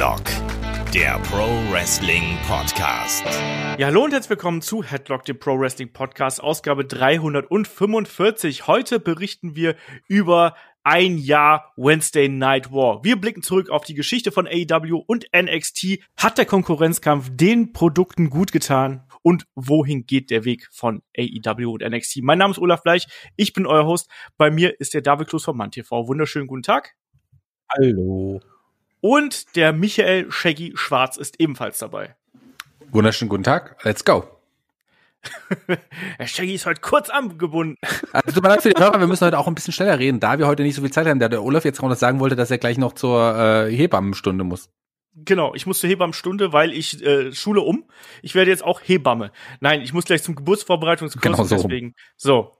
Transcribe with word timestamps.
Headlock, 0.00 0.24
der 0.94 1.18
Pro 1.24 1.46
Wrestling 1.70 2.38
Podcast. 2.48 3.22
Ja, 3.76 3.88
hallo 3.88 4.04
und 4.04 4.12
herzlich 4.12 4.30
willkommen 4.30 4.62
zu 4.62 4.82
Headlock, 4.82 5.26
dem 5.26 5.38
Pro 5.38 5.60
Wrestling 5.60 5.92
Podcast, 5.92 6.42
Ausgabe 6.42 6.86
345. 6.86 8.66
Heute 8.66 8.98
berichten 8.98 9.56
wir 9.56 9.76
über 10.08 10.54
ein 10.84 11.18
Jahr 11.18 11.74
Wednesday 11.76 12.30
Night 12.30 12.72
War. 12.72 13.04
Wir 13.04 13.20
blicken 13.20 13.42
zurück 13.42 13.68
auf 13.68 13.84
die 13.84 13.92
Geschichte 13.92 14.32
von 14.32 14.46
AEW 14.46 15.04
und 15.06 15.26
NXT. 15.36 15.98
Hat 16.16 16.38
der 16.38 16.46
Konkurrenzkampf 16.46 17.28
den 17.34 17.74
Produkten 17.74 18.30
gut 18.30 18.52
getan? 18.52 19.06
Und 19.20 19.44
wohin 19.54 20.06
geht 20.06 20.30
der 20.30 20.46
Weg 20.46 20.66
von 20.72 21.02
AEW 21.18 21.72
und 21.74 21.82
NXT? 21.82 22.22
Mein 22.22 22.38
Name 22.38 22.52
ist 22.52 22.58
Olaf 22.58 22.82
Bleich, 22.82 23.06
ich 23.36 23.52
bin 23.52 23.66
euer 23.66 23.84
Host. 23.84 24.08
Bei 24.38 24.50
mir 24.50 24.80
ist 24.80 24.94
der 24.94 25.02
David 25.02 25.28
Klus 25.28 25.44
von 25.44 25.58
MannTV. 25.58 25.90
Wunderschönen 25.90 26.46
guten 26.46 26.62
Tag. 26.62 26.94
Hallo. 27.68 28.40
Und 29.00 29.56
der 29.56 29.72
Michael 29.72 30.30
Shaggy 30.30 30.72
Schwarz 30.74 31.16
ist 31.16 31.40
ebenfalls 31.40 31.78
dabei. 31.78 32.16
Wunderschönen 32.90 33.28
guten 33.28 33.44
Tag. 33.44 33.76
Let's 33.84 34.04
go. 34.04 34.24
Herr 36.18 36.26
Shaggy 36.26 36.54
ist 36.54 36.66
heute 36.66 36.80
kurz 36.80 37.10
angebunden. 37.10 37.76
Also 38.12 38.32
tut 38.32 38.42
mir 38.42 38.48
leid 38.48 38.62
für 38.62 38.70
die 38.70 38.80
Hörer, 38.80 38.98
wir 38.98 39.06
müssen 39.06 39.24
heute 39.24 39.38
auch 39.38 39.46
ein 39.46 39.54
bisschen 39.54 39.72
schneller 39.72 39.98
reden, 39.98 40.18
da 40.18 40.38
wir 40.38 40.48
heute 40.48 40.64
nicht 40.64 40.74
so 40.74 40.82
viel 40.82 40.90
Zeit 40.90 41.06
haben. 41.06 41.20
Da 41.20 41.28
der 41.28 41.44
Olaf 41.44 41.64
jetzt 41.64 41.78
gerade 41.78 41.92
noch 41.92 41.98
sagen 41.98 42.18
wollte, 42.18 42.34
dass 42.34 42.50
er 42.50 42.58
gleich 42.58 42.76
noch 42.76 42.94
zur 42.94 43.36
äh, 43.38 43.72
Hebammenstunde 43.72 44.42
muss. 44.42 44.70
Genau, 45.14 45.54
ich 45.54 45.66
muss 45.66 45.78
zur 45.78 45.90
Hebammenstunde, 45.90 46.52
weil 46.52 46.72
ich 46.72 47.04
äh, 47.04 47.32
schule 47.32 47.60
um. 47.60 47.84
Ich 48.22 48.34
werde 48.34 48.50
jetzt 48.50 48.64
auch 48.64 48.80
Hebamme. 48.80 49.30
Nein, 49.60 49.80
ich 49.82 49.92
muss 49.92 50.06
gleich 50.06 50.22
zum 50.22 50.34
Geburtsvorbereitungskurs 50.34 51.22
Genau 51.22 51.44
so. 51.44 51.54
deswegen. 51.56 51.94
So. 52.16 52.56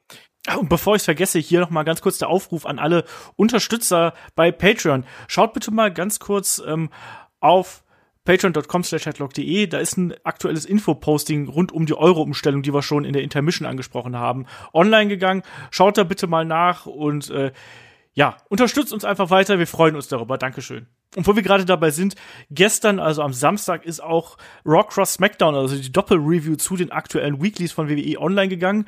Und 0.58 0.68
bevor 0.68 0.96
ich 0.96 1.00
es 1.00 1.04
vergesse, 1.04 1.38
hier 1.38 1.60
noch 1.60 1.70
mal 1.70 1.82
ganz 1.82 2.00
kurz 2.00 2.18
der 2.18 2.28
Aufruf 2.28 2.64
an 2.64 2.78
alle 2.78 3.04
Unterstützer 3.36 4.14
bei 4.34 4.50
Patreon. 4.50 5.04
Schaut 5.28 5.52
bitte 5.52 5.70
mal 5.70 5.92
ganz 5.92 6.18
kurz 6.18 6.62
ähm, 6.66 6.88
auf 7.40 7.84
patreon.com 8.24 8.84
slash 8.84 9.06
headlock.de. 9.06 9.66
Da 9.66 9.78
ist 9.78 9.98
ein 9.98 10.14
aktuelles 10.24 10.64
Infoposting 10.64 11.48
rund 11.48 11.72
um 11.72 11.84
die 11.84 11.94
Euro-Umstellung, 11.94 12.62
die 12.62 12.72
wir 12.72 12.82
schon 12.82 13.04
in 13.04 13.12
der 13.12 13.22
Intermission 13.22 13.66
angesprochen 13.66 14.16
haben, 14.16 14.46
online 14.72 15.08
gegangen. 15.08 15.42
Schaut 15.70 15.98
da 15.98 16.04
bitte 16.04 16.26
mal 16.26 16.44
nach 16.44 16.86
und 16.86 17.30
äh, 17.30 17.52
ja, 18.12 18.36
unterstützt 18.48 18.92
uns 18.92 19.04
einfach 19.04 19.30
weiter. 19.30 19.58
Wir 19.58 19.66
freuen 19.66 19.94
uns 19.94 20.08
darüber. 20.08 20.36
Dankeschön. 20.36 20.86
Und 21.16 21.26
wo 21.26 21.36
wir 21.36 21.42
gerade 21.42 21.64
dabei 21.64 21.90
sind, 21.90 22.14
gestern, 22.50 22.98
also 22.98 23.22
am 23.22 23.32
Samstag, 23.32 23.84
ist 23.84 24.00
auch 24.00 24.36
Raw 24.64 24.84
Cross 24.88 25.14
SmackDown, 25.14 25.54
also 25.54 25.76
die 25.76 25.92
Doppelreview 25.92 26.56
zu 26.56 26.76
den 26.76 26.92
aktuellen 26.92 27.42
Weeklies 27.42 27.72
von 27.72 27.88
WWE 27.88 28.20
online 28.20 28.48
gegangen. 28.48 28.86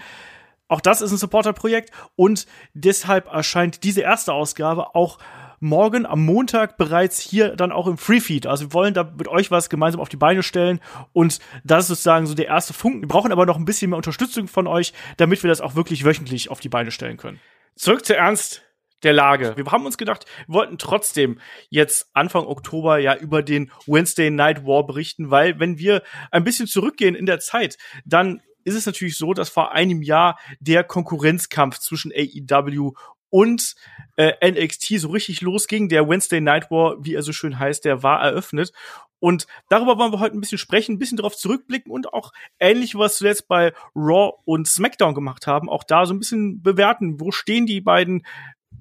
Auch 0.73 0.81
das 0.81 1.03
ist 1.03 1.13
ein 1.13 1.19
Supporter-Projekt 1.19 1.91
und 2.17 2.47
deshalb 2.73 3.31
erscheint 3.31 3.85
diese 3.85 4.01
erste 4.01 4.33
Ausgabe 4.33 4.95
auch 4.95 5.19
morgen 5.61 6.07
am 6.07 6.25
Montag 6.25 6.79
bereits 6.79 7.21
hier 7.21 7.57
dann 7.57 7.73
auch 7.73 7.87
im 7.87 7.99
Freefeed. 7.99 8.47
Also 8.47 8.69
wir 8.69 8.73
wollen 8.73 8.95
da 8.95 9.05
mit 9.05 9.29
euch 9.29 9.51
was 9.51 9.69
gemeinsam 9.69 10.01
auf 10.01 10.09
die 10.09 10.17
Beine 10.17 10.43
stellen 10.43 10.81
und 11.13 11.41
das 11.63 11.83
ist 11.85 11.89
sozusagen 11.89 12.27
so 12.27 12.33
der 12.33 12.47
erste 12.47 12.73
Funken. 12.73 13.03
Wir 13.03 13.09
brauchen 13.09 13.33
aber 13.33 13.45
noch 13.45 13.59
ein 13.59 13.67
bisschen 13.67 13.91
mehr 13.91 13.99
Unterstützung 13.99 14.49
von 14.49 14.67
euch, 14.67 14.95
damit 15.19 15.43
wir 15.43 15.49
das 15.49 15.61
auch 15.61 15.75
wirklich 15.75 16.07
wöchentlich 16.07 16.51
auf 16.51 16.61
die 16.61 16.71
Beine 16.71 16.91
stellen 16.91 17.19
können. 17.19 17.39
Zurück 17.77 18.07
zu 18.07 18.17
Ernst 18.17 18.63
der 19.03 19.13
Lage. 19.13 19.55
Wir 19.59 19.67
haben 19.67 19.85
uns 19.85 19.99
gedacht, 19.99 20.25
wir 20.47 20.55
wollten 20.55 20.79
trotzdem 20.79 21.39
jetzt 21.69 22.09
Anfang 22.15 22.47
Oktober 22.47 22.97
ja 22.97 23.15
über 23.15 23.43
den 23.43 23.71
Wednesday 23.87 24.31
Night 24.31 24.65
War 24.65 24.87
berichten, 24.87 25.31
weil 25.31 25.61
wenn 25.61 25.77
wir 25.77 26.03
ein 26.31 26.45
bisschen 26.45 26.67
zurückgehen 26.67 27.15
in 27.15 27.27
der 27.27 27.41
Zeit, 27.41 27.77
dann 28.07 28.41
ist 28.65 28.75
es 28.75 28.87
natürlich 28.87 29.17
so, 29.17 29.35
dass 29.35 29.49
vor 29.49 29.73
einem 29.73 30.03
Jahr 30.03 30.39
der 30.61 30.85
Konkurrenzkampf 30.85 31.79
zwischen 31.79 32.13
AEW 32.13 32.93
und 33.31 33.75
äh, 34.17 34.33
NXT 34.51 35.01
so 35.01 35.09
richtig 35.09 35.41
losging. 35.41 35.89
Der 35.89 36.09
Wednesday 36.09 36.41
Night 36.41 36.71
War, 36.71 37.03
wie 37.03 37.15
er 37.15 37.23
so 37.23 37.33
schön 37.33 37.59
heißt, 37.59 37.85
der 37.85 38.03
war 38.03 38.21
eröffnet. 38.21 38.73
Und 39.21 39.47
darüber 39.69 39.99
wollen 39.99 40.13
wir 40.13 40.21
heute 40.21 40.37
ein 40.37 40.41
bisschen 40.41 40.59
sprechen, 40.59 40.95
ein 40.95 40.99
bisschen 40.99 41.17
darauf 41.17 41.37
zurückblicken 41.37 41.93
und 41.93 42.13
auch 42.13 42.33
ähnlich, 42.59 42.95
was 42.97 43.13
wir 43.13 43.19
zuletzt 43.19 43.49
bei 43.49 43.73
Raw 43.95 44.33
und 44.45 44.67
SmackDown 44.69 45.15
gemacht 45.15 45.47
haben, 45.47 45.71
auch 45.71 45.85
da 45.85 46.05
so 46.07 46.13
ein 46.13 46.19
bisschen 46.19 46.61
bewerten. 46.61 47.21
Wo 47.21 47.31
stehen 47.31 47.65
die 47.65 47.81
beiden 47.81 48.27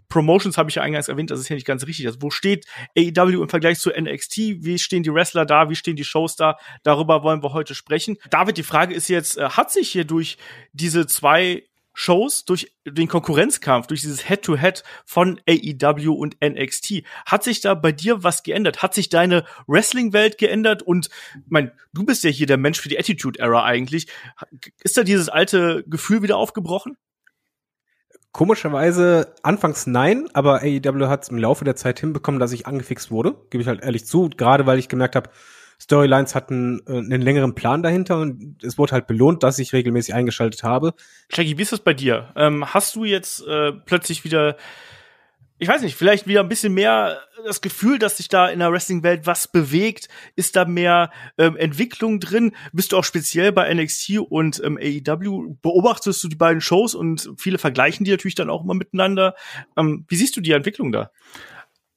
Promotions 0.10 0.58
habe 0.58 0.70
ich 0.70 0.76
ja 0.76 0.82
eingangs 0.82 1.08
erwähnt, 1.08 1.32
das 1.32 1.40
ist 1.40 1.50
ja 1.50 1.56
nicht 1.56 1.66
ganz 1.66 1.86
richtig. 1.88 2.06
Also 2.06 2.22
wo 2.22 2.30
steht 2.30 2.66
AEW 2.98 3.42
im 3.42 3.50
Vergleich 3.50 3.80
zu 3.80 3.90
NXT? 3.90 4.38
Wie 4.60 4.78
stehen 4.78 5.04
die 5.04 5.14
Wrestler 5.14 5.46
da? 5.46 5.70
Wie 5.70 5.76
stehen 5.76 5.96
die 5.96 6.04
Shows 6.04 6.36
da? 6.36 6.58
Darüber 6.84 7.24
wollen 7.24 7.42
wir 7.42 7.54
heute 7.54 7.76
sprechen. 7.76 8.18
David, 8.30 8.58
die 8.58 8.64
Frage 8.64 8.94
ist 8.94 9.08
jetzt, 9.08 9.38
äh, 9.38 9.50
hat 9.50 9.72
sich 9.72 9.90
hier 9.90 10.04
durch 10.06 10.38
diese 10.74 11.08
zwei 11.08 11.64
Shows, 11.94 12.46
durch 12.46 12.74
den 12.86 13.08
Konkurrenzkampf, 13.08 13.88
durch 13.88 14.02
dieses 14.02 14.28
Head-to-Head 14.28 14.84
von 15.06 15.40
AEW 15.48 16.14
und 16.14 16.38
NXT, 16.42 17.04
hat 17.26 17.44
sich 17.44 17.62
da 17.62 17.74
bei 17.74 17.92
dir 17.92 18.24
was 18.24 18.44
geändert? 18.44 18.82
Hat 18.82 18.94
sich 18.94 19.10
deine 19.10 19.46
Wrestling-Welt 19.68 20.38
geändert? 20.38 20.84
Und 20.84 21.10
mein, 21.48 21.72
du 21.94 22.06
bist 22.06 22.24
ja 22.24 22.30
hier 22.30 22.48
der 22.48 22.58
Mensch 22.58 22.80
für 22.80 22.90
die 22.90 23.00
Attitude-Era 23.00 23.64
eigentlich. 23.64 24.08
Ist 24.84 24.98
da 24.98 25.04
dieses 25.04 25.30
alte 25.30 25.84
Gefühl 25.88 26.22
wieder 26.22 26.38
aufgebrochen? 26.38 26.98
Komischerweise 28.32 29.34
anfangs 29.44 29.88
nein, 29.88 30.30
aber 30.34 30.62
AEW 30.62 31.08
hat 31.08 31.24
es 31.24 31.30
im 31.30 31.38
Laufe 31.38 31.66
der 31.66 31.76
Zeit 31.76 32.00
hinbekommen, 32.00 32.40
dass 32.40 32.54
ich 32.54 32.66
angefixt 32.66 33.12
wurde, 33.12 33.36
gebe 33.50 33.62
ich 33.62 33.68
halt 33.68 33.84
ehrlich 33.84 34.06
zu, 34.06 34.30
gerade 34.30 34.66
weil 34.66 34.80
ich 34.80 34.88
gemerkt 34.88 35.16
habe, 35.16 35.30
Storylines 35.82 36.36
hatten 36.36 36.82
äh, 36.88 36.92
einen 36.92 37.22
längeren 37.22 37.56
Plan 37.56 37.82
dahinter 37.82 38.20
und 38.20 38.64
es 38.64 38.78
wurde 38.78 38.94
halt 38.94 39.08
belohnt, 39.08 39.42
dass 39.42 39.58
ich 39.58 39.74
regelmäßig 39.74 40.14
eingeschaltet 40.14 40.64
habe. 40.64 40.94
Shaggy, 41.30 41.58
wie 41.58 41.64
ist 41.64 41.72
das 41.72 41.80
bei 41.80 41.94
dir? 41.94 42.32
Ähm, 42.36 42.72
hast 42.72 42.96
du 42.96 43.04
jetzt 43.04 43.46
äh, 43.48 43.72
plötzlich 43.74 44.24
wieder, 44.24 44.58
ich 45.62 45.68
weiß 45.68 45.84
nicht, 45.84 45.96
vielleicht 45.96 46.26
wieder 46.26 46.40
ein 46.40 46.50
bisschen 46.50 46.74
mehr 46.74 47.20
das 47.46 47.62
Gefühl, 47.62 48.00
dass 48.00 48.18
sich 48.18 48.28
da 48.28 48.48
in 48.50 48.58
der 48.58 48.72
Wrestling-Welt 48.72 49.28
was 49.28 49.48
bewegt? 49.48 50.10
Ist 50.36 50.56
da 50.56 50.66
mehr 50.66 51.12
ähm, 51.38 51.56
Entwicklung 51.56 52.20
drin? 52.20 52.54
Bist 52.74 52.92
du 52.92 52.98
auch 52.98 53.04
speziell 53.04 53.52
bei 53.52 53.72
NXT 53.72 54.18
und 54.28 54.60
ähm, 54.66 54.80
AEW? 54.82 55.58
Beobachtest 55.62 56.24
du 56.24 56.30
die 56.30 56.36
beiden 56.36 56.62
Shows 56.62 56.96
und 56.96 57.30
viele 57.38 57.60
vergleichen 57.60 58.06
die 58.06 58.10
natürlich 58.10 58.34
dann 58.34 58.50
auch 58.50 58.64
immer 58.64 58.74
miteinander? 58.74 59.36
Ähm, 59.78 60.04
wie 60.08 60.16
siehst 60.16 60.36
du 60.36 60.42
die 60.42 60.54
Entwicklung 60.54 60.92
da? 60.92 61.12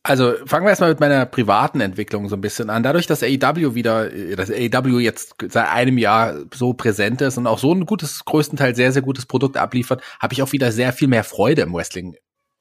Also 0.02 0.34
fangen 0.44 0.66
wir 0.66 0.70
erstmal 0.70 0.91
mit 0.91 1.00
meiner 1.00 1.25
privaten 1.25 1.81
Entwicklung 1.81 2.28
so 2.28 2.36
ein 2.36 2.42
bisschen 2.42 2.69
an. 2.69 2.82
Dadurch, 2.82 3.06
dass 3.06 3.22
AEW 3.22 3.75
wieder, 3.75 4.10
dass 4.36 4.50
AEW 4.50 4.98
jetzt 4.98 5.36
seit 5.48 5.70
einem 5.70 5.96
Jahr 5.96 6.36
so 6.52 6.75
präsent 6.75 7.22
ist 7.22 7.38
und 7.38 7.46
auch 7.46 7.58
so 7.58 7.72
ein 7.72 7.86
gutes, 7.86 8.26
größtenteils 8.26 8.76
sehr, 8.76 8.92
sehr 8.92 9.00
gutes 9.00 9.25
Produkt 9.25 9.56
abliefert, 9.56 10.02
habe 10.20 10.34
ich 10.34 10.42
auch 10.42 10.52
wieder 10.52 10.70
sehr 10.70 10.92
viel 10.92 11.08
mehr 11.08 11.25
Freude 11.25 11.62
im 11.62 11.72
Wrestling 11.72 12.14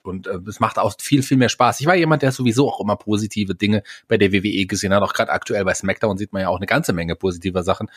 und 0.06 0.28
äh, 0.28 0.40
es 0.48 0.60
macht 0.60 0.80
auch 0.80 0.94
viel, 1.00 1.24
viel 1.24 1.38
mehr 1.38 1.50
Spaß. 1.50 1.80
Ich 1.80 1.86
war 1.86 1.96
jemand, 1.96 2.22
der 2.22 2.32
sowieso 2.32 2.70
auch 2.70 2.80
immer 2.80 2.96
positive 2.96 3.56
Dinge 3.56 3.84
bei 4.08 4.18
der 4.18 4.32
WWE 4.32 4.66
gesehen 4.66 4.94
hat. 4.94 5.04
Auch 5.04 5.14
gerade 5.14 5.32
aktuell 5.32 5.66
bei 5.66 5.74
SmackDown 5.74 6.18
sieht 6.18 6.34
man 6.34 6.42
ja 6.42 6.50
auch 6.50 6.58
eine 6.58 6.66
ganze 6.66 6.94
Menge 6.94 7.16
positiver 7.16 7.64
Sachen. 7.64 7.90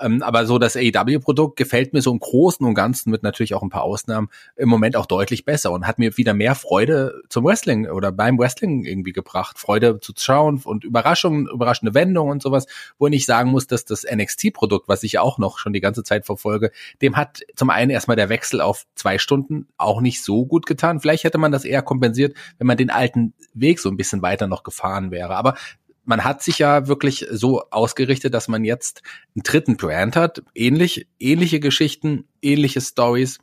Ähm, 0.00 0.22
aber 0.22 0.46
so 0.46 0.58
das 0.58 0.76
AEW-Produkt 0.76 1.56
gefällt 1.56 1.92
mir 1.92 2.02
so 2.02 2.10
im 2.10 2.18
Großen 2.18 2.64
und 2.66 2.74
Ganzen 2.74 3.10
mit 3.10 3.22
natürlich 3.22 3.54
auch 3.54 3.62
ein 3.62 3.70
paar 3.70 3.82
Ausnahmen 3.82 4.28
im 4.56 4.68
Moment 4.68 4.96
auch 4.96 5.06
deutlich 5.06 5.44
besser 5.44 5.72
und 5.72 5.86
hat 5.86 5.98
mir 5.98 6.16
wieder 6.16 6.34
mehr 6.34 6.54
Freude 6.54 7.22
zum 7.28 7.44
Wrestling 7.44 7.88
oder 7.88 8.12
beim 8.12 8.38
Wrestling 8.38 8.84
irgendwie 8.84 9.12
gebracht. 9.12 9.58
Freude 9.58 10.00
zu 10.00 10.12
schauen 10.16 10.60
und 10.64 10.84
Überraschungen, 10.84 11.46
überraschende 11.46 11.94
Wendungen 11.94 12.32
und 12.32 12.42
sowas, 12.42 12.66
wo 12.98 13.06
ich 13.06 13.26
sagen 13.26 13.50
muss, 13.50 13.66
dass 13.66 13.84
das 13.84 14.04
NXT-Produkt, 14.04 14.88
was 14.88 15.02
ich 15.02 15.18
auch 15.18 15.38
noch 15.38 15.58
schon 15.58 15.72
die 15.72 15.80
ganze 15.80 16.02
Zeit 16.02 16.26
verfolge, 16.26 16.70
dem 17.00 17.16
hat 17.16 17.40
zum 17.54 17.70
einen 17.70 17.90
erstmal 17.90 18.16
der 18.16 18.28
Wechsel 18.28 18.60
auf 18.60 18.86
zwei 18.94 19.18
Stunden 19.18 19.68
auch 19.76 20.00
nicht 20.00 20.22
so 20.22 20.46
gut 20.46 20.66
getan. 20.66 21.00
Vielleicht 21.00 21.24
hätte 21.24 21.38
man 21.38 21.52
das 21.52 21.64
eher 21.64 21.82
kompensiert, 21.82 22.36
wenn 22.58 22.66
man 22.66 22.76
den 22.76 22.90
alten 22.90 23.34
Weg 23.54 23.80
so 23.80 23.88
ein 23.88 23.96
bisschen 23.96 24.22
weiter 24.22 24.46
noch 24.46 24.62
gefahren 24.62 25.10
wäre. 25.10 25.36
Aber 25.36 25.54
man 26.04 26.24
hat 26.24 26.42
sich 26.42 26.58
ja 26.58 26.88
wirklich 26.88 27.26
so 27.30 27.62
ausgerichtet, 27.70 28.34
dass 28.34 28.48
man 28.48 28.64
jetzt 28.64 29.02
einen 29.34 29.42
dritten 29.42 29.76
Brand 29.76 30.16
hat. 30.16 30.42
Ähnlich, 30.54 31.06
ähnliche 31.18 31.60
Geschichten, 31.60 32.24
ähnliche 32.40 32.80
Stories, 32.80 33.38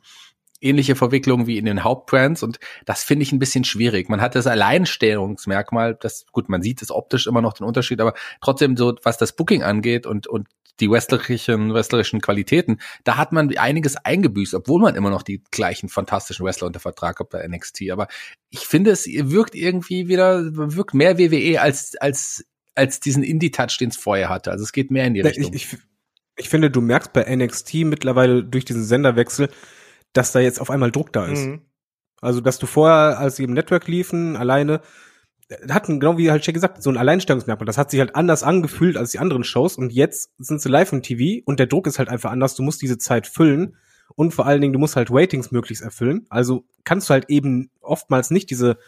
ähnliche 0.60 0.94
Verwicklungen 0.94 1.46
wie 1.46 1.58
in 1.58 1.64
den 1.64 1.84
Hauptbrands 1.84 2.42
und 2.42 2.58
das 2.84 3.02
finde 3.02 3.22
ich 3.22 3.32
ein 3.32 3.38
bisschen 3.38 3.64
schwierig. 3.64 4.08
Man 4.08 4.20
hat 4.20 4.34
das 4.34 4.46
Alleinstellungsmerkmal, 4.46 5.96
das, 5.98 6.26
gut, 6.32 6.48
man 6.48 6.62
sieht 6.62 6.82
es 6.82 6.90
optisch 6.90 7.26
immer 7.26 7.40
noch 7.40 7.54
den 7.54 7.66
Unterschied, 7.66 8.00
aber 8.00 8.14
trotzdem 8.42 8.76
so, 8.76 8.94
was 9.02 9.16
das 9.16 9.34
Booking 9.34 9.62
angeht 9.62 10.06
und, 10.06 10.26
und 10.26 10.48
die 10.80 10.90
wrestlerischen, 10.90 11.72
wrestlerischen 11.72 12.20
Qualitäten, 12.20 12.80
da 13.04 13.16
hat 13.16 13.32
man 13.32 13.56
einiges 13.56 13.96
eingebüßt, 13.96 14.54
obwohl 14.54 14.80
man 14.80 14.94
immer 14.94 15.10
noch 15.10 15.22
die 15.22 15.42
gleichen 15.50 15.88
fantastischen 15.88 16.44
Wrestler 16.44 16.66
unter 16.66 16.80
Vertrag 16.80 17.20
hat 17.20 17.30
bei 17.30 17.46
NXT. 17.46 17.90
Aber 17.90 18.08
ich 18.50 18.60
finde, 18.60 18.90
es 18.90 19.06
wirkt 19.06 19.54
irgendwie 19.54 20.08
wieder, 20.08 20.42
wirkt 20.54 20.94
mehr 20.94 21.18
WWE 21.18 21.60
als, 21.60 21.96
als, 21.96 22.44
als 22.74 23.00
diesen 23.00 23.22
Indie-Touch, 23.22 23.78
den 23.78 23.90
es 23.90 23.96
vorher 23.96 24.28
hatte. 24.28 24.50
Also 24.50 24.64
es 24.64 24.72
geht 24.72 24.90
mehr 24.90 25.04
in 25.04 25.14
die 25.14 25.20
Richtung. 25.20 25.52
Ich, 25.52 25.72
ich, 25.72 25.78
ich 26.36 26.48
finde, 26.48 26.70
du 26.70 26.80
merkst 26.80 27.12
bei 27.12 27.24
NXT 27.24 27.74
mittlerweile 27.84 28.42
durch 28.42 28.64
diesen 28.64 28.84
Senderwechsel, 28.84 29.50
dass 30.12 30.32
da 30.32 30.40
jetzt 30.40 30.60
auf 30.60 30.70
einmal 30.70 30.90
Druck 30.90 31.12
da 31.12 31.26
ist. 31.26 31.46
Mhm. 31.46 31.60
Also, 32.20 32.40
dass 32.40 32.58
du 32.58 32.66
vorher, 32.66 33.18
als 33.18 33.36
sie 33.36 33.44
im 33.44 33.54
Network 33.54 33.88
liefen, 33.88 34.36
alleine, 34.36 34.80
hatten, 35.68 36.00
genau 36.00 36.18
wie 36.18 36.30
halt 36.30 36.44
schon 36.44 36.54
gesagt, 36.54 36.82
so 36.82 36.90
ein 36.90 36.96
Alleinstellungsmerkmal. 36.96 37.66
Das 37.66 37.78
hat 37.78 37.90
sich 37.90 38.00
halt 38.00 38.14
anders 38.14 38.42
angefühlt 38.42 38.96
als 38.96 39.10
die 39.10 39.18
anderen 39.18 39.44
Shows 39.44 39.76
und 39.76 39.92
jetzt 39.92 40.30
sind 40.38 40.60
sie 40.60 40.68
live 40.68 40.92
im 40.92 41.02
TV 41.02 41.42
und 41.44 41.58
der 41.58 41.66
Druck 41.66 41.86
ist 41.86 41.98
halt 41.98 42.08
einfach 42.08 42.30
anders. 42.30 42.54
Du 42.54 42.62
musst 42.62 42.82
diese 42.82 42.98
Zeit 42.98 43.26
füllen 43.26 43.76
und 44.14 44.32
vor 44.32 44.46
allen 44.46 44.60
Dingen, 44.60 44.72
du 44.72 44.78
musst 44.78 44.96
halt 44.96 45.08
Ratings 45.10 45.50
möglichst 45.50 45.82
erfüllen. 45.82 46.26
Also 46.30 46.64
kannst 46.84 47.08
du 47.08 47.14
halt 47.14 47.30
eben 47.30 47.70
oftmals 47.80 48.30
nicht 48.30 48.50
diese 48.50 48.78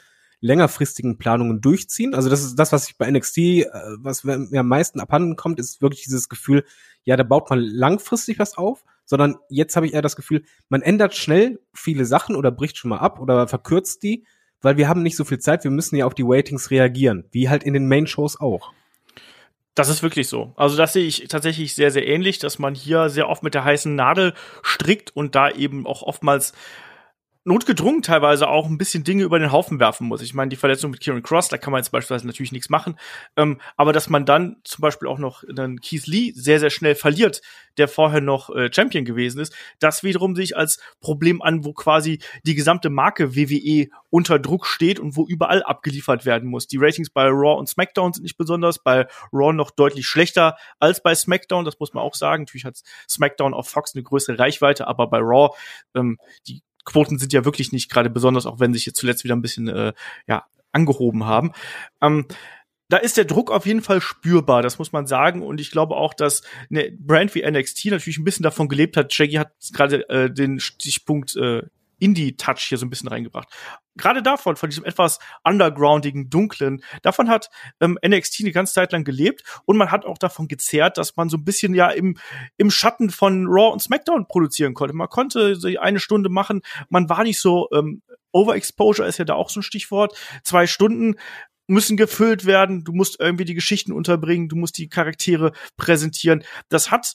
längerfristigen 0.41 1.19
Planungen 1.19 1.61
durchziehen. 1.61 2.15
Also 2.15 2.29
das 2.29 2.43
ist 2.43 2.57
das, 2.57 2.73
was 2.73 2.89
ich 2.89 2.99
bei 2.99 3.11
NXT, 3.11 3.39
äh, 3.39 3.67
was 3.99 4.25
mir 4.25 4.61
am 4.61 4.69
meisten 4.69 5.01
abhanden 5.01 5.37
kommt, 5.37 5.59
ist 5.61 5.81
wirklich 5.81 6.03
dieses 6.03 6.29
Gefühl, 6.29 6.65
ja, 7.05 7.17
da 7.17 7.23
baut 7.23 7.49
man 7.49 7.61
langfristig 7.61 8.39
was 8.39 8.59
auf, 8.59 8.85
sondern 9.05 9.37
jetzt 9.49 9.77
habe 9.77 9.87
ich 9.87 9.95
eher 9.95 10.03
das 10.03 10.17
Gefühl, 10.17 10.43
man 10.69 10.83
ändert 10.83 11.15
schnell 11.15 11.61
viele 11.73 12.05
Sachen 12.05 12.37
oder 12.37 12.51
bricht 12.51 12.77
schon 12.77 12.91
mal 12.91 12.99
ab 12.99 13.21
oder 13.21 13.47
verkürzt 13.49 14.03
die, 14.03 14.25
weil 14.63 14.77
wir 14.77 14.89
haben 14.89 15.03
nicht 15.03 15.17
so 15.17 15.25
viel 15.25 15.39
Zeit, 15.39 15.65
wir 15.65 15.71
müssen 15.71 15.97
ja 15.97 16.07
auf 16.07 16.15
die 16.15 16.25
Waitings 16.25 16.71
reagieren, 16.71 17.25
wie 17.33 17.49
halt 17.49 17.65
in 17.65 17.75
den 17.75 17.89
Main-Shows 17.89 18.41
auch. 18.41 18.73
Das 19.75 19.89
ist 19.89 20.03
wirklich 20.03 20.29
so. 20.29 20.53
Also 20.57 20.77
das 20.77 20.93
sehe 20.93 21.07
ich 21.07 21.29
tatsächlich 21.29 21.75
sehr, 21.75 21.91
sehr 21.91 22.07
ähnlich, 22.07 22.39
dass 22.39 22.59
man 22.59 22.75
hier 22.75 23.09
sehr 23.09 23.29
oft 23.29 23.43
mit 23.43 23.55
der 23.55 23.65
heißen 23.65 23.95
Nadel 23.95 24.35
strickt 24.63 25.15
und 25.17 25.35
da 25.35 25.51
eben 25.51 25.87
auch 25.87 26.03
oftmals 26.03 26.53
notgedrungen 27.45 28.03
teilweise 28.03 28.49
auch 28.49 28.67
ein 28.67 28.79
bisschen 28.79 29.05
Dinge 29.05 29.25
über 29.25 29.39
den 29.39 29.53
Haufen 29.53 29.81
werfen 29.81 30.07
muss. 30.07 30.23
Ich 30.23 30.35
meine, 30.35 30.49
die 30.49 30.57
Verletzung 30.57 30.91
mit 30.91 31.01
Kieran 31.01 31.23
Cross, 31.23 31.49
da 31.49 31.59
kann 31.59 31.73
man 31.73 31.81
jetzt 31.81 31.91
beispielsweise 31.91 32.27
natürlich 32.27 32.53
nichts 32.53 32.71
machen. 32.71 32.97
Ähm, 33.37 33.61
aber 33.77 33.93
dass 33.93 34.09
man 34.09 34.25
dann 34.25 34.57
zum 34.65 34.83
Beispiel 34.83 35.09
auch 35.09 35.19
noch 35.19 35.43
dann 35.53 35.81
Keith 35.81 36.07
Lee 36.07 36.33
sehr, 36.35 36.61
sehr 36.61 36.71
schnell 36.71 36.95
verliert, 36.95 37.43
der 37.79 37.89
vorher 37.89 38.21
noch 38.21 38.51
äh, 38.51 38.71
Champion 38.73 39.05
gewesen 39.05 39.41
ist, 39.41 39.55
das 39.81 40.03
wiederum 40.03 40.37
sich 40.37 40.57
als 40.57 40.79
Problem 41.01 41.43
an, 41.43 41.65
wo 41.65 41.73
quasi 41.73 42.21
die 42.45 42.55
gesamte 42.55 42.91
Marke 42.91 43.35
WWE 43.35 43.89
unter 44.11 44.39
Druck 44.39 44.67
steht 44.67 45.01
und 45.01 45.17
wo 45.17 45.27
überall 45.27 45.63
abgeliefert 45.63 46.25
werden 46.27 46.49
muss. 46.49 46.69
Die 46.69 46.77
Ratings 46.77 47.11
bei 47.11 47.27
Raw 47.27 47.59
und 47.59 47.69
SmackDown 47.69 48.13
sind 48.13 48.23
nicht 48.23 48.37
besonders, 48.37 48.79
bei 48.79 49.07
Raw 49.33 49.53
noch 49.53 49.71
deutlich 49.71 50.07
schlechter 50.07 50.57
als 50.79 51.03
bei 51.03 51.15
SmackDown, 51.15 51.65
das 51.65 51.79
muss 51.81 51.95
man 51.95 52.05
auch 52.05 52.15
sagen. 52.15 52.45
Natürlich 52.45 52.65
hat 52.65 52.81
SmackDown 53.09 53.55
auf 53.55 53.69
Fox 53.69 53.95
eine 53.95 54.03
größere 54.03 54.39
Reichweite, 54.39 54.87
aber 54.87 55.09
bei 55.09 55.19
Raw, 55.19 55.57
ähm, 55.95 56.19
die 56.47 56.63
Quoten 56.85 57.19
sind 57.19 57.33
ja 57.33 57.45
wirklich 57.45 57.73
nicht 57.73 57.91
gerade 57.91 58.11
besonders, 58.11 58.47
auch 58.47 58.61
wenn 58.61 58.75
sich 58.75 58.87
jetzt 58.87 58.99
zuletzt 58.99 59.25
wieder 59.25 59.37
ein 59.37 59.43
bisschen 59.43 59.69
äh, 59.69 59.93
ja, 60.27 60.45
angehoben 60.73 61.25
haben. 61.25 61.53
Ähm, 62.01 62.27
da 62.89 62.99
ist 62.99 63.17
der 63.17 63.25
Druck 63.25 63.51
auf 63.51 63.65
jeden 63.65 63.81
Fall 63.81 64.03
spürbar, 64.03 64.61
das 64.61 64.79
muss 64.79 64.93
man 64.93 65.07
sagen. 65.07 65.43
Und 65.43 65.61
ich 65.61 65.71
glaube 65.71 65.97
auch, 65.97 66.13
dass 66.13 66.43
eine 66.71 66.93
Brand 66.93 67.35
wie 67.35 67.49
NXT 67.49 67.87
natürlich 67.87 68.19
ein 68.19 68.25
bisschen 68.25 68.43
davon 68.43 68.69
gelebt 68.69 68.97
hat. 68.99 69.15
Shaggy 69.15 69.37
hat 69.37 69.53
gerade 69.73 70.09
äh, 70.11 70.31
den 70.31 70.61
Stichpunkt 70.61 71.35
äh, 71.37 71.63
Indie-Touch 72.03 72.61
hier 72.61 72.79
so 72.79 72.87
ein 72.87 72.91
bisschen 72.91 73.09
reingebracht. 73.09 73.49
Gerade 73.97 74.23
davon, 74.23 74.57
von 74.57 74.71
diesem 74.71 74.85
etwas 74.85 75.19
undergroundigen, 75.45 76.31
dunklen, 76.31 76.83
davon 77.03 77.29
hat 77.29 77.51
ähm, 77.81 77.99
NXT 78.07 78.41
eine 78.41 78.53
ganze 78.53 78.75
Zeit 78.75 78.93
lang 78.93 79.05
gelebt 79.05 79.43
und 79.65 79.77
man 79.77 79.91
hat 79.91 80.05
auch 80.05 80.19
davon 80.19 80.49
gezehrt, 80.49 80.99
dass 80.99 81.17
man 81.17 81.29
so 81.29 81.37
ein 81.37 81.45
bisschen 81.45 81.75
ja 81.75 81.91
im, 81.91 82.17
im 82.57 82.71
Schatten 82.71 83.11
von 83.11 83.47
Raw 83.47 83.73
und 83.73 83.83
SmackDown 83.83 84.27
produzieren 84.27 84.75
konnte. 84.75 84.95
Man 84.95 85.09
konnte 85.09 85.59
eine 85.81 86.01
Stunde 86.01 86.29
machen, 86.31 86.63
man 86.89 87.09
war 87.09 87.23
nicht 87.23 87.41
so 87.41 87.69
ähm, 87.73 88.03
Overexposure 88.33 89.07
ist 89.07 89.19
ja 89.19 89.27
da 89.27 89.35
auch 89.35 89.51
so 89.51 89.61
ein 89.61 89.63
Stichwort. 89.63 90.19
Zwei 90.43 90.67
Stunden 90.67 91.17
müssen 91.67 91.97
gefüllt 91.97 92.45
werden, 92.45 92.85
du 92.85 92.93
musst 92.93 93.21
irgendwie 93.21 93.45
die 93.45 93.55
Geschichten 93.55 93.93
unterbringen, 93.93 94.49
du 94.49 94.57
musst 94.57 94.79
die 94.79 94.89
Charaktere 94.89 95.53
präsentieren. 95.77 96.45
Das 96.69 96.91
hat, 96.91 97.15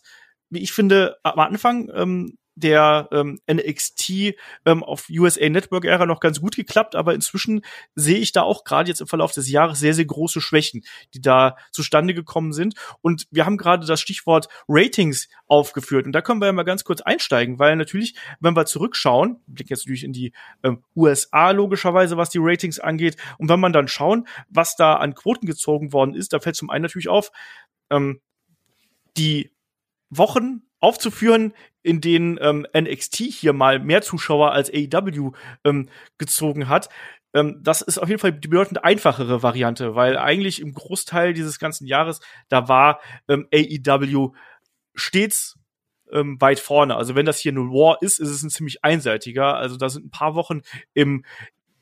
wie 0.49 0.59
ich 0.59 0.71
finde, 0.71 1.17
am 1.23 1.39
Anfang 1.39 1.89
ähm, 1.93 2.37
der 2.57 3.07
ähm, 3.11 3.39
NXT 3.49 4.35
ähm, 4.65 4.83
auf 4.83 5.07
USA 5.09 5.47
Network 5.47 5.85
Ära 5.85 6.05
noch 6.07 6.19
ganz 6.19 6.41
gut 6.41 6.55
geklappt, 6.55 6.95
aber 6.95 7.13
inzwischen 7.13 7.61
sehe 7.93 8.17
ich 8.17 8.31
da 8.31 8.41
auch 8.41 8.63
gerade 8.63 8.89
jetzt 8.89 8.99
im 8.99 9.07
Verlauf 9.07 9.31
des 9.31 9.49
Jahres 9.49 9.79
sehr, 9.79 9.93
sehr 9.93 10.05
große 10.05 10.41
Schwächen, 10.41 10.83
die 11.13 11.21
da 11.21 11.55
zustande 11.71 12.15
gekommen 12.15 12.53
sind. 12.53 12.73
Und 13.01 13.27
wir 13.29 13.45
haben 13.45 13.57
gerade 13.57 13.85
das 13.85 14.01
Stichwort 14.01 14.47
Ratings 14.67 15.29
aufgeführt. 15.45 16.07
Und 16.07 16.13
da 16.13 16.21
können 16.21 16.41
wir 16.41 16.47
ja 16.47 16.51
mal 16.51 16.63
ganz 16.63 16.83
kurz 16.83 17.01
einsteigen, 17.01 17.59
weil 17.59 17.75
natürlich, 17.75 18.15
wenn 18.39 18.55
wir 18.55 18.65
zurückschauen, 18.65 19.39
blicken 19.45 19.73
jetzt 19.73 19.85
natürlich 19.85 20.03
in 20.03 20.13
die 20.13 20.33
ähm, 20.63 20.83
USA 20.95 21.51
logischerweise, 21.51 22.17
was 22.17 22.31
die 22.31 22.39
Ratings 22.41 22.79
angeht, 22.79 23.17
und 23.37 23.49
wenn 23.49 23.59
man 23.59 23.73
dann 23.73 23.87
schauen, 23.87 24.27
was 24.49 24.75
da 24.75 24.95
an 24.95 25.13
Quoten 25.13 25.45
gezogen 25.45 25.93
worden 25.93 26.15
ist, 26.15 26.33
da 26.33 26.39
fällt 26.39 26.55
zum 26.55 26.71
einen 26.71 26.81
natürlich 26.81 27.09
auf, 27.09 27.31
ähm, 27.91 28.19
die 29.15 29.51
Wochen 30.09 30.66
aufzuführen, 30.79 31.53
in 31.83 32.01
denen 32.01 32.37
ähm, 32.41 32.67
NXT 32.75 33.15
hier 33.17 33.53
mal 33.53 33.79
mehr 33.79 34.01
Zuschauer 34.01 34.51
als 34.51 34.71
AEW 34.71 35.31
ähm, 35.63 35.89
gezogen 36.17 36.67
hat. 36.67 36.89
Ähm, 37.33 37.59
das 37.63 37.81
ist 37.81 37.97
auf 37.97 38.09
jeden 38.09 38.19
Fall 38.19 38.33
die 38.33 38.47
bedeutend 38.47 38.83
einfachere 38.83 39.43
Variante, 39.43 39.95
weil 39.95 40.17
eigentlich 40.17 40.61
im 40.61 40.73
Großteil 40.73 41.33
dieses 41.33 41.59
ganzen 41.59 41.85
Jahres, 41.85 42.19
da 42.49 42.67
war 42.67 42.99
ähm, 43.27 43.47
AEW 43.53 44.33
stets 44.95 45.57
ähm, 46.11 46.39
weit 46.39 46.59
vorne. 46.59 46.95
Also 46.95 47.15
wenn 47.15 47.25
das 47.25 47.39
hier 47.39 47.51
nur 47.51 47.71
War 47.71 48.01
ist, 48.01 48.19
ist 48.19 48.29
es 48.29 48.43
ein 48.43 48.49
ziemlich 48.49 48.83
einseitiger. 48.83 49.55
Also 49.55 49.77
da 49.77 49.89
sind 49.89 50.05
ein 50.05 50.11
paar 50.11 50.35
Wochen 50.35 50.61
im 50.93 51.25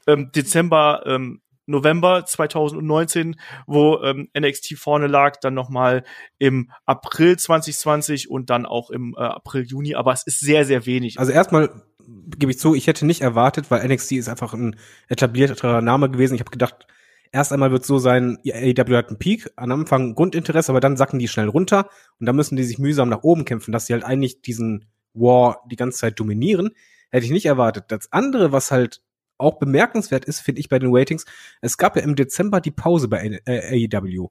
ähm, 0.08 0.32
Dezember 0.34 1.04
ähm, 1.06 1.42
November 1.66 2.26
2019, 2.26 3.36
wo 3.68 4.02
ähm, 4.04 4.30
NXT 4.38 4.78
vorne 4.78 5.08
lag, 5.08 5.38
dann 5.42 5.54
nochmal 5.54 6.04
im 6.38 6.72
April 6.86 7.38
2020 7.38 8.30
und 8.30 8.50
dann 8.50 8.66
auch 8.66 8.90
im 8.90 9.16
äh, 9.18 9.22
April, 9.22 9.64
Juni, 9.64 9.96
aber 9.96 10.14
es 10.14 10.24
ist 10.26 10.40
sehr, 10.40 10.66
sehr 10.66 10.86
wenig. 10.86 11.20
Also 11.20 11.32
erstmal 11.32 11.70
gebe 12.08 12.52
ich 12.52 12.60
zu, 12.60 12.76
ich 12.76 12.88
hätte 12.88 13.06
nicht 13.06 13.22
erwartet, 13.22 13.72
weil 13.72 13.88
NXT 13.88 14.14
ist 14.14 14.30
einfach 14.30 14.54
ein 14.54 14.76
etablierter 15.08 15.82
Name 15.82 16.10
gewesen. 16.10 16.36
Ich 16.36 16.42
habe 16.42 16.52
gedacht, 16.52 16.88
erst 17.32 17.52
einmal 17.52 17.72
wird 17.72 17.86
so 17.86 17.98
sein, 17.98 18.38
AEW 18.46 18.96
hat 18.96 19.10
einen 19.10 19.20
Peak, 19.20 19.52
am 19.56 19.72
Anfang 19.72 20.16
Grundinteresse, 20.16 20.72
aber 20.72 20.80
dann 20.80 20.98
sacken 20.98 21.20
die 21.20 21.28
schnell 21.28 21.50
runter 21.50 21.90
und 22.20 22.26
dann 22.26 22.36
müssen 22.36 22.56
die 22.56 22.64
sich 22.64 22.80
mühsam 22.80 23.10
nach 23.10 23.24
oben 23.24 23.46
kämpfen, 23.46 23.72
dass 23.72 23.88
sie 23.88 23.94
halt 23.94 24.04
eigentlich 24.04 24.42
diesen 24.42 24.86
War 25.14 25.64
die 25.70 25.76
ganze 25.76 26.00
Zeit 26.00 26.20
dominieren. 26.20 26.72
Hätte 27.10 27.26
ich 27.26 27.32
nicht 27.32 27.46
erwartet. 27.46 27.86
Das 27.90 28.12
andere, 28.12 28.52
was 28.52 28.72
halt 28.72 29.02
auch 29.38 29.60
bemerkenswert 29.60 30.26
ist, 30.26 30.40
finde 30.40 30.62
ich 30.62 30.70
bei 30.70 30.80
den 30.80 30.96
Ratings, 30.96 31.26
es 31.62 31.78
gab 31.78 31.96
ja 31.96 32.04
im 32.04 32.16
Dezember 32.16 32.62
die 32.62 32.72
Pause 32.72 33.08
bei 33.08 33.42
AEW. 33.46 34.30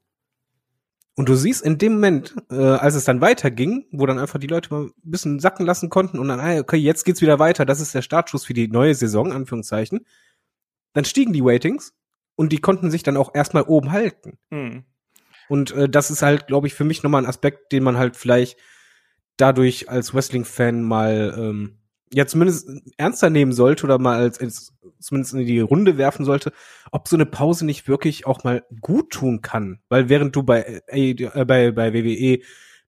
Und 1.17 1.29
du 1.29 1.35
siehst 1.35 1.63
in 1.63 1.77
dem 1.77 1.93
Moment, 1.93 2.35
äh, 2.51 2.55
als 2.55 2.95
es 2.95 3.05
dann 3.05 3.21
weiterging, 3.21 3.85
wo 3.91 4.05
dann 4.05 4.19
einfach 4.19 4.39
die 4.39 4.47
Leute 4.47 4.73
mal 4.73 4.85
ein 4.87 4.91
bisschen 5.03 5.39
sacken 5.39 5.65
lassen 5.65 5.89
konnten 5.89 6.19
und 6.19 6.27
dann, 6.27 6.41
ah, 6.41 6.59
okay, 6.59 6.75
jetzt 6.75 7.05
geht's 7.05 7.21
wieder 7.21 7.39
weiter, 7.39 7.65
das 7.65 7.79
ist 7.79 7.95
der 7.95 8.01
Startschuss 8.01 8.45
für 8.45 8.53
die 8.53 8.67
neue 8.67 8.95
Saison, 8.95 9.31
Anführungszeichen, 9.31 10.05
dann 10.93 11.05
stiegen 11.05 11.31
die 11.31 11.41
Ratings 11.43 11.93
und 12.35 12.51
die 12.51 12.59
konnten 12.59 12.91
sich 12.91 13.03
dann 13.03 13.15
auch 13.15 13.33
erstmal 13.33 13.63
oben 13.63 13.93
halten. 13.93 14.37
Mhm. 14.49 14.83
Und 15.47 15.71
äh, 15.71 15.87
das 15.87 16.11
ist 16.11 16.21
halt, 16.21 16.47
glaube 16.47 16.67
ich, 16.67 16.73
für 16.73 16.83
mich 16.83 17.01
nochmal 17.01 17.23
ein 17.23 17.29
Aspekt, 17.29 17.71
den 17.71 17.83
man 17.83 17.97
halt 17.97 18.17
vielleicht 18.17 18.57
dadurch 19.37 19.89
als 19.89 20.13
Wrestling-Fan 20.13 20.83
mal 20.83 21.33
ähm, 21.37 21.77
ja 22.13 22.25
zumindest 22.25 22.69
ernster 22.97 23.29
nehmen 23.29 23.51
sollte 23.51 23.85
oder 23.85 23.97
mal 23.97 24.17
als, 24.17 24.39
als 24.39 24.73
zumindest 24.99 25.33
in 25.33 25.45
die 25.45 25.59
Runde 25.59 25.97
werfen 25.97 26.25
sollte, 26.25 26.51
ob 26.91 27.07
so 27.07 27.15
eine 27.15 27.25
Pause 27.25 27.65
nicht 27.65 27.87
wirklich 27.87 28.25
auch 28.25 28.43
mal 28.43 28.63
gut 28.81 29.11
tun 29.11 29.41
kann. 29.41 29.79
Weil 29.89 30.09
während 30.09 30.35
du 30.35 30.43
bei, 30.43 30.81
äh, 30.87 31.13
bei, 31.45 31.71
bei 31.71 31.93
WWE 31.93 32.39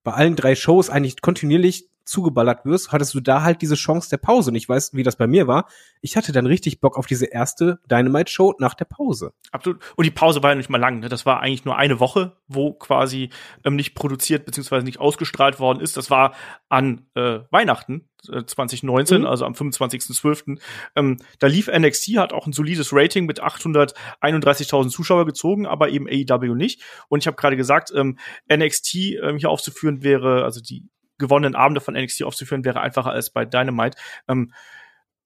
bei 0.04 0.14
allen 0.14 0.36
drei 0.36 0.56
Shows 0.56 0.90
eigentlich 0.90 1.22
kontinuierlich 1.22 1.90
zugeballert 2.08 2.66
wirst, 2.66 2.92
hattest 2.92 3.14
du 3.14 3.20
da 3.20 3.44
halt 3.44 3.62
diese 3.62 3.76
Chance 3.76 4.10
der 4.10 4.18
Pause. 4.18 4.52
Und 4.52 4.56
ich 4.56 4.68
weiß, 4.68 4.94
wie 4.94 5.04
das 5.04 5.16
bei 5.16 5.28
mir 5.28 5.48
war. 5.48 5.68
Ich 6.02 6.16
hatte 6.16 6.32
dann 6.32 6.46
richtig 6.46 6.80
Bock 6.80 6.98
auf 6.98 7.06
diese 7.06 7.26
erste 7.26 7.80
Dynamite-Show 7.90 8.56
nach 8.60 8.74
der 8.74 8.86
Pause. 8.86 9.34
Absolut. 9.52 9.82
Und 9.96 10.06
die 10.06 10.12
Pause 10.12 10.44
war 10.44 10.52
ja 10.52 10.56
nicht 10.56 10.70
mal 10.70 10.80
lang. 10.80 11.00
Ne? 11.00 11.10
Das 11.10 11.26
war 11.26 11.42
eigentlich 11.42 11.66
nur 11.66 11.78
eine 11.78 12.00
Woche, 12.00 12.38
wo 12.48 12.74
quasi 12.74 13.30
ähm, 13.64 13.76
nicht 13.76 13.94
produziert 13.96 14.46
bzw. 14.46 14.82
nicht 14.84 15.00
ausgestrahlt 15.00 15.60
worden 15.60 15.80
ist. 15.80 15.98
Das 15.98 16.10
war 16.10 16.34
an 16.70 17.06
äh, 17.16 17.40
Weihnachten 17.52 18.08
äh, 18.32 18.44
2019, 18.46 19.22
mhm. 19.22 19.28
also 19.28 19.46
am 19.46 19.54
25.12. 19.54 20.60
Ähm, 20.96 21.18
da 21.40 21.48
lief 21.48 21.68
NXT, 21.68 22.18
hat 22.18 22.34
auch 22.34 22.48
ein 22.48 22.54
solides 22.54 22.94
Rating 22.94 23.26
mit 23.26 23.42
831.000 23.42 24.90
Zuschauer 24.90 25.26
gezogen, 25.26 25.66
aber 25.66 25.90
eben 25.90 26.08
AEW 26.08 26.56
nicht. 26.56 26.82
Und 27.10 27.20
ich 27.20 27.28
habe 27.28 27.38
gerade 27.38 27.58
gesagt, 27.58 27.92
ähm, 27.96 28.18
NXT 28.52 28.96
ähm, 28.96 29.38
hier 29.38 29.50
aufzuführen 29.50 30.04
wäre, 30.04 30.44
also 30.44 30.62
die 30.62 30.88
gewonnenen 31.18 31.56
Abende 31.56 31.82
von 31.82 31.96
NXT 31.96 32.24
aufzuführen, 32.24 32.66
wäre 32.66 32.82
einfacher 32.82 33.12
als 33.12 33.30
bei 33.30 33.46
Dynamite. 33.46 33.98
Ähm, 34.28 34.54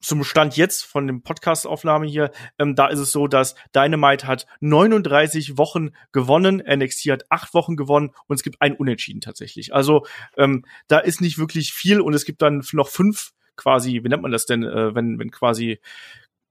zum 0.01 0.23
Stand 0.23 0.57
jetzt 0.57 0.83
von 0.83 1.05
dem 1.05 1.21
Podcast-Aufnahme 1.21 2.07
hier, 2.07 2.31
ähm, 2.57 2.75
da 2.75 2.87
ist 2.87 2.99
es 2.99 3.11
so, 3.11 3.27
dass 3.27 3.55
Dynamite 3.75 4.25
hat 4.25 4.47
39 4.59 5.57
Wochen 5.57 5.91
gewonnen, 6.11 6.61
NXT 6.67 7.11
hat 7.11 7.25
acht 7.29 7.53
Wochen 7.53 7.75
gewonnen 7.75 8.11
und 8.27 8.35
es 8.35 8.43
gibt 8.43 8.61
ein 8.61 8.75
Unentschieden 8.75 9.21
tatsächlich. 9.21 9.73
Also 9.73 10.05
ähm, 10.37 10.65
da 10.87 10.99
ist 10.99 11.21
nicht 11.21 11.37
wirklich 11.37 11.71
viel 11.71 12.01
und 12.01 12.13
es 12.13 12.25
gibt 12.25 12.41
dann 12.41 12.63
noch 12.73 12.89
fünf 12.89 13.31
quasi, 13.55 14.03
wie 14.03 14.09
nennt 14.09 14.23
man 14.23 14.31
das 14.31 14.45
denn, 14.45 14.63
äh, 14.63 14.95
wenn, 14.95 15.19
wenn 15.19 15.29
quasi 15.29 15.79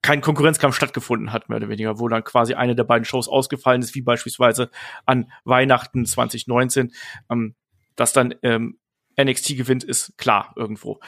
kein 0.02 0.20
Konkurrenzkampf 0.20 0.76
stattgefunden 0.76 1.32
hat, 1.32 1.48
mehr 1.48 1.56
oder 1.56 1.68
weniger, 1.68 1.98
wo 1.98 2.08
dann 2.08 2.24
quasi 2.24 2.54
eine 2.54 2.74
der 2.74 2.84
beiden 2.84 3.04
Shows 3.04 3.28
ausgefallen 3.28 3.82
ist, 3.82 3.94
wie 3.94 4.00
beispielsweise 4.00 4.70
an 5.04 5.30
Weihnachten 5.44 6.06
2019, 6.06 6.92
ähm, 7.28 7.54
dass 7.96 8.12
dann 8.12 8.34
ähm, 8.42 8.78
NXT 9.24 9.56
gewinnt, 9.56 9.84
ist 9.84 10.16
klar 10.18 10.52
irgendwo. 10.56 11.00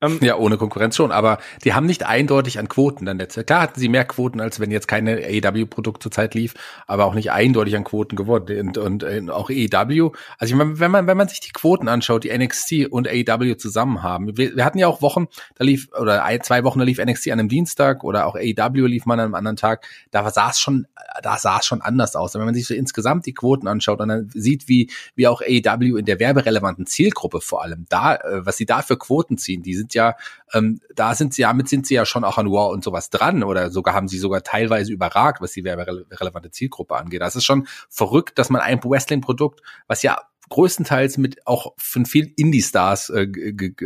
Ähm, 0.00 0.20
ja, 0.22 0.36
ohne 0.36 0.58
Konkurrenz 0.58 0.94
schon, 0.94 1.10
aber 1.10 1.38
die 1.64 1.74
haben 1.74 1.86
nicht 1.86 2.06
eindeutig 2.06 2.60
an 2.60 2.68
Quoten 2.68 3.04
dann 3.04 3.18
letztes 3.18 3.46
Klar 3.46 3.62
hatten 3.62 3.80
sie 3.80 3.88
mehr 3.88 4.04
Quoten, 4.04 4.40
als 4.40 4.60
wenn 4.60 4.70
jetzt 4.70 4.86
keine 4.86 5.24
AEW-Produkt 5.24 6.04
zurzeit 6.04 6.34
lief, 6.34 6.54
aber 6.86 7.04
auch 7.04 7.14
nicht 7.14 7.32
eindeutig 7.32 7.74
an 7.74 7.82
Quoten 7.82 8.14
gewonnen. 8.14 8.60
Und, 8.60 8.78
und, 8.78 9.02
und 9.02 9.30
auch 9.30 9.50
AEW, 9.50 10.12
also 10.38 10.52
ich 10.52 10.56
meine, 10.56 10.78
wenn 10.78 10.92
man, 10.92 11.08
wenn 11.08 11.16
man 11.16 11.26
sich 11.26 11.40
die 11.40 11.50
Quoten 11.50 11.88
anschaut, 11.88 12.22
die 12.22 12.36
NXT 12.36 12.86
und 12.90 13.08
AEW 13.08 13.56
zusammen 13.56 14.04
haben, 14.04 14.36
wir, 14.36 14.54
wir 14.54 14.64
hatten 14.64 14.78
ja 14.78 14.86
auch 14.86 15.02
Wochen, 15.02 15.26
da 15.56 15.64
lief, 15.64 15.88
oder 15.98 16.24
ein, 16.24 16.42
zwei 16.42 16.62
Wochen, 16.62 16.78
da 16.78 16.84
lief 16.84 16.98
NXT 16.98 17.28
an 17.28 17.40
einem 17.40 17.48
Dienstag 17.48 18.04
oder 18.04 18.26
auch 18.26 18.36
AEW 18.36 18.86
lief 18.86 19.04
man 19.04 19.18
an 19.18 19.26
einem 19.26 19.34
anderen 19.34 19.56
Tag, 19.56 19.84
da 20.12 20.30
sah 20.30 20.50
es 20.50 20.60
schon, 20.60 20.86
da 21.24 21.38
sah 21.38 21.58
es 21.58 21.66
schon 21.66 21.82
anders 21.82 22.14
aus. 22.14 22.34
wenn 22.34 22.44
man 22.44 22.54
sich 22.54 22.68
so 22.68 22.74
insgesamt 22.74 23.26
die 23.26 23.34
Quoten 23.34 23.66
anschaut 23.66 24.00
und 24.00 24.08
dann 24.08 24.30
sieht, 24.32 24.68
wie, 24.68 24.90
wie 25.16 25.26
auch 25.26 25.42
AEW 25.42 25.96
in 25.96 26.04
der 26.04 26.20
werberelevanten 26.20 26.86
Zielgruppe 26.86 27.40
vor 27.40 27.64
allem 27.64 27.86
da, 27.88 28.14
äh, 28.14 28.46
was 28.46 28.56
sie 28.56 28.66
da 28.66 28.82
für 28.82 28.96
Quoten 28.96 29.38
ziehen, 29.38 29.64
die 29.64 29.74
sind 29.74 29.87
sind 29.88 29.94
ja, 29.94 30.16
ähm, 30.52 30.80
da 30.94 31.14
sind 31.14 31.34
sie, 31.34 31.42
damit 31.42 31.68
sind 31.68 31.86
sie 31.86 31.94
ja 31.94 32.04
schon 32.04 32.24
auch 32.24 32.38
an 32.38 32.50
War 32.50 32.68
und 32.68 32.84
sowas 32.84 33.10
dran 33.10 33.42
oder 33.42 33.70
sogar 33.70 33.94
haben 33.94 34.08
sie 34.08 34.18
sogar 34.18 34.42
teilweise 34.42 34.92
überragt, 34.92 35.40
was 35.40 35.52
die 35.52 35.64
werberelevante 35.64 36.50
Zielgruppe 36.50 36.96
angeht. 36.96 37.22
Das 37.22 37.36
ist 37.36 37.44
schon 37.44 37.66
verrückt, 37.88 38.38
dass 38.38 38.50
man 38.50 38.60
ein 38.60 38.82
Wrestling-Produkt, 38.82 39.62
was 39.86 40.02
ja 40.02 40.18
größtenteils 40.48 41.18
mit 41.18 41.46
auch 41.46 41.74
von 41.76 42.06
vielen 42.06 42.32
Indie-Stars, 42.36 43.10
äh, 43.10 43.28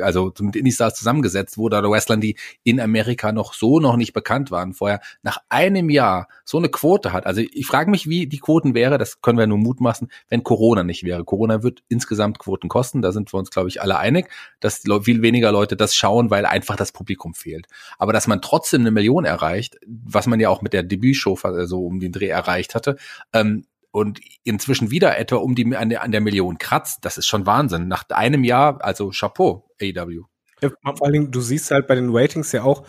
also 0.00 0.32
mit 0.40 0.56
Indie-Stars 0.56 0.94
zusammengesetzt 0.94 1.58
wurde, 1.58 1.78
oder 1.78 1.90
Wrestlern, 1.90 2.20
die 2.20 2.36
in 2.62 2.80
Amerika 2.80 3.32
noch 3.32 3.54
so 3.54 3.80
noch 3.80 3.96
nicht 3.96 4.12
bekannt 4.12 4.50
waren 4.50 4.72
vorher, 4.72 5.00
nach 5.22 5.38
einem 5.48 5.90
Jahr 5.90 6.28
so 6.44 6.58
eine 6.58 6.68
Quote 6.68 7.12
hat. 7.12 7.26
Also 7.26 7.40
ich 7.40 7.66
frage 7.66 7.90
mich, 7.90 8.08
wie 8.08 8.26
die 8.26 8.38
Quoten 8.38 8.74
wäre, 8.74 8.98
das 8.98 9.20
können 9.20 9.38
wir 9.38 9.46
nur 9.46 9.58
mutmaßen, 9.58 10.08
wenn 10.28 10.42
Corona 10.42 10.84
nicht 10.84 11.04
wäre. 11.04 11.24
Corona 11.24 11.62
wird 11.62 11.82
insgesamt 11.88 12.38
Quoten 12.38 12.68
kosten, 12.68 13.02
da 13.02 13.12
sind 13.12 13.32
wir 13.32 13.38
uns, 13.38 13.50
glaube 13.50 13.68
ich, 13.68 13.82
alle 13.82 13.98
einig, 13.98 14.28
dass 14.60 14.82
viel 15.02 15.22
weniger 15.22 15.52
Leute 15.52 15.76
das 15.76 15.94
schauen, 15.94 16.30
weil 16.30 16.46
einfach 16.46 16.76
das 16.76 16.92
Publikum 16.92 17.34
fehlt. 17.34 17.66
Aber 17.98 18.12
dass 18.12 18.26
man 18.26 18.42
trotzdem 18.42 18.82
eine 18.82 18.90
Million 18.90 19.24
erreicht, 19.24 19.78
was 19.86 20.26
man 20.26 20.40
ja 20.40 20.48
auch 20.48 20.62
mit 20.62 20.72
der 20.72 20.82
Debütshow 20.82 21.36
so 21.36 21.48
also 21.48 21.84
um 21.84 22.00
den 22.00 22.12
Dreh 22.12 22.28
erreicht 22.28 22.74
hatte, 22.74 22.96
ähm, 23.32 23.64
und 23.92 24.20
inzwischen 24.42 24.90
wieder 24.90 25.18
etwa 25.18 25.36
um 25.36 25.54
die 25.54 25.76
an 25.76 25.90
der, 25.90 26.02
an 26.02 26.10
der 26.12 26.22
Million 26.22 26.58
kratzt, 26.58 27.04
das 27.04 27.18
ist 27.18 27.26
schon 27.26 27.46
Wahnsinn. 27.46 27.88
Nach 27.88 28.04
einem 28.08 28.42
Jahr, 28.42 28.82
also 28.82 29.10
Chapeau, 29.10 29.68
AEW. 29.80 30.24
Ja, 30.62 30.70
vor 30.82 31.04
allen 31.04 31.12
Dingen, 31.12 31.30
du 31.30 31.40
siehst 31.40 31.70
halt 31.70 31.86
bei 31.86 31.94
den 31.94 32.08
Ratings 32.10 32.52
ja 32.52 32.62
auch, 32.62 32.86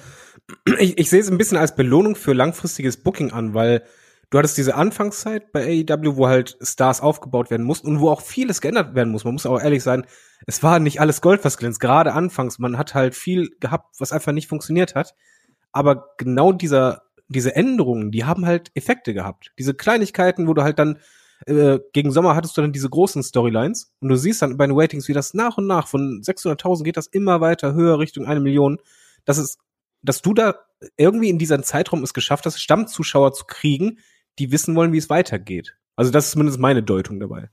ich, 0.80 0.98
ich 0.98 1.10
sehe 1.10 1.20
es 1.20 1.30
ein 1.30 1.38
bisschen 1.38 1.58
als 1.58 1.76
Belohnung 1.76 2.16
für 2.16 2.34
langfristiges 2.34 3.04
Booking 3.04 3.32
an, 3.32 3.54
weil 3.54 3.84
du 4.30 4.38
hattest 4.38 4.58
diese 4.58 4.76
Anfangszeit 4.76 5.52
bei 5.52 5.84
AEW, 5.90 6.16
wo 6.16 6.28
halt 6.28 6.58
Stars 6.62 7.02
aufgebaut 7.02 7.52
werden 7.52 7.66
mussten 7.66 7.88
und 7.88 8.00
wo 8.00 8.10
auch 8.10 8.22
vieles 8.22 8.62
geändert 8.62 8.96
werden 8.96 9.12
muss. 9.12 9.26
Man 9.26 9.34
muss 9.34 9.46
auch 9.46 9.62
ehrlich 9.62 9.84
sein, 9.84 10.06
es 10.48 10.64
war 10.64 10.80
nicht 10.80 11.02
alles 11.02 11.22
Gold, 11.22 11.44
was 11.44 11.58
glänzt. 11.58 11.82
Gerade 11.82 12.14
anfangs, 12.14 12.60
man 12.60 12.78
hat 12.78 12.96
halt 12.96 13.14
viel 13.14 13.50
gehabt, 13.60 13.96
was 14.00 14.14
einfach 14.14 14.32
nicht 14.32 14.48
funktioniert 14.48 14.96
hat. 14.96 15.16
Aber 15.74 16.14
genau 16.18 16.54
dieser 16.54 17.04
diese 17.34 17.56
Änderungen, 17.56 18.12
die 18.12 18.24
haben 18.24 18.46
halt 18.46 18.72
Effekte 18.75 19.13
gehabt. 19.13 19.52
Diese 19.60 19.74
Kleinigkeiten, 19.74 20.48
wo 20.48 20.54
du 20.54 20.63
halt 20.63 20.80
dann 20.80 21.00
äh, 21.46 21.80
gegen 21.92 22.12
Sommer 22.12 22.36
hattest 22.36 22.56
du 22.56 22.62
dann 22.62 22.72
diese 22.72 22.90
großen 22.90 23.22
Storylines 23.22 23.94
und 24.00 24.10
du 24.10 24.16
siehst 24.16 24.42
dann 24.42 24.56
bei 24.56 24.66
den 24.66 24.80
Ratings, 24.80 25.08
wie 25.08 25.13
das 25.13 25.34
nach 25.34 25.58
und 25.58 25.68
nach 25.68 25.88
von 25.88 26.22
600.000 26.22 26.84
geht 26.84 26.98
das 26.98 27.08
immer 27.08 27.42
weiter 27.42 27.74
höher 27.74 28.00
Richtung 28.00 28.25
eine 28.25 28.40
Million. 28.40 28.80
Das 29.25 29.38
ist, 29.38 29.60
dass 30.02 30.22
du 30.22 30.34
da 30.34 30.56
irgendwie 30.98 31.30
in 31.30 31.40
diesem 31.40 31.63
Zeitraum 31.63 32.04
es 32.04 32.13
geschafft 32.13 32.46
hast, 32.46 32.62
Stammzuschauer 32.62 33.34
zu 33.34 33.46
kriegen, 33.46 34.00
die 34.40 34.52
wissen 34.52 34.75
wollen, 34.75 34.94
wie 34.94 34.98
es 34.98 35.10
weitergeht. 35.10 35.75
Also 35.96 36.12
das 36.12 36.25
ist 36.25 36.32
zumindest 36.32 36.60
meine 36.60 36.84
Deutung 36.84 37.20
dabei. 37.20 37.50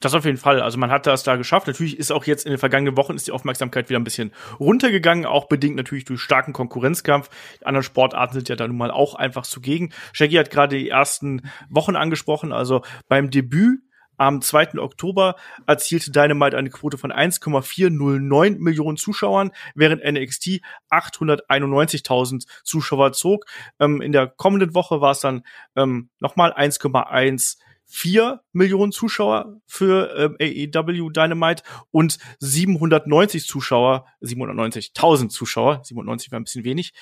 Das 0.00 0.14
auf 0.14 0.24
jeden 0.24 0.36
Fall. 0.36 0.60
Also 0.60 0.78
man 0.78 0.90
hat 0.90 1.06
das 1.06 1.22
da 1.22 1.36
geschafft. 1.36 1.66
Natürlich 1.66 1.98
ist 1.98 2.10
auch 2.10 2.24
jetzt 2.24 2.46
in 2.46 2.50
den 2.50 2.58
vergangenen 2.58 2.96
Wochen 2.96 3.14
ist 3.14 3.26
die 3.26 3.32
Aufmerksamkeit 3.32 3.88
wieder 3.88 3.98
ein 3.98 4.04
bisschen 4.04 4.32
runtergegangen, 4.58 5.26
auch 5.26 5.48
bedingt 5.48 5.76
natürlich 5.76 6.04
durch 6.04 6.20
starken 6.20 6.52
Konkurrenzkampf. 6.52 7.28
Die 7.60 7.66
anderen 7.66 7.84
Sportarten 7.84 8.34
sind 8.34 8.48
ja 8.48 8.56
da 8.56 8.66
nun 8.66 8.76
mal 8.76 8.90
auch 8.90 9.14
einfach 9.14 9.42
zugegen. 9.42 9.92
Shaggy 10.12 10.36
hat 10.36 10.50
gerade 10.50 10.78
die 10.78 10.88
ersten 10.88 11.50
Wochen 11.68 11.96
angesprochen. 11.96 12.52
Also 12.52 12.82
beim 13.08 13.30
Debüt 13.30 13.80
am 14.20 14.42
2. 14.42 14.78
Oktober 14.78 15.36
erzielte 15.66 16.10
Dynamite 16.10 16.58
eine 16.58 16.68
Quote 16.68 16.98
von 16.98 17.10
1,409 17.10 18.58
Millionen 18.58 18.98
Zuschauern, 18.98 19.50
während 19.74 20.04
NXT 20.04 20.60
891.000 20.90 22.46
Zuschauer 22.62 23.12
zog. 23.12 23.46
Ähm, 23.78 24.02
in 24.02 24.12
der 24.12 24.26
kommenden 24.26 24.74
Woche 24.74 25.00
war 25.00 25.12
es 25.12 25.20
dann 25.20 25.42
ähm, 25.74 26.10
nochmal 26.20 26.52
1,1 26.52 27.56
vier 27.90 28.40
Millionen 28.52 28.92
Zuschauer 28.92 29.60
für 29.66 30.14
ähm, 30.16 30.36
AEW 30.40 31.10
Dynamite 31.10 31.64
und 31.90 32.18
790 32.38 33.46
Zuschauer, 33.46 34.06
790.000 34.22 35.28
Zuschauer, 35.28 35.80
97 35.82 36.30
war 36.30 36.38
ein 36.38 36.44
bisschen 36.44 36.64
wenig. 36.64 36.92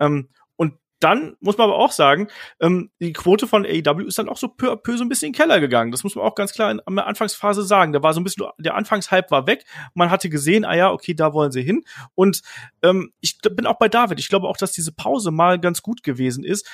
Ähm, 0.00 0.30
und 0.56 0.74
dann 1.00 1.36
muss 1.40 1.58
man 1.58 1.66
aber 1.68 1.78
auch 1.78 1.92
sagen, 1.92 2.28
ähm, 2.60 2.90
die 2.98 3.12
Quote 3.12 3.46
von 3.46 3.64
AEW 3.64 4.06
ist 4.06 4.18
dann 4.18 4.28
auch 4.28 4.36
so 4.36 4.48
peu, 4.48 4.74
peu 4.76 4.96
so 4.96 5.04
ein 5.04 5.08
bisschen 5.08 5.28
in 5.28 5.32
den 5.32 5.36
Keller 5.38 5.60
gegangen. 5.60 5.92
Das 5.92 6.02
muss 6.02 6.16
man 6.16 6.24
auch 6.24 6.34
ganz 6.34 6.52
klar 6.52 6.70
in, 6.70 6.80
in 6.84 6.96
der 6.96 7.06
Anfangsphase 7.06 7.62
sagen. 7.62 7.92
Da 7.92 8.02
war 8.02 8.14
so 8.14 8.20
ein 8.20 8.24
bisschen, 8.24 8.46
der 8.58 8.74
Anfangshype 8.74 9.30
war 9.30 9.46
weg. 9.46 9.64
Man 9.94 10.10
hatte 10.10 10.28
gesehen, 10.28 10.64
ah 10.64 10.74
ja, 10.74 10.90
okay, 10.90 11.14
da 11.14 11.32
wollen 11.32 11.52
sie 11.52 11.62
hin. 11.62 11.84
Und 12.14 12.42
ähm, 12.82 13.12
ich 13.20 13.38
bin 13.38 13.66
auch 13.66 13.78
bei 13.78 13.88
David. 13.88 14.18
Ich 14.18 14.28
glaube 14.28 14.48
auch, 14.48 14.56
dass 14.56 14.72
diese 14.72 14.92
Pause 14.92 15.30
mal 15.30 15.60
ganz 15.60 15.82
gut 15.82 16.02
gewesen 16.02 16.42
ist 16.42 16.66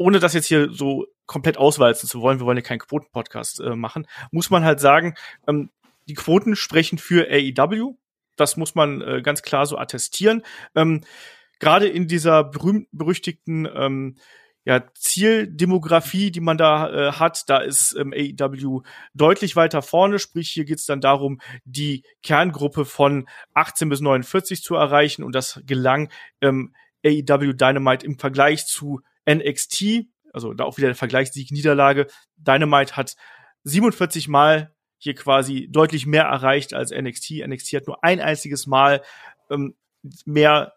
ohne 0.00 0.18
das 0.18 0.32
jetzt 0.32 0.46
hier 0.46 0.72
so 0.72 1.06
komplett 1.26 1.58
auswalzen 1.58 2.08
zu 2.08 2.22
wollen, 2.22 2.40
wir 2.40 2.46
wollen 2.46 2.56
ja 2.56 2.62
keinen 2.62 2.78
Quoten-Podcast 2.78 3.60
äh, 3.60 3.76
machen, 3.76 4.06
muss 4.30 4.48
man 4.48 4.64
halt 4.64 4.80
sagen, 4.80 5.14
ähm, 5.46 5.68
die 6.08 6.14
Quoten 6.14 6.56
sprechen 6.56 6.96
für 6.96 7.28
AEW. 7.30 7.96
Das 8.36 8.56
muss 8.56 8.74
man 8.74 9.02
äh, 9.02 9.20
ganz 9.20 9.42
klar 9.42 9.66
so 9.66 9.76
attestieren. 9.76 10.42
Ähm, 10.74 11.04
Gerade 11.58 11.86
in 11.86 12.08
dieser 12.08 12.44
berühmt-berüchtigten 12.44 13.68
ähm, 13.74 14.16
ja, 14.64 14.82
Zieldemografie, 14.94 16.30
die 16.30 16.40
man 16.40 16.56
da 16.56 16.90
äh, 16.90 17.12
hat, 17.12 17.50
da 17.50 17.58
ist 17.58 17.94
ähm, 17.94 18.14
AEW 18.14 18.80
deutlich 19.12 19.54
weiter 19.54 19.82
vorne. 19.82 20.18
Sprich, 20.18 20.48
hier 20.48 20.64
geht 20.64 20.78
es 20.78 20.86
dann 20.86 21.02
darum, 21.02 21.42
die 21.64 22.04
Kerngruppe 22.22 22.86
von 22.86 23.28
18 23.52 23.90
bis 23.90 24.00
49 24.00 24.62
zu 24.62 24.76
erreichen. 24.76 25.24
Und 25.24 25.34
das 25.34 25.60
gelang 25.66 26.10
ähm, 26.40 26.74
AEW 27.04 27.52
Dynamite 27.52 28.06
im 28.06 28.18
Vergleich 28.18 28.64
zu 28.64 29.02
NXT, 29.38 30.06
also 30.32 30.54
da 30.54 30.64
auch 30.64 30.76
wieder 30.76 30.88
der 30.88 30.96
Vergleich 30.96 31.32
Sieg-Niederlage. 31.32 32.06
Dynamite 32.36 32.96
hat 32.96 33.16
47 33.64 34.28
Mal 34.28 34.74
hier 34.98 35.14
quasi 35.14 35.68
deutlich 35.70 36.06
mehr 36.06 36.24
erreicht 36.24 36.74
als 36.74 36.90
NXT. 36.90 37.46
NXT 37.46 37.74
hat 37.74 37.86
nur 37.86 38.04
ein 38.04 38.20
einziges 38.20 38.66
Mal 38.66 39.02
ähm, 39.50 39.74
mehr 40.24 40.74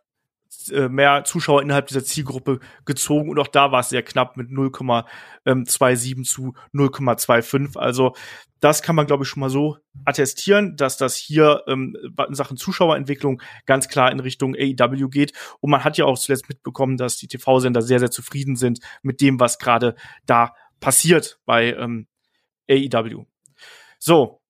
äh, 0.71 0.89
mehr 0.89 1.23
Zuschauer 1.23 1.61
innerhalb 1.61 1.87
dieser 1.87 2.03
Zielgruppe 2.03 2.59
gezogen 2.85 3.29
und 3.29 3.39
auch 3.39 3.47
da 3.47 3.71
war 3.71 3.81
es 3.81 3.89
sehr 3.89 4.03
knapp 4.03 4.37
mit 4.37 4.49
0,27 4.49 6.23
zu 6.23 6.53
0,25. 6.73 7.77
Also 7.77 8.15
das 8.59 8.81
kann 8.81 8.95
man, 8.95 9.07
glaube 9.07 9.23
ich, 9.23 9.29
schon 9.29 9.41
mal 9.41 9.49
so 9.49 9.77
attestieren, 10.05 10.77
dass 10.77 10.95
das 10.95 11.17
hier 11.17 11.63
ähm, 11.67 11.97
in 12.27 12.33
Sachen 12.33 12.55
Zuschauerentwicklung 12.55 13.41
ganz 13.65 13.89
klar 13.89 14.09
in 14.09 14.21
Richtung 14.21 14.55
AEW 14.55 15.09
geht. 15.09 15.33
Und 15.59 15.69
man 15.69 15.83
hat 15.83 15.97
ja 15.97 16.05
auch 16.05 16.17
zuletzt 16.17 16.47
mitbekommen, 16.47 16.95
dass 16.95 17.17
die 17.17 17.27
TV-Sender 17.27 17.81
sehr, 17.81 17.99
sehr 17.99 18.11
zufrieden 18.11 18.55
sind 18.55 18.79
mit 19.01 19.19
dem, 19.19 19.39
was 19.41 19.59
gerade 19.59 19.95
da 20.25 20.53
passiert 20.79 21.39
bei 21.45 21.73
ähm, 21.73 22.07
AEW. 22.69 23.25
So, 23.99 24.42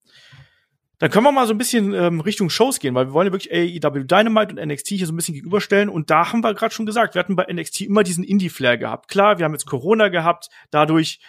dann 1.03 1.11
können 1.11 1.25
wir 1.25 1.33
mal 1.33 1.47
so 1.47 1.53
ein 1.53 1.57
bisschen 1.57 1.93
ähm, 1.93 2.21
Richtung 2.21 2.49
Shows 2.49 2.79
gehen, 2.79 2.95
weil 2.95 3.07
wir 3.07 3.11
wollen 3.11 3.27
ja 3.27 3.33
wirklich 3.33 3.51
AEW 3.51 4.05
Dynamite 4.05 4.55
und 4.55 4.65
NXT 4.65 4.87
hier 4.87 5.05
so 5.05 5.11
ein 5.11 5.17
bisschen 5.17 5.33
gegenüberstellen. 5.33 5.89
Und 5.89 6.09
da 6.09 6.31
haben 6.31 6.41
wir 6.45 6.53
gerade 6.53 6.73
schon 6.73 6.85
gesagt, 6.85 7.13
wir 7.13 7.19
hatten 7.19 7.35
bei 7.35 7.45
NXT 7.51 7.81
immer 7.81 8.03
diesen 8.03 8.23
Indie-Flair 8.23 8.77
gehabt. 8.77 9.09
Klar, 9.09 9.37
wir 9.37 9.43
haben 9.43 9.51
jetzt 9.51 9.65
Corona 9.65 10.07
gehabt, 10.07 10.47
dadurch 10.71 11.19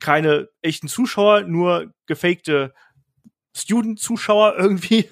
keine 0.00 0.48
echten 0.62 0.88
Zuschauer, 0.88 1.42
nur 1.42 1.92
gefakte 2.06 2.72
Student-Zuschauer 3.54 4.54
irgendwie, 4.58 5.06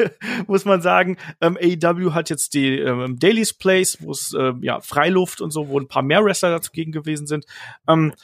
muss 0.47 0.65
man 0.65 0.81
sagen. 0.81 1.19
Ähm, 1.43 1.59
AEW 1.61 2.15
hat 2.15 2.31
jetzt 2.31 2.55
die 2.55 2.79
ähm, 2.79 3.19
Daily's 3.19 3.53
Place, 3.53 3.99
wo 4.01 4.13
es 4.13 4.33
äh, 4.33 4.55
ja 4.63 4.81
Freiluft 4.81 5.43
und 5.43 5.51
so, 5.51 5.69
wo 5.69 5.79
ein 5.79 5.89
paar 5.89 6.03
mehr 6.03 6.25
Wrestler 6.25 6.53
dazu 6.53 6.73
gegen 6.73 6.93
gewesen 6.93 7.27
sind. 7.27 7.45
Ähm, 7.87 8.15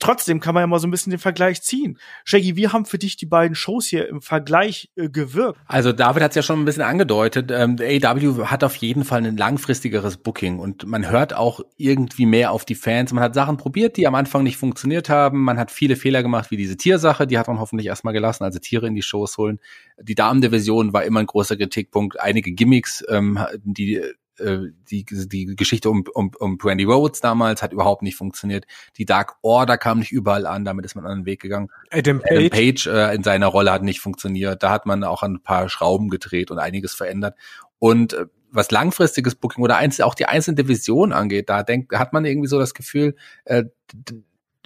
trotzdem 0.00 0.40
kann 0.40 0.54
man 0.54 0.62
ja 0.62 0.66
mal 0.66 0.78
so 0.78 0.88
ein 0.88 0.90
bisschen 0.90 1.10
den 1.10 1.20
Vergleich 1.20 1.62
ziehen. 1.62 1.98
Shaggy, 2.24 2.56
wie 2.56 2.68
haben 2.68 2.86
für 2.86 2.98
dich 2.98 3.16
die 3.16 3.26
beiden 3.26 3.54
Shows 3.54 3.86
hier 3.86 4.08
im 4.08 4.20
Vergleich 4.20 4.90
äh, 4.96 5.08
gewirkt? 5.08 5.60
Also 5.66 5.92
David 5.92 6.22
hat 6.22 6.32
es 6.32 6.36
ja 6.36 6.42
schon 6.42 6.60
ein 6.60 6.64
bisschen 6.64 6.82
angedeutet. 6.82 7.50
Ähm, 7.52 7.76
AW 7.80 8.46
hat 8.46 8.64
auf 8.64 8.74
jeden 8.76 9.04
Fall 9.04 9.24
ein 9.24 9.36
langfristigeres 9.36 10.16
Booking 10.16 10.58
und 10.58 10.86
man 10.86 11.08
hört 11.08 11.34
auch 11.34 11.60
irgendwie 11.76 12.26
mehr 12.26 12.52
auf 12.52 12.64
die 12.64 12.74
Fans. 12.74 13.12
Man 13.12 13.22
hat 13.22 13.34
Sachen 13.34 13.56
probiert, 13.56 13.96
die 13.96 14.06
am 14.06 14.14
Anfang 14.14 14.42
nicht 14.42 14.56
funktioniert 14.56 15.08
haben. 15.08 15.44
Man 15.44 15.58
hat 15.58 15.70
viele 15.70 15.96
Fehler 15.96 16.22
gemacht, 16.22 16.50
wie 16.50 16.56
diese 16.56 16.76
Tiersache, 16.76 17.26
die 17.26 17.38
hat 17.38 17.46
man 17.46 17.60
hoffentlich 17.60 17.86
erstmal 17.86 18.14
gelassen, 18.14 18.44
also 18.44 18.58
Tiere 18.58 18.86
in 18.86 18.94
die 18.94 19.02
Shows 19.02 19.36
holen. 19.38 19.60
Die 20.00 20.14
Damen-Division 20.14 20.92
war 20.92 21.04
immer 21.04 21.20
ein 21.20 21.26
großer 21.26 21.56
Kritikpunkt. 21.56 22.18
Einige 22.18 22.52
Gimmicks, 22.52 23.04
ähm, 23.08 23.38
die 23.62 24.02
äh, 24.40 24.72
die, 24.90 25.04
die 25.04 25.56
Geschichte 25.56 25.90
um, 25.90 26.04
um, 26.14 26.32
um 26.38 26.58
Brandy 26.58 26.84
Rhodes 26.84 27.20
damals 27.20 27.62
hat 27.62 27.72
überhaupt 27.72 28.02
nicht 28.02 28.16
funktioniert. 28.16 28.66
Die 28.96 29.04
Dark 29.04 29.36
Order 29.42 29.78
kam 29.78 29.98
nicht 29.98 30.12
überall 30.12 30.46
an, 30.46 30.64
damit 30.64 30.84
ist 30.84 30.94
man 30.94 31.06
an 31.06 31.20
den 31.20 31.26
Weg 31.26 31.40
gegangen. 31.40 31.68
Adam 31.90 32.20
Page, 32.20 32.32
Adam 32.32 32.50
Page 32.50 32.86
äh, 32.86 33.14
in 33.14 33.22
seiner 33.22 33.46
Rolle 33.46 33.72
hat 33.72 33.82
nicht 33.82 34.00
funktioniert. 34.00 34.62
Da 34.62 34.70
hat 34.70 34.86
man 34.86 35.04
auch 35.04 35.22
ein 35.22 35.42
paar 35.42 35.68
Schrauben 35.68 36.08
gedreht 36.08 36.50
und 36.50 36.58
einiges 36.58 36.94
verändert. 36.94 37.36
Und 37.78 38.14
äh, 38.14 38.26
was 38.52 38.70
langfristiges 38.70 39.34
Booking 39.36 39.62
oder 39.62 39.76
eins, 39.76 40.00
auch 40.00 40.14
die 40.14 40.26
einzelnen 40.26 40.56
Divisionen 40.56 41.12
angeht, 41.12 41.48
da 41.48 41.62
denkt, 41.62 41.94
hat 41.96 42.12
man 42.12 42.24
irgendwie 42.24 42.48
so 42.48 42.58
das 42.58 42.74
Gefühl, 42.74 43.14
äh, 43.44 43.64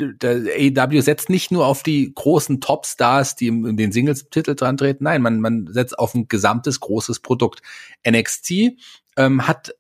der 0.00 0.56
AEW 0.58 1.00
setzt 1.02 1.30
nicht 1.30 1.52
nur 1.52 1.66
auf 1.66 1.82
die 1.84 2.12
großen 2.12 2.60
Topstars, 2.60 3.36
die 3.36 3.46
in 3.46 3.76
den 3.76 3.92
Singles-Titel 3.92 4.56
dran 4.56 4.76
treten, 4.76 5.04
nein, 5.04 5.22
man, 5.22 5.40
man 5.40 5.68
setzt 5.70 5.98
auf 5.98 6.14
ein 6.14 6.26
gesamtes 6.26 6.80
großes 6.80 7.20
Produkt. 7.20 7.62
NXT 8.08 8.72
ähm, 9.16 9.46
hat 9.46 9.74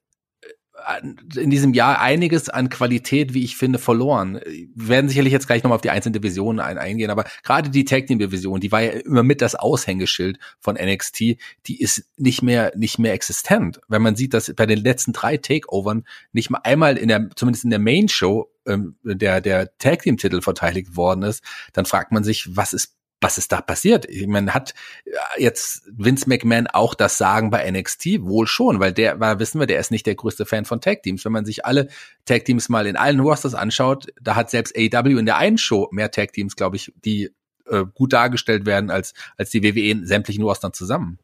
in 1.36 1.50
diesem 1.50 1.72
Jahr 1.72 2.00
einiges 2.00 2.48
an 2.48 2.68
Qualität, 2.68 3.34
wie 3.34 3.44
ich 3.44 3.56
finde, 3.56 3.78
verloren. 3.78 4.40
Wir 4.44 4.88
werden 4.88 5.08
sicherlich 5.08 5.32
jetzt 5.32 5.46
gleich 5.46 5.62
nochmal 5.62 5.76
auf 5.76 5.82
die 5.82 5.90
einzelnen 5.90 6.14
Divisionen 6.14 6.60
ein 6.60 6.78
eingehen, 6.78 7.10
aber 7.10 7.24
gerade 7.42 7.70
die 7.70 7.84
Tag 7.84 8.06
Team 8.06 8.18
Division, 8.18 8.60
die 8.60 8.72
war 8.72 8.82
ja 8.82 8.90
immer 8.90 9.22
mit 9.22 9.40
das 9.40 9.54
Aushängeschild 9.54 10.38
von 10.60 10.76
NXT, 10.76 11.36
die 11.66 11.80
ist 11.80 12.04
nicht 12.16 12.42
mehr, 12.42 12.72
nicht 12.76 12.98
mehr 12.98 13.12
existent. 13.12 13.80
Wenn 13.88 14.02
man 14.02 14.16
sieht, 14.16 14.34
dass 14.34 14.52
bei 14.54 14.66
den 14.66 14.78
letzten 14.78 15.12
drei 15.12 15.36
Takeovern 15.36 16.04
nicht 16.32 16.50
mal 16.50 16.60
einmal 16.64 16.96
in 16.96 17.08
der, 17.08 17.30
zumindest 17.34 17.64
in 17.64 17.70
der 17.70 17.78
Main 17.78 18.08
Show, 18.08 18.50
ähm, 18.66 18.96
der, 19.02 19.40
der 19.40 19.76
Tag 19.78 20.02
Team 20.02 20.16
Titel 20.16 20.42
verteidigt 20.42 20.96
worden 20.96 21.22
ist, 21.22 21.42
dann 21.72 21.86
fragt 21.86 22.12
man 22.12 22.24
sich, 22.24 22.56
was 22.56 22.72
ist 22.72 22.94
was 23.20 23.38
ist 23.38 23.52
da 23.52 23.60
passiert? 23.60 24.06
Ich 24.06 24.26
meine, 24.26 24.52
hat 24.52 24.74
äh, 25.04 25.10
jetzt 25.38 25.82
Vince 25.90 26.28
McMahon 26.28 26.66
auch 26.66 26.94
das 26.94 27.16
Sagen 27.16 27.50
bei 27.50 27.70
NXT? 27.70 28.22
Wohl 28.22 28.46
schon, 28.46 28.80
weil 28.80 28.92
der, 28.92 29.18
weil 29.20 29.38
wissen 29.38 29.60
wir, 29.60 29.66
der 29.66 29.80
ist 29.80 29.90
nicht 29.90 30.06
der 30.06 30.14
größte 30.14 30.46
Fan 30.46 30.64
von 30.64 30.80
Tag 30.80 31.02
Teams. 31.02 31.24
Wenn 31.24 31.32
man 31.32 31.44
sich 31.44 31.64
alle 31.64 31.88
Tag 32.26 32.44
Teams 32.44 32.68
mal 32.68 32.86
in 32.86 32.96
allen 32.96 33.20
Rosters 33.20 33.54
anschaut, 33.54 34.08
da 34.20 34.36
hat 34.36 34.50
selbst 34.50 34.76
AEW 34.76 35.18
in 35.18 35.26
der 35.26 35.38
einen 35.38 35.58
Show 35.58 35.88
mehr 35.90 36.10
Tag 36.10 36.32
Teams, 36.32 36.56
glaube 36.56 36.76
ich, 36.76 36.92
die 37.04 37.30
äh, 37.66 37.84
gut 37.94 38.12
dargestellt 38.12 38.66
werden 38.66 38.90
als, 38.90 39.14
als 39.36 39.50
die 39.50 39.62
WWE 39.62 39.90
in 39.90 40.06
sämtlichen 40.06 40.44
Rostern 40.44 40.72
zusammen. 40.72 41.18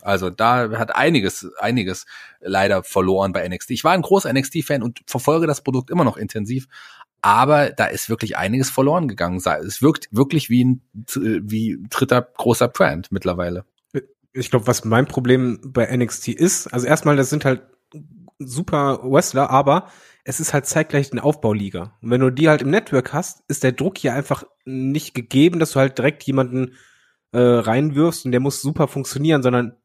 Also 0.00 0.30
da 0.30 0.78
hat 0.78 0.96
einiges, 0.96 1.48
einiges 1.58 2.06
leider 2.40 2.82
verloren 2.82 3.32
bei 3.32 3.48
NXT. 3.48 3.70
Ich 3.70 3.84
war 3.84 3.92
ein 3.92 4.02
großer 4.02 4.32
NXT-Fan 4.32 4.82
und 4.82 5.00
verfolge 5.06 5.46
das 5.46 5.62
Produkt 5.62 5.90
immer 5.90 6.04
noch 6.04 6.16
intensiv, 6.16 6.66
aber 7.22 7.70
da 7.70 7.86
ist 7.86 8.08
wirklich 8.08 8.36
einiges 8.36 8.68
verloren 8.68 9.06
gegangen. 9.06 9.36
Es 9.38 9.80
wirkt 9.80 10.08
wirklich 10.10 10.50
wie 10.50 10.64
ein, 10.64 10.82
wie 10.92 11.74
ein 11.74 11.86
dritter 11.88 12.20
großer 12.20 12.68
Brand 12.68 13.12
mittlerweile. 13.12 13.64
Ich 14.32 14.50
glaube, 14.50 14.66
was 14.66 14.84
mein 14.84 15.06
Problem 15.06 15.60
bei 15.62 15.94
NXT 15.96 16.28
ist, 16.28 16.66
also 16.68 16.86
erstmal, 16.86 17.16
das 17.16 17.30
sind 17.30 17.44
halt 17.44 17.62
super 18.38 19.00
Wrestler, 19.04 19.50
aber 19.50 19.88
es 20.24 20.40
ist 20.40 20.52
halt 20.52 20.66
zeitgleich 20.66 21.12
eine 21.12 21.22
Aufbauliga. 21.22 21.96
Und 22.02 22.10
wenn 22.10 22.20
du 22.20 22.30
die 22.30 22.48
halt 22.48 22.62
im 22.62 22.70
Network 22.70 23.12
hast, 23.12 23.42
ist 23.48 23.62
der 23.62 23.72
Druck 23.72 23.98
hier 23.98 24.14
einfach 24.14 24.44
nicht 24.64 25.14
gegeben, 25.14 25.60
dass 25.60 25.72
du 25.72 25.80
halt 25.80 25.98
direkt 25.98 26.24
jemanden 26.24 26.74
äh, 27.32 27.38
reinwirfst 27.38 28.24
und 28.24 28.32
der 28.32 28.40
muss 28.40 28.60
super 28.60 28.88
funktionieren, 28.88 29.42
sondern 29.42 29.76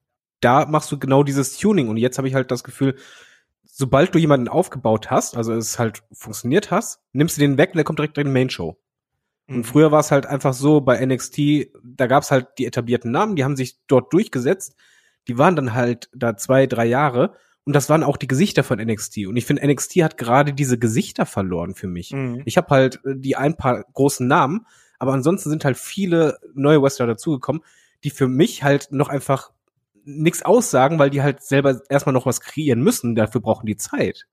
da 0.41 0.65
machst 0.65 0.91
du 0.91 0.99
genau 0.99 1.23
dieses 1.23 1.57
Tuning. 1.57 1.87
Und 1.89 1.97
jetzt 1.97 2.17
habe 2.17 2.27
ich 2.27 2.35
halt 2.35 2.51
das 2.51 2.63
Gefühl, 2.63 2.95
sobald 3.67 4.15
du 4.15 4.19
jemanden 4.19 4.47
aufgebaut 4.47 5.11
hast, 5.11 5.37
also 5.37 5.53
es 5.53 5.77
halt 5.77 6.03
funktioniert 6.11 6.71
hast, 6.71 7.01
nimmst 7.13 7.37
du 7.37 7.41
den 7.41 7.57
weg 7.57 7.71
und 7.71 7.77
der 7.77 7.83
kommt 7.83 7.99
direkt 7.99 8.17
in 8.17 8.25
die 8.25 8.31
Main 8.31 8.49
Show. 8.49 8.79
Und 9.47 9.57
mhm. 9.57 9.63
früher 9.63 9.91
war 9.91 9.99
es 9.99 10.11
halt 10.11 10.25
einfach 10.25 10.53
so 10.53 10.81
bei 10.81 11.03
NXT, 11.05 11.69
da 11.83 12.07
gab 12.07 12.23
es 12.23 12.31
halt 12.31 12.47
die 12.57 12.65
etablierten 12.65 13.11
Namen, 13.11 13.35
die 13.35 13.43
haben 13.43 13.55
sich 13.55 13.77
dort 13.87 14.11
durchgesetzt. 14.11 14.75
Die 15.27 15.37
waren 15.37 15.55
dann 15.55 15.73
halt 15.73 16.09
da 16.13 16.37
zwei, 16.37 16.67
drei 16.67 16.85
Jahre 16.85 17.33
und 17.63 17.73
das 17.73 17.89
waren 17.89 18.03
auch 18.03 18.17
die 18.17 18.27
Gesichter 18.27 18.63
von 18.63 18.79
NXT. 18.79 19.27
Und 19.27 19.35
ich 19.35 19.45
finde, 19.45 19.65
NXT 19.67 20.03
hat 20.03 20.17
gerade 20.17 20.53
diese 20.53 20.77
Gesichter 20.77 21.25
verloren 21.25 21.75
für 21.75 21.87
mich. 21.87 22.11
Mhm. 22.11 22.41
Ich 22.45 22.57
habe 22.57 22.69
halt 22.69 23.01
äh, 23.05 23.15
die 23.15 23.35
ein 23.35 23.57
paar 23.57 23.83
großen 23.93 24.27
Namen, 24.27 24.65
aber 24.99 25.13
ansonsten 25.13 25.49
sind 25.49 25.65
halt 25.65 25.77
viele 25.77 26.39
neue 26.53 26.81
Wrestler 26.81 27.07
dazugekommen, 27.07 27.61
die 28.03 28.09
für 28.09 28.27
mich 28.27 28.63
halt 28.63 28.89
noch 28.91 29.09
einfach 29.09 29.51
nichts 30.07 30.41
aussagen, 30.41 30.97
weil 30.99 31.09
die 31.09 31.21
halt 31.21 31.43
selber 31.43 31.81
erstmal 31.89 32.13
noch 32.13 32.25
was 32.25 32.41
kreieren 32.41 32.81
müssen. 32.81 33.13
Dafür 33.13 33.41
brauchen 33.41 33.65
die 33.65 33.75
Zeit. 33.75 34.25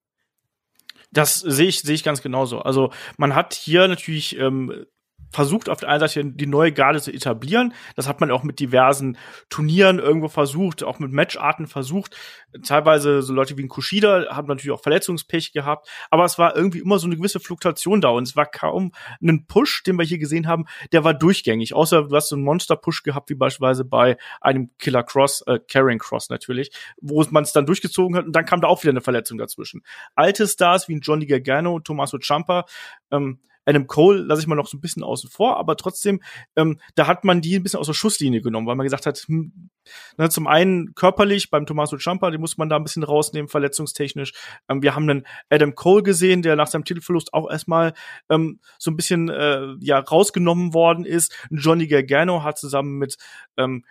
Das 1.11 1.41
sehe 1.41 1.69
ich, 1.69 1.81
sehe 1.81 1.95
ich 1.95 2.05
ganz 2.05 2.23
genauso. 2.23 2.61
Also 2.61 2.91
man 3.19 3.35
hat 3.35 3.55
hier 3.55 3.89
natürlich 3.89 4.39
ähm, 4.39 4.87
versucht 5.35 5.69
auf 5.69 5.81
der 5.81 5.89
einen 5.89 6.01
Seite 6.01 6.25
die 6.25 6.47
neue 6.47 6.73
Garde 6.73 7.01
zu 7.01 7.13
etablieren. 7.13 7.75
Das 7.97 8.07
hat 8.07 8.21
man 8.21 8.31
auch 8.31 8.45
mit 8.45 8.61
diversen 8.61 9.19
Turnieren 9.51 9.99
irgendwo 9.99 10.29
versucht, 10.29 10.85
auch 10.85 11.01
mit 11.01 11.13
Matcharten 11.13 11.67
versucht. 11.67 12.17
Teilweise 12.65 13.21
so 13.21 13.35
Leute 13.35 13.59
wie 13.59 13.65
ein 13.65 13.69
Kushida 13.69 14.29
haben 14.31 14.47
natürlich 14.47 14.71
auch 14.71 14.81
Verletzungspech 14.81 15.53
gehabt, 15.53 15.89
aber 16.11 16.25
es 16.25 16.39
war 16.39 16.57
irgendwie 16.57 16.79
immer 16.79 17.01
so 17.01 17.07
eine 17.07 17.17
gewisse 17.17 17.41
Fluktuation 17.41 18.01
da 18.01 18.11
und 18.11 18.23
es 18.23 18.37
war 18.37 18.47
kaum 18.47 18.93
ein 19.21 19.47
Push, 19.47 19.83
den 19.83 19.99
wir 19.99 20.05
hier 20.05 20.19
gesehen 20.19 20.47
haben, 20.47 20.67
der 20.93 21.03
war 21.03 21.15
durchgängig. 21.15 21.75
Außer 21.75 22.05
du 22.05 22.15
hast 22.15 22.29
so 22.29 22.37
einen 22.37 22.45
Monster-Push 22.45 23.03
gehabt, 23.03 23.29
wie 23.29 23.35
beispielsweise 23.35 23.85
bei 23.85 24.17
einem 24.41 24.71
Killer 24.79 25.03
Cross, 25.03 25.43
äh, 25.49 25.59
Carrying 25.69 25.99
Cross 25.99 26.31
natürlich, 26.31 26.71
wo 27.01 27.25
man 27.31 27.43
es 27.43 27.53
dann 27.53 27.67
durchgezogen 27.67 28.17
hat 28.17 28.27
und 28.27 28.37
dann 28.37 28.45
kam 28.45 28.61
da 28.61 28.69
auch 28.69 28.83
wieder 28.85 28.93
eine 28.93 29.01
Verletzung 29.01 29.37
dazwischen. 29.37 29.83
Alte 30.15 30.47
Stars 30.47 30.89
wie 30.89 30.95
ein 30.95 31.01
Johnny 31.01 31.27
Gargano, 31.27 31.81
Tommaso 31.81 32.19
Ciampa, 32.19 32.67
ähm, 33.11 33.41
Adam 33.65 33.87
Cole 33.87 34.23
lasse 34.23 34.43
ich 34.43 34.47
mal 34.47 34.55
noch 34.55 34.67
so 34.67 34.77
ein 34.77 34.81
bisschen 34.81 35.03
außen 35.03 35.31
vor, 35.31 35.57
aber 35.59 35.77
trotzdem, 35.77 36.21
ähm, 36.57 36.79
da 36.95 37.07
hat 37.07 37.25
man 37.25 37.41
die 37.41 37.57
ein 37.57 37.63
bisschen 37.63 37.81
aus 37.81 37.87
der 37.87 37.95
Schusslinie 37.95 38.41
genommen, 38.41 38.67
weil 38.67 38.77
man 38.77 38.85
gesagt 38.85 39.07
hat, 39.07 39.19
hm, 39.19 39.71
na, 40.17 40.31
zum 40.31 40.47
einen 40.47 40.95
körperlich 40.95 41.51
beim 41.51 41.67
Tommaso 41.67 41.99
Ciampa, 41.99 42.31
den 42.31 42.41
muss 42.41 42.57
man 42.57 42.69
da 42.69 42.77
ein 42.77 42.85
bisschen 42.85 43.03
rausnehmen, 43.03 43.49
verletzungstechnisch. 43.49 44.33
Ähm, 44.69 44.83
wir 44.83 44.95
haben 44.95 45.09
einen 45.09 45.27
Adam 45.51 45.75
Cole 45.75 46.03
gesehen, 46.03 46.43
der 46.43 46.57
nach 46.57 46.69
seinem 46.69 46.85
Titelverlust 46.85 47.35
auch 47.35 47.51
erstmal 47.51 47.95
ähm, 48.31 48.61
so 48.79 48.91
ein 48.91 48.97
bisschen 48.97 49.29
äh, 49.29 49.75
ja 49.81 49.99
rausgenommen 49.99 50.75
worden 50.75 51.05
ist. 51.05 51.35
Johnny 51.51 51.87
Gargano 51.87 52.43
hat 52.43 52.59
zusammen 52.59 52.99
mit 52.99 53.17
ähm, 53.57 53.85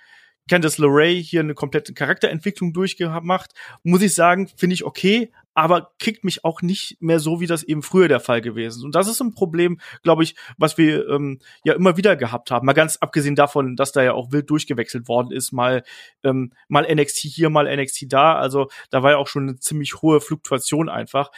Candice 0.49 0.77
LeRae 0.77 1.21
hier 1.21 1.39
eine 1.39 1.53
komplette 1.53 1.93
Charakterentwicklung 1.93 2.73
durchgemacht. 2.73 3.51
Muss 3.83 4.01
ich 4.01 4.13
sagen, 4.13 4.47
finde 4.47 4.73
ich 4.73 4.83
okay, 4.83 5.31
aber 5.53 5.91
kickt 5.99 6.23
mich 6.23 6.43
auch 6.43 6.61
nicht 6.61 6.97
mehr 6.99 7.19
so, 7.19 7.39
wie 7.39 7.47
das 7.47 7.63
eben 7.63 7.83
früher 7.83 8.07
der 8.07 8.19
Fall 8.19 8.41
gewesen 8.41 8.79
ist. 8.79 8.83
Und 8.83 8.95
das 8.95 9.07
ist 9.07 9.21
ein 9.21 9.33
Problem, 9.33 9.79
glaube 10.01 10.23
ich, 10.23 10.35
was 10.57 10.77
wir 10.77 11.07
ähm, 11.09 11.39
ja 11.63 11.73
immer 11.73 11.97
wieder 11.97 12.15
gehabt 12.15 12.51
haben. 12.51 12.65
Mal 12.65 12.73
ganz 12.73 12.97
abgesehen 12.97 13.35
davon, 13.35 13.75
dass 13.75 13.91
da 13.91 14.03
ja 14.03 14.13
auch 14.13 14.31
wild 14.31 14.49
durchgewechselt 14.49 15.07
worden 15.07 15.31
ist, 15.31 15.51
mal 15.51 15.83
ähm, 16.23 16.53
mal 16.67 16.87
NXT 16.91 17.19
hier, 17.19 17.49
mal 17.49 17.73
NXT 17.75 18.05
da. 18.11 18.35
Also 18.35 18.69
da 18.89 19.03
war 19.03 19.11
ja 19.11 19.17
auch 19.17 19.27
schon 19.27 19.49
eine 19.49 19.59
ziemlich 19.59 20.01
hohe 20.01 20.21
Fluktuation 20.21 20.89
einfach. 20.89 21.29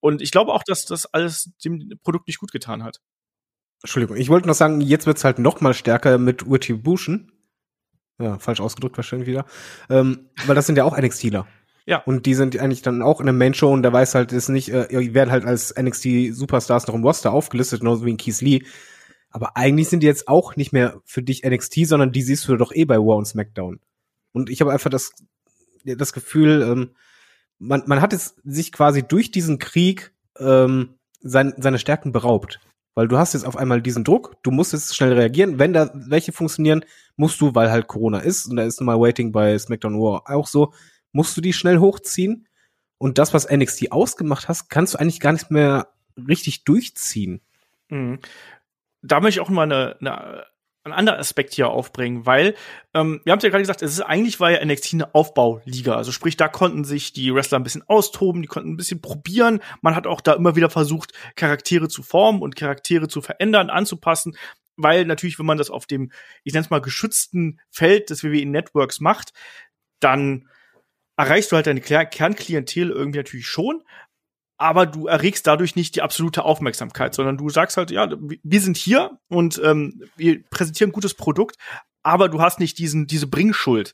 Und 0.00 0.22
ich 0.22 0.30
glaube 0.30 0.52
auch, 0.52 0.62
dass 0.62 0.86
das 0.86 1.06
alles 1.06 1.52
dem 1.64 1.98
Produkt 2.02 2.26
nicht 2.26 2.38
gut 2.38 2.52
getan 2.52 2.82
hat. 2.82 3.00
Entschuldigung, 3.82 4.16
ich 4.16 4.28
wollte 4.28 4.46
noch 4.46 4.54
sagen, 4.54 4.80
jetzt 4.80 5.06
wird's 5.06 5.24
halt 5.24 5.38
noch 5.38 5.60
mal 5.60 5.74
stärker 5.74 6.18
mit 6.18 6.44
Retribution. 6.50 7.32
Ja, 8.18 8.38
falsch 8.38 8.60
ausgedrückt 8.60 8.98
wahrscheinlich 8.98 9.28
wieder. 9.28 9.46
Ähm, 9.88 10.28
weil 10.46 10.54
das 10.54 10.66
sind 10.66 10.76
ja 10.76 10.84
auch 10.84 10.98
NXTler. 10.98 11.46
Ja. 11.86 11.98
Und 12.04 12.26
die 12.26 12.34
sind 12.34 12.58
eigentlich 12.58 12.82
dann 12.82 13.02
auch 13.02 13.20
in 13.20 13.26
der 13.26 13.32
Main 13.32 13.54
Show 13.54 13.72
und 13.72 13.82
der 13.82 13.92
weiß 13.92 14.14
halt, 14.14 14.32
ist 14.32 14.48
nicht, 14.48 14.68
äh, 14.70 14.88
die 14.88 15.14
werden 15.14 15.30
halt 15.30 15.44
als 15.44 15.74
NXT 15.76 16.34
Superstars 16.34 16.86
noch 16.86 16.94
im 16.94 17.04
Roster 17.04 17.32
aufgelistet, 17.32 17.80
genauso 17.80 18.04
wie 18.04 18.10
in 18.10 18.16
Keith 18.16 18.40
Lee. 18.40 18.62
Aber 19.30 19.56
eigentlich 19.56 19.88
sind 19.88 20.02
die 20.02 20.06
jetzt 20.06 20.28
auch 20.28 20.56
nicht 20.56 20.72
mehr 20.72 21.00
für 21.04 21.22
dich 21.22 21.44
NXT, 21.44 21.86
sondern 21.86 22.12
die 22.12 22.22
siehst 22.22 22.48
du 22.48 22.56
doch 22.56 22.72
eh 22.72 22.84
bei 22.84 22.98
War 22.98 23.16
und 23.16 23.26
SmackDown. 23.26 23.80
Und 24.32 24.50
ich 24.50 24.60
habe 24.60 24.72
einfach 24.72 24.90
das, 24.90 25.12
das 25.84 26.12
Gefühl, 26.12 26.62
ähm, 26.62 26.90
man, 27.58 27.82
man 27.86 28.00
hat 28.00 28.12
es 28.12 28.36
sich 28.44 28.72
quasi 28.72 29.02
durch 29.02 29.30
diesen 29.30 29.58
Krieg 29.58 30.12
ähm, 30.38 30.94
sein, 31.20 31.54
seine 31.58 31.78
Stärken 31.78 32.12
beraubt. 32.12 32.60
Weil 32.94 33.06
du 33.06 33.18
hast 33.18 33.34
jetzt 33.34 33.46
auf 33.46 33.56
einmal 33.56 33.80
diesen 33.80 34.02
Druck, 34.02 34.36
du 34.42 34.50
musst 34.50 34.72
jetzt 34.72 34.96
schnell 34.96 35.12
reagieren. 35.12 35.58
Wenn 35.60 35.72
da 35.72 35.90
welche 35.94 36.32
funktionieren, 36.32 36.84
musst 37.16 37.40
du, 37.40 37.54
weil 37.54 37.70
halt 37.70 37.86
Corona 37.86 38.18
ist, 38.18 38.46
und 38.46 38.56
da 38.56 38.64
ist 38.64 38.80
mal 38.80 38.98
Waiting 38.98 39.30
bei 39.30 39.56
SmackDown 39.56 39.94
War 39.94 40.28
auch 40.28 40.48
so, 40.48 40.72
musst 41.12 41.36
du 41.36 41.40
die 41.40 41.52
schnell 41.52 41.78
hochziehen. 41.78 42.46
Und 42.98 43.18
das, 43.18 43.32
was 43.32 43.50
NXT 43.50 43.92
ausgemacht 43.92 44.48
hast, 44.48 44.68
kannst 44.68 44.94
du 44.94 44.98
eigentlich 44.98 45.20
gar 45.20 45.32
nicht 45.32 45.50
mehr 45.50 45.88
richtig 46.16 46.64
durchziehen. 46.64 47.40
Mhm. 47.88 48.18
Da 49.02 49.20
möchte 49.20 49.40
ich 49.40 49.46
auch 49.46 49.48
mal 49.48 49.62
eine, 49.62 49.96
eine, 50.00 50.44
einen 50.84 50.94
anderen 50.94 51.18
Aspekt 51.18 51.54
hier 51.54 51.68
aufbringen, 51.68 52.26
weil 52.26 52.54
ähm, 52.94 53.20
wir 53.24 53.32
haben 53.32 53.38
es 53.38 53.44
ja 53.44 53.50
gerade 53.50 53.62
gesagt, 53.62 53.82
es 53.82 53.92
ist 53.92 54.00
eigentlich 54.00 54.40
war 54.40 54.50
ja 54.50 54.64
NXT 54.64 54.94
eine 54.94 55.14
Aufbauliga. 55.14 55.94
Also 55.96 56.12
sprich, 56.12 56.36
da 56.36 56.48
konnten 56.48 56.84
sich 56.84 57.12
die 57.12 57.34
Wrestler 57.34 57.58
ein 57.58 57.64
bisschen 57.64 57.88
austoben, 57.88 58.42
die 58.42 58.48
konnten 58.48 58.72
ein 58.72 58.76
bisschen 58.76 59.00
probieren. 59.00 59.60
Man 59.80 59.94
hat 59.94 60.06
auch 60.06 60.20
da 60.20 60.34
immer 60.34 60.56
wieder 60.56 60.70
versucht, 60.70 61.12
Charaktere 61.36 61.88
zu 61.88 62.02
formen 62.02 62.42
und 62.42 62.56
Charaktere 62.56 63.08
zu 63.08 63.22
verändern, 63.22 63.70
anzupassen. 63.70 64.36
Weil 64.76 65.04
natürlich, 65.04 65.38
wenn 65.38 65.46
man 65.46 65.58
das 65.58 65.70
auf 65.70 65.86
dem, 65.86 66.12
ich 66.44 66.54
nenne 66.54 66.64
es 66.64 66.70
mal, 66.70 66.80
geschützten 66.80 67.60
Feld 67.70 68.08
des 68.08 68.24
WWE 68.24 68.46
Networks 68.46 69.00
macht, 69.00 69.32
dann 70.00 70.48
erreichst 71.20 71.52
du 71.52 71.56
halt 71.56 71.66
deine 71.66 71.80
Kernklientel 71.80 72.90
irgendwie 72.90 73.18
natürlich 73.18 73.46
schon, 73.46 73.82
aber 74.56 74.86
du 74.86 75.06
erregst 75.06 75.46
dadurch 75.46 75.76
nicht 75.76 75.94
die 75.94 76.02
absolute 76.02 76.44
Aufmerksamkeit, 76.44 77.14
sondern 77.14 77.36
du 77.36 77.48
sagst 77.50 77.76
halt, 77.76 77.90
ja, 77.90 78.08
wir 78.10 78.60
sind 78.60 78.76
hier 78.76 79.18
und 79.28 79.60
ähm, 79.62 80.02
wir 80.16 80.42
präsentieren 80.48 80.90
ein 80.90 80.94
gutes 80.94 81.14
Produkt, 81.14 81.56
aber 82.02 82.28
du 82.28 82.40
hast 82.40 82.58
nicht 82.58 82.78
diesen 82.78 83.06
diese 83.06 83.26
Bringschuld. 83.26 83.92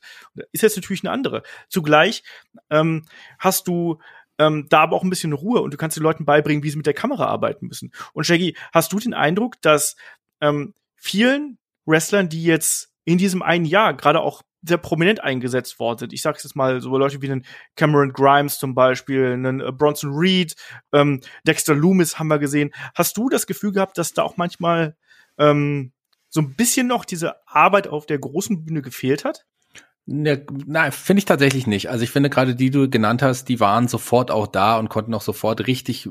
Ist 0.51 0.63
jetzt 0.63 0.77
natürlich 0.77 1.03
eine 1.03 1.11
andere. 1.11 1.43
Zugleich 1.67 2.23
ähm, 2.69 3.05
hast 3.39 3.67
du 3.67 3.99
ähm, 4.39 4.67
da 4.69 4.79
aber 4.79 4.95
auch 4.95 5.03
ein 5.03 5.09
bisschen 5.09 5.33
Ruhe 5.33 5.61
und 5.61 5.73
du 5.73 5.77
kannst 5.77 5.97
den 5.97 6.03
Leuten 6.03 6.25
beibringen, 6.25 6.63
wie 6.63 6.69
sie 6.69 6.77
mit 6.77 6.85
der 6.85 6.93
Kamera 6.93 7.25
arbeiten 7.25 7.67
müssen. 7.67 7.91
Und 8.13 8.25
Shaggy, 8.25 8.55
hast 8.71 8.93
du 8.93 8.99
den 8.99 9.13
Eindruck, 9.13 9.61
dass 9.61 9.95
ähm, 10.39 10.73
vielen 10.95 11.57
Wrestlern, 11.85 12.29
die 12.29 12.43
jetzt 12.43 12.93
in 13.07 13.17
diesem 13.17 13.41
einen 13.41 13.63
Jahr 13.63 13.93
gerade 13.93 14.19
auch 14.19 14.41
sehr 14.61 14.77
prominent 14.77 15.23
eingesetzt 15.23 15.79
worden 15.79 15.99
sind. 15.99 16.13
Ich 16.13 16.21
sage 16.21 16.39
jetzt 16.43 16.57
mal 16.57 16.81
so 16.81 16.97
Leute 16.97 17.21
wie 17.21 17.31
einen 17.31 17.45
Cameron 17.77 18.11
Grimes 18.11 18.59
zum 18.59 18.75
Beispiel, 18.75 19.31
einen 19.31 19.61
äh, 19.61 19.71
Bronson 19.71 20.11
Reed, 20.13 20.55
ähm, 20.91 21.21
Dexter 21.47 21.73
Loomis 21.73 22.19
haben 22.19 22.27
wir 22.27 22.37
gesehen. 22.37 22.71
Hast 22.95 23.15
du 23.15 23.29
das 23.29 23.47
Gefühl 23.47 23.71
gehabt, 23.71 23.97
dass 23.97 24.13
da 24.13 24.23
auch 24.23 24.35
manchmal 24.35 24.97
ähm, 25.37 25.93
so 26.27 26.41
ein 26.41 26.55
bisschen 26.55 26.87
noch 26.87 27.05
diese 27.05 27.35
Arbeit 27.47 27.87
auf 27.87 28.07
der 28.07 28.19
großen 28.19 28.65
Bühne 28.65 28.81
gefehlt 28.81 29.23
hat? 29.23 29.45
Ne, 30.05 30.45
nein, 30.65 30.91
finde 30.91 31.19
ich 31.19 31.25
tatsächlich 31.25 31.65
nicht. 31.65 31.89
Also 31.89 32.03
ich 32.03 32.11
finde 32.11 32.29
gerade 32.29 32.55
die, 32.55 32.65
die 32.65 32.71
du 32.71 32.89
genannt 32.89 33.21
hast, 33.21 33.47
die 33.47 33.61
waren 33.61 33.87
sofort 33.87 34.31
auch 34.31 34.47
da 34.47 34.77
und 34.77 34.89
konnten 34.89 35.13
auch 35.13 35.21
sofort 35.21 35.65
richtig 35.65 36.07
äh, 36.07 36.09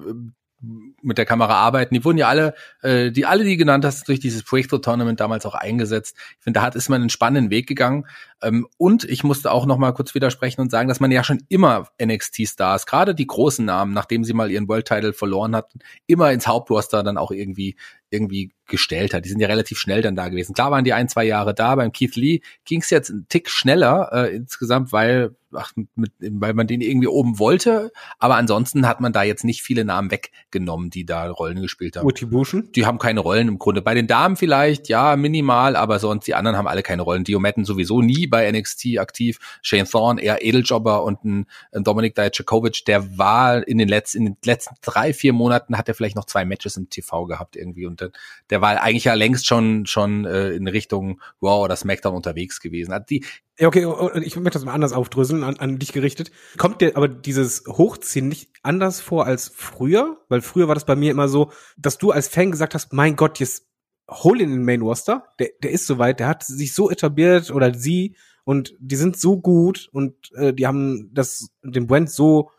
mit 0.60 1.18
der 1.18 1.26
Kamera 1.26 1.54
arbeiten. 1.54 1.94
Die 1.94 2.04
wurden 2.04 2.18
ja 2.18 2.28
alle, 2.28 2.54
äh, 2.82 3.10
die 3.10 3.26
alle, 3.26 3.44
die 3.44 3.56
genannt 3.56 3.84
hast, 3.84 4.08
durch 4.08 4.20
dieses 4.20 4.42
Breakthrough 4.42 4.80
Tournament 4.80 5.20
damals 5.20 5.44
auch 5.44 5.54
eingesetzt. 5.54 6.16
Ich 6.38 6.44
finde, 6.44 6.60
da 6.60 6.66
hat 6.66 6.74
ist 6.74 6.88
man 6.88 7.02
einen 7.02 7.10
spannenden 7.10 7.50
Weg 7.50 7.66
gegangen. 7.66 8.06
Ähm, 8.42 8.66
und 8.78 9.04
ich 9.04 9.22
musste 9.22 9.50
auch 9.50 9.66
noch 9.66 9.76
mal 9.76 9.92
kurz 9.92 10.14
widersprechen 10.14 10.60
und 10.60 10.70
sagen, 10.70 10.88
dass 10.88 11.00
man 11.00 11.10
ja 11.10 11.24
schon 11.24 11.42
immer 11.48 11.88
NXT-Stars, 12.02 12.86
gerade 12.86 13.14
die 13.14 13.26
großen 13.26 13.64
Namen, 13.64 13.92
nachdem 13.92 14.24
sie 14.24 14.32
mal 14.32 14.50
ihren 14.50 14.68
World 14.68 14.88
Title 14.88 15.12
verloren 15.12 15.54
hatten, 15.54 15.80
immer 16.06 16.32
ins 16.32 16.46
Hauptroster 16.46 17.02
dann 17.02 17.18
auch 17.18 17.30
irgendwie 17.30 17.76
irgendwie 18.16 18.52
gestellt 18.66 19.14
hat. 19.14 19.24
Die 19.24 19.28
sind 19.28 19.40
ja 19.40 19.48
relativ 19.48 19.78
schnell 19.78 20.02
dann 20.02 20.16
da 20.16 20.28
gewesen. 20.28 20.54
Klar 20.54 20.70
waren 20.70 20.84
die 20.84 20.92
ein, 20.92 21.08
zwei 21.08 21.24
Jahre 21.24 21.54
da. 21.54 21.74
Beim 21.76 21.92
Keith 21.92 22.16
Lee 22.16 22.40
ging 22.64 22.80
es 22.80 22.90
jetzt 22.90 23.10
einen 23.10 23.26
Tick 23.28 23.48
schneller 23.48 24.10
äh, 24.12 24.34
insgesamt, 24.34 24.92
weil 24.92 25.36
ach, 25.52 25.72
mit, 25.94 26.12
weil 26.18 26.54
man 26.54 26.66
den 26.66 26.80
irgendwie 26.80 27.06
oben 27.06 27.38
wollte. 27.38 27.92
Aber 28.18 28.36
ansonsten 28.36 28.86
hat 28.86 29.00
man 29.00 29.12
da 29.12 29.22
jetzt 29.22 29.44
nicht 29.44 29.62
viele 29.62 29.84
Namen 29.84 30.10
weggenommen, 30.10 30.90
die 30.90 31.04
da 31.04 31.30
Rollen 31.30 31.62
gespielt 31.62 31.96
haben. 31.96 32.04
Motivation? 32.04 32.70
Die 32.74 32.86
haben 32.86 32.98
keine 32.98 33.20
Rollen 33.20 33.48
im 33.48 33.58
Grunde. 33.58 33.82
Bei 33.82 33.94
den 33.94 34.06
Damen 34.06 34.36
vielleicht, 34.36 34.88
ja, 34.88 35.16
minimal, 35.16 35.76
aber 35.76 35.98
sonst 35.98 36.26
die 36.26 36.34
anderen 36.34 36.56
haben 36.56 36.66
alle 36.66 36.82
keine 36.82 37.02
Rollen. 37.02 37.24
Diometten 37.24 37.64
sowieso 37.64 38.02
nie 38.02 38.26
bei 38.26 38.50
NXT 38.50 38.98
aktiv. 38.98 39.38
Shane 39.62 39.86
Thorne 39.86 40.20
eher 40.20 40.44
Edeljobber 40.44 41.04
und 41.04 41.24
ein, 41.24 41.46
ein 41.72 41.84
Dominik 41.84 42.14
Dijakovic, 42.14 42.84
der 42.86 43.16
war 43.16 43.66
in 43.66 43.78
den 43.78 43.88
letzten, 43.88 44.18
in 44.18 44.24
den 44.26 44.36
letzten 44.44 44.74
drei, 44.82 45.12
vier 45.12 45.32
Monaten 45.32 45.78
hat 45.78 45.88
er 45.88 45.94
vielleicht 45.94 46.16
noch 46.16 46.26
zwei 46.26 46.44
Matches 46.44 46.76
im 46.76 46.90
TV 46.90 47.26
gehabt 47.26 47.56
irgendwie 47.56 47.86
und 47.86 48.00
der, 48.08 48.20
der 48.50 48.60
war 48.60 48.82
eigentlich 48.82 49.04
ja 49.04 49.14
längst 49.14 49.46
schon, 49.46 49.86
schon 49.86 50.24
äh, 50.24 50.50
in 50.50 50.68
Richtung 50.68 51.20
Raw 51.42 51.64
oder 51.64 51.76
SmackDown 51.76 52.14
unterwegs 52.14 52.60
gewesen. 52.60 52.92
Also 52.92 53.04
die, 53.08 53.24
Ja, 53.58 53.68
okay, 53.68 53.84
oh, 53.84 53.96
oh, 53.98 54.18
ich 54.18 54.36
möchte 54.36 54.58
das 54.58 54.64
mal 54.64 54.72
anders 54.72 54.92
aufdröseln, 54.92 55.44
an, 55.44 55.56
an 55.56 55.78
dich 55.78 55.92
gerichtet. 55.92 56.30
Kommt 56.56 56.80
dir 56.80 56.96
aber 56.96 57.08
dieses 57.08 57.64
Hochziehen 57.66 58.28
nicht 58.28 58.50
anders 58.62 59.00
vor 59.00 59.26
als 59.26 59.50
früher? 59.54 60.18
Weil 60.28 60.40
früher 60.40 60.68
war 60.68 60.74
das 60.74 60.86
bei 60.86 60.96
mir 60.96 61.10
immer 61.10 61.28
so, 61.28 61.50
dass 61.76 61.98
du 61.98 62.10
als 62.10 62.28
Fan 62.28 62.50
gesagt 62.50 62.74
hast, 62.74 62.92
mein 62.92 63.16
Gott, 63.16 63.38
jetzt 63.40 63.66
hol 64.08 64.40
in 64.40 64.50
den 64.50 64.64
Main 64.64 64.82
Roster, 64.82 65.32
der, 65.38 65.48
der 65.62 65.70
ist 65.70 65.86
soweit, 65.86 66.20
der 66.20 66.28
hat 66.28 66.44
sich 66.44 66.74
so 66.74 66.90
etabliert 66.90 67.50
oder 67.50 67.74
sie 67.74 68.16
und 68.44 68.74
die 68.78 68.96
sind 68.96 69.18
so 69.18 69.40
gut 69.40 69.88
und 69.92 70.14
äh, 70.34 70.52
die 70.52 70.66
haben 70.66 71.10
das 71.12 71.48
den 71.62 71.86
Brand 71.86 72.10
so 72.10 72.50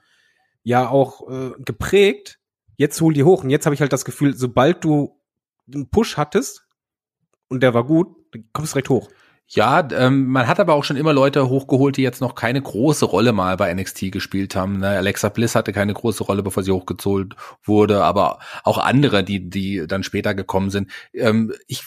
ja 0.64 0.90
auch 0.90 1.30
äh, 1.30 1.52
geprägt. 1.64 2.40
Jetzt 2.76 3.00
hol 3.00 3.14
die 3.14 3.24
hoch 3.24 3.44
und 3.44 3.50
jetzt 3.50 3.66
habe 3.66 3.74
ich 3.74 3.82
halt 3.82 3.94
das 3.94 4.06
Gefühl, 4.06 4.36
sobald 4.36 4.84
du 4.84 5.17
einen 5.74 5.90
Push 5.90 6.18
hattest 6.18 6.68
und 7.50 7.62
der 7.62 7.74
war 7.74 7.86
gut, 7.86 8.16
dann 8.32 8.50
kommst 8.54 8.74
du 8.74 8.76
direkt 8.76 8.90
hoch. 8.90 9.10
Ja, 9.50 9.88
ähm, 9.94 10.28
man 10.28 10.46
hat 10.46 10.60
aber 10.60 10.74
auch 10.74 10.84
schon 10.84 10.98
immer 10.98 11.14
Leute 11.14 11.48
hochgeholt, 11.48 11.96
die 11.96 12.02
jetzt 12.02 12.20
noch 12.20 12.36
keine 12.36 12.62
große 12.62 13.06
Rolle 13.06 13.32
mal 13.32 13.56
bei 13.56 13.74
NXT 13.74 14.12
gespielt 14.12 14.58
haben. 14.58 14.80
Ne? 14.80 14.90
Alexa 14.90 15.30
Bliss 15.30 15.56
hatte 15.56 15.72
keine 15.72 15.94
große 15.94 16.26
Rolle, 16.26 16.44
bevor 16.44 16.64
sie 16.64 16.74
hochgezogen 16.74 17.34
wurde, 17.64 18.04
aber 18.04 18.40
auch 18.66 18.78
andere, 18.78 19.24
die 19.24 19.50
die 19.50 19.88
dann 19.88 20.04
später 20.04 20.34
gekommen 20.36 20.70
sind. 20.70 20.92
Ähm, 21.14 21.54
ich, 21.68 21.84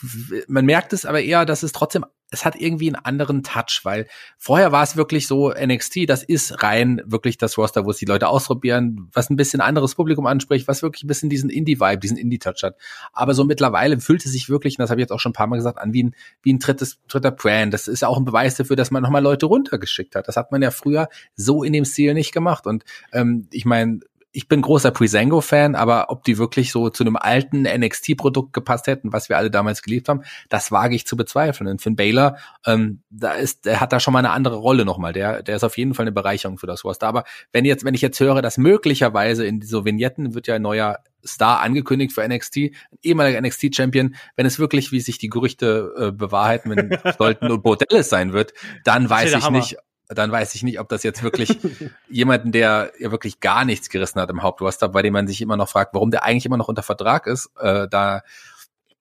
man 0.49 0.65
merkt 0.65 0.95
es 0.95 1.05
aber 1.05 1.21
eher, 1.21 1.45
dass 1.45 1.63
es 1.63 1.73
trotzdem 1.73 2.07
es 2.31 2.45
hat 2.45 2.57
irgendwie 2.57 2.89
einen 2.89 3.05
anderen 3.05 3.43
Touch, 3.43 3.81
weil 3.83 4.07
vorher 4.39 4.73
war 4.73 4.83
es 4.83 4.97
wirklich 4.97 5.27
so, 5.27 5.53
NXT, 5.53 6.09
das 6.09 6.23
ist 6.23 6.63
rein 6.63 7.03
wirklich 7.05 7.39
das 7.39 7.59
Roster, 7.59 7.85
wo 7.85 7.91
es 7.91 7.99
die 7.99 8.05
Leute 8.05 8.29
ausprobieren, 8.29 9.09
was 9.13 9.31
ein 9.31 9.37
bisschen 9.37 9.61
anderes 9.61 9.95
Publikum 9.95 10.27
anspricht, 10.27 10.69
was 10.69 10.83
wirklich 10.83 11.05
ein 11.05 11.09
bisschen 11.09 11.29
diesen 11.29 11.51
Indie-Vibe, 11.51 11.99
diesen 11.99 12.17
Indie-Touch 12.17 12.63
hat. 12.63 12.77
Aber 13.13 13.35
so 13.35 13.45
mittlerweile 13.45 13.99
fühlt 14.01 14.25
es 14.25 14.33
sich 14.33 14.49
wirklich, 14.49 14.79
und 14.79 14.83
das 14.83 14.91
habe 14.91 15.01
ich 15.01 15.05
jetzt 15.05 15.13
auch 15.13 15.21
schon 15.21 15.31
ein 15.31 15.35
paar 15.35 15.49
Mal 15.49 15.57
gesagt, 15.57 15.79
an 15.79 15.93
wie 15.93 16.05
ein, 16.05 16.15
wie 16.43 16.53
ein 16.53 16.59
drittes, 16.59 16.99
dritter 17.09 17.33
Brand. 17.33 17.75
Das 17.75 17.89
ist 17.89 18.03
ja 18.03 18.09
auch 18.09 18.19
ein 18.19 18.25
Beweis 18.25 18.55
dafür, 18.55 18.77
dass 18.77 18.91
man 18.91 19.03
nochmal 19.03 19.23
Leute 19.23 19.47
runtergeschickt 19.47 20.15
hat. 20.15 20.29
Das 20.29 20.37
hat 20.37 20.53
man 20.53 20.63
ja 20.63 20.71
früher 20.71 21.09
so 21.35 21.65
in 21.65 21.73
dem 21.73 21.85
Stil 21.85 22.15
nicht 22.15 22.33
gemacht. 22.33 22.67
Und 22.67 22.85
ähm, 23.13 23.49
ich 23.51 23.65
meine, 23.65 24.01
ich 24.33 24.49
bin 24.49 24.63
großer 24.63 24.93
Prisango-Fan, 24.93 25.75
aber 25.75 26.11
ob 26.11 26.23
die 26.25 26.39
wirklich 26.39 26.71
so 26.71 26.89
zu 26.89 27.03
einem 27.03 27.17
alten 27.17 27.63
NXT-Produkt 27.63 28.53
gepasst 28.53 28.87
hätten, 28.87 29.13
was 29.13 29.29
wir 29.29 29.37
alle 29.37 29.51
damals 29.51 29.83
geliebt 29.83 30.09
haben, 30.09 30.23
das 30.49 30.71
wage 30.71 30.95
ich 30.95 31.07
zu 31.07 31.17
bezweifeln. 31.17 31.69
Und 31.69 31.83
Finn 31.83 31.97
Baylor, 31.97 32.37
ähm, 32.65 33.03
da 33.11 33.33
ist, 33.33 33.65
der 33.65 33.81
hat 33.81 33.93
da 33.93 33.99
schon 33.99 34.13
mal 34.13 34.21
eine 34.21 34.31
andere 34.31 34.57
Rolle 34.57 34.85
nochmal. 34.85 35.13
Der, 35.13 35.43
der 35.43 35.57
ist 35.57 35.65
auf 35.65 35.77
jeden 35.77 35.95
Fall 35.95 36.05
eine 36.05 36.13
Bereicherung 36.13 36.59
für 36.59 36.69
das 36.69 36.85
Roster. 36.85 37.09
Aber 37.09 37.25
wenn 37.53 37.65
jetzt, 37.65 37.85
wenn 37.85 37.95
ich 37.95 38.03
jetzt 38.03 38.21
höre, 38.21 38.41
dass 38.41 38.57
möglicherweise 38.57 39.45
in 39.45 39.63
so 39.63 39.85
Vignetten 39.85 40.35
wird 40.35 40.47
ja 40.47 40.55
ein 40.55 40.63
neuer 40.63 40.99
Star 41.27 41.61
angekündigt 41.61 42.13
für 42.13 42.27
NXT, 42.27 42.57
ein 42.57 42.71
ehemaliger 43.03 43.41
NXT-Champion, 43.41 44.15
wenn 44.37 44.47
es 44.47 44.59
wirklich, 44.59 44.93
wie 44.93 45.01
sich 45.01 45.19
die 45.19 45.29
Gerüchte 45.29 45.93
äh, 45.99 46.13
bewahrheiten, 46.13 46.71
wenn 46.71 46.99
Stolten 47.15 47.51
und 47.51 47.63
Bordellis 47.63 48.09
sein 48.09 48.33
wird, 48.33 48.53
dann 48.85 49.11
weiß 49.11 49.35
ich 49.35 49.45
Hammer. 49.45 49.59
nicht, 49.59 49.77
dann 50.15 50.33
weiß 50.33 50.55
ich 50.55 50.63
nicht, 50.63 50.81
ob 50.81 50.89
das 50.89 51.03
jetzt 51.03 51.23
wirklich 51.23 51.59
jemanden, 52.09 52.53
der 52.53 52.93
ja 52.99 53.11
wirklich 53.11 53.41
gar 53.41 53.65
nichts 53.65 53.89
gerissen 53.89 54.21
hat 54.21 54.31
im 54.31 54.43
Hauptroster, 54.43 54.89
bei 54.89 55.03
dem 55.03 55.13
man 55.13 55.27
sich 55.27 55.41
immer 55.41 55.57
noch 55.57 55.69
fragt, 55.69 55.95
warum 55.95 56.11
der 56.11 56.25
eigentlich 56.25 56.47
immer 56.47 56.57
noch 56.57 56.69
unter 56.69 56.83
Vertrag 56.83 57.27
ist, 57.27 57.51
äh, 57.59 57.87
da 57.89 58.23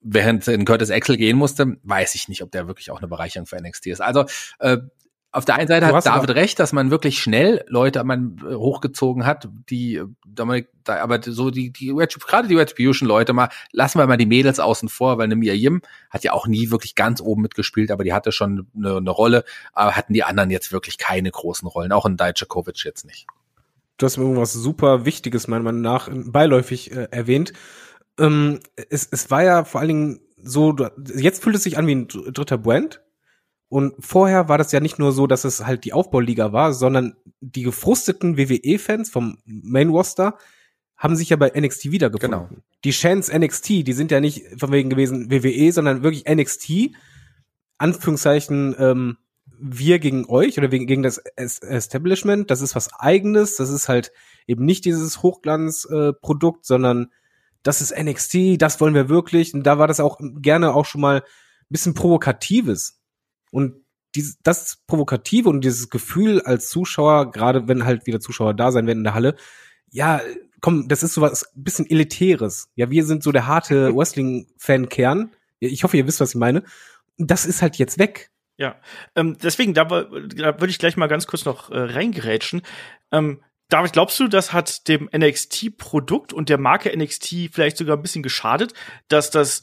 während 0.01 0.47
in 0.47 0.65
Curtis 0.65 0.91
Axel 0.91 1.17
gehen 1.17 1.37
musste, 1.37 1.77
weiß 1.83 2.15
ich 2.15 2.29
nicht, 2.29 2.41
ob 2.41 2.51
der 2.51 2.67
wirklich 2.67 2.91
auch 2.91 2.99
eine 2.99 3.07
Bereicherung 3.07 3.47
für 3.47 3.57
NXT 3.57 3.87
ist. 3.87 4.01
Also 4.01 4.25
äh, 4.59 4.77
auf 5.31 5.45
der 5.45 5.55
einen 5.55 5.67
Seite 5.67 5.87
Du 5.87 5.95
hat 5.95 6.05
David 6.05 6.31
recht, 6.31 6.59
dass 6.59 6.73
man 6.73 6.89
wirklich 6.89 7.19
schnell 7.19 7.63
Leute 7.67 8.03
man 8.03 8.37
äh, 8.39 8.55
hochgezogen 8.55 9.25
hat, 9.25 9.47
die 9.69 9.97
äh, 9.97 10.05
Dominik, 10.25 10.69
da, 10.83 11.01
aber 11.01 11.19
so 11.21 11.51
die, 11.51 11.71
die 11.71 11.93
gerade 11.95 12.47
die 12.47 12.55
Retribution 12.55 13.07
Leute 13.07 13.33
mal, 13.33 13.49
lassen 13.71 13.99
wir 13.99 14.07
mal 14.07 14.17
die 14.17 14.25
Mädels 14.25 14.59
außen 14.59 14.89
vor, 14.89 15.17
weil 15.17 15.25
eine 15.25 15.35
Mia 15.35 15.53
Yim 15.53 15.81
hat 16.09 16.23
ja 16.23 16.33
auch 16.33 16.47
nie 16.47 16.71
wirklich 16.71 16.95
ganz 16.95 17.21
oben 17.21 17.43
mitgespielt, 17.43 17.91
aber 17.91 18.03
die 18.03 18.13
hatte 18.13 18.31
schon 18.31 18.67
eine, 18.75 18.97
eine 18.97 19.11
Rolle, 19.11 19.43
aber 19.73 19.95
hatten 19.95 20.13
die 20.13 20.23
anderen 20.23 20.49
jetzt 20.49 20.71
wirklich 20.71 20.97
keine 20.97 21.29
großen 21.29 21.67
Rollen, 21.67 21.91
auch 21.91 22.05
in 22.05 22.17
Dijakovic 22.17 22.83
jetzt 22.83 23.05
nicht. 23.05 23.27
du 23.97 24.05
hast 24.05 24.17
mir 24.17 24.23
irgendwas 24.23 24.53
super 24.53 25.05
Wichtiges, 25.05 25.47
meiner 25.47 25.63
Meinung 25.63 25.81
nach, 25.81 26.09
beiläufig 26.11 26.91
äh, 26.91 27.07
erwähnt. 27.11 27.53
Ähm, 28.17 28.61
es, 28.89 29.07
es 29.11 29.29
war 29.29 29.43
ja 29.43 29.63
vor 29.63 29.81
allen 29.81 29.89
Dingen 29.89 30.19
so, 30.41 30.75
jetzt 31.15 31.43
fühlt 31.43 31.55
es 31.55 31.63
sich 31.63 31.77
an 31.77 31.85
wie 31.85 31.95
ein 31.95 32.07
dr- 32.07 32.31
dritter 32.31 32.57
Brand. 32.57 33.01
Und 33.69 33.93
vorher 33.99 34.49
war 34.49 34.57
das 34.57 34.71
ja 34.71 34.79
nicht 34.79 34.97
nur 34.99 35.11
so, 35.11 35.27
dass 35.27 35.43
es 35.45 35.65
halt 35.65 35.85
die 35.85 35.93
Aufbauliga 35.93 36.51
war, 36.51 36.73
sondern 36.73 37.15
die 37.39 37.61
gefrusteten 37.63 38.37
WWE-Fans 38.37 39.09
vom 39.09 39.37
Main 39.45 39.89
Roster 39.89 40.37
haben 40.97 41.15
sich 41.15 41.29
ja 41.29 41.37
bei 41.37 41.51
NXT 41.55 41.91
wiedergefunden. 41.91 42.47
Genau. 42.49 42.61
Die 42.83 42.91
Chants 42.91 43.31
NXT, 43.31 43.69
die 43.87 43.93
sind 43.93 44.11
ja 44.11 44.19
nicht 44.19 44.43
von 44.57 44.71
wegen 44.71 44.89
gewesen 44.89 45.31
WWE, 45.31 45.71
sondern 45.71 46.03
wirklich 46.03 46.27
NXT, 46.27 46.91
Anführungszeichen, 47.77 48.75
ähm, 48.77 49.17
wir 49.61 49.99
gegen 49.99 50.25
euch 50.25 50.57
oder 50.57 50.71
wegen, 50.71 50.87
gegen 50.87 51.03
das 51.03 51.21
Es- 51.35 51.59
Establishment, 51.59 52.49
das 52.49 52.61
ist 52.61 52.75
was 52.75 52.93
eigenes, 52.93 53.55
das 53.55 53.69
ist 53.69 53.87
halt 53.89 54.11
eben 54.47 54.65
nicht 54.65 54.85
dieses 54.85 55.21
Hochglanzprodukt, 55.21 56.59
äh, 56.61 56.67
sondern 56.67 57.11
das 57.63 57.81
ist 57.81 57.91
NXT, 57.91 58.57
das 58.61 58.79
wollen 58.81 58.93
wir 58.93 59.09
wirklich. 59.09 59.53
Und 59.53 59.63
da 59.63 59.77
war 59.77 59.87
das 59.87 59.99
auch 59.99 60.17
gerne 60.19 60.73
auch 60.73 60.85
schon 60.85 61.01
mal 61.01 61.17
ein 61.17 61.23
bisschen 61.69 61.93
Provokatives. 61.93 62.98
Und 63.51 63.85
dieses, 64.15 64.39
das 64.41 64.79
Provokative 64.87 65.49
und 65.49 65.61
dieses 65.61 65.89
Gefühl 65.89 66.41
als 66.41 66.69
Zuschauer, 66.69 67.31
gerade 67.31 67.67
wenn 67.67 67.85
halt 67.85 68.07
wieder 68.07 68.19
Zuschauer 68.19 68.53
da 68.53 68.71
sein 68.71 68.87
werden 68.87 68.99
in 68.99 69.03
der 69.03 69.13
Halle, 69.13 69.35
ja, 69.91 70.21
komm, 70.61 70.87
das 70.87 71.03
ist 71.03 71.13
sowas 71.13 71.45
ein 71.55 71.63
bisschen 71.63 71.89
Elitäres. 71.89 72.69
Ja, 72.75 72.89
wir 72.89 73.05
sind 73.05 73.23
so 73.23 73.31
der 73.31 73.47
harte 73.47 73.95
Wrestling-Fan-Kern. 73.95 75.31
Ich 75.59 75.83
hoffe, 75.83 75.97
ihr 75.97 76.07
wisst, 76.07 76.19
was 76.19 76.29
ich 76.29 76.35
meine. 76.35 76.63
Das 77.17 77.45
ist 77.45 77.61
halt 77.61 77.77
jetzt 77.77 77.99
weg. 77.99 78.31
Ja, 78.57 78.75
ähm, 79.15 79.37
deswegen, 79.41 79.73
da, 79.73 79.85
da 79.85 79.99
würde 80.59 80.67
ich 80.67 80.79
gleich 80.79 80.97
mal 80.97 81.07
ganz 81.07 81.27
kurz 81.27 81.45
noch 81.45 81.69
äh, 81.69 81.77
reingerätschen. 81.77 82.61
Ähm, 83.11 83.41
David, 83.69 83.93
glaubst 83.93 84.19
du, 84.19 84.27
das 84.27 84.51
hat 84.51 84.87
dem 84.87 85.09
NXT-Produkt 85.15 86.33
und 86.33 86.49
der 86.49 86.57
Marke 86.57 86.95
NXT 86.95 87.51
vielleicht 87.53 87.77
sogar 87.77 87.95
ein 87.95 88.01
bisschen 88.01 88.23
geschadet, 88.23 88.73
dass 89.07 89.29
das 89.29 89.61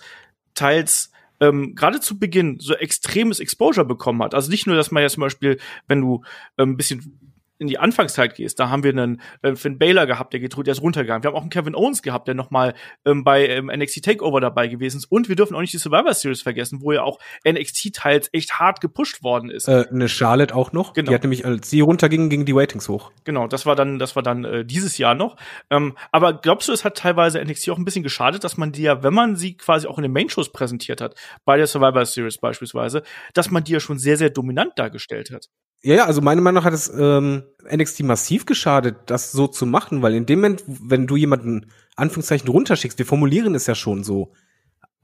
teils 0.55 1.11
ähm, 1.41 1.75
gerade 1.75 2.01
zu 2.01 2.19
Beginn 2.19 2.59
so 2.61 2.75
extremes 2.75 3.41
Exposure 3.41 3.87
bekommen 3.87 4.23
hat? 4.23 4.35
Also 4.35 4.51
nicht 4.51 4.67
nur, 4.67 4.77
dass 4.77 4.91
man 4.91 5.03
ja 5.03 5.09
zum 5.09 5.23
Beispiel, 5.23 5.59
wenn 5.89 6.01
du 6.01 6.23
ähm, 6.59 6.71
ein 6.71 6.77
bisschen 6.77 7.19
in 7.59 7.67
die 7.67 7.79
Anfangszeit 7.79 8.35
gehst, 8.35 8.59
da 8.59 8.71
haben 8.71 8.83
wir 8.83 8.91
einen 8.91 9.21
äh, 9.43 9.55
Finn 9.55 9.79
Baylor 9.79 10.07
gehabt, 10.07 10.33
der, 10.33 10.41
geht, 10.41 10.57
der 10.57 10.73
ist 10.73 10.83
runtergegangen. 10.83 11.23
Wir 11.23 11.29
haben 11.29 11.37
auch 11.37 11.43
einen 11.43 11.51
Kevin 11.51 11.75
Owens 11.75 12.03
gehabt, 12.03 12.29
der 12.29 12.35
nochmal 12.35 12.75
ähm, 13.05 13.25
bei 13.25 13.47
ähm, 13.47 13.71
NXT 13.75 14.05
Takeover 14.05 14.41
dabei 14.41 14.69
gewesen 14.69 14.99
ist. 14.99 15.07
Und 15.07 15.29
wir 15.29 15.37
dürfen 15.37 15.55
auch 15.55 15.61
nicht 15.61 15.73
die 15.73 15.79
Survivor 15.79 16.15
Series 16.15 16.43
vergessen, 16.43 16.81
wo 16.81 16.93
ja 16.93 17.03
auch 17.03 17.19
NXT 17.47 17.95
teils 17.95 18.29
echt 18.33 18.59
hart 18.59 18.81
gepusht 18.81 19.23
worden 19.23 19.51
ist. 19.51 19.69
Äh, 19.69 19.87
eine 19.91 20.09
Charlotte 20.09 20.55
auch 20.55 20.73
noch. 20.73 20.93
Genau. 20.95 21.11
Die 21.11 21.15
hat 21.15 21.23
nämlich, 21.23 21.45
als 21.45 21.71
sie 21.71 21.81
runterging, 21.81 22.31
gingen 22.31 22.47
die 22.47 22.53
Ratings 22.53 22.89
hoch. 22.89 23.13
Genau, 23.25 23.47
das 23.47 23.67
war 23.67 23.77
dann, 23.77 23.99
das 23.99 24.17
war 24.17 24.23
dann 24.23 24.45
äh, 24.45 24.65
dieses 24.65 24.99
Jahr 24.99 25.15
noch. 25.15 25.37
Ähm, 25.71 25.97
aber 26.13 26.35
glaubst 26.35 26.69
du, 26.69 26.73
es 26.73 26.85
hat 26.85 26.97
teilweise 26.97 27.43
NXT 27.43 27.71
auch 27.71 27.79
ein 27.79 27.85
bisschen 27.85 28.03
geschadet, 28.03 28.45
dass 28.45 28.57
man 28.57 28.73
die 28.73 28.87
ja, 28.87 29.03
wenn 29.03 29.15
man 29.15 29.37
sie 29.37 29.57
quasi 29.57 29.87
auch 29.87 29.99
in 29.99 30.03
den 30.03 30.13
Main-Shows 30.13 30.53
präsentiert 30.53 31.01
hat, 31.01 31.15
bei 31.45 31.57
der 31.57 31.67
Survivor 31.67 32.05
Series 32.07 32.39
beispielsweise, 32.39 33.03
dass 33.35 33.51
man 33.51 33.65
die 33.65 33.73
ja 33.73 33.81
schon 33.81 33.99
sehr, 33.99 34.17
sehr 34.17 34.31
dominant 34.31 34.73
dargestellt 34.77 35.31
hat? 35.31 35.49
Ja, 35.83 35.95
ja, 35.97 36.05
also 36.07 36.21
meiner 36.21 36.41
Meinung 36.41 36.63
nach 36.63 36.65
hat 36.65 36.75
es 36.75 36.89
ähm, 36.89 37.45
NXT 37.71 38.03
massiv 38.05 38.47
geschadet, 38.47 38.97
das 39.07 39.33
so 39.33 39.47
zu 39.47 39.67
machen, 39.67 40.03
weil 40.03 40.15
in 40.15 40.27
dem 40.27 40.41
Moment, 40.41 40.65
wenn 40.67 41.07
du 41.07 41.17
jemanden 41.17 41.71
Anführungszeichen 41.97 42.49
runterschickst, 42.49 42.99
wir 42.99 43.07
formulieren 43.07 43.55
es 43.55 43.67
ja 43.67 43.75
schon 43.75 44.05
so, 44.05 44.33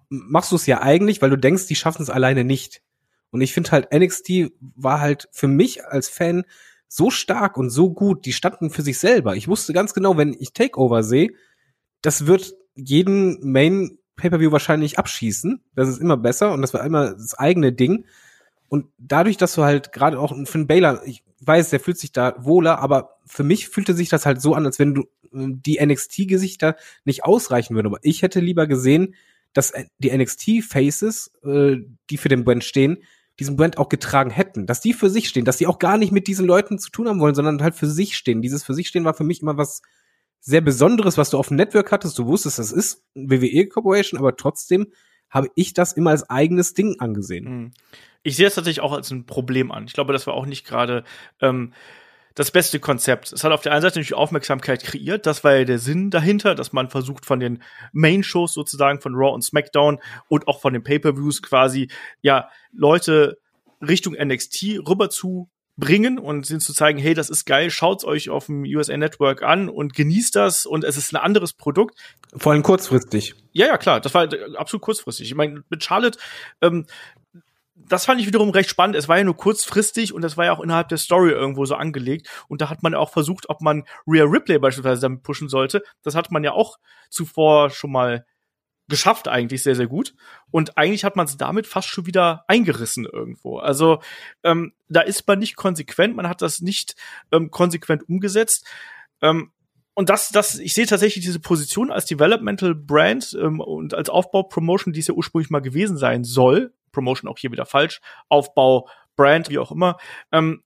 machst 0.08 0.52
du 0.52 0.56
es 0.56 0.66
ja 0.66 0.82
eigentlich, 0.82 1.22
weil 1.22 1.30
du 1.30 1.38
denkst, 1.38 1.66
die 1.66 1.74
schaffen 1.74 2.02
es 2.02 2.10
alleine 2.10 2.44
nicht. 2.44 2.82
Und 3.30 3.40
ich 3.40 3.54
finde 3.54 3.70
halt, 3.70 3.92
NXT 3.92 4.52
war 4.76 5.00
halt 5.00 5.28
für 5.32 5.48
mich 5.48 5.86
als 5.86 6.08
Fan 6.08 6.44
so 6.86 7.10
stark 7.10 7.56
und 7.56 7.70
so 7.70 7.90
gut, 7.90 8.26
die 8.26 8.34
standen 8.34 8.68
für 8.68 8.82
sich 8.82 8.98
selber. 8.98 9.34
Ich 9.34 9.48
wusste 9.48 9.72
ganz 9.72 9.94
genau, 9.94 10.18
wenn 10.18 10.36
ich 10.38 10.52
Takeover 10.52 11.02
sehe, 11.02 11.30
das 12.02 12.26
wird 12.26 12.54
jeden 12.74 13.38
Main 13.50 13.98
Pay-per-View 14.16 14.52
wahrscheinlich 14.52 14.98
abschießen. 14.98 15.62
Das 15.74 15.88
ist 15.88 15.98
immer 15.98 16.18
besser 16.18 16.52
und 16.52 16.60
das 16.60 16.74
war 16.74 16.84
immer 16.84 17.12
das 17.12 17.34
eigene 17.34 17.72
Ding. 17.72 18.04
Und 18.68 18.86
dadurch, 18.98 19.38
dass 19.38 19.54
du 19.54 19.62
halt 19.62 19.92
gerade 19.92 20.18
auch 20.18 20.34
Finn 20.44 20.66
Baylor, 20.66 21.02
ich 21.06 21.24
weiß, 21.46 21.70
der 21.70 21.80
fühlt 21.80 21.98
sich 21.98 22.12
da 22.12 22.34
wohler, 22.38 22.78
aber 22.78 23.18
für 23.26 23.44
mich 23.44 23.68
fühlte 23.68 23.94
sich 23.94 24.08
das 24.08 24.26
halt 24.26 24.40
so 24.40 24.54
an, 24.54 24.66
als 24.66 24.78
wenn 24.78 24.94
du 24.94 25.02
äh, 25.02 25.06
die 25.32 25.84
NXT-Gesichter 25.84 26.76
nicht 27.04 27.24
ausreichen 27.24 27.74
würden. 27.74 27.88
Aber 27.88 27.98
ich 28.02 28.22
hätte 28.22 28.40
lieber 28.40 28.66
gesehen, 28.66 29.14
dass 29.52 29.70
äh, 29.70 29.84
die 29.98 30.16
NXT-Faces, 30.16 31.32
äh, 31.44 31.76
die 32.10 32.16
für 32.16 32.28
den 32.28 32.44
Brand 32.44 32.64
stehen, 32.64 32.98
diesen 33.38 33.56
Brand 33.56 33.78
auch 33.78 33.88
getragen 33.88 34.30
hätten, 34.30 34.66
dass 34.66 34.80
die 34.80 34.92
für 34.92 35.10
sich 35.10 35.28
stehen, 35.28 35.44
dass 35.44 35.56
die 35.56 35.66
auch 35.66 35.78
gar 35.78 35.96
nicht 35.96 36.12
mit 36.12 36.26
diesen 36.26 36.46
Leuten 36.46 36.78
zu 36.78 36.90
tun 36.90 37.08
haben 37.08 37.20
wollen, 37.20 37.34
sondern 37.34 37.62
halt 37.62 37.74
für 37.74 37.88
sich 37.88 38.16
stehen. 38.16 38.42
Dieses 38.42 38.62
für 38.62 38.74
sich 38.74 38.88
stehen 38.88 39.04
war 39.04 39.14
für 39.14 39.24
mich 39.24 39.42
immer 39.42 39.56
was 39.56 39.82
sehr 40.40 40.60
Besonderes, 40.60 41.16
was 41.18 41.30
du 41.30 41.38
auf 41.38 41.48
dem 41.48 41.56
Network 41.56 41.92
hattest. 41.92 42.18
Du 42.18 42.26
wusstest, 42.26 42.58
das 42.58 42.72
ist 42.72 43.04
WWE 43.14 43.68
Corporation, 43.68 44.18
aber 44.18 44.36
trotzdem 44.36 44.88
habe 45.32 45.48
ich 45.56 45.74
das 45.74 45.92
immer 45.92 46.10
als 46.10 46.30
eigenes 46.30 46.74
Ding 46.74 47.00
angesehen. 47.00 47.44
Mhm. 47.44 47.70
Ich 48.22 48.36
sehe 48.36 48.46
es 48.46 48.54
tatsächlich 48.54 48.82
auch 48.82 48.92
als 48.92 49.10
ein 49.10 49.26
Problem 49.26 49.72
an. 49.72 49.86
Ich 49.86 49.94
glaube, 49.94 50.12
das 50.12 50.28
war 50.28 50.34
auch 50.34 50.46
nicht 50.46 50.64
gerade 50.64 51.02
ähm, 51.40 51.72
das 52.34 52.50
beste 52.50 52.78
Konzept. 52.78 53.32
Es 53.32 53.42
hat 53.42 53.52
auf 53.52 53.62
der 53.62 53.72
einen 53.72 53.82
Seite 53.82 53.98
natürlich 53.98 54.14
Aufmerksamkeit 54.14 54.84
kreiert, 54.84 55.26
das 55.26 55.44
war 55.44 55.56
ja 55.56 55.64
der 55.64 55.78
Sinn 55.78 56.10
dahinter, 56.10 56.54
dass 56.54 56.72
man 56.72 56.88
versucht 56.88 57.26
von 57.26 57.40
den 57.40 57.62
Main-Shows 57.92 58.52
sozusagen 58.52 59.00
von 59.00 59.14
Raw 59.14 59.34
und 59.34 59.42
SmackDown 59.42 59.98
und 60.28 60.48
auch 60.48 60.60
von 60.60 60.72
den 60.72 60.82
Pay-per-Views 60.82 61.42
quasi 61.42 61.88
ja 62.20 62.48
Leute 62.72 63.38
Richtung 63.80 64.14
NXT 64.14 64.80
rüber 64.86 65.10
zu 65.10 65.50
bringen 65.76 66.18
und 66.18 66.46
sind 66.46 66.60
zu 66.62 66.72
zeigen, 66.74 66.98
hey, 66.98 67.14
das 67.14 67.30
ist 67.30 67.46
geil, 67.46 67.70
schaut's 67.70 68.04
euch 68.04 68.28
auf 68.28 68.46
dem 68.46 68.62
USA 68.64 68.96
Network 68.96 69.42
an 69.42 69.68
und 69.68 69.94
genießt 69.94 70.36
das 70.36 70.66
und 70.66 70.84
es 70.84 70.96
ist 70.96 71.14
ein 71.14 71.16
anderes 71.16 71.54
Produkt. 71.54 71.98
Vor 72.36 72.52
allem 72.52 72.62
kurzfristig. 72.62 73.34
Ja, 73.52 73.66
ja, 73.66 73.78
klar, 73.78 74.00
das 74.00 74.12
war 74.14 74.28
absolut 74.56 74.82
kurzfristig. 74.82 75.28
Ich 75.28 75.34
meine, 75.34 75.62
mit 75.70 75.82
Charlotte, 75.82 76.18
ähm, 76.60 76.86
das 77.74 78.04
fand 78.04 78.20
ich 78.20 78.26
wiederum 78.26 78.50
recht 78.50 78.70
spannend. 78.70 78.96
Es 78.96 79.08
war 79.08 79.18
ja 79.18 79.24
nur 79.24 79.36
kurzfristig 79.36 80.12
und 80.12 80.22
das 80.22 80.36
war 80.36 80.44
ja 80.44 80.52
auch 80.52 80.60
innerhalb 80.60 80.88
der 80.88 80.98
Story 80.98 81.30
irgendwo 81.30 81.64
so 81.64 81.74
angelegt. 81.74 82.28
Und 82.48 82.60
da 82.60 82.70
hat 82.70 82.82
man 82.82 82.92
ja 82.92 82.98
auch 82.98 83.10
versucht, 83.10 83.48
ob 83.48 83.60
man 83.60 83.84
Rhea 84.06 84.24
Ripley 84.24 84.58
beispielsweise 84.58 85.02
damit 85.02 85.22
pushen 85.22 85.48
sollte. 85.48 85.82
Das 86.02 86.14
hat 86.14 86.30
man 86.30 86.44
ja 86.44 86.52
auch 86.52 86.78
zuvor 87.10 87.70
schon 87.70 87.92
mal 87.92 88.24
geschafft 88.92 89.26
eigentlich 89.26 89.62
sehr, 89.62 89.74
sehr 89.74 89.86
gut. 89.86 90.14
Und 90.50 90.76
eigentlich 90.76 91.02
hat 91.02 91.16
man 91.16 91.26
es 91.26 91.38
damit 91.38 91.66
fast 91.66 91.88
schon 91.88 92.06
wieder 92.06 92.44
eingerissen 92.46 93.06
irgendwo. 93.06 93.58
Also 93.58 94.02
ähm, 94.44 94.74
da 94.90 95.00
ist 95.00 95.26
man 95.26 95.38
nicht 95.38 95.56
konsequent, 95.56 96.14
man 96.14 96.28
hat 96.28 96.42
das 96.42 96.60
nicht 96.60 96.94
ähm, 97.32 97.50
konsequent 97.50 98.06
umgesetzt. 98.06 98.66
Ähm, 99.22 99.50
und 99.94 100.10
das, 100.10 100.28
das, 100.28 100.58
ich 100.58 100.74
sehe 100.74 100.86
tatsächlich 100.86 101.24
diese 101.24 101.40
Position 101.40 101.90
als 101.90 102.04
Developmental 102.04 102.74
Brand 102.74 103.34
ähm, 103.40 103.60
und 103.60 103.94
als 103.94 104.10
Aufbau-Promotion, 104.10 104.92
die 104.92 105.00
es 105.00 105.06
ja 105.06 105.14
ursprünglich 105.14 105.50
mal 105.50 105.60
gewesen 105.60 105.96
sein 105.96 106.22
soll. 106.22 106.74
Promotion 106.92 107.30
auch 107.30 107.38
hier 107.38 107.50
wieder 107.50 107.64
falsch. 107.64 108.02
Aufbau, 108.28 108.88
Brand, 109.16 109.48
wie 109.48 109.58
auch 109.58 109.72
immer. 109.72 109.96
Ähm, 110.32 110.62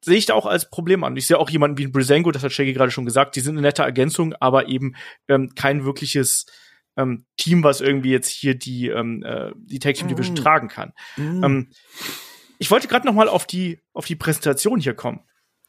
sehe 0.00 0.16
ich 0.16 0.26
da 0.26 0.34
auch 0.34 0.46
als 0.46 0.70
Problem 0.70 1.02
an. 1.02 1.16
Ich 1.16 1.26
sehe 1.26 1.38
auch 1.38 1.50
jemanden 1.50 1.76
wie 1.76 1.86
ein 1.86 1.92
Brisengo, 1.92 2.30
das 2.30 2.44
hat 2.44 2.52
Shaggy 2.52 2.72
gerade 2.72 2.92
schon 2.92 3.04
gesagt, 3.04 3.34
die 3.34 3.40
sind 3.40 3.54
eine 3.54 3.62
nette 3.62 3.82
Ergänzung, 3.82 4.32
aber 4.34 4.68
eben 4.68 4.94
ähm, 5.26 5.54
kein 5.56 5.84
wirkliches 5.84 6.46
ähm, 6.98 7.24
Team, 7.36 7.62
was 7.62 7.80
irgendwie 7.80 8.10
jetzt 8.10 8.28
hier 8.28 8.54
die, 8.54 8.88
ähm, 8.88 9.22
äh, 9.22 9.52
die 9.56 9.78
Tag 9.78 9.94
Team 9.94 10.08
Division 10.08 10.34
mm. 10.34 10.36
tragen 10.36 10.68
kann. 10.68 10.92
Mm. 11.16 11.44
Ähm, 11.44 11.70
ich 12.58 12.70
wollte 12.70 12.88
gerade 12.88 13.06
noch 13.06 13.14
mal 13.14 13.28
auf 13.28 13.46
die, 13.46 13.80
auf 13.94 14.04
die 14.04 14.16
Präsentation 14.16 14.80
hier 14.80 14.94
kommen. 14.94 15.20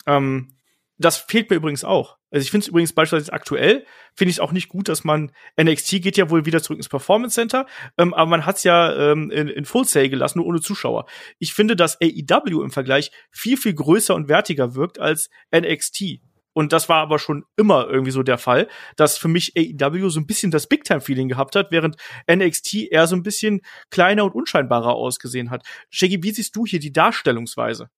Ähm, 0.07 0.57
das 0.97 1.17
fehlt 1.17 1.49
mir 1.49 1.55
übrigens 1.55 1.85
auch. 1.85 2.17
Also 2.31 2.43
ich 2.43 2.51
finde 2.51 2.65
es 2.65 2.67
übrigens 2.67 2.93
beispielsweise 2.93 3.31
aktuell, 3.31 3.85
finde 4.15 4.29
ich 4.29 4.35
es 4.35 4.39
auch 4.39 4.51
nicht 4.51 4.67
gut, 4.67 4.89
dass 4.89 5.03
man, 5.03 5.31
NXT 5.59 6.01
geht 6.01 6.17
ja 6.17 6.29
wohl 6.29 6.45
wieder 6.45 6.61
zurück 6.61 6.77
ins 6.77 6.89
Performance 6.89 7.35
Center, 7.35 7.65
ähm, 7.97 8.13
aber 8.13 8.29
man 8.29 8.45
hat 8.45 8.57
es 8.57 8.63
ja 8.63 9.11
ähm, 9.11 9.31
in, 9.31 9.47
in 9.47 9.65
Full 9.65 9.85
Sale 9.85 10.09
gelassen, 10.09 10.39
nur 10.39 10.47
ohne 10.47 10.59
Zuschauer. 10.59 11.05
Ich 11.39 11.53
finde, 11.53 11.75
dass 11.75 11.99
AEW 12.01 12.61
im 12.61 12.71
Vergleich 12.71 13.11
viel, 13.31 13.57
viel 13.57 13.73
größer 13.73 14.13
und 14.13 14.27
wertiger 14.27 14.75
wirkt 14.75 14.99
als 14.99 15.29
NXT. 15.55 16.19
Und 16.53 16.73
das 16.73 16.89
war 16.89 16.97
aber 16.97 17.19
schon 17.19 17.45
immer 17.57 17.87
irgendwie 17.87 18.11
so 18.11 18.23
der 18.23 18.37
Fall, 18.37 18.67
dass 18.95 19.17
für 19.17 19.27
mich 19.27 19.53
AEW 19.57 20.09
so 20.09 20.19
ein 20.19 20.27
bisschen 20.27 20.51
das 20.51 20.67
Big-Time-Feeling 20.67 21.29
gehabt 21.29 21.55
hat, 21.55 21.71
während 21.71 21.95
NXT 22.29 22.91
eher 22.91 23.07
so 23.07 23.15
ein 23.15 23.23
bisschen 23.23 23.61
kleiner 23.91 24.25
und 24.25 24.33
unscheinbarer 24.35 24.93
ausgesehen 24.93 25.51
hat. 25.51 25.63
Shaggy, 25.89 26.23
wie 26.23 26.31
siehst 26.31 26.55
du 26.55 26.65
hier 26.65 26.79
die 26.79 26.91
Darstellungsweise? 26.91 27.89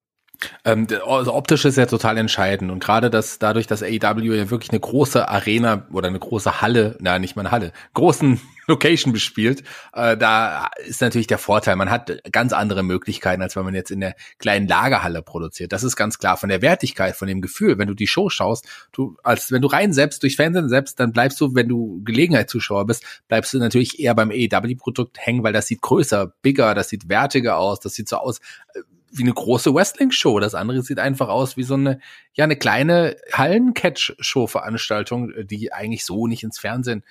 Ähm, 0.66 0.88
also 1.06 1.34
optisch 1.34 1.66
ist 1.66 1.78
ja 1.78 1.86
total 1.86 2.18
entscheidend 2.18 2.72
und 2.72 2.84
gerade 2.84 3.10
das 3.10 3.40
dadurch, 3.40 3.68
dass 3.68 3.84
AEW 3.84 4.36
ja 4.36 4.50
wirklich 4.50 4.72
eine 4.72 4.80
große 4.80 5.28
Arena 5.28 5.88
oder 5.92 6.08
eine 6.08 6.20
große 6.20 6.62
Halle, 6.62 6.98
na 7.00 7.20
nicht 7.20 7.36
mal 7.36 7.42
eine 7.42 7.52
Halle, 7.52 7.74
großen 7.94 8.40
Location 8.68 9.12
bespielt, 9.12 9.64
äh, 9.94 10.16
da 10.18 10.70
ist 10.86 11.02
natürlich 11.02 11.28
der 11.28 11.38
Vorteil, 11.38 11.76
man 11.76 11.90
hat 11.90 12.12
ganz 12.32 12.54
andere 12.54 12.84
Möglichkeiten, 12.84 13.42
als 13.42 13.56
wenn 13.56 13.66
man 13.66 13.74
jetzt 13.74 13.92
in 13.92 14.00
der 14.00 14.16
kleinen 14.40 14.68
Lagerhalle 14.68 15.22
produziert. 15.22 15.74
Das 15.74 15.84
ist 15.84 15.96
ganz 15.96 16.20
klar 16.20 16.38
von 16.38 16.50
der 16.50 16.62
Wertigkeit, 16.62 17.16
von 17.16 17.28
dem 17.28 17.42
Gefühl, 17.42 17.78
wenn 17.78 17.88
du 17.88 17.94
die 17.94 18.08
Show 18.08 18.30
schaust, 18.30 18.68
du 18.92 19.18
als 19.24 19.52
wenn 19.52 19.62
du 19.62 19.68
rein 19.68 19.94
selbst 19.94 20.24
durch 20.24 20.36
Fernsehen 20.36 20.70
selbst, 20.70 21.00
dann 21.00 21.12
bleibst 21.12 21.42
du, 21.42 21.56
wenn 21.56 21.68
du 21.68 22.02
Gelegenheitszuschauer 22.04 22.86
bist, 22.86 23.04
bleibst 23.28 23.54
du 23.54 23.60
natürlich 23.60 24.00
eher 24.00 24.16
beim 24.16 24.32
AEW 24.32 24.76
Produkt 24.76 25.18
hängen, 25.20 25.44
weil 25.44 25.54
das 25.54 25.68
sieht 25.68 25.82
größer, 25.82 26.34
bigger, 26.42 26.74
das 26.76 26.90
sieht 26.90 27.10
wertiger 27.10 27.58
aus, 27.58 27.80
das 27.80 27.94
sieht 27.94 28.08
so 28.08 28.18
aus 28.18 28.40
äh, 28.74 28.82
wie 29.12 29.24
eine 29.24 29.34
große 29.34 29.74
Wrestling-Show. 29.74 30.40
Das 30.40 30.56
andere 30.56 30.82
sieht 30.82 31.00
einfach 31.00 31.28
aus 31.28 31.58
wie 31.58 31.64
so 31.64 31.74
eine, 31.74 32.00
ja, 32.34 32.46
eine 32.46 32.56
kleine 32.56 33.18
Hallen-Catch-Show-Veranstaltung, 33.34 35.34
die 35.44 35.74
eigentlich 35.74 36.06
so 36.06 36.28
nicht 36.28 36.44
ins 36.44 36.60
Fernsehen 36.60 37.04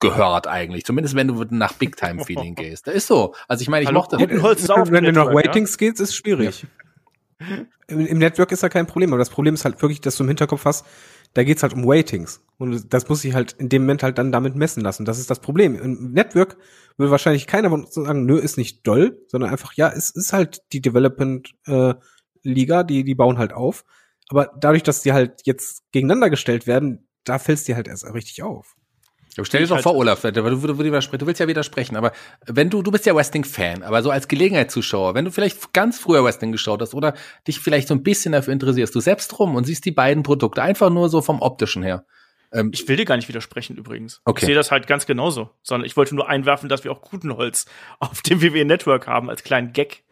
gehört 0.00 0.46
eigentlich. 0.46 0.84
Zumindest 0.84 1.14
wenn 1.14 1.28
du 1.28 1.44
nach 1.50 1.74
Big 1.74 1.96
Time 1.96 2.24
Feeling 2.24 2.54
gehst. 2.58 2.86
Das 2.86 2.94
ist 2.94 3.06
so. 3.06 3.34
Also 3.48 3.62
ich 3.62 3.68
meine, 3.68 3.82
ich 3.82 3.88
Hallo, 3.88 4.00
mochte. 4.00 4.18
Wenn, 4.18 4.30
wenn 4.30 5.04
du 5.04 5.12
nach 5.12 5.28
Ratings 5.28 5.72
ja? 5.72 5.76
gehst, 5.78 6.00
ist 6.00 6.14
schwierig. 6.14 6.62
Ja. 6.62 6.68
Im, 7.88 8.06
Im 8.06 8.18
Network 8.18 8.52
ist 8.52 8.62
da 8.62 8.68
kein 8.68 8.86
Problem, 8.86 9.10
aber 9.10 9.18
das 9.18 9.30
Problem 9.30 9.54
ist 9.54 9.64
halt 9.64 9.80
wirklich, 9.82 10.00
dass 10.00 10.16
du 10.16 10.24
im 10.24 10.28
Hinterkopf 10.28 10.64
hast, 10.64 10.86
da 11.34 11.44
geht's 11.44 11.62
halt 11.62 11.74
um 11.74 11.84
Ratings. 11.86 12.42
Und 12.58 12.92
das 12.92 13.08
muss 13.08 13.20
sich 13.20 13.34
halt 13.34 13.52
in 13.58 13.68
dem 13.68 13.82
Moment 13.82 14.02
halt 14.02 14.18
dann 14.18 14.32
damit 14.32 14.56
messen 14.56 14.82
lassen. 14.82 15.04
Das 15.04 15.18
ist 15.18 15.30
das 15.30 15.40
Problem. 15.40 15.74
Im 15.74 16.12
Network 16.12 16.56
will 16.96 17.10
wahrscheinlich 17.10 17.46
keiner 17.46 17.68
von 17.68 17.84
uns 17.84 17.94
sagen, 17.94 18.24
nö, 18.24 18.38
ist 18.38 18.56
nicht 18.56 18.86
doll, 18.86 19.22
sondern 19.28 19.50
einfach, 19.50 19.74
ja, 19.74 19.92
es 19.94 20.10
ist 20.10 20.32
halt 20.32 20.62
die 20.72 20.80
Development 20.80 21.54
äh, 21.66 21.94
die, 22.44 23.04
die 23.04 23.14
bauen 23.14 23.38
halt 23.38 23.52
auf. 23.52 23.84
Aber 24.28 24.52
dadurch, 24.58 24.82
dass 24.82 25.02
die 25.02 25.12
halt 25.12 25.42
jetzt 25.44 25.82
gegeneinander 25.92 26.30
gestellt 26.30 26.66
werden, 26.66 27.08
da 27.24 27.38
fällt's 27.38 27.64
dir 27.64 27.76
halt 27.76 27.88
erst 27.88 28.04
richtig 28.12 28.42
auf. 28.42 28.76
Stell 29.44 29.60
dir 29.60 29.66
doch 29.66 29.76
halt 29.76 29.82
vor, 29.82 29.94
Olaf, 29.94 30.22
du, 30.22 30.32
du, 30.32 30.42
du, 30.42 30.72
du, 30.72 31.26
willst 31.26 31.40
ja 31.40 31.48
widersprechen, 31.48 31.96
aber 31.96 32.12
wenn 32.46 32.70
du, 32.70 32.82
du 32.82 32.90
bist 32.90 33.04
ja 33.04 33.14
Wrestling-Fan, 33.14 33.82
aber 33.82 34.02
so 34.02 34.10
als 34.10 34.28
Gelegenheitszuschauer, 34.28 35.14
wenn 35.14 35.24
du 35.24 35.30
vielleicht 35.30 35.72
ganz 35.72 35.98
früher 35.98 36.24
Wrestling 36.24 36.52
geschaut 36.52 36.80
hast 36.80 36.94
oder 36.94 37.14
dich 37.46 37.60
vielleicht 37.60 37.88
so 37.88 37.94
ein 37.94 38.02
bisschen 38.02 38.32
dafür 38.32 38.52
interessierst, 38.52 38.94
du 38.94 39.00
selbst 39.00 39.38
rum 39.38 39.54
und 39.54 39.64
siehst 39.64 39.84
die 39.84 39.90
beiden 39.90 40.22
Produkte 40.22 40.62
einfach 40.62 40.90
nur 40.90 41.08
so 41.08 41.20
vom 41.20 41.42
optischen 41.42 41.82
her. 41.82 42.06
Ähm, 42.52 42.70
ich 42.72 42.88
will 42.88 42.96
dir 42.96 43.04
gar 43.04 43.16
nicht 43.16 43.28
widersprechen 43.28 43.76
übrigens. 43.76 44.22
Okay. 44.24 44.40
Ich 44.40 44.46
sehe 44.46 44.54
das 44.54 44.70
halt 44.70 44.86
ganz 44.86 45.06
genauso, 45.06 45.50
sondern 45.62 45.86
ich 45.86 45.96
wollte 45.96 46.14
nur 46.14 46.28
einwerfen, 46.28 46.68
dass 46.68 46.84
wir 46.84 46.92
auch 46.92 47.02
Kutenholz 47.02 47.66
auf 47.98 48.22
dem 48.22 48.40
WWE 48.42 48.64
Network 48.64 49.06
haben 49.06 49.28
als 49.28 49.42
kleinen 49.42 49.72
Gag. 49.72 50.04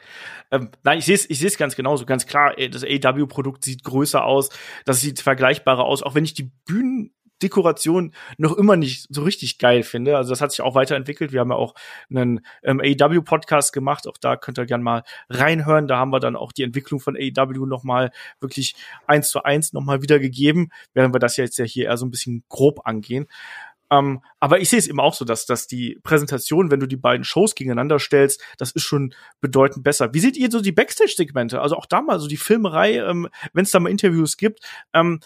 Ähm, 0.51 0.71
nein, 0.83 0.99
ich 0.99 1.07
sehe 1.07 1.15
es 1.15 1.29
ich 1.31 1.39
sehe 1.39 1.49
es 1.49 1.57
ganz 1.57 1.77
genauso, 1.77 2.05
ganz 2.05 2.27
klar, 2.27 2.55
das 2.71 2.85
AW 2.85 3.27
Produkt 3.27 3.65
sieht 3.65 3.85
größer 3.85 4.25
aus, 4.25 4.51
das 4.85 5.01
sieht 5.01 5.21
vergleichbarer 5.21 5.85
aus, 5.85 6.03
auch 6.03 6.15
wenn 6.15 6.25
ich 6.25 6.35
die 6.35 6.51
Bühnen 6.67 7.15
Dekoration 7.45 8.13
noch 8.39 8.57
immer 8.57 8.77
nicht 8.77 9.07
so 9.11 9.23
richtig 9.23 9.59
geil 9.59 9.83
finde. 9.83 10.17
Also 10.17 10.31
das 10.31 10.41
hat 10.41 10.51
sich 10.51 10.63
auch 10.63 10.75
weiterentwickelt. 10.75 11.33
Wir 11.33 11.41
haben 11.41 11.51
ja 11.51 11.57
auch 11.57 11.75
einen 12.11 12.41
ähm, 12.63 12.81
AEW-Podcast 12.81 13.73
gemacht. 13.73 14.07
Auch 14.07 14.19
da 14.19 14.37
könnt 14.37 14.59
ihr 14.59 14.67
gerne 14.67 14.85
mal 14.85 15.05
reinhören. 15.29 15.87
Da 15.87 15.99
haben 15.99 16.11
wir 16.11 16.21
dann 16.21 16.37
auch 16.37 16.53
die 16.53 16.63
Entwicklung 16.63 17.01
von 17.01 17.17
AEW 17.17 17.67
noch 17.67 17.85
mal 17.85 18.11
wirklich 18.41 18.75
eins 19.07 19.29
zu 19.29 19.43
eins 19.43 19.73
noch 19.73 19.83
mal 19.83 20.03
wiedergegeben, 20.03 20.71
während 20.95 21.15
wir 21.15 21.21
das 21.21 21.37
jetzt 21.37 21.59
ja 21.59 21.65
hier 21.65 21.87
eher 21.87 21.97
so 21.97 22.07
ein 22.07 22.11
bisschen 22.11 22.45
grob 22.49 22.87
angehen. 22.87 23.27
Ähm, 23.91 24.23
aber 24.41 24.61
ich 24.61 24.71
sehe 24.71 24.79
es 24.79 24.89
eben 24.89 25.01
auch 25.01 25.15
so, 25.15 25.25
dass, 25.25 25.47
dass 25.47 25.67
die 25.67 25.99
Präsentation, 26.03 26.71
wenn 26.71 26.81
du 26.81 26.87
die 26.87 26.97
beiden 26.97 27.25
Shows 27.25 27.55
gegeneinander 27.55 27.99
stellst, 27.99 28.43
das 28.59 28.73
ist 28.73 28.83
schon 28.83 29.15
bedeutend 29.41 29.85
besser. 29.85 30.15
Wie 30.15 30.21
seht 30.21 30.37
ihr 30.37 30.51
so 30.51 30.61
die 30.61 30.73
Backstage-Segmente? 30.73 31.61
Also 31.61 31.77
auch 31.77 31.87
da 31.87 32.01
mal 32.01 32.19
so 32.19 32.27
die 32.27 32.37
Filmerei, 32.37 32.97
ähm, 32.99 33.29
wenn 33.53 33.65
es 33.65 33.71
da 33.71 33.81
mal 33.81 33.91
Interviews 33.91 34.37
gibt. 34.37 34.61
Ähm, 34.93 35.21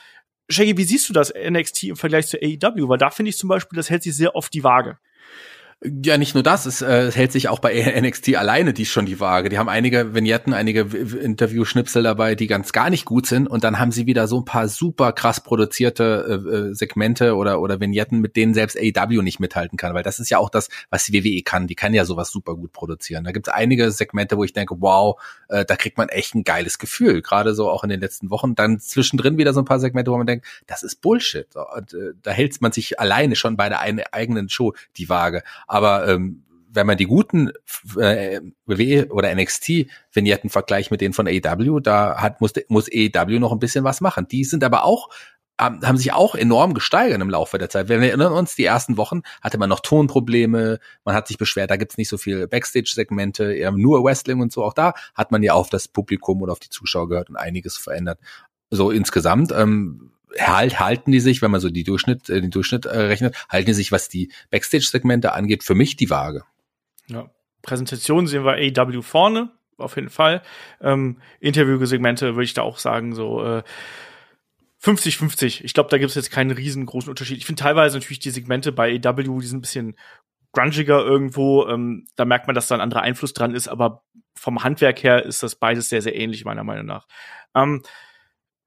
Shaggy, 0.49 0.77
wie 0.77 0.85
siehst 0.85 1.09
du 1.09 1.13
das 1.13 1.33
NXT 1.35 1.85
im 1.85 1.97
Vergleich 1.97 2.27
zu 2.27 2.39
AEW? 2.39 2.89
Weil 2.89 2.99
da 2.99 3.11
finde 3.11 3.31
ich 3.31 3.39
zum 3.39 3.49
Beispiel, 3.49 3.77
das 3.77 3.91
hält 3.91 4.03
sich 4.03 4.17
sehr 4.17 4.35
oft 4.35 4.53
die 4.55 4.65
Waage. 4.65 4.99
Ja, 5.85 6.19
nicht 6.19 6.35
nur 6.35 6.43
das, 6.43 6.67
es 6.67 6.83
äh, 6.83 7.13
hält 7.13 7.31
sich 7.31 7.49
auch 7.49 7.61
bei 7.61 8.01
NXT 8.01 8.35
alleine 8.35 8.73
die 8.73 8.85
schon 8.85 9.07
die 9.07 9.21
Waage. 9.21 9.49
Die 9.49 9.59
haben 9.59 9.69
einige 9.69 10.13
Vignetten, 10.13 10.53
einige 10.53 10.81
Interview-Schnipsel 10.81 12.03
dabei, 12.03 12.35
die 12.35 12.49
ganz 12.49 12.73
gar 12.73 12.91
nicht 12.91 13.05
gut 13.05 13.27
sind 13.27 13.47
und 13.47 13.63
dann 13.63 13.79
haben 13.79 13.93
sie 13.93 14.07
wieder 14.07 14.27
so 14.27 14.41
ein 14.41 14.45
paar 14.45 14.67
super 14.67 15.13
krass 15.13 15.41
produzierte 15.41 16.43
äh, 16.45 16.57
äh 16.57 16.75
Segmente 16.75 17.37
oder 17.37 17.61
oder 17.61 17.79
Vignetten, 17.79 18.19
mit 18.19 18.35
denen 18.35 18.55
selbst 18.55 18.77
AEW 18.77 19.23
nicht 19.23 19.39
mithalten 19.39 19.77
kann, 19.77 19.95
weil 19.95 20.03
das 20.03 20.19
ist 20.19 20.31
ja 20.31 20.39
auch 20.39 20.51
das, 20.51 20.69
was 20.91 21.05
die 21.05 21.13
WWE 21.13 21.43
kann. 21.43 21.69
Die 21.69 21.77
kann 21.77 21.95
ja 21.95 22.05
sowas 22.05 22.33
super 22.33 22.57
gut 22.57 22.73
produzieren. 22.73 23.23
Da 23.23 23.31
gibt 23.31 23.47
es 23.47 23.55
einige 23.55 23.93
Segmente, 23.93 24.37
wo 24.37 24.43
ich 24.43 24.53
denke, 24.53 24.75
wow, 24.81 25.23
äh, 25.49 25.65
da 25.65 25.77
kriegt 25.77 25.97
man 25.97 26.09
echt 26.09 26.35
ein 26.35 26.43
geiles 26.43 26.81
Gefühl, 26.81 27.23
gerade 27.23 27.55
so 27.55 27.71
auch 27.71 27.85
in 27.85 27.91
den 27.91 28.01
letzten 28.01 28.31
Wochen. 28.31 28.57
Dann 28.57 28.81
zwischendrin 28.81 29.39
wieder 29.39 29.53
so 29.53 29.61
ein 29.61 29.65
paar 29.65 29.79
Segmente, 29.79 30.11
wo 30.11 30.17
man 30.17 30.27
denkt, 30.27 30.45
das 30.67 30.83
ist 30.83 31.01
Bullshit. 31.03 31.47
Und, 31.55 31.95
äh, 31.95 32.15
da 32.21 32.33
hält 32.33 32.61
man 32.61 32.73
sich 32.73 32.99
alleine 32.99 33.37
schon 33.37 33.57
bei 33.57 33.69
der 33.69 33.81
eigenen 33.81 34.49
Show 34.49 34.75
die 34.97 35.09
Waage. 35.09 35.45
Aber 35.69 36.09
ähm, 36.09 36.45
wenn 36.71 36.87
man 36.87 36.97
die 36.97 37.07
guten 37.07 37.51
äh, 37.97 38.41
WWE 38.67 39.09
oder 39.11 39.35
NXT-Vignetten 39.35 40.51
vergleicht 40.51 40.91
mit 40.91 41.01
denen 41.01 41.15
von 41.15 41.27
AEW, 41.27 41.81
da 41.81 42.21
hat, 42.21 42.41
muss, 42.41 42.53
muss 42.69 42.89
AEW 42.93 43.39
noch 43.39 43.53
ein 43.53 43.59
bisschen 43.59 43.85
was 43.85 44.01
machen. 44.01 44.29
Die 44.29 44.45
sind 44.45 44.65
aber 44.65 44.85
auch 44.85 45.09
haben 45.61 45.97
sich 45.97 46.13
auch 46.13 46.37
enorm 46.37 46.73
gesteigert 46.73 47.21
im 47.21 47.31
Laufe 47.31 47.59
der 47.59 47.69
Zeit. 47.69 47.89
Wenn 47.89 48.01
wir 48.01 48.09
erinnern 48.09 48.33
uns, 48.33 48.55
die 48.55 48.65
ersten 48.65 48.97
Wochen 48.97 49.23
hatte 49.43 49.59
man 49.59 49.69
noch 49.69 49.81
Tonprobleme, 49.81 50.79
man 51.05 51.15
hat 51.17 51.27
sich 51.27 51.37
beschwert, 51.37 51.71
da 51.71 51.77
gibt's 51.77 51.99
nicht 51.99 52.09
so 52.09 52.17
viele 52.17 52.47
Backstage-Segmente, 52.47 53.69
nur 53.75 54.05
Wrestling 54.05 54.41
und 54.41 54.53
so. 54.53 54.63
Auch 54.63 54.73
da 54.73 54.95
hat 55.17 55.33
man 55.33 55.43
ja 55.43 55.55
auf 55.55 55.69
das 55.69 55.89
Publikum 55.89 56.43
und 56.43 56.51
auf 56.51 56.61
die 56.61 56.71
Zuschauer 56.71 57.09
gehört 57.09 57.29
und 57.29 57.37
einiges 57.37 57.77
verändert. 57.77 58.21
So 58.71 58.93
insgesamt 58.93 59.51
ähm, 59.51 60.13
halt, 60.39 60.81
halten 60.81 61.13
die 61.13 61.21
sich, 61.21 61.43
wenn 61.43 61.51
man 61.51 61.61
so 61.61 61.71
die 61.71 61.85
Durchschnitt, 61.85 62.29
äh, 62.29 62.41
den 62.41 62.51
Durchschnitt 62.51 62.87
äh, 62.87 62.99
rechnet, 62.99 63.37
halten 63.49 63.67
die 63.67 63.75
sich, 63.75 63.93
was 63.93 64.09
die 64.09 64.33
Backstage-Segmente 64.51 65.33
angeht, 65.33 65.65
für 65.65 65.75
mich 65.75 65.97
die 65.97 66.11
Waage. 66.11 66.45
Ja. 67.07 67.31
Präsentation 67.63 68.27
sehen 68.27 68.45
wir 68.45 68.55
AW 68.55 69.03
vorne, 69.03 69.51
auf 69.79 69.97
jeden 69.97 70.11
Fall. 70.11 70.43
Ähm, 70.81 71.19
Interviewsegmente 71.41 72.35
würde 72.35 72.45
ich 72.45 72.55
da 72.55 72.63
auch 72.63 72.79
sagen, 72.79 73.15
so 73.15 73.45
äh, 73.45 73.63
50-50. 74.83 75.65
Ich 75.65 75.75
glaube, 75.75 75.91
da 75.91 75.99
gibt 75.99 76.11
es 76.11 76.15
jetzt 76.15 76.31
keinen 76.31 76.53
riesengroßen 76.53 77.11
Unterschied. 77.11 77.39
Ich 77.39 77.47
finde 77.47 77.63
teilweise 77.63 77.97
natürlich 77.97 78.21
die 78.21 78.31
Segmente 78.31 78.71
bei 78.73 79.01
AW, 79.05 79.41
die 79.41 79.47
sind 79.47 79.59
ein 79.59 79.63
bisschen 79.63 79.97
grungiger 80.53 81.05
irgendwo. 81.05 81.67
Ähm, 81.67 82.07
da 82.17 82.25
merkt 82.25 82.47
man, 82.47 82.55
dass 82.55 82.69
da 82.69 82.77
ein 82.77 82.81
anderer 82.81 83.03
Einfluss 83.03 83.33
dran 83.33 83.55
ist, 83.55 83.69
aber 83.69 84.05
vom 84.37 84.63
Handwerk 84.63 85.03
her 85.03 85.25
ist 85.25 85.43
das 85.43 85.57
beides 85.57 85.89
sehr, 85.89 86.01
sehr 86.01 86.15
ähnlich, 86.15 86.45
meiner 86.45 86.65
Meinung 86.65 86.87
nach. 86.87 87.07
Ähm, 87.55 87.83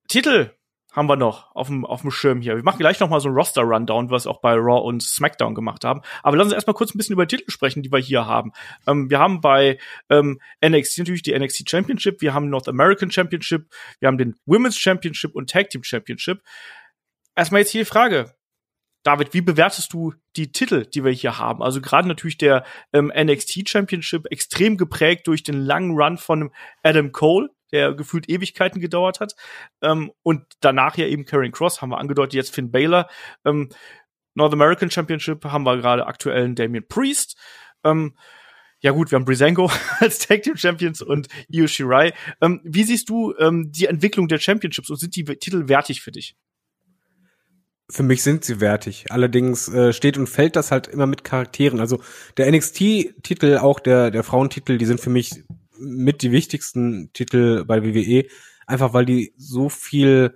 Titel 0.07 0.51
haben 0.91 1.07
wir 1.07 1.15
noch 1.15 1.55
auf 1.55 1.67
dem, 1.67 1.85
auf 1.85 2.01
dem 2.01 2.11
Schirm 2.11 2.41
hier. 2.41 2.55
Wir 2.55 2.63
machen 2.63 2.79
gleich 2.79 2.99
noch 2.99 3.09
mal 3.09 3.21
so 3.21 3.29
ein 3.29 3.35
Roster-Rundown, 3.35 4.11
was 4.11 4.27
auch 4.27 4.41
bei 4.41 4.53
Raw 4.53 4.85
und 4.85 5.01
SmackDown 5.01 5.55
gemacht 5.55 5.85
haben. 5.85 6.01
Aber 6.21 6.35
lass 6.35 6.45
uns 6.45 6.53
erstmal 6.53 6.73
kurz 6.73 6.93
ein 6.93 6.97
bisschen 6.97 7.13
über 7.13 7.27
Titel 7.27 7.49
sprechen, 7.49 7.81
die 7.81 7.91
wir 7.91 7.99
hier 7.99 8.25
haben. 8.25 8.51
Ähm, 8.85 9.09
wir 9.09 9.19
haben 9.19 9.39
bei 9.39 9.77
ähm, 10.09 10.39
NXT 10.63 10.99
natürlich 10.99 11.23
die 11.23 11.37
NXT 11.37 11.69
Championship, 11.69 12.21
wir 12.21 12.33
haben 12.33 12.49
North 12.49 12.67
American 12.67 13.09
Championship, 13.09 13.67
wir 13.99 14.07
haben 14.07 14.17
den 14.17 14.35
Women's 14.45 14.77
Championship 14.77 15.33
und 15.33 15.49
Tag 15.49 15.69
Team 15.69 15.83
Championship. 15.83 16.41
Erstmal 17.35 17.61
jetzt 17.61 17.71
hier 17.71 17.81
die 17.81 17.89
Frage. 17.89 18.35
David, 19.03 19.33
wie 19.33 19.41
bewertest 19.41 19.93
du 19.93 20.13
die 20.35 20.51
Titel, 20.51 20.85
die 20.85 21.03
wir 21.03 21.11
hier 21.11 21.39
haben? 21.39 21.63
Also 21.63 21.81
gerade 21.81 22.07
natürlich 22.07 22.37
der 22.37 22.63
ähm, 22.93 23.11
NXT 23.15 23.67
Championship, 23.67 24.27
extrem 24.29 24.77
geprägt 24.77 25.25
durch 25.27 25.41
den 25.41 25.55
langen 25.55 25.97
Run 25.97 26.17
von 26.17 26.51
Adam 26.83 27.11
Cole, 27.11 27.49
der 27.71 27.93
gefühlt 27.93 28.29
Ewigkeiten 28.29 28.81
gedauert 28.81 29.19
hat. 29.19 29.35
Ähm, 29.81 30.11
und 30.23 30.43
danach 30.59 30.97
ja 30.97 31.07
eben 31.07 31.25
Karen 31.25 31.51
Cross, 31.51 31.81
haben 31.81 31.89
wir 31.89 31.99
angedeutet, 31.99 32.33
jetzt 32.33 32.53
Finn 32.53 32.71
Baylor. 32.71 33.09
Ähm, 33.45 33.69
North 34.33 34.53
American 34.53 34.89
Championship 34.89 35.43
haben 35.45 35.63
wir 35.63 35.77
gerade 35.77 36.07
aktuellen 36.07 36.55
Damien 36.55 36.87
Priest. 36.87 37.37
Ähm, 37.83 38.15
ja 38.79 38.91
gut, 38.91 39.11
wir 39.11 39.17
haben 39.17 39.25
Brisango 39.25 39.71
als 39.99 40.19
Tag 40.19 40.43
Team 40.43 40.57
Champions 40.57 41.01
und 41.01 41.27
Io 41.49 41.67
Shirai. 41.67 42.13
Ähm, 42.41 42.61
wie 42.63 42.83
siehst 42.83 43.09
du 43.09 43.33
ähm, 43.37 43.71
die 43.71 43.85
Entwicklung 43.85 44.27
der 44.27 44.39
Championships 44.39 44.89
und 44.89 44.97
sind 44.97 45.15
die 45.15 45.23
Titel 45.23 45.67
wertig 45.67 46.01
für 46.01 46.11
dich? 46.11 46.35
Für 47.89 48.03
mich 48.03 48.23
sind 48.23 48.45
sie 48.45 48.61
wertig. 48.61 49.05
Allerdings 49.09 49.67
äh, 49.67 49.91
steht 49.91 50.17
und 50.17 50.27
fällt 50.27 50.55
das 50.55 50.71
halt 50.71 50.87
immer 50.87 51.07
mit 51.07 51.25
Charakteren. 51.25 51.79
Also 51.81 52.01
der 52.37 52.49
NXT-Titel, 52.49 53.57
auch 53.57 53.81
der, 53.81 54.11
der 54.11 54.23
Frauentitel, 54.23 54.77
die 54.77 54.85
sind 54.85 55.01
für 55.01 55.09
mich 55.09 55.43
mit 55.81 56.21
die 56.21 56.31
wichtigsten 56.31 57.11
Titel 57.13 57.65
bei 57.65 57.83
WWE, 57.83 58.25
einfach 58.67 58.93
weil 58.93 59.05
die 59.05 59.33
so 59.37 59.69
viel, 59.69 60.35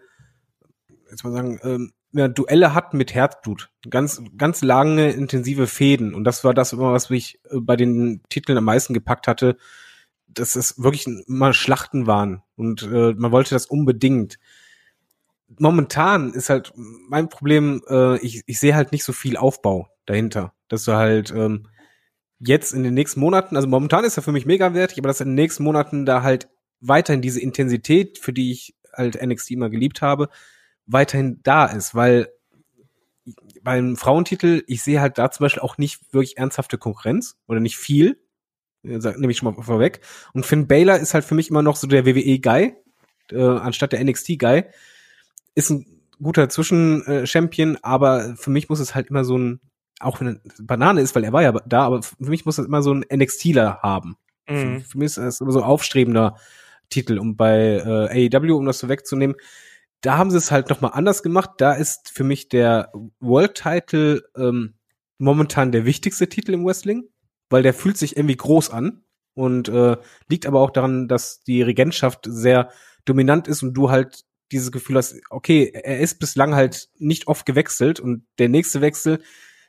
jetzt 1.09 1.23
mal 1.23 1.31
sagen, 1.31 1.59
ähm, 1.63 1.93
ja, 2.15 2.29
Duelle 2.29 2.73
hatten 2.73 2.97
mit 2.97 3.13
Herzblut. 3.13 3.69
Ganz, 3.89 4.21
ganz 4.37 4.61
lange, 4.61 5.11
intensive 5.11 5.67
Fäden. 5.67 6.13
Und 6.13 6.23
das 6.23 6.45
war 6.45 6.53
das 6.53 6.71
immer, 6.71 6.93
was 6.93 7.09
mich 7.09 7.41
äh, 7.49 7.59
bei 7.59 7.75
den 7.75 8.21
Titeln 8.29 8.57
am 8.57 8.63
meisten 8.63 8.93
gepackt 8.93 9.27
hatte, 9.27 9.57
dass 10.27 10.55
es 10.55 10.81
wirklich 10.81 11.07
mal 11.27 11.53
Schlachten 11.53 12.07
waren. 12.07 12.41
Und 12.55 12.83
äh, 12.83 13.13
man 13.13 13.31
wollte 13.31 13.53
das 13.53 13.65
unbedingt. 13.65 14.39
Momentan 15.59 16.33
ist 16.33 16.49
halt 16.49 16.73
mein 16.75 17.27
Problem, 17.27 17.83
äh, 17.89 18.17
ich, 18.19 18.43
ich 18.45 18.59
sehe 18.59 18.75
halt 18.75 18.93
nicht 18.93 19.03
so 19.03 19.11
viel 19.11 19.35
Aufbau 19.35 19.89
dahinter. 20.05 20.53
Dass 20.69 20.85
du 20.85 20.93
halt 20.93 21.31
ähm, 21.35 21.67
jetzt 22.47 22.73
in 22.73 22.83
den 22.83 22.93
nächsten 22.93 23.19
Monaten, 23.19 23.55
also 23.55 23.67
momentan 23.67 24.03
ist 24.03 24.17
er 24.17 24.23
für 24.23 24.31
mich 24.31 24.45
mega 24.45 24.73
wertig, 24.73 24.97
aber 24.99 25.07
dass 25.07 25.21
in 25.21 25.29
den 25.29 25.35
nächsten 25.35 25.63
Monaten 25.63 26.05
da 26.05 26.23
halt 26.23 26.47
weiterhin 26.79 27.21
diese 27.21 27.41
Intensität, 27.41 28.17
für 28.19 28.33
die 28.33 28.51
ich 28.51 28.75
halt 28.93 29.21
NXT 29.21 29.51
immer 29.51 29.69
geliebt 29.69 30.01
habe, 30.01 30.29
weiterhin 30.85 31.39
da 31.43 31.65
ist, 31.65 31.95
weil 31.95 32.29
beim 33.63 33.95
Frauentitel, 33.95 34.63
ich 34.67 34.83
sehe 34.83 35.01
halt 35.01 35.17
da 35.17 35.31
zum 35.31 35.45
Beispiel 35.45 35.63
auch 35.63 35.77
nicht 35.77 36.13
wirklich 36.13 36.37
ernsthafte 36.37 36.77
Konkurrenz 36.77 37.37
oder 37.47 37.59
nicht 37.59 37.77
viel, 37.77 38.19
nehme 38.83 39.31
ich 39.31 39.37
schon 39.37 39.55
mal 39.55 39.63
vorweg. 39.63 40.01
Und 40.33 40.45
Finn 40.45 40.67
Baylor 40.67 40.99
ist 40.99 41.15
halt 41.15 41.25
für 41.25 41.33
mich 41.33 41.49
immer 41.49 41.63
noch 41.63 41.75
so 41.75 41.87
der 41.87 42.05
WWE-Guy, 42.05 42.75
äh, 43.31 43.41
anstatt 43.41 43.93
der 43.93 44.03
NXT-Guy. 44.03 44.65
Ist 45.55 45.71
ein 45.71 46.03
guter 46.21 46.49
Zwischen-Champion, 46.49 47.79
aber 47.81 48.35
für 48.37 48.51
mich 48.51 48.69
muss 48.69 48.79
es 48.79 48.93
halt 48.93 49.09
immer 49.09 49.25
so 49.25 49.37
ein 49.37 49.59
auch 49.99 50.19
wenn 50.19 50.39
es 50.43 50.65
Banane 50.65 51.01
ist, 51.01 51.15
weil 51.15 51.23
er 51.23 51.33
war 51.33 51.41
ja 51.41 51.51
da, 51.51 51.83
aber 51.83 52.03
für 52.03 52.15
mich 52.19 52.45
muss 52.45 52.57
das 52.57 52.65
immer 52.65 52.81
so 52.81 52.93
ein 52.93 53.05
NXTler 53.11 53.79
haben. 53.81 54.17
Mhm. 54.47 54.81
Für, 54.81 54.89
für, 54.89 54.97
mich 54.97 55.05
ist 55.05 55.17
das 55.17 55.41
immer 55.41 55.51
so 55.51 55.59
ein 55.59 55.65
aufstrebender 55.65 56.37
Titel. 56.89 57.17
Und 57.17 57.37
bei 57.37 57.77
äh, 58.11 58.29
AEW, 58.29 58.55
um 58.55 58.65
das 58.65 58.79
so 58.79 58.89
wegzunehmen, 58.89 59.35
da 60.01 60.17
haben 60.17 60.31
sie 60.31 60.37
es 60.37 60.51
halt 60.51 60.69
nochmal 60.69 60.91
anders 60.93 61.23
gemacht. 61.23 61.51
Da 61.57 61.73
ist 61.73 62.09
für 62.09 62.23
mich 62.23 62.49
der 62.49 62.91
World 63.19 63.55
Title 63.55 64.23
ähm, 64.37 64.75
momentan 65.17 65.71
der 65.71 65.85
wichtigste 65.85 66.27
Titel 66.29 66.53
im 66.53 66.65
Wrestling, 66.65 67.05
weil 67.49 67.63
der 67.63 67.73
fühlt 67.73 67.97
sich 67.97 68.17
irgendwie 68.17 68.37
groß 68.37 68.69
an 68.69 69.03
und 69.33 69.69
äh, 69.69 69.97
liegt 70.27 70.45
aber 70.45 70.59
auch 70.59 70.71
daran, 70.71 71.07
dass 71.07 71.41
die 71.41 71.61
Regentschaft 71.61 72.27
sehr 72.29 72.69
dominant 73.05 73.47
ist 73.47 73.63
und 73.63 73.73
du 73.73 73.89
halt 73.89 74.25
dieses 74.51 74.71
Gefühl 74.71 74.97
hast, 74.97 75.15
okay, 75.29 75.71
er 75.73 75.99
ist 75.99 76.19
bislang 76.19 76.53
halt 76.53 76.89
nicht 76.97 77.27
oft 77.27 77.45
gewechselt 77.45 77.99
und 77.99 78.25
der 78.37 78.49
nächste 78.49 78.81
Wechsel 78.81 79.21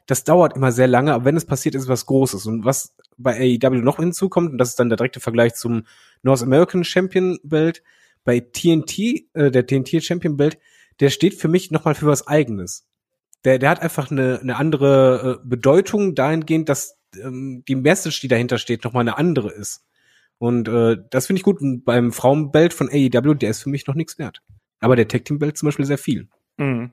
das 0.07 0.25
dauert 0.25 0.57
immer 0.57 0.73
sehr 0.73 0.87
lange, 0.87 1.13
aber 1.13 1.25
wenn 1.25 1.37
es 1.37 1.45
passiert, 1.45 1.75
ist 1.75 1.89
was 1.89 2.07
Großes. 2.07 2.47
Und 2.47 2.65
was 2.65 2.95
bei 3.17 3.59
AEW 3.61 3.83
noch 3.83 3.97
hinzukommt, 3.97 4.53
und 4.53 4.59
das 4.59 4.71
ist 4.71 4.81
dann 4.81 4.89
der 4.89 4.97
direkte 4.97 5.21
Vergleich 5.21 5.55
zum 5.55 5.85
North 6.23 6.43
American 6.43 6.85
Champion 6.85 7.39
Belt, 7.43 7.83
bei 8.25 8.41
TNT, 8.41 8.99
äh, 9.35 9.51
der 9.51 9.67
TNT 9.67 10.03
Champion 10.03 10.37
Belt, 10.37 10.59
der 11.01 11.11
steht 11.11 11.35
für 11.35 11.49
mich 11.49 11.71
nochmal 11.71 11.95
für 11.95 12.07
was 12.07 12.27
Eigenes. 12.27 12.87
Der, 13.45 13.59
der 13.59 13.71
hat 13.71 13.81
einfach 13.81 14.11
eine, 14.11 14.41
eine 14.41 14.57
andere 14.57 15.41
äh, 15.41 15.47
Bedeutung 15.47 16.15
dahingehend, 16.15 16.69
dass 16.69 16.99
ähm, 17.23 17.65
die 17.69 17.77
Message, 17.77 18.21
die 18.21 18.29
dahinter 18.29 18.59
steht, 18.59 18.85
nochmal 18.85 19.03
eine 19.03 19.19
andere 19.19 19.53
ist. 19.53 19.85
Und 20.39 20.69
äh, 20.69 20.97
das 21.11 21.27
finde 21.27 21.39
ich 21.39 21.45
gut. 21.45 21.61
Und 21.61 21.85
beim 21.85 22.13
Frauenbelt 22.13 22.75
von 22.75 22.89
AEW, 22.89 23.35
der 23.35 23.51
ist 23.51 23.63
für 23.63 23.71
mich 23.71 23.87
noch 23.87 23.95
nichts 23.95 24.19
wert. 24.19 24.43
Aber 24.81 24.97
der 24.97 25.09
Tag 25.09 25.25
Team 25.25 25.39
Belt 25.39 25.57
zum 25.57 25.67
Beispiel 25.67 25.87
sehr 25.87 25.99
viel. 25.99 26.29
Mhm. 26.59 26.91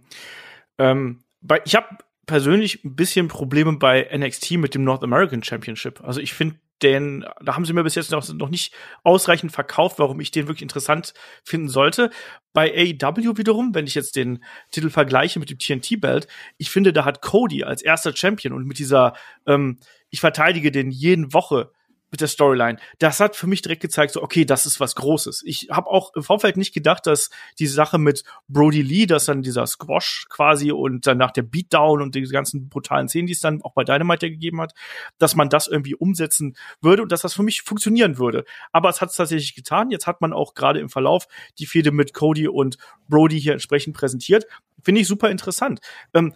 Ähm, 0.78 1.24
bei, 1.42 1.62
ich 1.66 1.76
habe 1.76 1.88
persönlich 2.26 2.84
ein 2.84 2.96
bisschen 2.96 3.28
Probleme 3.28 3.78
bei 3.78 4.10
NXT 4.16 4.52
mit 4.52 4.76
dem 4.76 4.84
North 4.84 5.04
American 5.04 5.44
Championship. 5.44 6.02
Also 6.04 6.22
ich 6.22 6.34
finde, 6.34 6.58
den, 6.82 7.26
da 7.42 7.56
haben 7.56 7.66
sie 7.66 7.74
mir 7.74 7.84
bis 7.84 7.96
jetzt 7.96 8.12
noch, 8.12 8.28
noch 8.34 8.50
nicht 8.50 8.74
ausreichend 9.04 9.52
verkauft, 9.52 10.00
warum 10.00 10.20
ich 10.20 10.32
den 10.32 10.48
wirklich 10.48 10.64
interessant 10.64 11.14
finden 11.44 11.70
sollte. 11.70 12.10
Bei 12.52 12.72
AEW 12.72 13.38
wiederum, 13.38 13.74
wenn 13.74 13.88
ich 13.88 13.96
jetzt 13.96 14.16
den 14.16 14.44
Titel 14.72 14.90
vergleiche 14.90 15.40
mit 15.40 15.50
dem 15.50 15.60
TNT-Belt, 15.60 16.28
ich 16.58 16.70
finde, 16.70 16.94
da 16.94 17.06
hat 17.06 17.22
Cody 17.22 17.64
als 17.64 17.82
erster 17.82 18.16
Champion 18.16 18.54
und 18.54 18.66
mit 18.66 18.80
dieser, 18.80 19.14
ähm, 19.48 19.80
ich 20.10 20.20
verteidige 20.20 20.72
den 20.72 20.92
jeden 20.92 21.34
Woche 21.34 21.72
mit 22.14 22.22
der 22.22 22.28
Storyline. 22.28 22.78
Das 23.00 23.20
hat 23.20 23.36
für 23.36 23.48
mich 23.48 23.64
direkt 23.64 23.82
gezeigt, 23.82 24.14
so 24.14 24.22
okay, 24.22 24.46
das 24.46 24.68
ist 24.68 24.80
was 24.80 24.94
Großes. 24.94 25.42
Ich 25.46 25.70
habe 25.72 25.90
auch 25.90 26.14
im 26.14 26.22
Vorfeld 26.22 26.58
nicht 26.58 26.72
gedacht, 26.72 27.08
dass 27.08 27.32
die 27.58 27.66
Sache 27.66 27.98
mit 27.98 28.24
Brody 28.48 28.84
Lee, 28.84 29.08
dass 29.08 29.26
dann 29.26 29.42
dieser 29.42 29.66
Squash 29.66 30.28
quasi 30.30 30.72
und 30.72 31.08
dann 31.08 31.18
nach 31.18 31.32
der 31.32 31.42
Beatdown 31.42 32.04
und 32.04 32.14
die 32.14 32.22
ganzen 32.26 32.70
brutalen 32.70 33.10
Szenen, 33.10 33.26
die 33.26 33.34
es 33.34 33.40
dann 33.40 33.64
auch 33.64 33.74
bei 33.74 33.84
Dynamite 33.84 34.30
gegeben 34.30 34.62
hat, 34.62 34.76
dass 35.18 35.36
man 35.36 35.50
das 35.50 35.68
irgendwie 35.68 35.96
umsetzen 35.96 36.56
würde 36.82 37.02
und 37.02 37.12
dass 37.12 37.22
das 37.22 37.34
für 37.34 37.42
mich 37.42 37.64
funktionieren 37.64 38.20
würde. 38.20 38.46
Aber 38.72 38.90
es 38.90 39.02
hat 39.02 39.10
es 39.10 39.16
tatsächlich 39.16 39.56
getan. 39.56 39.90
Jetzt 39.90 40.06
hat 40.06 40.22
man 40.22 40.34
auch 40.34 40.54
gerade 40.54 40.80
im 40.80 40.90
Verlauf 40.90 41.28
die 41.58 41.66
Fehde 41.66 41.92
mit 41.92 42.14
Cody 42.14 42.48
und 42.48 42.78
Brody 43.10 43.42
hier 43.42 43.54
entsprechend 43.54 43.98
präsentiert. 43.98 44.46
Finde 44.84 45.02
ich 45.02 45.08
super 45.08 45.32
interessant. 45.32 45.80
Ähm, 46.14 46.36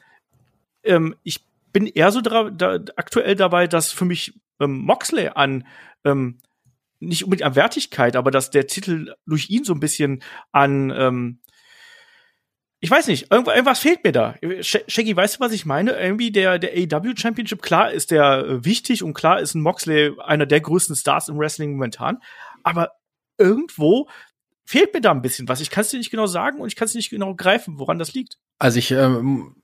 ähm, 0.84 1.16
ich 1.22 1.46
bin 1.72 1.86
eher 1.86 2.12
so 2.12 2.22
da, 2.22 2.50
aktuell 2.96 3.36
dabei, 3.36 3.68
dass 3.68 3.92
für 3.92 4.06
mich 4.06 4.34
ähm, 4.60 4.80
Moxley 4.80 5.30
an 5.34 5.68
ähm, 6.04 6.40
nicht 7.00 7.24
unbedingt 7.24 7.46
an 7.48 7.56
Wertigkeit, 7.56 8.16
aber 8.16 8.32
dass 8.32 8.50
der 8.50 8.68
Titel 8.68 9.14
durch 9.26 9.50
ihn 9.50 9.64
so 9.64 9.74
ein 9.74 9.80
bisschen 9.80 10.24
an 10.52 10.92
ähm, 10.96 11.40
ich 12.80 12.92
weiß 12.92 13.08
nicht, 13.08 13.32
irgendwas 13.32 13.80
fehlt 13.80 14.04
mir 14.04 14.12
da. 14.12 14.36
Shaggy, 14.62 15.16
weißt 15.16 15.38
du, 15.38 15.40
was 15.40 15.52
ich 15.52 15.66
meine? 15.66 15.94
Irgendwie 15.94 16.32
der, 16.32 16.60
der 16.60 16.74
AEW 16.74 17.16
Championship, 17.16 17.64
klar 17.64 17.92
ist 17.92 18.12
der 18.12 18.46
äh, 18.46 18.66
wichtig 18.66 19.02
und 19.02 19.14
klar 19.14 19.40
ist 19.40 19.56
ein 19.56 19.62
Moxley 19.62 20.14
einer 20.20 20.46
der 20.46 20.62
größten 20.62 20.96
Stars 20.96 21.28
im 21.28 21.40
Wrestling 21.40 21.72
momentan. 21.72 22.20
Aber 22.64 22.92
irgendwo 23.40 24.08
fehlt 24.64 24.94
mir 24.94 25.02
da 25.02 25.12
ein 25.12 25.24
bisschen 25.24 25.48
was. 25.48 25.62
Ich 25.62 25.72
kann 25.72 25.82
es 25.82 25.90
dir 25.90 25.98
nicht 25.98 26.12
genau 26.12 26.28
sagen 26.28 26.60
und 26.60 26.68
ich 26.68 26.76
kann 26.76 26.86
es 26.86 26.94
nicht 26.94 27.10
genau 27.10 27.34
greifen, 27.34 27.80
woran 27.80 27.98
das 27.98 28.14
liegt. 28.14 28.38
Also 28.60 28.80
ich 28.80 28.92
ähm, 28.92 29.56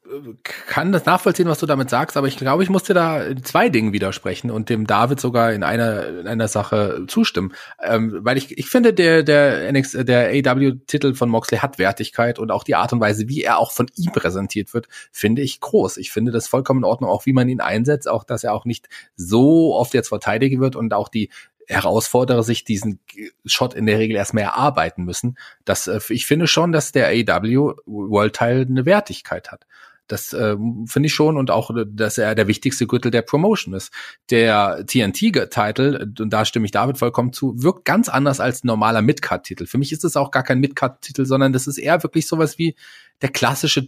kann 0.44 0.92
das 0.92 1.06
nachvollziehen, 1.06 1.48
was 1.48 1.60
du 1.60 1.66
damit 1.66 1.90
sagst, 1.90 2.18
aber 2.18 2.28
ich 2.28 2.38
glaube, 2.38 2.64
ich 2.64 2.70
muss 2.70 2.84
dir 2.84 2.94
da 2.94 3.24
zwei 3.42 3.70
Dingen 3.70 3.94
widersprechen 3.94 4.52
und 4.52 4.70
dem 4.70 4.86
David 4.86 5.20
sogar 5.20 5.54
in 5.54 5.64
einer 5.64 6.08
in 6.20 6.28
einer 6.28 6.48
Sache 6.48 7.06
zustimmen, 7.08 7.54
ähm, 7.82 8.20
weil 8.22 8.38
ich 8.38 8.58
ich 8.58 8.68
finde 8.68 8.94
der 8.94 9.24
der 9.24 9.68
NX 9.72 9.98
der 10.02 10.30
AW 10.30 10.74
Titel 10.88 11.16
von 11.16 11.30
Moxley 11.30 11.60
hat 11.60 11.80
Wertigkeit 11.80 12.38
und 12.38 12.52
auch 12.52 12.64
die 12.64 12.76
Art 12.76 12.94
und 12.94 13.00
Weise, 13.00 13.28
wie 13.28 13.44
er 13.44 13.58
auch 13.58 13.72
von 13.72 13.88
ihm 13.96 14.12
präsentiert 14.12 14.74
wird, 14.74 14.88
finde 15.12 15.42
ich 15.42 15.60
groß. 15.60 15.98
Ich 15.98 16.12
finde 16.12 16.32
das 16.32 16.48
vollkommen 16.48 16.82
in 16.82 16.86
Ordnung, 16.86 17.10
auch 17.10 17.26
wie 17.26 17.34
man 17.34 17.50
ihn 17.50 17.62
einsetzt, 17.62 18.08
auch 18.08 18.24
dass 18.24 18.44
er 18.44 18.54
auch 18.54 18.66
nicht 18.66 18.90
so 19.16 19.74
oft 19.76 19.94
jetzt 19.94 20.10
verteidigt 20.10 20.60
wird 20.60 20.76
und 20.76 20.94
auch 20.94 21.10
die 21.10 21.30
Herausforderer 21.68 22.44
sich 22.44 22.64
diesen 22.64 23.00
Shot 23.46 23.74
in 23.74 23.86
der 23.86 24.00
Regel 24.00 24.16
erstmal 24.16 24.44
erarbeiten 24.44 25.04
müssen. 25.04 25.38
Das, 25.66 25.88
äh, 25.88 26.00
ich 26.10 26.26
finde 26.26 26.48
schon, 26.48 26.72
dass 26.72 26.92
der 26.92 27.08
AW 27.08 27.76
World 27.86 28.36
Teil 28.36 28.66
eine 28.68 28.86
Wertigkeit 28.86 29.52
hat. 29.52 29.66
Das 30.08 30.34
äh, 30.34 30.58
finde 30.86 31.08
ich 31.08 31.14
schon 31.14 31.38
und 31.38 31.50
auch, 31.50 31.72
dass 31.88 32.18
er 32.18 32.36
der 32.36 32.48
wichtigste 32.48 32.88
Gürtel 32.88 33.10
der 33.10 33.22
Promotion 33.22 33.74
ist. 33.74 33.92
Der 34.30 34.86
TNT-Titel, 34.86 36.14
und 36.20 36.30
da 36.30 36.44
stimme 36.44 36.66
ich 36.66 36.72
David 36.72 36.98
vollkommen 36.98 37.32
zu, 37.32 37.54
wirkt 37.64 37.86
ganz 37.86 38.10
anders 38.10 38.40
als 38.40 38.64
ein 38.64 38.68
normaler 38.68 39.02
Midcard-Titel. 39.02 39.66
Für 39.66 39.78
mich 39.78 39.94
ist 39.94 40.04
es 40.04 40.18
auch 40.18 40.32
gar 40.32 40.44
kein 40.44 40.60
Midcard-Titel, 40.60 41.26
sondern 41.26 41.54
das 41.54 41.68
ist 41.68 41.78
eher 41.78 42.04
wirklich 42.04 42.28
sowas 42.28 42.58
wie 42.58 42.76
der 43.22 43.30
klassische 43.30 43.88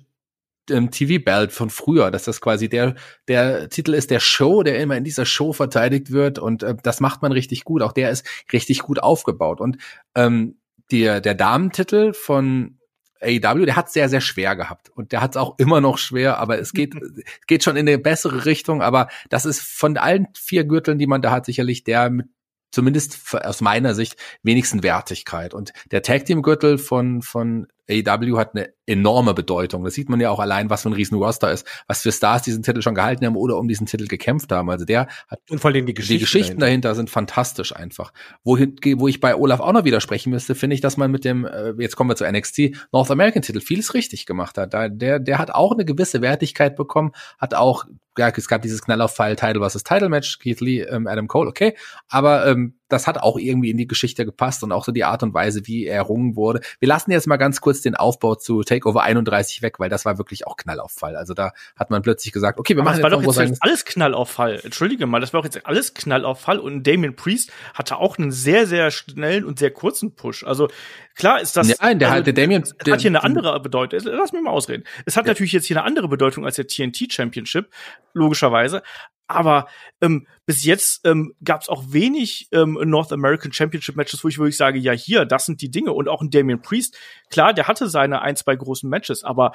ähm, 0.69 0.91
TV-Belt 0.91 1.51
von 1.51 1.69
früher, 1.69 2.11
dass 2.11 2.23
das 2.23 2.41
quasi 2.41 2.69
der, 2.69 2.95
der 3.27 3.69
Titel 3.69 3.93
ist 3.93 4.11
der 4.11 4.19
Show, 4.19 4.63
der 4.63 4.79
immer 4.79 4.97
in 4.97 5.03
dieser 5.03 5.25
Show 5.25 5.53
verteidigt 5.53 6.11
wird 6.11 6.39
und 6.39 6.63
äh, 6.63 6.75
das 6.81 6.99
macht 6.99 7.21
man 7.21 7.31
richtig 7.31 7.63
gut. 7.63 7.81
Auch 7.81 7.93
der 7.93 8.11
ist 8.11 8.25
richtig 8.51 8.79
gut 8.79 9.01
aufgebaut. 9.01 9.61
Und 9.61 9.77
ähm, 10.15 10.57
der, 10.91 11.21
der 11.21 11.35
Damentitel 11.35 12.13
von 12.13 12.77
AEW, 13.21 13.65
der 13.65 13.75
hat 13.75 13.91
sehr, 13.91 14.09
sehr 14.09 14.21
schwer 14.21 14.55
gehabt. 14.55 14.89
Und 14.89 15.11
der 15.11 15.21
hat 15.21 15.31
es 15.31 15.37
auch 15.37 15.55
immer 15.57 15.81
noch 15.81 15.97
schwer, 15.97 16.37
aber 16.37 16.59
es 16.59 16.73
geht, 16.73 16.95
geht 17.47 17.63
schon 17.63 17.75
in 17.75 17.87
eine 17.87 17.97
bessere 17.97 18.45
Richtung. 18.45 18.81
Aber 18.81 19.07
das 19.29 19.45
ist 19.45 19.61
von 19.61 19.97
allen 19.97 20.27
vier 20.35 20.65
Gürteln, 20.65 20.99
die 20.99 21.07
man 21.07 21.21
da 21.21 21.31
hat, 21.31 21.45
sicherlich 21.45 21.83
der 21.83 22.09
mit 22.09 22.27
zumindest 22.71 23.33
aus 23.33 23.61
meiner 23.61 23.95
Sicht 23.95 24.17
wenigsten 24.43 24.83
Wertigkeit. 24.83 25.53
Und 25.53 25.71
der 25.91 26.01
Tag 26.01 26.25
Team 26.25 26.41
Gürtel 26.41 26.77
von, 26.77 27.21
von 27.21 27.67
AEW 27.89 28.37
hat 28.37 28.55
eine 28.55 28.73
enorme 28.85 29.33
Bedeutung. 29.33 29.83
Das 29.83 29.93
sieht 29.93 30.09
man 30.09 30.19
ja 30.19 30.29
auch 30.29 30.39
allein, 30.39 30.69
was 30.69 30.83
für 30.83 30.89
ein 30.89 30.93
riesen 30.93 31.17
Roster 31.17 31.51
ist, 31.51 31.67
was 31.87 32.01
für 32.01 32.11
Stars 32.11 32.43
diesen 32.43 32.63
Titel 32.63 32.81
schon 32.81 32.95
gehalten 32.95 33.25
haben 33.25 33.35
oder 33.35 33.57
um 33.57 33.67
diesen 33.67 33.87
Titel 33.87 34.07
gekämpft 34.07 34.51
haben. 34.51 34.69
Also 34.69 34.85
der 34.85 35.07
hat 35.27 35.39
und 35.49 35.59
vor 35.59 35.71
allem 35.71 35.85
die 35.85 35.93
Geschichten, 35.93 36.13
die 36.13 36.19
Geschichten 36.19 36.59
dahinter. 36.59 36.89
dahinter. 36.89 36.95
sind 36.95 37.09
fantastisch 37.09 37.75
einfach. 37.75 38.11
Wohin, 38.43 38.75
wo 38.95 39.07
ich 39.07 39.19
bei 39.19 39.35
Olaf 39.35 39.59
auch 39.59 39.73
noch 39.73 39.85
widersprechen 39.85 40.29
müsste, 40.31 40.55
finde 40.55 40.75
ich, 40.75 40.81
dass 40.81 40.97
man 40.97 41.11
mit 41.11 41.25
dem 41.25 41.45
äh, 41.45 41.73
jetzt 41.79 41.95
kommen 41.95 42.09
wir 42.09 42.15
zu 42.15 42.29
NXT 42.29 42.71
North 42.91 43.11
American 43.11 43.41
Titel 43.41 43.59
vieles 43.59 43.93
richtig 43.93 44.25
gemacht 44.25 44.57
hat. 44.57 44.73
Da, 44.73 44.89
der 44.89 45.19
der 45.19 45.37
hat 45.37 45.51
auch 45.51 45.71
eine 45.71 45.85
gewisse 45.85 46.21
Wertigkeit 46.21 46.75
bekommen, 46.75 47.11
hat 47.37 47.53
auch 47.53 47.85
ja, 48.17 48.29
es 48.29 48.47
gab 48.47 48.61
dieses 48.61 48.81
Knallauffall 48.81 49.35
Title 49.35 49.59
versus 49.59 49.83
Title 49.83 50.09
Match 50.09 50.39
Keith 50.39 50.61
Lee 50.61 50.81
ähm, 50.81 51.07
Adam 51.07 51.27
Cole, 51.27 51.49
okay, 51.49 51.75
aber 52.07 52.47
ähm, 52.47 52.79
das 52.87 53.07
hat 53.07 53.17
auch 53.17 53.37
irgendwie 53.37 53.69
in 53.69 53.77
die 53.77 53.87
Geschichte 53.87 54.25
gepasst 54.25 54.63
und 54.63 54.71
auch 54.71 54.85
so 54.85 54.91
die 54.91 55.03
Art 55.03 55.23
und 55.23 55.33
Weise, 55.33 55.65
wie 55.65 55.85
er 55.85 55.95
errungen 55.95 56.35
wurde. 56.35 56.61
Wir 56.79 56.87
lassen 56.87 57.11
jetzt 57.11 57.27
mal 57.27 57.37
ganz 57.37 57.61
kurz 57.61 57.81
den 57.81 57.95
Aufbau 57.95 58.35
zu 58.35 58.63
Takeover 58.63 59.01
31 59.01 59.61
weg, 59.61 59.79
weil 59.79 59.89
das 59.89 60.05
war 60.05 60.17
wirklich 60.17 60.45
auch 60.47 60.57
Knallauffall. 60.57 61.15
Also 61.15 61.33
da 61.33 61.51
hat 61.75 61.89
man 61.89 62.01
plötzlich 62.01 62.33
gesagt, 62.33 62.59
okay, 62.59 62.75
wir 62.75 62.81
Aber 62.81 62.91
machen 62.91 63.01
das 63.01 63.11
war 63.11 63.19
jetzt 63.19 63.37
doch 63.37 63.43
jetzt 63.43 63.63
alles 63.63 63.85
Knallauffall. 63.85 64.61
Entschuldige 64.63 65.07
mal, 65.07 65.19
das 65.19 65.33
war 65.33 65.39
auch 65.39 65.45
jetzt 65.45 65.65
alles 65.65 65.93
Knallauffall 65.93 66.59
und 66.59 66.85
Damien 66.85 67.15
Priest 67.15 67.51
hatte 67.73 67.97
auch 67.97 68.17
einen 68.17 68.31
sehr, 68.31 68.67
sehr 68.67 68.91
schnellen 68.91 69.45
und 69.45 69.59
sehr 69.59 69.71
kurzen 69.71 70.15
Push. 70.15 70.43
Also 70.43 70.67
klar 71.15 71.41
ist 71.41 71.57
das. 71.57 71.79
Nein, 71.79 71.99
der, 71.99 72.11
also, 72.11 72.23
der 72.23 72.33
Damien 72.33 72.63
der, 72.85 72.93
hat 72.93 73.01
hier 73.01 73.09
eine 73.09 73.23
andere 73.23 73.59
Bedeutung. 73.59 73.99
Lass 74.03 74.31
mich 74.31 74.41
mal 74.41 74.51
ausreden. 74.51 74.83
Es 75.05 75.17
hat 75.17 75.25
ja. 75.25 75.31
natürlich 75.31 75.53
jetzt 75.53 75.65
hier 75.65 75.77
eine 75.77 75.85
andere 75.85 76.07
Bedeutung 76.07 76.45
als 76.45 76.55
der 76.55 76.67
TNT 76.67 77.11
Championship, 77.11 77.69
logischerweise. 78.13 78.83
Aber 79.27 79.67
ähm, 80.01 80.27
bis 80.45 80.63
jetzt 80.63 81.05
ähm, 81.05 81.33
gab 81.43 81.61
es 81.61 81.69
auch 81.69 81.83
wenig 81.87 82.47
ähm, 82.51 82.77
North 82.83 83.11
American 83.11 83.51
Championship 83.51 83.95
Matches, 83.95 84.23
wo 84.23 84.27
ich 84.27 84.37
wirklich 84.37 84.57
sage, 84.57 84.77
ja 84.77 84.91
hier, 84.91 85.25
das 85.25 85.45
sind 85.45 85.61
die 85.61 85.71
Dinge. 85.71 85.93
Und 85.93 86.07
auch 86.07 86.21
ein 86.21 86.29
Damien 86.29 86.61
Priest, 86.61 86.97
klar, 87.29 87.53
der 87.53 87.67
hatte 87.67 87.89
seine 87.89 88.21
ein, 88.21 88.35
zwei 88.35 88.55
großen 88.55 88.89
Matches, 88.89 89.23
aber 89.23 89.53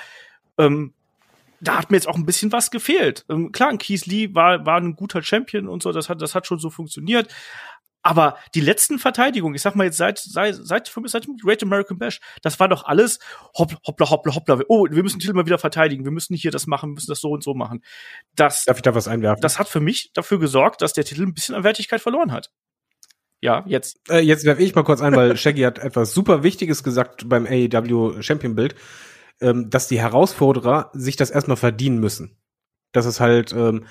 ähm, 0.59 0.93
da 1.61 1.79
hat 1.79 1.91
mir 1.91 1.99
jetzt 1.99 2.09
auch 2.09 2.17
ein 2.17 2.27
bisschen 2.27 2.53
was 2.53 2.71
gefehlt. 2.71 3.25
Ähm, 3.29 3.53
klar, 3.53 3.69
ein 3.69 3.79
Keith 3.79 4.07
Lee 4.07 4.35
war, 4.35 4.65
war 4.67 4.81
ein 4.81 4.97
guter 4.97 5.23
Champion 5.23 5.69
und 5.69 5.83
so, 5.83 5.93
das 5.93 6.09
hat, 6.09 6.21
das 6.23 6.35
hat 6.35 6.47
schon 6.47 6.59
so 6.59 6.71
funktioniert. 6.71 7.33
Aber 8.03 8.39
die 8.55 8.61
letzten 8.61 8.99
Verteidigungen, 8.99 9.55
ich 9.55 9.63
sag 9.63 9.75
mal 9.75 9.85
jetzt 9.85 9.99
seit, 9.99 10.19
seit, 10.19 10.55
seit, 10.55 10.91
seit 11.05 11.27
dem 11.27 11.37
Great 11.37 11.63
American 11.63 11.99
Bash, 11.99 12.21
das 12.43 12.59
war 12.59 12.69
doch 12.69 12.85
alles 12.85 13.19
hoppla, 13.57 13.79
hoppla, 13.87 14.11
hoppla, 14.11 14.35
hoppla. 14.35 14.61
Oh, 14.69 14.87
wir 14.91 15.03
müssen 15.03 15.19
den 15.19 15.21
Titel 15.21 15.35
mal 15.35 15.47
wieder 15.47 15.59
verteidigen. 15.59 16.05
Wir 16.05 16.13
müssen 16.13 16.35
hier 16.35 16.51
das 16.51 16.67
machen, 16.67 16.91
wir 16.91 16.95
müssen 16.95 17.11
das 17.11 17.21
so 17.21 17.31
und 17.31 17.43
so 17.43 17.55
machen. 17.55 17.83
Das, 18.35 18.65
Darf 18.65 18.79
ich 18.79 18.83
da 18.83 18.95
was 18.95 19.09
einwerfen? 19.09 19.43
Das 19.43 19.59
hat 19.59 19.69
für 19.69 19.81
mich 19.81 20.13
dafür 20.15 20.39
gesorgt, 20.39 20.81
dass 20.81 20.95
der 20.95 21.05
Titel 21.05 21.23
ein 21.23 21.35
bisschen 21.35 21.55
an 21.55 21.65
Wertigkeit 21.65 22.01
verloren 22.01 22.33
hat. 22.33 22.51
Ja, 23.43 23.65
jetzt. 23.67 24.01
Äh, 24.11 24.21
jetzt 24.21 24.45
werfe 24.45 24.63
ich 24.63 24.75
mal 24.75 24.85
kurz 24.85 25.01
ein, 25.01 25.17
weil 25.17 25.37
Shaggy 25.37 25.63
hat 25.63 25.79
etwas 25.79 26.13
super 26.13 26.43
Wichtiges 26.43 26.83
gesagt 26.83 27.29
beim 27.29 27.47
AEW 27.47 28.23
Champion 28.23 28.55
Bild, 28.55 28.75
ähm, 29.41 29.71
dass 29.71 29.89
die 29.89 30.01
Herausforderer 30.01 30.91
sich 30.93 31.17
das 31.17 31.31
erstmal 31.31 31.57
verdienen 31.57 32.01
müssen. 32.01 32.39
Das 32.93 33.07
ist 33.07 33.21
halt, 33.21 33.53
ähm, 33.53 33.87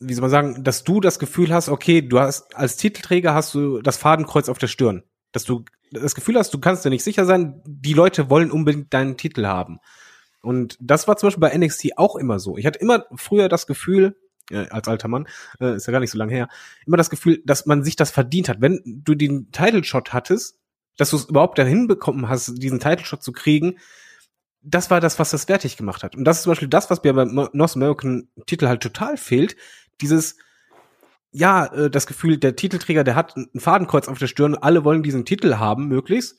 wie 0.00 0.14
soll 0.14 0.22
man 0.22 0.30
sagen, 0.30 0.64
dass 0.64 0.84
du 0.84 1.00
das 1.00 1.18
Gefühl 1.18 1.52
hast, 1.52 1.68
okay, 1.68 2.02
du 2.02 2.18
hast 2.18 2.54
als 2.56 2.76
Titelträger 2.76 3.34
hast 3.34 3.54
du 3.54 3.80
das 3.80 3.96
Fadenkreuz 3.96 4.48
auf 4.48 4.58
der 4.58 4.66
Stirn. 4.66 5.04
Dass 5.32 5.44
du 5.44 5.64
das 5.90 6.14
Gefühl 6.14 6.36
hast, 6.36 6.52
du 6.52 6.58
kannst 6.58 6.84
dir 6.84 6.90
nicht 6.90 7.04
sicher 7.04 7.24
sein, 7.24 7.62
die 7.66 7.94
Leute 7.94 8.30
wollen 8.30 8.50
unbedingt 8.50 8.92
deinen 8.92 9.16
Titel 9.16 9.46
haben. 9.46 9.78
Und 10.42 10.76
das 10.80 11.08
war 11.08 11.16
zum 11.16 11.28
Beispiel 11.28 11.40
bei 11.40 11.56
NXT 11.56 11.96
auch 11.96 12.16
immer 12.16 12.38
so. 12.38 12.56
Ich 12.58 12.66
hatte 12.66 12.78
immer 12.78 13.06
früher 13.14 13.48
das 13.48 13.66
Gefühl, 13.66 14.16
äh, 14.50 14.68
als 14.68 14.88
alter 14.88 15.08
Mann, 15.08 15.26
äh, 15.60 15.76
ist 15.76 15.86
ja 15.86 15.92
gar 15.92 16.00
nicht 16.00 16.10
so 16.10 16.18
lange 16.18 16.32
her, 16.32 16.48
immer 16.86 16.96
das 16.96 17.10
Gefühl, 17.10 17.42
dass 17.44 17.66
man 17.66 17.82
sich 17.82 17.96
das 17.96 18.10
verdient 18.10 18.48
hat. 18.48 18.60
Wenn 18.60 18.80
du 18.84 19.14
den 19.14 19.50
Title 19.52 19.84
Shot 19.84 20.12
hattest, 20.12 20.58
dass 20.96 21.10
du 21.10 21.16
es 21.16 21.24
überhaupt 21.24 21.58
dahin 21.58 21.86
bekommen 21.86 22.28
hast, 22.28 22.62
diesen 22.62 22.80
Title 22.80 23.04
Shot 23.04 23.22
zu 23.22 23.32
kriegen, 23.32 23.78
das 24.62 24.90
war 24.90 25.00
das, 25.00 25.18
was 25.18 25.30
das 25.30 25.48
wertig 25.48 25.76
gemacht 25.76 26.02
hat. 26.02 26.16
Und 26.16 26.24
das 26.24 26.38
ist 26.38 26.42
zum 26.44 26.52
Beispiel 26.52 26.68
das, 26.68 26.88
was 26.90 27.02
mir 27.02 27.12
beim 27.12 27.34
North 27.52 27.76
American 27.76 28.28
Titel 28.46 28.66
halt 28.66 28.82
total 28.82 29.16
fehlt, 29.16 29.56
dieses, 30.00 30.36
ja, 31.30 31.66
äh, 31.66 31.90
das 31.90 32.06
Gefühl, 32.06 32.38
der 32.38 32.56
Titelträger, 32.56 33.04
der 33.04 33.16
hat 33.16 33.36
ein 33.36 33.60
Fadenkreuz 33.60 34.08
auf 34.08 34.18
der 34.18 34.28
Stirn, 34.28 34.54
alle 34.54 34.84
wollen 34.84 35.02
diesen 35.02 35.24
Titel 35.24 35.56
haben, 35.56 35.88
möglichst. 35.88 36.36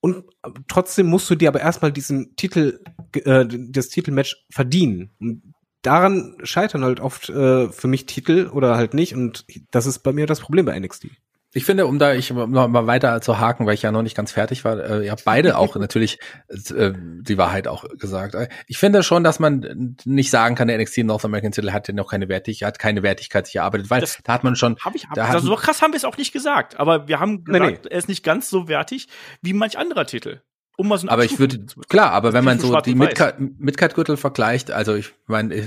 Und 0.00 0.24
äh, 0.42 0.50
trotzdem 0.68 1.06
musst 1.06 1.30
du 1.30 1.36
dir 1.36 1.48
aber 1.48 1.60
erstmal 1.60 1.92
diesen 1.92 2.34
Titel, 2.36 2.80
äh, 3.14 3.46
das 3.48 3.88
Titelmatch 3.88 4.44
verdienen. 4.50 5.10
Und 5.20 5.54
daran 5.82 6.36
scheitern 6.42 6.84
halt 6.84 7.00
oft 7.00 7.28
äh, 7.28 7.68
für 7.68 7.88
mich 7.88 8.06
Titel 8.06 8.48
oder 8.52 8.76
halt 8.76 8.94
nicht. 8.94 9.14
Und 9.14 9.46
das 9.70 9.86
ist 9.86 10.00
bei 10.00 10.12
mir 10.12 10.26
das 10.26 10.40
Problem 10.40 10.66
bei 10.66 10.78
NXT. 10.78 11.08
Ich 11.54 11.64
finde, 11.64 11.86
um 11.86 11.98
da 11.98 12.14
ich 12.14 12.30
noch 12.30 12.68
mal 12.68 12.86
weiter 12.86 13.20
zu 13.20 13.38
haken, 13.38 13.66
weil 13.66 13.74
ich 13.74 13.82
ja 13.82 13.92
noch 13.92 14.02
nicht 14.02 14.16
ganz 14.16 14.32
fertig 14.32 14.64
war, 14.64 14.78
äh, 14.78 15.04
ihr 15.04 15.10
habt 15.10 15.24
beide 15.24 15.58
auch 15.58 15.76
natürlich 15.76 16.18
äh, 16.48 16.92
die 16.94 17.36
Wahrheit 17.36 17.68
auch 17.68 17.84
gesagt. 17.98 18.36
Ich 18.66 18.78
finde 18.78 19.02
schon, 19.02 19.22
dass 19.22 19.38
man 19.38 19.96
nicht 20.04 20.30
sagen 20.30 20.54
kann, 20.54 20.68
der 20.68 20.78
NXT 20.78 20.98
North 20.98 21.24
American 21.24 21.52
Titel 21.52 21.70
hat 21.72 21.88
ja 21.88 21.94
noch 21.94 22.10
keine 22.10 22.28
Wertigkeit, 22.28 22.66
hat 22.66 22.78
keine 22.78 23.02
Wertigkeit 23.02 23.46
sich 23.46 23.56
erarbeitet, 23.56 23.90
weil 23.90 24.00
das 24.00 24.18
da 24.24 24.32
hat 24.32 24.44
man 24.44 24.56
schon. 24.56 24.76
Hab 24.78 24.94
ich, 24.94 25.06
da 25.14 25.26
also 25.26 25.46
so 25.46 25.56
krass 25.56 25.82
haben 25.82 25.92
wir 25.92 25.98
es 25.98 26.04
auch 26.04 26.16
nicht 26.16 26.32
gesagt, 26.32 26.80
aber 26.80 27.06
wir 27.08 27.20
haben 27.20 27.44
gesagt, 27.44 27.64
nee, 27.64 27.78
nee. 27.82 27.88
er 27.90 27.98
ist 27.98 28.08
nicht 28.08 28.24
ganz 28.24 28.48
so 28.48 28.68
wertig 28.68 29.08
wie 29.42 29.52
manch 29.52 29.76
anderer 29.76 30.06
Titel. 30.06 30.40
Um 30.78 30.88
mal 30.88 30.96
so 30.96 31.06
aber 31.08 31.24
ich 31.24 31.38
würde, 31.38 31.66
klar, 31.88 32.12
aber 32.12 32.32
wenn 32.32 32.44
man 32.44 32.58
so 32.58 32.80
die 32.80 32.94
Midcard-Gürtel 32.94 34.16
vergleicht, 34.16 34.70
also 34.70 34.94
ich 34.94 35.12
meine, 35.26 35.54
ich, 35.54 35.66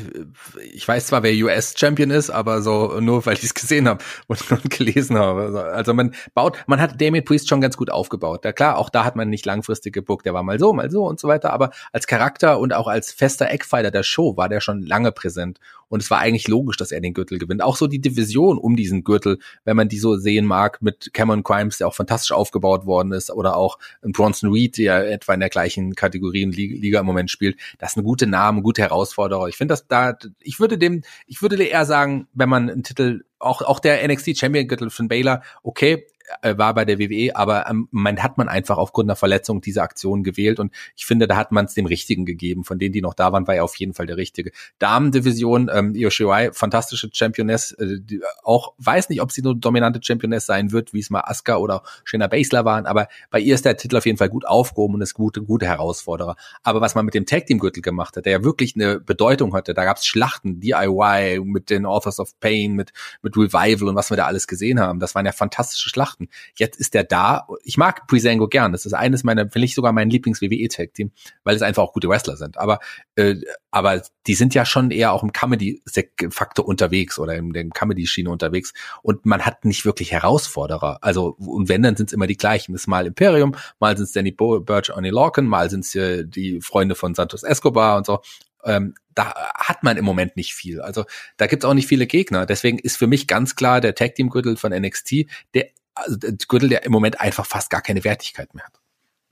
ich, 0.74 0.88
weiß 0.88 1.08
zwar, 1.08 1.22
wer 1.22 1.32
US-Champion 1.32 2.10
ist, 2.10 2.32
aber 2.32 2.64
so 2.64 2.99
nur, 2.99 3.24
weil 3.28 3.36
ich 3.36 3.43
es 3.43 3.53
gesehen 3.53 3.88
habe 3.88 4.03
und, 4.28 4.51
und, 4.51 4.68
gelesen 4.70 5.18
habe. 5.18 5.72
Also 5.74 5.93
man 5.93 6.16
baut, 6.34 6.58
man 6.66 6.82
hat 6.82 6.99
Damien 6.99 7.24
Priest 7.24 7.49
schon 7.49 7.62
ganz 7.62 7.78
gut 7.78 7.91
aufgebaut. 7.91 8.43
Ja 8.45 8.51
klar, 8.51 8.78
auch 8.80 8.89
da 8.89 9.06
hat 9.06 9.16
man 9.16 9.30
nicht 9.30 9.45
langfristig 9.45 9.93
gebuckt, 9.93 10.26
der 10.26 10.34
war 10.34 10.41
mal 10.41 10.60
so, 10.60 10.74
mal 10.74 10.89
so 10.89 11.06
und 11.06 11.20
so 11.20 11.28
weiter, 11.28 11.53
aber 11.53 11.70
als 11.91 12.08
Charakter 12.08 12.58
und 12.60 12.74
auch 12.74 12.88
als 12.88 13.12
fester 13.12 13.49
Eckpfeiler 13.49 13.91
der 13.91 14.03
Show 14.03 14.38
war 14.38 14.49
der 14.49 14.60
schon 14.60 14.82
lange 14.82 15.12
präsent. 15.12 15.60
Und 15.89 16.01
es 16.01 16.09
war 16.09 16.19
eigentlich 16.19 16.47
logisch, 16.47 16.77
dass 16.77 16.91
er 16.91 17.01
den 17.01 17.13
Gürtel 17.13 17.38
gewinnt. 17.38 17.61
Auch 17.61 17.77
so 17.77 17.88
die 17.88 17.99
Division 17.99 18.57
um 18.57 18.75
diesen 18.75 19.03
Gürtel, 19.03 19.39
wenn 19.63 19.75
man 19.75 19.89
die 19.89 19.99
so 19.99 20.17
sehen 20.17 20.45
mag, 20.45 20.81
mit 20.81 21.13
Cameron 21.13 21.43
Crimes, 21.43 21.77
der 21.77 21.88
auch 21.88 21.93
fantastisch 21.93 22.31
aufgebaut 22.31 22.86
worden 22.86 23.11
ist, 23.11 23.31
oder 23.31 23.55
auch 23.55 23.77
Bronson 24.01 24.51
Reed, 24.51 24.77
der 24.77 25.11
etwa 25.11 25.33
in 25.33 25.39
der 25.39 25.49
gleichen 25.49 25.95
Kategorie 25.95 26.43
in 26.43 26.51
Liga 26.51 26.99
im 26.99 27.05
Moment 27.05 27.29
spielt. 27.29 27.57
Das 27.77 27.91
ist 27.91 27.97
eine 27.97 28.03
gute 28.05 28.27
Name, 28.27 28.61
gute 28.61 28.81
Herausforderer. 28.81 29.47
Ich 29.47 29.57
finde 29.57 29.73
das 29.73 29.88
da, 29.88 30.17
ich 30.39 30.59
würde 30.59 30.77
dem, 30.77 31.03
ich 31.27 31.41
würde 31.41 31.63
eher 31.63 31.86
sagen, 31.86 32.27
wenn 32.33 32.49
man 32.49 32.69
einen 32.69 32.83
Titel, 32.83 33.23
auch, 33.39 33.61
auch 33.61 33.79
der 33.79 34.07
NXT 34.07 34.38
Champion 34.38 34.67
Gürtel 34.67 34.89
von 34.89 35.07
Baylor, 35.07 35.41
okay, 35.61 36.07
war 36.41 36.73
bei 36.73 36.86
der 36.86 36.99
WWE, 36.99 37.36
aber 37.36 37.69
ähm, 37.69 37.88
man 37.91 38.21
hat 38.21 38.38
man 38.38 38.49
einfach 38.49 38.78
aufgrund 38.78 39.09
einer 39.09 39.15
Verletzung 39.15 39.61
diese 39.61 39.82
Aktion 39.82 40.23
gewählt 40.23 40.59
und 40.59 40.73
ich 40.95 41.05
finde, 41.05 41.28
da 41.28 41.36
hat 41.36 41.51
man 41.51 41.65
es 41.65 41.73
dem 41.73 41.86
Richtigen 41.86 42.26
gegeben. 42.26 42.63
Von 42.63 42.80
denen, 42.80 42.93
die 42.93 43.01
noch 43.01 43.13
da 43.13 43.32
waren, 43.32 43.47
war 43.47 43.55
er 43.55 43.63
auf 43.63 43.76
jeden 43.76 43.93
Fall 43.93 44.05
der 44.05 44.17
Richtige. 44.17 44.51
Damen-Division, 44.80 45.69
ähm, 45.73 45.95
Io 45.95 46.09
Shirai, 46.09 46.51
fantastische 46.51 47.09
Championess, 47.11 47.71
äh, 47.73 47.99
die, 47.99 48.21
auch 48.43 48.73
weiß 48.78 49.09
nicht, 49.09 49.21
ob 49.21 49.32
sie 49.32 49.41
nur 49.41 49.55
dominante 49.55 49.99
Championess 50.01 50.45
sein 50.45 50.71
wird, 50.71 50.93
wie 50.93 50.99
es 50.99 51.09
mal 51.09 51.21
Asuka 51.21 51.57
oder 51.57 51.84
Shayna 52.03 52.28
Baszler 52.28 52.65
waren, 52.65 52.86
aber 52.86 53.07
bei 53.30 53.39
ihr 53.39 53.55
ist 53.55 53.65
der 53.65 53.78
Titel 53.78 53.97
auf 53.97 54.05
jeden 54.05 54.17
Fall 54.17 54.30
gut 54.30 54.47
aufgehoben 54.47 54.95
und 54.95 55.01
ist 55.01 55.13
gute, 55.13 55.41
gute 55.41 55.65
Herausforderer. 55.65 56.36
Aber 56.63 56.82
was 56.82 56.95
man 56.95 57.05
mit 57.05 57.13
dem 57.13 57.26
Tag 57.26 57.45
Team 57.45 57.59
Gürtel 57.59 57.82
gemacht 57.82 58.17
hat, 58.17 58.26
der 58.26 58.34
ja 58.34 58.43
wirklich 58.43 58.76
eine 58.76 58.99
Bedeutung 58.99 59.53
hatte, 59.53 59.73
da 59.73 59.84
gab 59.84 59.97
es 59.97 60.05
Schlachten, 60.05 60.59
DIY 60.59 61.41
mit 61.43 61.69
den 61.69 61.86
Authors 61.86 62.19
of 62.19 62.39
Pain, 62.39 62.73
mit 62.73 62.93
mit 63.21 63.36
Revival 63.36 63.89
und 63.89 63.95
was 63.95 64.09
wir 64.09 64.17
da 64.17 64.26
alles 64.26 64.47
gesehen 64.47 64.80
haben. 64.80 64.99
Das 64.99 65.15
waren 65.15 65.26
ja 65.26 65.32
fantastische 65.32 65.89
Schlachten 65.89 66.14
betrachten. 66.16 66.30
Jetzt 66.55 66.80
ist 66.80 66.95
er 66.95 67.03
da. 67.03 67.47
Ich 67.63 67.78
mag 67.78 68.07
Prisango 68.07 68.47
gern. 68.47 68.72
Das 68.72 68.86
ist 68.86 68.93
eines 68.93 69.24
meiner, 69.24 69.49
vielleicht 69.49 69.76
sogar 69.76 69.91
mein 69.91 70.09
Lieblings-WWE-Tag-Team, 70.09 71.11
weil 71.43 71.55
es 71.55 71.61
einfach 71.61 71.84
auch 71.84 71.93
gute 71.93 72.09
Wrestler 72.09 72.38
sind. 72.38 72.57
Aber, 72.57 72.80
äh, 73.16 73.36
aber 73.72 74.01
die 74.28 74.36
sind 74.36 74.53
ja 74.53 74.66
schon 74.66 74.91
eher 74.91 75.13
auch 75.13 75.24
im 75.24 75.32
Comedy-Faktor 75.32 76.68
unterwegs 76.68 77.20
oder 77.20 77.36
in 77.36 77.53
der 77.53 77.68
Comedy-Schiene 77.70 78.30
unterwegs. 78.30 78.74
Und 79.01 79.26
man 79.26 79.45
hat 79.45 79.66
nicht 79.66 79.86
wirklich 79.86 80.11
Herausforderer. 80.11 80.99
Also, 81.01 81.36
und 81.39 81.70
wenn, 81.70 81.84
dann 81.84 81.95
sind 81.95 82.09
es 82.09 82.13
immer 82.13 82.28
die 82.28 82.38
gleichen. 82.38 82.74
Das 82.74 82.84
ist 82.84 82.88
mal 82.88 83.05
Imperium, 83.05 83.55
mal 83.80 83.95
sind 83.97 84.05
es 84.05 84.11
Danny 84.11 84.32
Birch, 84.32 84.95
Oni 84.95 85.09
Lorcan, 85.09 85.45
mal 85.45 85.70
sind 85.70 85.86
es 85.86 85.95
äh, 85.95 86.26
die 86.26 86.61
Freunde 86.61 86.95
von 86.95 87.16
Santos 87.16 87.43
Escobar 87.43 87.97
und 87.97 88.05
so. 88.05 88.22
Ähm, 88.63 88.95
da 89.13 89.34
hat 89.55 89.84
man 89.84 89.95
im 89.95 90.03
Moment 90.03 90.36
nicht 90.36 90.53
viel. 90.53 90.82
Also 90.82 91.05
da 91.38 91.47
gibt's 91.47 91.66
auch 91.66 91.74
nicht 91.74 91.88
viele 91.88 92.07
Gegner. 92.07 92.45
Deswegen 92.45 92.80
ist 92.80 92.97
für 92.97 93.07
mich 93.07 93.28
ganz 93.28 93.55
klar 93.55 93.80
der 93.80 93.95
Tag 93.95 94.16
Team 94.16 94.30
Gürtel 94.30 94.57
von 94.57 94.74
NXT, 94.74 95.28
der 95.53 95.70
also 95.96 96.18
Gürtel, 96.48 96.70
der 96.70 96.84
im 96.84 96.91
Moment 96.91 97.20
einfach 97.20 97.46
fast 97.46 97.70
gar 97.70 97.82
keine 97.82 98.04
Wertigkeit 98.04 98.54
mehr 98.54 98.66
hat. 98.66 98.80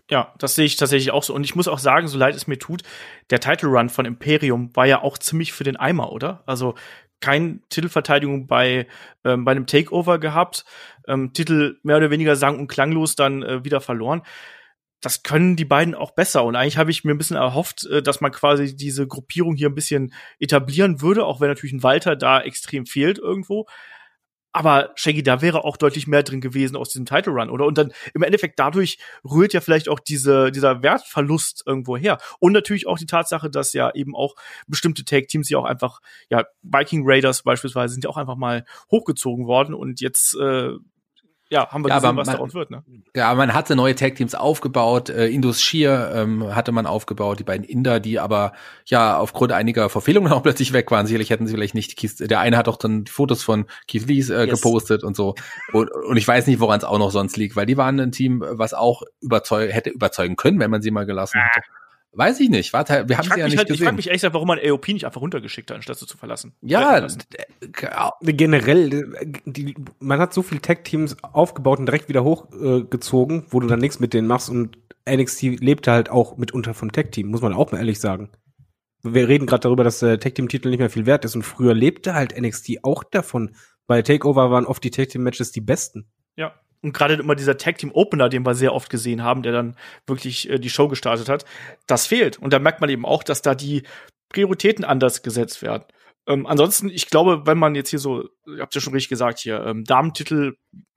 Ja, 0.10 0.34
das 0.38 0.56
sehe 0.56 0.66
ich 0.66 0.76
tatsächlich 0.76 1.12
auch 1.12 1.24
so. 1.24 1.34
Und 1.34 1.44
ich 1.44 1.56
muss 1.56 1.68
auch 1.68 1.80
sagen, 1.80 2.08
so 2.08 2.18
leid 2.18 2.36
es 2.36 2.48
mir 2.48 2.60
tut, 2.60 2.84
der 3.30 3.40
Title 3.40 3.70
Run 3.70 3.90
von 3.90 4.06
Imperium 4.06 4.76
war 4.76 4.86
ja 4.86 5.02
auch 5.02 5.18
ziemlich 5.18 5.54
für 5.54 5.64
den 5.64 5.78
Eimer, 5.78 6.12
oder? 6.12 6.44
Also 6.46 6.76
kein 7.22 7.62
Titelverteidigung 7.70 8.48
bei, 8.48 8.86
ähm, 9.24 9.46
bei 9.46 9.52
einem 9.52 9.66
Takeover 9.66 10.20
gehabt, 10.20 10.66
ähm, 11.08 11.32
Titel 11.32 11.80
mehr 11.82 11.98
oder 11.98 12.12
weniger 12.12 12.36
sang- 12.36 12.60
und 12.60 12.68
klanglos 12.68 13.16
dann 13.16 13.44
äh, 13.44 13.64
wieder 13.64 13.80
verloren. 13.80 14.24
Das 15.00 15.24
können 15.24 15.56
die 15.56 15.66
beiden 15.66 15.96
auch 15.96 16.12
besser. 16.12 16.44
Und 16.44 16.58
eigentlich 16.58 16.78
habe 16.78 16.92
ich 16.92 17.06
mir 17.06 17.12
ein 17.12 17.18
bisschen 17.18 17.38
erhofft, 17.38 17.86
äh, 17.86 18.04
dass 18.04 18.20
man 18.20 18.34
quasi 18.34 18.76
diese 18.76 19.08
Gruppierung 19.08 19.56
hier 19.56 19.70
ein 19.70 19.76
bisschen 19.76 20.14
etablieren 20.38 21.02
würde, 21.02 21.26
auch 21.26 21.40
wenn 21.40 21.48
natürlich 21.48 21.74
ein 21.74 21.84
Walter 21.84 22.18
da 22.18 22.42
extrem 22.42 22.86
fehlt 22.86 23.20
irgendwo. 23.20 23.68
Aber 24.54 24.92
Shaggy, 24.96 25.24
da 25.24 25.42
wäre 25.42 25.66
auch 25.66 25.78
deutlich 25.78 26.08
mehr 26.08 26.22
drin 26.22 26.40
gewesen 26.40 26.76
aus 26.76 26.90
diesem 26.90 27.06
Title 27.06 27.34
Run, 27.34 27.50
oder? 27.50 27.66
Und 27.66 27.78
dann 27.78 27.92
im 28.14 28.22
Endeffekt 28.22 28.60
dadurch 28.60 29.00
rührt 29.26 29.52
ja 29.54 29.62
vielleicht 29.62 29.90
auch 29.90 30.00
diese, 30.00 30.52
dieser 30.52 30.84
Wertverlust 30.84 31.64
irgendwo 31.66 31.98
her. 31.98 32.20
Und 32.40 32.54
natürlich 32.54 32.86
auch 32.86 33.00
die 33.00 33.08
Tatsache, 33.08 33.50
dass 33.50 33.74
ja 33.74 33.92
eben 33.96 34.16
auch 34.16 34.36
bestimmte 34.68 35.06
Tag-Teams 35.06 35.50
ja 35.50 35.58
auch 35.58 35.66
einfach, 35.66 36.02
ja, 36.30 36.44
Viking 36.62 37.02
Raiders 37.04 37.42
beispielsweise 37.42 37.94
sind 37.94 38.04
ja 38.04 38.12
auch 38.12 38.18
einfach 38.18 38.36
mal 38.36 38.64
hochgezogen 38.92 39.48
worden 39.48 39.74
und 39.74 40.02
jetzt 40.02 40.36
äh, 40.36 40.74
ja, 41.54 41.70
haben 41.70 41.84
wir 41.84 41.90
ja, 41.90 41.98
gesehen, 41.98 42.18
was 42.18 42.26
man, 42.26 42.36
daraus 42.36 42.54
wird. 42.56 42.72
Ne? 42.72 42.84
Ja, 43.16 43.34
man 43.36 43.54
hatte 43.54 43.76
neue 43.76 43.94
Tag-Teams 43.94 44.34
aufgebaut. 44.34 45.10
Äh, 45.10 45.28
Indus 45.28 45.62
Shear 45.62 46.14
ähm, 46.16 46.56
hatte 46.56 46.72
man 46.72 46.88
aufgebaut, 46.88 47.40
die 47.40 47.44
beiden 47.44 47.64
Inder, 47.64 48.00
die 48.00 48.20
aber 48.20 48.54
ja 48.86 49.18
aufgrund 49.20 49.52
einiger 49.52 49.88
Verfehlungen 49.90 50.32
auch 50.34 50.42
plötzlich 50.42 50.74
weg 50.74 50.90
waren. 50.90 51.06
Sicherlich 51.06 51.30
hätten 51.30 51.46
sie 51.46 51.54
vielleicht 51.54 51.76
nicht 51.76 51.96
Keith, 51.96 52.16
der 52.20 52.40
eine 52.40 52.58
hat 52.58 52.68
auch 52.68 52.78
dann 52.78 53.06
Fotos 53.06 53.44
von 53.44 53.68
Keith 53.88 54.08
Lees 54.08 54.32
äh, 54.32 54.46
yes. 54.46 54.62
gepostet 54.62 55.04
und 55.04 55.16
so. 55.16 55.36
Und, 55.72 55.92
und 55.92 56.18
ich 56.18 56.28
weiß 56.28 56.48
nicht, 56.48 56.60
woran 56.60 56.80
es 56.80 56.84
auch 56.84 56.98
noch 56.98 57.12
sonst 57.12 57.38
liegt, 57.38 57.56
weil 57.56 57.68
die 57.68 57.78
waren 57.78 58.00
ein 58.00 58.12
Team, 58.12 58.44
was 58.46 58.74
auch 58.74 59.04
überzeug 59.22 59.72
hätte 59.72 59.92
überzeugen 59.92 60.36
können, 60.36 60.60
wenn 60.60 60.72
man 60.72 60.82
sie 60.82 60.90
mal 60.90 61.06
gelassen 61.06 61.40
hätte. 61.40 61.68
Weiß 62.16 62.40
ich 62.40 62.50
nicht. 62.50 62.74
Warte, 62.74 63.10
wir 63.10 63.18
haben 63.18 63.28
sie 63.28 63.40
ja 63.40 63.46
nicht 63.46 63.58
halt, 63.58 63.68
gesehen. 63.68 63.82
Ich 63.82 63.84
frage 63.84 63.96
mich 63.96 64.12
echt, 64.12 64.24
warum 64.24 64.48
man 64.48 64.60
AOP 64.64 64.88
nicht 64.90 65.06
einfach 65.06 65.22
runtergeschickt 65.22 65.72
hat, 65.72 65.78
anstatt 65.78 65.98
sie 65.98 66.06
zu 66.06 66.16
verlassen. 66.16 66.54
Ja, 66.62 67.00
äh, 67.00 68.34
generell, 68.34 69.32
die, 69.46 69.76
man 70.00 70.20
hat 70.20 70.34
so 70.34 70.44
viele 70.44 70.62
Tech-Teams 70.62 71.18
aufgebaut 71.24 71.80
und 71.80 71.88
direkt 71.88 72.10
wieder 72.10 72.24
hochgezogen, 72.24 73.40
äh, 73.40 73.46
wo 73.50 73.60
du 73.60 73.68
dann 73.68 73.80
nichts 73.80 74.00
mit 74.00 74.14
denen 74.14 74.28
machst 74.28 74.50
und 74.50 74.78
NXT 75.10 75.60
lebte 75.60 75.92
halt 75.92 76.10
auch 76.10 76.38
mitunter 76.38 76.76
vom 76.76 76.92
Tech-Team, 76.92 77.28
muss 77.28 77.42
man 77.42 77.54
auch 77.54 77.72
mal 77.72 77.80
ehrlich 77.80 78.00
sagen. 78.00 78.30
Wir 79.02 79.28
reden 79.28 79.48
gerade 79.48 79.62
darüber, 79.62 79.84
dass 79.84 80.00
der 80.00 80.20
Tech-Team-Titel 80.20 80.70
nicht 80.70 80.80
mehr 80.80 80.92
viel 80.92 81.08
wert 81.08 81.26
ist 81.26 81.36
und 81.36 81.44
früher 81.44 81.74
lebte 81.74 82.14
halt 82.14 82.40
NXT 82.40 82.84
auch 82.84 83.04
davon. 83.04 83.56
Bei 83.88 84.02
Takeover 84.02 84.52
waren 84.52 84.66
oft 84.66 84.84
die 84.84 84.92
Tech-Team-Matches 84.92 85.52
die 85.52 85.62
besten. 85.62 86.06
Ja, 86.36 86.54
und 86.84 86.94
gerade 86.94 87.16
immer 87.16 87.36
dieser 87.36 87.58
Tag 87.58 87.78
Team 87.78 87.92
Opener, 87.94 88.30
den 88.30 88.46
wir 88.46 88.54
sehr 88.54 88.74
oft 88.74 88.90
gesehen 88.90 89.24
haben, 89.24 89.42
der 89.42 89.54
dann 89.54 89.76
wirklich 90.06 90.50
äh, 90.50 90.60
die 90.60 90.70
Show 90.70 90.88
gestartet 90.90 91.30
hat, 91.30 91.46
das 91.88 92.06
fehlt. 92.06 92.38
Und 92.38 92.54
da 92.54 92.60
merkt 92.60 92.82
man 92.82 92.90
eben 92.90 93.06
auch, 93.06 93.24
dass 93.24 93.42
da 93.42 93.56
die 93.56 93.84
Prioritäten 94.30 94.84
anders 94.84 95.24
gesetzt 95.24 95.62
werden. 95.62 95.84
Ähm, 96.28 96.46
ansonsten, 96.46 96.90
ich 96.90 97.10
glaube, 97.10 97.46
wenn 97.46 97.58
man 97.58 97.76
jetzt 97.76 97.90
hier 97.90 98.00
so, 98.00 98.30
ihr 98.48 98.62
habt 98.62 98.76
ja 98.76 98.82
schon 98.82 98.94
richtig 98.94 99.10
gesagt 99.10 99.40
hier, 99.40 99.64
ähm, 99.66 99.84
Damentitel 99.84 100.56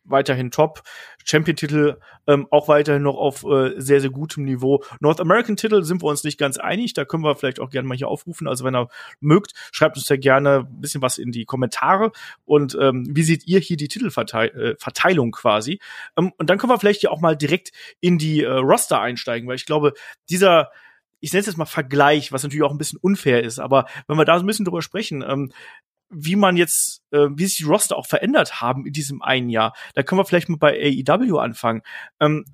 weiterhin 0.09 0.51
top, 0.51 0.83
Champion-Titel 1.25 1.99
ähm, 2.27 2.47
auch 2.51 2.69
weiterhin 2.69 3.03
noch 3.03 3.17
auf 3.17 3.45
äh, 3.45 3.75
sehr, 3.77 4.01
sehr 4.01 4.11
gutem 4.11 4.45
Niveau. 4.45 4.83
North 5.01 5.21
American-Titel 5.21 5.83
sind 5.83 6.03
wir 6.03 6.09
uns 6.09 6.25
nicht 6.25 6.39
ganz 6.39 6.59
einig, 6.59 6.95
da 6.95 7.05
können 7.05 7.25
wir 7.25 7.35
vielleicht 7.35 7.61
auch 7.61 7.71
gerne 7.71 7.89
mal 7.89 7.97
hier 7.97 8.09
aufrufen. 8.09 8.47
Also 8.47 8.65
wenn 8.65 8.77
ihr 8.77 8.89
mögt, 9.21 9.53
schreibt 9.73 9.97
uns 9.97 10.09
ja 10.09 10.17
gerne 10.17 10.67
ein 10.69 10.81
bisschen 10.81 11.03
was 11.03 11.19
in 11.19 11.33
die 11.33 11.45
Kommentare 11.45 12.13
und 12.45 12.77
ähm, 12.81 13.05
wie 13.09 13.23
seht 13.23 13.47
ihr 13.47 13.59
hier 13.59 13.77
die 13.77 13.89
Titelverteilung 13.89 15.29
äh, 15.29 15.33
quasi? 15.33 15.81
Ähm, 16.17 16.33
und 16.37 16.51
dann 16.51 16.59
können 16.59 16.73
wir 16.73 16.79
vielleicht 16.79 17.01
hier 17.01 17.13
auch 17.13 17.21
mal 17.21 17.37
direkt 17.37 17.73
in 18.01 18.19
die 18.19 18.43
äh, 18.43 18.51
Roster 18.51 19.01
einsteigen, 19.01 19.49
weil 19.49 19.57
ich 19.57 19.67
glaube, 19.67 19.93
dieser 20.31 20.71
ich 21.27 21.35
es 21.35 21.47
jetzt 21.47 21.59
mal 21.59 21.65
Vergleich, 21.65 22.33
was 22.33 22.43
natürlich 22.43 22.63
auch 22.63 22.71
ein 22.71 22.79
bisschen 22.79 22.99
unfair 23.01 23.43
ist, 23.43 23.59
aber 23.59 23.87
wenn 24.07 24.17
wir 24.17 24.25
da 24.25 24.39
so 24.39 24.45
ein 24.45 24.47
bisschen 24.47 24.65
drüber 24.65 24.83
sprechen, 24.83 25.23
ähm, 25.27 25.53
wie 26.09 26.37
man 26.37 26.57
jetzt, 26.57 27.03
äh, 27.11 27.27
wie 27.33 27.47
sich 27.47 27.57
die 27.57 27.65
Roster 27.65 27.97
auch 27.97 28.07
verändert 28.07 28.61
haben 28.61 28.87
in 28.87 28.93
diesem 28.93 29.23
einen 29.23 29.49
Jahr, 29.49 29.75
da 29.95 30.03
können 30.03 30.21
wir 30.21 30.25
vielleicht 30.25 30.49
mal 30.49 30.59
bei 30.59 30.73
AEW 30.73 31.39
anfangen. 31.39 31.83
Ähm, 32.21 32.45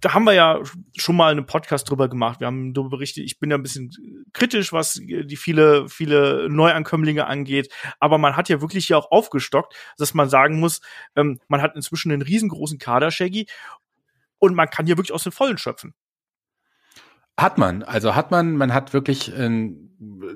da 0.00 0.12
haben 0.12 0.24
wir 0.24 0.34
ja 0.34 0.60
schon 0.96 1.16
mal 1.16 1.30
einen 1.30 1.46
Podcast 1.46 1.88
drüber 1.88 2.08
gemacht. 2.08 2.40
Wir 2.40 2.46
haben 2.46 2.74
darüber 2.74 2.90
berichtet. 2.90 3.24
Ich 3.24 3.38
bin 3.38 3.50
ja 3.50 3.56
ein 3.56 3.62
bisschen 3.62 3.90
kritisch, 4.34 4.72
was 4.72 5.00
die 5.02 5.36
viele, 5.36 5.88
viele 5.88 6.48
Neuankömmlinge 6.50 7.26
angeht. 7.26 7.72
Aber 7.98 8.18
man 8.18 8.36
hat 8.36 8.48
ja 8.50 8.60
wirklich 8.60 8.88
ja 8.90 8.98
auch 8.98 9.10
aufgestockt, 9.10 9.74
dass 9.96 10.12
man 10.12 10.28
sagen 10.28 10.60
muss, 10.60 10.80
ähm, 11.16 11.40
man 11.48 11.62
hat 11.62 11.74
inzwischen 11.74 12.12
einen 12.12 12.22
riesengroßen 12.22 12.78
Kader, 12.78 13.10
Shaggy. 13.10 13.46
Und 14.38 14.54
man 14.54 14.68
kann 14.68 14.86
hier 14.86 14.98
wirklich 14.98 15.14
aus 15.14 15.22
den 15.22 15.32
Vollen 15.32 15.58
schöpfen. 15.58 15.94
Hat 17.38 17.56
man. 17.56 17.84
Also 17.84 18.16
hat 18.16 18.32
man, 18.32 18.56
man 18.56 18.74
hat 18.74 18.92
wirklich, 18.92 19.32
ähm, 19.36 19.90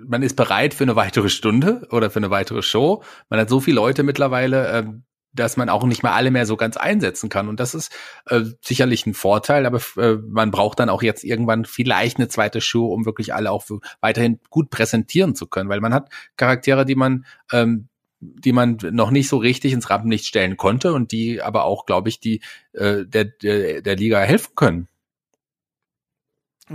man 0.07 0.23
ist 0.23 0.37
bereit 0.37 0.73
für 0.73 0.85
eine 0.85 0.95
weitere 0.95 1.31
Stunde 1.31 1.85
oder 1.91 2.11
für 2.11 2.21
eine 2.21 2.31
weitere 2.31 2.63
Show. 2.63 3.03
Man 3.29 3.41
hat 3.41 3.49
so 3.49 3.59
viele 3.59 3.75
Leute 3.75 4.05
mittlerweile, 4.05 4.69
äh, 4.69 4.85
dass 5.33 5.57
man 5.57 5.69
auch 5.69 5.85
nicht 5.85 6.05
mehr 6.05 6.13
alle 6.13 6.31
mehr 6.31 6.47
so 6.47 6.57
ganz 6.57 6.77
einsetzen 6.77 7.29
kann. 7.29 7.49
Und 7.49 7.59
das 7.59 7.75
ist 7.75 7.93
äh, 8.27 8.43
sicherlich 8.61 9.05
ein 9.05 9.15
Vorteil, 9.15 9.67
aber 9.67 9.81
äh, 9.97 10.19
man 10.29 10.53
braucht 10.53 10.79
dann 10.79 10.91
auch 10.91 11.03
jetzt 11.03 11.25
irgendwann 11.25 11.65
vielleicht 11.65 12.19
eine 12.19 12.29
zweite 12.29 12.61
Show, 12.61 12.87
um 12.87 13.05
wirklich 13.05 13.35
alle 13.35 13.51
auch 13.51 13.65
weiterhin 14.01 14.39
gut 14.49 14.71
präsentieren 14.71 15.35
zu 15.35 15.49
können, 15.49 15.71
weil 15.71 15.81
man 15.81 15.95
hat 15.95 16.09
Charaktere, 16.37 16.87
die 16.87 16.95
man 16.95 17.27
ähm, 17.51 17.89
die 18.21 18.53
man 18.53 18.79
noch 18.93 19.11
nicht 19.11 19.29
so 19.29 19.39
richtig 19.39 19.73
ins 19.73 19.91
Rampenlicht 19.91 20.27
stellen 20.27 20.57
konnte 20.57 20.93
und 20.93 21.11
die 21.11 21.43
aber 21.43 21.65
auch, 21.65 21.87
glaube 21.87 22.09
ich, 22.09 22.21
die 22.21 22.41
äh, 22.73 23.05
der, 23.05 23.25
der, 23.25 23.83
der 23.83 23.97
Liga 23.97 24.21
helfen 24.21 24.53
können. 24.55 24.87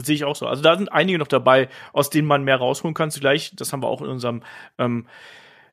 Sehe 0.04 0.16
ich 0.16 0.26
auch 0.26 0.36
so. 0.36 0.48
Also 0.48 0.62
da 0.62 0.78
sind 0.78 0.92
einige 0.92 1.18
noch 1.18 1.28
dabei, 1.28 1.70
aus 1.94 2.10
denen 2.10 2.28
man 2.28 2.44
mehr 2.44 2.58
rausholen 2.58 2.94
kann. 2.94 3.12
Zugleich, 3.12 3.54
das 3.56 3.74
haben 3.74 3.84
wir 3.84 3.88
auch 3.88 4.02
in 4.02 4.10
unserem 4.10 4.44
ähm, 4.78 5.08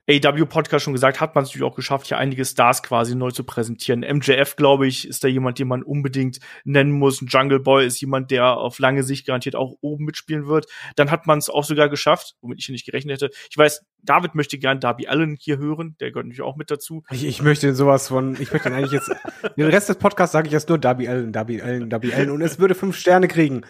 AW-Podcast 0.06 0.84
schon 0.84 0.92
gesagt, 0.92 1.20
hat 1.20 1.34
man 1.34 1.44
es 1.44 1.50
natürlich 1.50 1.66
auch 1.66 1.76
geschafft, 1.76 2.08
hier 2.08 2.18
einige 2.18 2.44
Stars 2.44 2.82
quasi 2.82 3.14
neu 3.14 3.30
zu 3.30 3.42
präsentieren. 3.42 4.00
MJF, 4.00 4.56
glaube 4.56 4.86
ich, 4.86 5.08
ist 5.08 5.24
da 5.24 5.28
jemand, 5.28 5.58
den 5.58 5.68
man 5.68 5.82
unbedingt 5.82 6.40
nennen 6.64 6.92
muss. 6.92 7.24
Jungle 7.26 7.60
Boy 7.60 7.86
ist 7.86 8.00
jemand, 8.00 8.30
der 8.30 8.58
auf 8.58 8.78
lange 8.78 9.02
Sicht 9.02 9.26
garantiert 9.26 9.56
auch 9.56 9.76
oben 9.80 10.04
mitspielen 10.04 10.46
wird. 10.46 10.66
Dann 10.96 11.10
hat 11.10 11.26
man 11.26 11.38
es 11.38 11.48
auch 11.48 11.64
sogar 11.64 11.88
geschafft, 11.88 12.34
womit 12.42 12.58
ich 12.58 12.68
nicht 12.68 12.84
gerechnet 12.84 13.22
hätte. 13.22 13.30
Ich 13.50 13.56
weiß, 13.56 13.82
David 14.02 14.34
möchte 14.34 14.58
gern 14.58 14.78
Darby 14.78 15.06
Allen 15.06 15.36
hier 15.40 15.56
hören, 15.56 15.96
der 16.00 16.10
gehört 16.10 16.26
natürlich 16.26 16.42
auch 16.42 16.56
mit 16.56 16.70
dazu. 16.70 17.02
Ich, 17.10 17.24
ich 17.24 17.40
möchte 17.40 17.74
sowas 17.74 18.08
von, 18.08 18.36
ich 18.38 18.52
möchte 18.52 18.70
eigentlich 18.70 18.92
jetzt, 18.92 19.10
den 19.56 19.68
Rest 19.68 19.88
des 19.88 19.96
Podcasts 19.96 20.34
sage 20.34 20.48
ich 20.48 20.52
jetzt 20.52 20.68
nur 20.68 20.78
Darby 20.78 21.08
Allen, 21.08 21.32
Darby 21.32 21.62
Allen, 21.62 21.88
Darby 21.88 22.12
Allen 22.12 22.30
und 22.30 22.42
es 22.42 22.58
würde 22.58 22.74
fünf 22.74 22.96
Sterne 22.96 23.26
kriegen. 23.26 23.62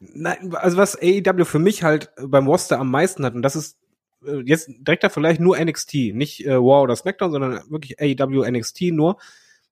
Nein, 0.00 0.54
also 0.54 0.76
was 0.76 0.96
AEW 0.96 1.44
für 1.44 1.58
mich 1.58 1.82
halt 1.82 2.10
beim 2.20 2.46
Roster 2.46 2.78
am 2.78 2.90
meisten 2.90 3.24
hat, 3.24 3.34
und 3.34 3.42
das 3.42 3.56
ist 3.56 3.78
äh, 4.24 4.40
jetzt 4.44 4.68
direkt 4.68 5.04
da 5.04 5.08
vielleicht 5.08 5.40
nur 5.40 5.58
NXT, 5.58 6.14
nicht 6.14 6.46
äh, 6.46 6.56
War 6.56 6.82
oder 6.82 6.96
SmackDown, 6.96 7.32
sondern 7.32 7.60
wirklich 7.70 8.00
AEW 8.00 8.48
NXT 8.48 8.92
nur. 8.92 9.18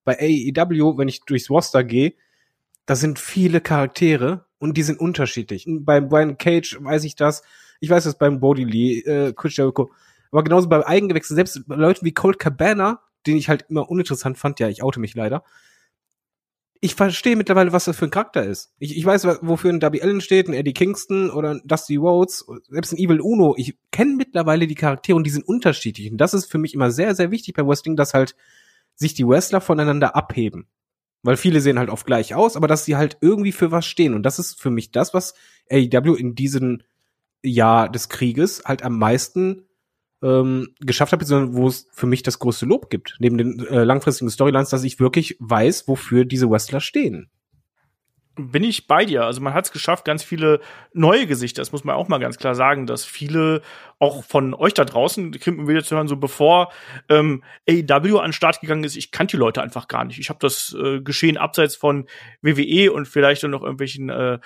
Bei 0.03 0.17
AEW, 0.19 0.97
wenn 0.97 1.07
ich 1.07 1.21
durchs 1.21 1.49
Roster 1.49 1.83
gehe, 1.83 2.13
da 2.85 2.95
sind 2.95 3.19
viele 3.19 3.61
Charaktere 3.61 4.45
und 4.59 4.77
die 4.77 4.83
sind 4.83 4.99
unterschiedlich. 4.99 5.65
Beim 5.67 6.09
Brian 6.09 6.37
Cage 6.37 6.77
weiß 6.79 7.03
ich 7.03 7.15
das. 7.15 7.43
Ich 7.79 7.89
weiß 7.89 8.05
das 8.05 8.17
beim 8.17 8.39
Bodie 8.39 8.63
Lee, 8.63 8.99
äh, 9.01 9.33
Chris 9.33 9.55
Jericho. 9.57 9.91
Aber 10.31 10.43
genauso 10.43 10.67
beim 10.69 10.81
Eigengewächsen, 10.81 11.35
selbst 11.35 11.67
bei 11.67 11.75
Leuten 11.75 12.05
wie 12.05 12.13
Colt 12.13 12.39
Cabana, 12.39 13.01
den 13.25 13.37
ich 13.37 13.49
halt 13.49 13.65
immer 13.69 13.89
uninteressant 13.89 14.37
fand, 14.37 14.59
ja, 14.59 14.67
ich 14.69 14.83
oute 14.83 14.99
mich 14.99 15.15
leider, 15.15 15.43
ich 16.81 16.95
verstehe 16.95 17.35
mittlerweile, 17.35 17.71
was 17.71 17.85
das 17.85 17.97
für 17.97 18.05
ein 18.05 18.11
Charakter 18.11 18.43
ist. 18.43 18.71
Ich, 18.79 18.97
ich 18.97 19.05
weiß, 19.05 19.25
wofür 19.41 19.71
ein 19.71 19.79
Darby 19.79 20.01
Allen 20.01 20.21
steht, 20.21 20.47
ein 20.47 20.53
Eddie 20.53 20.73
Kingston 20.73 21.29
oder 21.29 21.51
ein 21.51 21.61
Dusty 21.65 21.95
Rhodes, 21.95 22.45
selbst 22.69 22.93
ein 22.93 22.97
Evil 22.97 23.21
Uno. 23.21 23.55
Ich 23.57 23.77
kenne 23.91 24.15
mittlerweile 24.15 24.67
die 24.67 24.75
Charaktere 24.75 25.15
und 25.15 25.25
die 25.25 25.31
sind 25.31 25.47
unterschiedlich. 25.47 26.11
Und 26.11 26.17
das 26.17 26.33
ist 26.33 26.51
für 26.51 26.57
mich 26.57 26.73
immer 26.73 26.91
sehr, 26.91 27.15
sehr 27.15 27.31
wichtig 27.31 27.55
bei 27.55 27.65
Wrestling, 27.65 27.95
dass 27.95 28.13
halt 28.13 28.35
sich 28.95 29.13
die 29.13 29.27
Wrestler 29.27 29.61
voneinander 29.61 30.15
abheben. 30.15 30.67
Weil 31.23 31.37
viele 31.37 31.61
sehen 31.61 31.79
halt 31.79 31.89
oft 31.89 32.05
gleich 32.05 32.35
aus, 32.35 32.55
aber 32.55 32.67
dass 32.67 32.85
sie 32.85 32.95
halt 32.95 33.17
irgendwie 33.21 33.51
für 33.51 33.71
was 33.71 33.85
stehen. 33.85 34.13
Und 34.13 34.23
das 34.23 34.39
ist 34.39 34.61
für 34.61 34.69
mich 34.69 34.91
das, 34.91 35.13
was 35.13 35.33
AEW 35.71 36.15
in 36.15 36.35
diesem 36.35 36.81
Jahr 37.43 37.89
des 37.89 38.09
Krieges 38.09 38.63
halt 38.65 38.83
am 38.83 38.97
meisten 38.97 39.66
ähm, 40.21 40.69
geschafft 40.79 41.13
habe, 41.13 41.25
sondern 41.25 41.55
wo 41.55 41.67
es 41.67 41.87
für 41.91 42.07
mich 42.07 42.23
das 42.23 42.39
größte 42.39 42.65
Lob 42.65 42.89
gibt, 42.89 43.15
neben 43.19 43.37
den 43.37 43.59
äh, 43.67 43.83
langfristigen 43.83 44.29
Storylines, 44.29 44.69
dass 44.69 44.83
ich 44.83 44.99
wirklich 44.99 45.37
weiß, 45.39 45.87
wofür 45.87 46.25
diese 46.25 46.49
Wrestler 46.49 46.79
stehen 46.79 47.29
bin 48.37 48.63
ich 48.63 48.87
bei 48.87 49.05
dir. 49.05 49.23
Also 49.25 49.41
man 49.41 49.53
hat 49.53 49.65
es 49.65 49.71
geschafft, 49.71 50.05
ganz 50.05 50.23
viele 50.23 50.59
neue 50.93 51.27
Gesichter, 51.27 51.61
das 51.61 51.71
muss 51.71 51.83
man 51.83 51.95
auch 51.95 52.07
mal 52.07 52.19
ganz 52.19 52.37
klar 52.37 52.55
sagen, 52.55 52.87
dass 52.87 53.05
viele 53.05 53.61
auch 53.99 54.23
von 54.23 54.53
euch 54.53 54.73
da 54.73 54.85
draußen, 54.85 55.35
man 55.45 55.67
wieder 55.67 55.83
zu 55.83 55.95
hören, 55.95 56.07
so 56.07 56.17
bevor 56.17 56.71
ähm, 57.09 57.43
AEW 57.67 58.19
an 58.19 58.27
den 58.27 58.33
Start 58.33 58.61
gegangen 58.61 58.83
ist, 58.83 58.95
ich 58.95 59.11
kannte 59.11 59.37
die 59.37 59.39
Leute 59.39 59.61
einfach 59.61 59.87
gar 59.87 60.03
nicht. 60.05 60.19
Ich 60.19 60.29
habe 60.29 60.39
das 60.39 60.75
äh, 60.79 61.01
Geschehen 61.01 61.37
abseits 61.37 61.75
von 61.75 62.07
WWE 62.41 62.91
und 62.91 63.07
vielleicht 63.07 63.43
noch 63.43 63.63
irgendwelchen, 63.63 64.09
äh, 64.09 64.39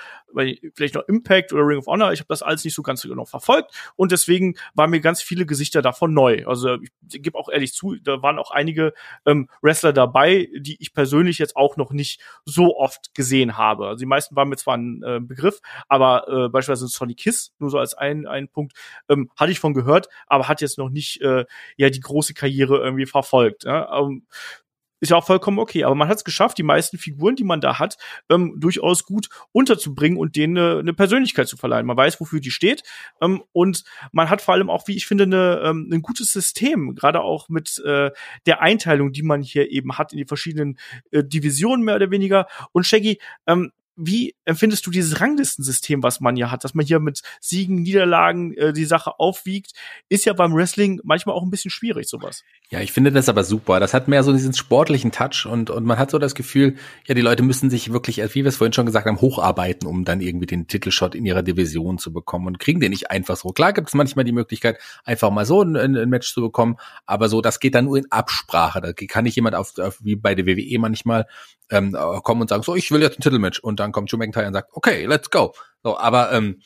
vielleicht 0.74 0.96
noch 0.96 1.08
Impact 1.08 1.52
oder 1.52 1.68
Ring 1.68 1.80
of 1.80 1.88
Honor, 1.88 2.14
ich 2.14 2.20
habe 2.20 2.30
das 2.30 2.42
alles 2.42 2.64
nicht 2.64 2.76
so 2.76 2.82
ganz 2.82 3.02
genau 3.02 3.26
verfolgt 3.26 3.72
und 3.98 4.12
deswegen 4.14 4.56
waren 4.74 4.90
mir 4.90 5.02
ganz 5.02 5.22
viele 5.22 5.46
Gesichter 5.46 5.82
davon 5.82 6.14
neu. 6.14 6.46
Also 6.46 6.78
ich 6.82 7.22
gebe 7.22 7.38
auch 7.38 7.50
ehrlich 7.50 7.74
zu, 7.74 7.96
da 7.96 8.22
waren 8.22 8.40
auch 8.40 8.52
einige 8.52 8.94
ähm, 9.26 9.50
Wrestler 9.62 9.92
dabei, 9.92 10.48
die 10.56 10.78
ich 10.80 10.94
persönlich 10.94 11.40
jetzt 11.40 11.58
auch 11.58 11.76
noch 11.76 11.92
nicht 11.92 12.22
so 12.46 12.78
oft 12.78 13.14
gesehen 13.14 13.58
habe. 13.58 13.81
Also 13.88 14.00
die 14.00 14.06
meisten 14.06 14.36
waren 14.36 14.50
mir 14.50 14.58
zwar 14.58 14.78
ein 14.78 15.04
äh, 15.04 15.20
Begriff, 15.22 15.60
aber 15.88 16.28
äh, 16.28 16.50
beispielsweise 16.50 16.88
Sonic 16.88 17.18
Kiss, 17.18 17.54
nur 17.60 17.70
so 17.70 17.78
als 17.78 17.94
ein, 17.94 18.28
ein 18.28 18.48
Punkt, 18.48 18.74
ähm, 19.10 19.30
hatte 19.36 19.52
ich 19.52 19.60
von 19.60 19.74
gehört, 19.74 20.08
aber 20.28 20.48
hat 20.48 20.62
jetzt 20.62 20.78
noch 20.78 20.90
nicht 20.90 21.22
äh, 21.22 21.46
ja 21.78 21.90
die 21.90 22.00
große 22.00 22.34
Karriere 22.34 22.78
irgendwie 22.78 23.06
verfolgt. 23.06 23.64
Ja? 23.66 24.00
Ähm, 24.00 24.26
ist 25.02 25.10
ja 25.10 25.18
auch 25.18 25.26
vollkommen 25.26 25.60
okay. 25.60 25.84
Aber 25.84 25.96
man 25.96 26.08
hat 26.08 26.18
es 26.18 26.24
geschafft, 26.24 26.58
die 26.58 26.64
meisten 26.64 26.98
Figuren, 26.98 27.36
die 27.36 27.44
man 27.44 27.60
da 27.60 27.80
hat, 27.80 27.98
ähm, 28.30 28.56
durchaus 28.58 29.04
gut 29.04 29.28
unterzubringen 29.52 30.18
und 30.18 30.36
denen 30.36 30.58
eine, 30.58 30.80
eine 30.80 30.94
Persönlichkeit 30.94 31.48
zu 31.48 31.58
verleihen. 31.58 31.86
Man 31.86 31.98
weiß, 31.98 32.22
wofür 32.22 32.40
die 32.40 32.52
steht. 32.52 32.84
Ähm, 33.20 33.44
und 33.52 33.84
man 34.12 34.30
hat 34.30 34.42
vor 34.42 34.54
allem 34.54 34.70
auch, 34.70 34.88
wie 34.88 34.96
ich 34.96 35.08
finde, 35.08 35.24
eine, 35.26 35.62
ähm, 35.66 35.90
ein 35.92 36.02
gutes 36.02 36.32
System, 36.32 36.96
gerade 36.96 37.22
auch 37.22 37.50
mit 37.50 37.82
äh, 37.86 38.12
der 38.46 38.62
Einteilung, 38.62 39.12
die 39.12 39.24
man 39.24 39.42
hier 39.42 39.72
eben 39.72 39.98
hat 39.98 40.14
in 40.14 40.20
die 40.20 40.26
verschiedenen 40.26 40.78
äh, 41.12 41.24
Divisionen 41.24 41.84
mehr 41.84 41.96
oder 41.96 42.12
weniger. 42.12 42.48
Und 42.72 42.86
Shaggy, 42.86 43.20
ähm, 43.48 43.72
wie 44.02 44.36
empfindest 44.46 44.86
du 44.86 44.92
dieses 44.92 45.22
Ranglistensystem, 45.22 46.04
was 46.04 46.20
man 46.20 46.36
ja 46.36 46.52
hat, 46.52 46.64
dass 46.64 46.74
man 46.74 46.86
hier 46.86 47.00
mit 47.00 47.22
Siegen, 47.40 47.82
Niederlagen 47.82 48.54
äh, 48.54 48.74
die 48.74 48.86
Sache 48.86 49.20
aufwiegt, 49.20 49.72
ist 50.10 50.26
ja 50.26 50.34
beim 50.34 50.54
Wrestling 50.54 51.00
manchmal 51.04 51.36
auch 51.36 51.44
ein 51.44 51.50
bisschen 51.50 51.72
schwierig, 51.72 52.08
sowas. 52.08 52.44
Ja, 52.70 52.80
ich 52.80 52.92
finde 52.92 53.12
das 53.12 53.30
aber 53.30 53.44
super. 53.44 53.80
Das 53.80 53.94
hat 53.94 54.08
mehr 54.08 54.24
so 54.24 54.34
diesen 54.34 54.54
sportlichen 54.54 55.12
Touch 55.12 55.46
und, 55.46 55.70
und 55.70 55.86
man 55.86 55.98
hat 55.98 56.12
so 56.12 56.20
das 56.20 56.36
Gefühl, 56.36 56.76
ja, 57.06 57.16
die 57.16 57.22
Leute 57.22 57.44
müssen 57.44 57.70
sich 57.70 57.92
wirklich, 57.92 58.18
wie 58.18 58.44
wir 58.44 58.48
es 58.48 58.58
vorhin 58.58 58.74
schon 58.74 58.86
gesagt 58.86 59.06
haben, 59.06 59.22
hocharbeiten, 59.22 59.88
um 59.88 60.06
dann 60.06 60.22
irgendwie 60.22 60.46
den 60.46 60.68
Titelshot 60.68 61.16
in 61.16 61.26
ihrer 61.26 61.44
Division 61.44 61.98
zu 61.98 62.14
bekommen 62.14 62.48
und 62.48 62.60
kriegen 62.60 62.80
den 62.80 62.92
nicht 62.92 63.12
einfach 63.12 63.36
so. 63.36 63.50
Klar 63.50 63.74
gibt 63.74 63.90
es 63.90 63.94
manchmal 63.94 64.26
die 64.26 64.32
Möglichkeit, 64.32 64.80
einfach 65.04 65.30
mal 65.32 65.46
so 65.46 65.62
ein, 65.62 65.76
ein, 65.76 66.10
Match 66.10 66.34
zu 66.34 66.42
bekommen, 66.42 66.78
aber 67.06 67.30
so, 67.30 67.42
das 67.42 67.60
geht 67.60 67.76
dann 67.76 67.86
nur 67.86 67.98
in 67.98 68.12
Absprache. 68.12 68.82
Da 68.82 68.94
kann 68.94 69.24
nicht 69.24 69.36
jemand 69.36 69.56
auf, 69.56 69.78
auf 69.78 70.00
wie 70.02 70.16
bei 70.16 70.36
der 70.36 70.46
WWE 70.46 70.80
manchmal 70.80 71.28
ähm, 71.70 71.96
kommen 72.24 72.42
und 72.42 72.50
sagen, 72.50 72.64
so, 72.64 72.76
ich 72.76 72.92
will 72.92 73.02
jetzt 73.02 73.20
ein 73.20 73.22
Titelmatch 73.22 73.60
und 73.60 73.80
dann 73.80 73.91
kommt 73.92 74.12
Drew 74.12 74.18
McIntyre 74.18 74.48
und 74.48 74.54
sagt, 74.54 74.70
okay, 74.74 75.06
let's 75.06 75.30
go. 75.30 75.54
So, 75.84 75.98
aber 75.98 76.32
ähm, 76.32 76.62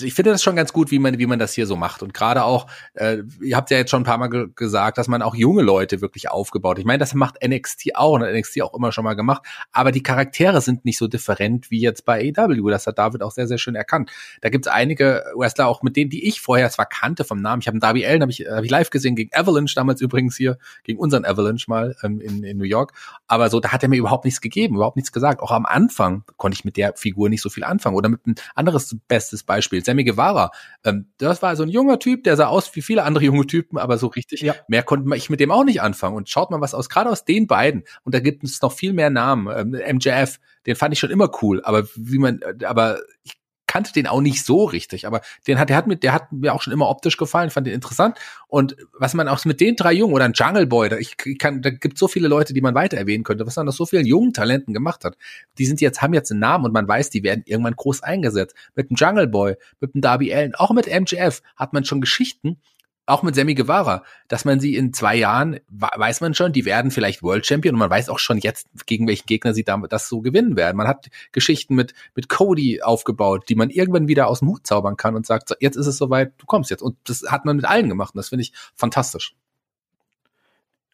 ich 0.00 0.14
finde 0.14 0.30
das 0.30 0.42
schon 0.42 0.56
ganz 0.56 0.72
gut, 0.72 0.90
wie 0.90 0.98
man, 0.98 1.18
wie 1.18 1.26
man 1.26 1.38
das 1.38 1.52
hier 1.52 1.66
so 1.66 1.76
macht. 1.76 2.02
Und 2.02 2.14
gerade 2.14 2.44
auch, 2.44 2.66
äh, 2.94 3.18
ihr 3.42 3.56
habt 3.56 3.70
ja 3.70 3.76
jetzt 3.76 3.90
schon 3.90 4.02
ein 4.02 4.06
paar 4.06 4.16
Mal 4.16 4.28
ge 4.28 4.46
gesagt, 4.54 4.96
dass 4.96 5.06
man 5.06 5.20
auch 5.20 5.34
junge 5.34 5.62
Leute 5.62 6.00
wirklich 6.00 6.30
aufgebaut. 6.30 6.78
Ich 6.78 6.86
meine, 6.86 6.98
das 6.98 7.12
macht 7.12 7.36
NXT 7.46 7.96
auch 7.96 8.14
und 8.14 8.22
NXT 8.22 8.62
auch 8.62 8.72
immer 8.74 8.90
schon 8.92 9.04
mal 9.04 9.14
gemacht. 9.14 9.42
Aber 9.70 9.92
die 9.92 10.02
Charaktere 10.02 10.62
sind 10.62 10.86
nicht 10.86 10.96
so 10.96 11.08
different 11.08 11.70
wie 11.70 11.80
jetzt 11.80 12.06
bei 12.06 12.32
AW. 12.34 12.70
Das 12.70 12.86
hat 12.86 12.98
David 12.98 13.22
auch 13.22 13.32
sehr, 13.32 13.46
sehr 13.46 13.58
schön 13.58 13.74
erkannt. 13.74 14.10
Da 14.40 14.48
gibt's 14.48 14.66
einige 14.66 15.24
Wrestler 15.36 15.68
auch 15.68 15.82
mit 15.82 15.96
denen, 15.96 16.08
die 16.08 16.26
ich 16.26 16.40
vorher 16.40 16.70
zwar 16.70 16.86
kannte 16.86 17.24
vom 17.24 17.42
Namen. 17.42 17.60
Ich 17.60 17.66
habe 17.66 17.74
einen 17.74 17.80
Darby 17.80 18.06
Allen, 18.06 18.22
habe 18.22 18.32
ich, 18.32 18.46
hab 18.48 18.64
ich 18.64 18.70
live 18.70 18.88
gesehen 18.88 19.14
gegen 19.14 19.30
Avalanche 19.34 19.74
damals 19.74 20.00
übrigens 20.00 20.36
hier, 20.36 20.56
gegen 20.84 20.98
unseren 20.98 21.26
Avalanche 21.26 21.66
mal 21.68 21.96
ähm, 22.02 22.20
in, 22.20 22.44
in 22.44 22.56
New 22.56 22.64
York. 22.64 22.92
Aber 23.26 23.50
so, 23.50 23.60
da 23.60 23.72
hat 23.72 23.82
er 23.82 23.90
mir 23.90 23.96
überhaupt 23.96 24.24
nichts 24.24 24.40
gegeben, 24.40 24.76
überhaupt 24.76 24.96
nichts 24.96 25.12
gesagt. 25.12 25.40
Auch 25.40 25.50
am 25.50 25.66
Anfang 25.66 26.24
konnte 26.38 26.56
ich 26.56 26.64
mit 26.64 26.78
der 26.78 26.94
Figur 26.96 27.28
nicht 27.28 27.42
so 27.42 27.50
viel 27.50 27.64
anfangen. 27.64 27.96
Oder 27.96 28.08
mit 28.08 28.26
ein 28.26 28.36
anderes 28.54 28.96
bestes 29.06 29.42
Beispiel 29.42 29.81
Sammy 29.84 30.04
Guevara. 30.04 30.50
Ähm, 30.84 31.06
das 31.18 31.42
war 31.42 31.56
so 31.56 31.62
ein 31.62 31.68
junger 31.68 31.98
Typ, 31.98 32.24
der 32.24 32.36
sah 32.36 32.46
aus 32.46 32.74
wie 32.74 32.82
viele 32.82 33.04
andere 33.04 33.24
junge 33.24 33.46
Typen, 33.46 33.78
aber 33.78 33.98
so 33.98 34.06
richtig, 34.08 34.40
ja. 34.40 34.54
mehr 34.68 34.82
konnte 34.82 35.14
ich 35.16 35.30
mit 35.30 35.40
dem 35.40 35.50
auch 35.50 35.64
nicht 35.64 35.82
anfangen. 35.82 36.16
Und 36.16 36.28
schaut 36.28 36.50
mal 36.50 36.60
was 36.60 36.74
aus, 36.74 36.88
gerade 36.88 37.10
aus 37.10 37.24
den 37.24 37.46
beiden. 37.46 37.84
Und 38.04 38.14
da 38.14 38.20
gibt 38.20 38.44
es 38.44 38.62
noch 38.62 38.72
viel 38.72 38.92
mehr 38.92 39.10
Namen. 39.10 39.74
Ähm, 39.74 39.96
MJF, 39.96 40.38
den 40.66 40.76
fand 40.76 40.94
ich 40.94 41.00
schon 41.00 41.10
immer 41.10 41.30
cool, 41.42 41.60
aber 41.64 41.84
wie 41.96 42.18
man, 42.18 42.40
aber 42.64 43.00
ich 43.24 43.41
kannte 43.72 43.94
den 43.94 44.06
auch 44.06 44.20
nicht 44.20 44.44
so 44.44 44.64
richtig, 44.64 45.06
aber 45.06 45.22
den 45.46 45.58
hat, 45.58 45.70
der 45.70 45.76
hat 45.78 45.86
mir, 45.86 45.96
der 45.96 46.12
hat 46.12 46.30
mir 46.30 46.52
auch 46.52 46.60
schon 46.60 46.74
immer 46.74 46.90
optisch 46.90 47.16
gefallen, 47.16 47.48
fand 47.48 47.66
den 47.66 47.72
interessant. 47.72 48.18
Und 48.48 48.76
was 48.98 49.14
man 49.14 49.28
auch 49.28 49.42
mit 49.46 49.62
den 49.62 49.76
drei 49.76 49.94
Jungen 49.94 50.12
oder 50.12 50.26
ein 50.26 50.34
Jungle 50.34 50.66
Boy, 50.66 50.90
da, 50.90 50.98
ich, 50.98 51.16
kann, 51.38 51.62
da 51.62 51.70
gibt 51.70 51.96
so 51.96 52.06
viele 52.06 52.28
Leute, 52.28 52.52
die 52.52 52.60
man 52.60 52.74
weiter 52.74 52.98
erwähnen 52.98 53.24
könnte, 53.24 53.46
was 53.46 53.56
man 53.56 53.66
aus 53.66 53.78
so 53.78 53.86
vielen 53.86 54.04
jungen 54.04 54.34
Talenten 54.34 54.74
gemacht 54.74 55.06
hat. 55.06 55.16
Die 55.56 55.64
sind 55.64 55.80
jetzt, 55.80 56.02
haben 56.02 56.12
jetzt 56.12 56.30
einen 56.30 56.40
Namen 56.40 56.66
und 56.66 56.72
man 56.72 56.86
weiß, 56.86 57.08
die 57.08 57.22
werden 57.22 57.44
irgendwann 57.46 57.74
groß 57.74 58.02
eingesetzt. 58.02 58.54
Mit 58.74 58.90
dem 58.90 58.96
Jungle 58.96 59.26
Boy, 59.26 59.54
mit 59.80 59.94
dem 59.94 60.02
Darby 60.02 60.34
Allen, 60.34 60.54
auch 60.54 60.72
mit 60.72 60.86
MGF 60.86 61.40
hat 61.56 61.72
man 61.72 61.86
schon 61.86 62.02
Geschichten, 62.02 62.58
auch 63.06 63.22
mit 63.22 63.34
Sammy 63.34 63.54
Guevara, 63.54 64.04
dass 64.28 64.44
man 64.44 64.60
sie 64.60 64.76
in 64.76 64.92
zwei 64.92 65.16
Jahren, 65.16 65.58
weiß 65.68 66.20
man 66.20 66.34
schon, 66.34 66.52
die 66.52 66.64
werden 66.64 66.90
vielleicht 66.90 67.22
World 67.22 67.44
Champion 67.46 67.74
und 67.74 67.80
man 67.80 67.90
weiß 67.90 68.08
auch 68.08 68.18
schon 68.18 68.38
jetzt, 68.38 68.68
gegen 68.86 69.08
welchen 69.08 69.26
Gegner 69.26 69.54
sie 69.54 69.64
damit 69.64 69.92
das 69.92 70.08
so 70.08 70.20
gewinnen 70.20 70.56
werden. 70.56 70.76
Man 70.76 70.86
hat 70.86 71.08
Geschichten 71.32 71.74
mit, 71.74 71.94
mit 72.14 72.28
Cody 72.28 72.80
aufgebaut, 72.82 73.48
die 73.48 73.56
man 73.56 73.70
irgendwann 73.70 74.08
wieder 74.08 74.28
aus 74.28 74.38
dem 74.38 74.48
Hut 74.48 74.66
zaubern 74.66 74.96
kann 74.96 75.16
und 75.16 75.26
sagt, 75.26 75.56
jetzt 75.60 75.76
ist 75.76 75.86
es 75.86 75.96
soweit, 75.96 76.32
du 76.38 76.46
kommst 76.46 76.70
jetzt. 76.70 76.82
Und 76.82 76.96
das 77.04 77.24
hat 77.28 77.44
man 77.44 77.56
mit 77.56 77.64
allen 77.64 77.88
gemacht 77.88 78.14
und 78.14 78.18
das 78.18 78.28
finde 78.28 78.42
ich 78.42 78.52
fantastisch. 78.74 79.34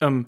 Ähm, 0.01 0.27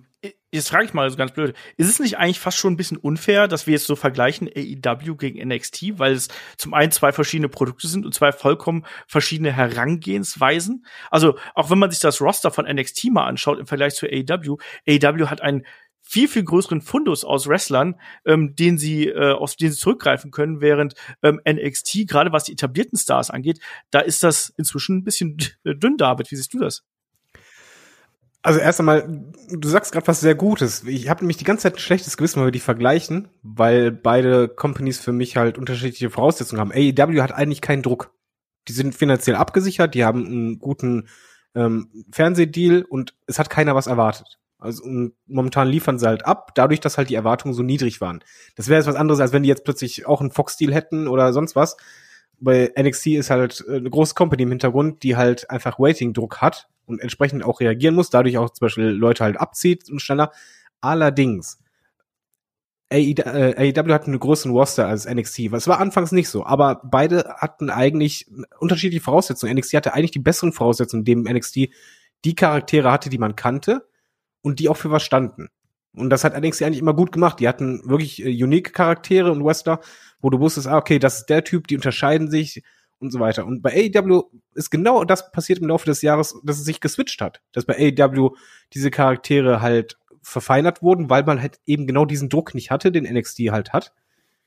jetzt 0.53 0.69
frage 0.69 0.85
ich 0.85 0.95
mal 0.95 1.09
so 1.11 1.17
ganz 1.17 1.33
blöd, 1.33 1.55
ist 1.77 1.89
es 1.89 2.01
nicht 2.01 2.19
eigentlich 2.19 2.41
fast 2.41 2.59
schon 2.59 2.75
ein 2.75 2.77
bisschen 2.77 2.97
unfair, 2.97 3.49
dass 3.49 3.67
wir 3.67 3.73
jetzt 3.73 3.87
so 3.87 3.97
vergleichen 3.97 4.49
AEW 4.49 5.17
gegen 5.17 5.47
NXT, 5.49 5.99
weil 5.99 6.13
es 6.13 6.29
zum 6.57 6.75
einen 6.75 6.93
zwei 6.93 7.13
verschiedene 7.13 7.49
Produkte 7.49 7.89
sind 7.89 8.05
und 8.05 8.15
zwei 8.15 8.33
vollkommen 8.33 8.85
verschiedene 9.07 9.53
Herangehensweisen? 9.53 10.85
Also, 11.11 11.39
auch 11.55 11.71
wenn 11.71 11.79
man 11.79 11.91
sich 11.91 12.01
das 12.01 12.21
Roster 12.21 12.51
von 12.51 12.67
NXT 12.67 13.11
mal 13.13 13.27
anschaut 13.27 13.59
im 13.59 13.67
Vergleich 13.67 13.95
zu 13.95 14.07
AEW, 14.07 14.59
AEW 14.87 15.27
hat 15.29 15.41
einen 15.41 15.65
viel, 16.03 16.27
viel 16.27 16.43
größeren 16.43 16.81
Fundus 16.81 17.25
aus 17.25 17.47
Wrestlern, 17.47 18.01
ähm, 18.25 18.57
den 18.57 18.79
sie, 18.79 19.07
äh, 19.07 19.33
aus 19.33 19.57
denen 19.57 19.71
sie 19.71 19.79
zurückgreifen 19.79 20.33
können, 20.33 20.61
während 20.61 20.95
ähm, 21.23 21.41
NXT, 21.49 22.09
gerade 22.09 22.33
was 22.33 22.45
die 22.45 22.53
etablierten 22.53 22.99
Stars 22.99 23.31
angeht, 23.31 23.61
da 23.93 24.01
ist 24.01 24.25
das 24.25 24.53
inzwischen 24.57 24.99
ein 24.99 25.05
bisschen 25.05 25.37
dünn, 25.65 25.97
David. 25.97 26.31
Wie 26.33 26.37
siehst 26.37 26.53
du 26.53 26.59
das? 26.59 26.83
Also 28.43 28.59
erst 28.59 28.81
einmal, 28.81 29.07
du 29.51 29.69
sagst 29.69 29.93
gerade 29.93 30.07
was 30.07 30.21
sehr 30.21 30.35
Gutes. 30.35 30.85
Ich 30.85 31.11
habe 31.11 31.21
nämlich 31.21 31.37
die 31.37 31.45
ganze 31.45 31.65
Zeit 31.65 31.75
ein 31.75 31.81
schlechtes 31.81 32.17
Gewissen, 32.17 32.41
weil 32.41 32.49
wir 32.49 32.53
die 32.53 32.61
vergleichen, 32.61 33.29
weil 33.43 33.91
beide 33.93 34.49
Companies 34.49 34.99
für 34.99 35.13
mich 35.13 35.37
halt 35.37 35.59
unterschiedliche 35.59 36.09
Voraussetzungen 36.09 36.61
haben. 36.61 36.73
AEW 36.73 37.21
hat 37.21 37.33
eigentlich 37.33 37.61
keinen 37.61 37.83
Druck. 37.83 38.15
Die 38.69 38.73
sind 38.73 38.95
finanziell 38.95 39.37
abgesichert, 39.37 39.95
die 39.95 40.05
haben 40.05 40.25
einen 40.25 40.59
guten 40.59 41.09
ähm, 41.55 42.05
Fernsehdeal 42.13 42.83
und 42.83 43.15
es 43.27 43.39
hat 43.39 43.51
keiner 43.51 43.75
was 43.75 43.87
erwartet. 43.87 44.39
Also 44.59 44.85
momentan 45.27 45.69
liefern 45.69 45.99
sie 45.99 46.07
halt 46.07 46.27
ab, 46.27 46.55
dadurch, 46.55 46.81
dass 46.81 46.99
halt 46.99 47.09
die 47.11 47.15
Erwartungen 47.15 47.55
so 47.55 47.63
niedrig 47.63 48.01
waren. 48.01 48.23
Das 48.57 48.69
wäre 48.69 48.79
jetzt 48.79 48.87
was 48.87 48.95
anderes, 48.95 49.21
als 49.21 49.33
wenn 49.33 49.43
die 49.43 49.49
jetzt 49.49 49.65
plötzlich 49.65 50.07
auch 50.07 50.21
einen 50.21 50.31
Fox-Deal 50.31 50.75
hätten 50.75 51.09
oder 51.09 51.33
sonst 51.33 51.57
was. 51.57 51.77
Bei 52.41 52.73
NXT 52.77 53.09
ist 53.09 53.31
halt 53.31 53.65
äh, 53.69 53.77
eine 53.77 53.91
große 53.91 54.15
Company 54.15 54.43
im 54.43 54.51
Hintergrund, 54.51 55.03
die 55.03 55.17
halt 55.17 55.51
einfach 55.51 55.79
Waiting-Druck 55.79 56.41
hat 56.41 56.69
und 56.87 57.01
entsprechend 57.01 57.45
auch 57.45 57.61
reagieren 57.61 57.95
muss, 57.95 58.11
dadurch 58.11 58.39
auch 58.39 58.51
zum 58.51 58.67
Beispiel 58.67 58.87
Leute 58.87 59.25
halt 59.25 59.39
abzieht 59.39 59.89
und 59.91 60.01
schneller. 60.01 60.33
Allerdings, 60.81 61.59
AEW 62.93 63.21
äh, 63.23 63.93
hat 63.93 64.07
einen 64.07 64.19
größeren 64.19 64.51
Roster 64.53 64.89
als 64.89 65.09
NXT. 65.09 65.53
Das 65.53 65.69
war 65.69 65.79
anfangs 65.79 66.11
nicht 66.11 66.29
so, 66.29 66.45
aber 66.45 66.81
beide 66.85 67.37
hatten 67.37 67.71
eigentlich 67.71 68.29
unterschiedliche 68.59 69.05
Voraussetzungen. 69.05 69.57
NXT 69.57 69.75
hatte 69.75 69.95
eigentlich 69.95 70.11
die 70.11 70.19
besseren 70.19 70.53
Voraussetzungen, 70.53 71.03
indem 71.07 71.23
NXT 71.23 71.69
die 72.25 72.35
Charaktere 72.35 72.91
hatte, 72.91 73.09
die 73.09 73.19
man 73.19 73.37
kannte 73.37 73.87
und 74.43 74.59
die 74.59 74.69
auch 74.69 74.77
für 74.77 74.91
was 74.91 75.05
standen. 75.05 75.49
Und 75.95 76.11
das 76.11 76.25
hat 76.25 76.41
NXT 76.41 76.63
eigentlich 76.63 76.81
immer 76.81 76.95
gut 76.95 77.13
gemacht. 77.13 77.41
Die 77.41 77.49
hatten 77.49 77.83
wirklich 77.89 78.25
äh, 78.25 78.29
unique 78.29 78.73
Charaktere 78.73 79.33
und 79.33 79.45
Wrestler, 79.45 79.81
wo 80.21 80.31
du 80.31 80.39
wusstest, 80.39 80.69
ah, 80.69 80.79
okay, 80.79 80.99
das 80.99 81.21
ist 81.21 81.27
der 81.27 81.45
Typ, 81.45 81.67
die 81.67 81.77
unterscheiden 81.77 82.31
sich 82.31 82.63
und 83.01 83.11
so 83.11 83.19
weiter. 83.19 83.47
Und 83.47 83.63
bei 83.63 83.91
AEW 83.95 84.23
ist 84.55 84.71
genau 84.71 85.05
das 85.05 85.33
passiert 85.33 85.59
im 85.61 85.69
Laufe 85.69 85.87
des 85.87 86.03
Jahres, 86.03 86.39
dass 86.45 86.59
es 86.59 86.65
sich 86.65 86.81
geswitcht 86.81 87.21
hat. 87.21 87.41
Dass 87.53 87.65
bei 87.65 87.77
AEW 87.77 88.37
diese 88.73 88.91
Charaktere 88.91 89.61
halt 89.61 89.99
verfeinert 90.23 90.83
wurden, 90.83 91.11
weil 91.11 91.25
man 91.25 91.41
halt 91.41 91.59
eben 91.67 91.87
genau 91.87 92.05
diesen 92.05 92.29
Druck 92.29 92.55
nicht 92.55 92.71
hatte, 92.71 92.93
den 92.93 93.05
NXT 93.05 93.39
halt 93.51 93.73
hat. 93.73 93.93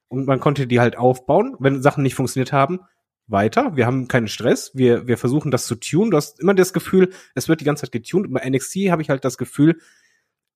Und 0.08 0.28
man 0.28 0.40
konnte 0.40 0.68
die 0.68 0.80
halt 0.80 0.98
aufbauen, 0.98 1.56
wenn 1.60 1.82
Sachen 1.82 2.04
nicht 2.04 2.16
funktioniert 2.16 2.54
haben, 2.54 2.82
weiter. 3.28 3.76
Wir 3.76 3.86
haben 3.86 4.08
keinen 4.08 4.28
Stress. 4.28 4.72
Wir, 4.76 5.08
wir 5.08 5.18
versuchen 5.18 5.50
das 5.50 5.66
zu 5.66 5.76
tun. 5.76 6.12
Du 6.12 6.18
hast 6.18 6.40
immer 6.40 6.54
das 6.54 6.74
Gefühl, 6.74 7.10
es 7.36 7.50
wird 7.50 7.62
die 7.62 7.66
ganze 7.66 7.82
Zeit 7.82 7.92
getuned. 7.92 8.28
Und 8.28 8.34
bei 8.34 8.48
NXT 8.48 8.76
habe 8.92 9.02
ich 9.02 9.10
halt 9.10 9.26
das 9.26 9.38
Gefühl, 9.38 9.80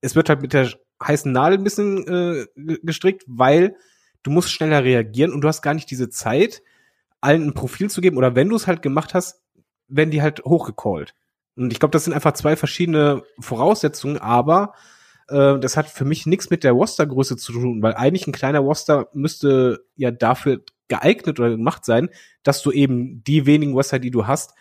es 0.02 0.16
wird 0.16 0.30
halt 0.30 0.42
mit 0.42 0.54
der 0.54 0.72
heißen 1.04 1.32
Nadel 1.32 1.60
ein 1.60 1.64
bisschen 1.64 2.08
äh, 2.08 2.46
gestrickt, 2.84 3.24
weil 3.28 3.76
du 4.24 4.32
musst 4.32 4.52
schneller 4.52 4.84
reagieren 4.84 5.32
und 5.32 5.42
du 5.42 5.48
hast 5.48 5.62
gar 5.62 5.74
nicht 5.74 5.90
diese 5.92 6.10
Zeit, 6.10 6.62
allen 7.22 7.48
ein 7.48 7.54
Profil 7.54 7.90
zu 7.90 8.02
geben 8.02 8.18
oder 8.18 8.36
wenn 8.36 8.50
du 8.50 8.56
es 8.56 8.68
halt 8.68 8.82
gemacht 8.82 9.14
hast, 9.14 9.42
werden 9.88 10.12
die 10.12 10.22
halt 10.22 10.44
hochgecallt. 10.44 11.14
Und 11.56 11.72
ich 11.72 11.80
glaube, 11.80 11.92
das 11.92 12.04
sind 12.04 12.14
einfach 12.14 12.34
zwei 12.34 12.56
verschiedene 12.56 13.24
Voraussetzungen, 13.40 14.18
aber 14.18 14.74
äh, 15.30 15.58
das 15.60 15.78
hat 15.78 15.88
für 15.88 16.06
mich 16.06 16.26
nichts 16.26 16.50
mit 16.50 16.64
der 16.64 16.74
Rostergröße 16.74 17.38
zu 17.38 17.52
tun, 17.52 17.82
weil 17.82 17.96
eigentlich 17.96 18.28
ein 18.28 18.34
kleiner 18.34 18.60
Roster 18.60 19.08
müsste 19.14 19.86
ja 19.96 20.12
dafür 20.12 20.62
geeignet 20.88 21.40
oder 21.40 21.50
gemacht 21.50 21.86
sein, 21.86 22.10
dass 22.44 22.62
du 22.62 22.72
eben 22.72 23.24
die 23.24 23.46
wenigen 23.46 23.74
Roster, 23.74 24.00
die 24.00 24.12
du 24.12 24.28
hast, 24.28 24.54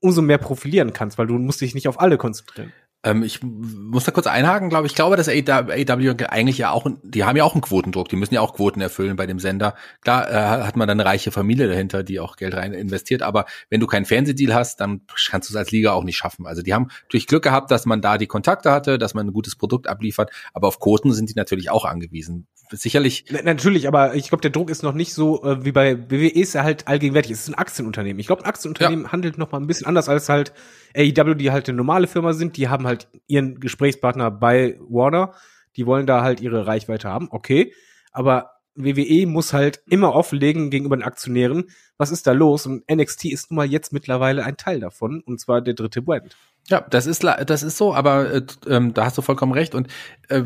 umso 0.00 0.22
mehr 0.22 0.38
profilieren 0.38 0.92
kannst, 0.92 1.18
weil 1.18 1.26
du 1.26 1.34
musst 1.34 1.60
dich 1.60 1.74
nicht 1.74 1.88
auf 1.88 2.00
alle 2.00 2.18
konzentrieren. 2.18 2.72
Ähm, 3.06 3.22
ich 3.22 3.40
muss 3.42 4.04
da 4.04 4.10
kurz 4.10 4.26
einhaken, 4.26 4.68
glaube 4.68 4.88
ich. 4.88 4.94
Glaube, 4.94 5.16
dass 5.16 5.28
AW 5.28 6.14
eigentlich 6.28 6.58
ja 6.58 6.72
auch, 6.72 6.86
die 7.04 7.24
haben 7.24 7.36
ja 7.36 7.44
auch 7.44 7.54
einen 7.54 7.62
Quotendruck. 7.62 8.08
Die 8.08 8.16
müssen 8.16 8.34
ja 8.34 8.40
auch 8.40 8.54
Quoten 8.54 8.80
erfüllen 8.80 9.14
bei 9.14 9.26
dem 9.26 9.38
Sender. 9.38 9.76
Klar 10.02 10.28
äh, 10.28 10.34
hat 10.34 10.76
man 10.76 10.88
dann 10.88 11.00
eine 11.00 11.08
reiche 11.08 11.30
Familie 11.30 11.68
dahinter, 11.68 12.02
die 12.02 12.18
auch 12.18 12.36
Geld 12.36 12.54
rein 12.54 12.72
investiert. 12.72 13.22
Aber 13.22 13.46
wenn 13.70 13.78
du 13.78 13.86
keinen 13.86 14.06
Fernsehdeal 14.06 14.54
hast, 14.54 14.80
dann 14.80 15.02
kannst 15.30 15.48
du 15.48 15.52
es 15.52 15.56
als 15.56 15.70
Liga 15.70 15.92
auch 15.92 16.02
nicht 16.02 16.16
schaffen. 16.16 16.46
Also 16.46 16.62
die 16.62 16.74
haben 16.74 16.88
durch 17.08 17.28
Glück 17.28 17.44
gehabt, 17.44 17.70
dass 17.70 17.86
man 17.86 18.02
da 18.02 18.18
die 18.18 18.26
Kontakte 18.26 18.72
hatte, 18.72 18.98
dass 18.98 19.14
man 19.14 19.28
ein 19.28 19.32
gutes 19.32 19.54
Produkt 19.54 19.86
abliefert. 19.86 20.30
Aber 20.52 20.66
auf 20.66 20.80
Quoten 20.80 21.12
sind 21.12 21.30
die 21.30 21.34
natürlich 21.36 21.70
auch 21.70 21.84
angewiesen. 21.84 22.48
Sicherlich. 22.70 23.24
Na, 23.30 23.42
natürlich, 23.42 23.86
aber 23.88 24.14
ich 24.14 24.28
glaube, 24.28 24.42
der 24.42 24.50
Druck 24.50 24.70
ist 24.70 24.82
noch 24.82 24.92
nicht 24.92 25.14
so 25.14 25.42
äh, 25.44 25.64
wie 25.64 25.72
bei 25.72 26.10
WWE 26.10 26.28
ist 26.28 26.54
er 26.54 26.64
halt 26.64 26.88
allgegenwärtig. 26.88 27.32
Es 27.32 27.40
ist 27.42 27.48
ein 27.48 27.54
Aktienunternehmen. 27.54 28.18
Ich 28.18 28.26
glaube, 28.26 28.42
ein 28.42 28.48
Aktienunternehmen 28.48 29.04
ja. 29.06 29.12
handelt 29.12 29.38
noch 29.38 29.52
mal 29.52 29.60
ein 29.60 29.66
bisschen 29.66 29.86
anders 29.86 30.08
als 30.08 30.28
halt 30.28 30.52
AEW, 30.96 31.34
die 31.34 31.50
halt 31.50 31.68
eine 31.68 31.76
normale 31.76 32.06
Firma 32.06 32.32
sind, 32.32 32.56
die 32.56 32.68
haben 32.68 32.86
halt 32.86 33.08
ihren 33.26 33.60
Gesprächspartner 33.60 34.30
bei 34.30 34.78
Warner, 34.88 35.34
die 35.76 35.86
wollen 35.86 36.06
da 36.06 36.22
halt 36.22 36.40
ihre 36.40 36.66
Reichweite 36.66 37.08
haben, 37.08 37.28
okay, 37.30 37.72
aber 38.12 38.52
WWE 38.76 39.26
muss 39.26 39.52
halt 39.52 39.82
immer 39.88 40.14
offenlegen 40.14 40.70
gegenüber 40.70 40.96
den 40.96 41.02
Aktionären, 41.02 41.70
was 41.96 42.10
ist 42.10 42.26
da 42.26 42.32
los? 42.32 42.66
Und 42.66 42.84
NXT 42.90 43.26
ist 43.26 43.50
nun 43.50 43.56
mal 43.56 43.66
jetzt 43.66 43.92
mittlerweile 43.92 44.44
ein 44.44 44.56
Teil 44.56 44.80
davon, 44.80 45.22
und 45.24 45.40
zwar 45.40 45.62
der 45.62 45.74
dritte 45.74 46.02
Brand. 46.02 46.36
Ja, 46.68 46.84
das 46.90 47.06
ist 47.06 47.22
das 47.22 47.62
ist 47.62 47.76
so, 47.76 47.94
aber 47.94 48.32
äh, 48.32 48.42
ähm, 48.68 48.92
da 48.92 49.04
hast 49.04 49.16
du 49.16 49.22
vollkommen 49.22 49.52
recht 49.52 49.76
und 49.76 49.86
äh, 50.28 50.42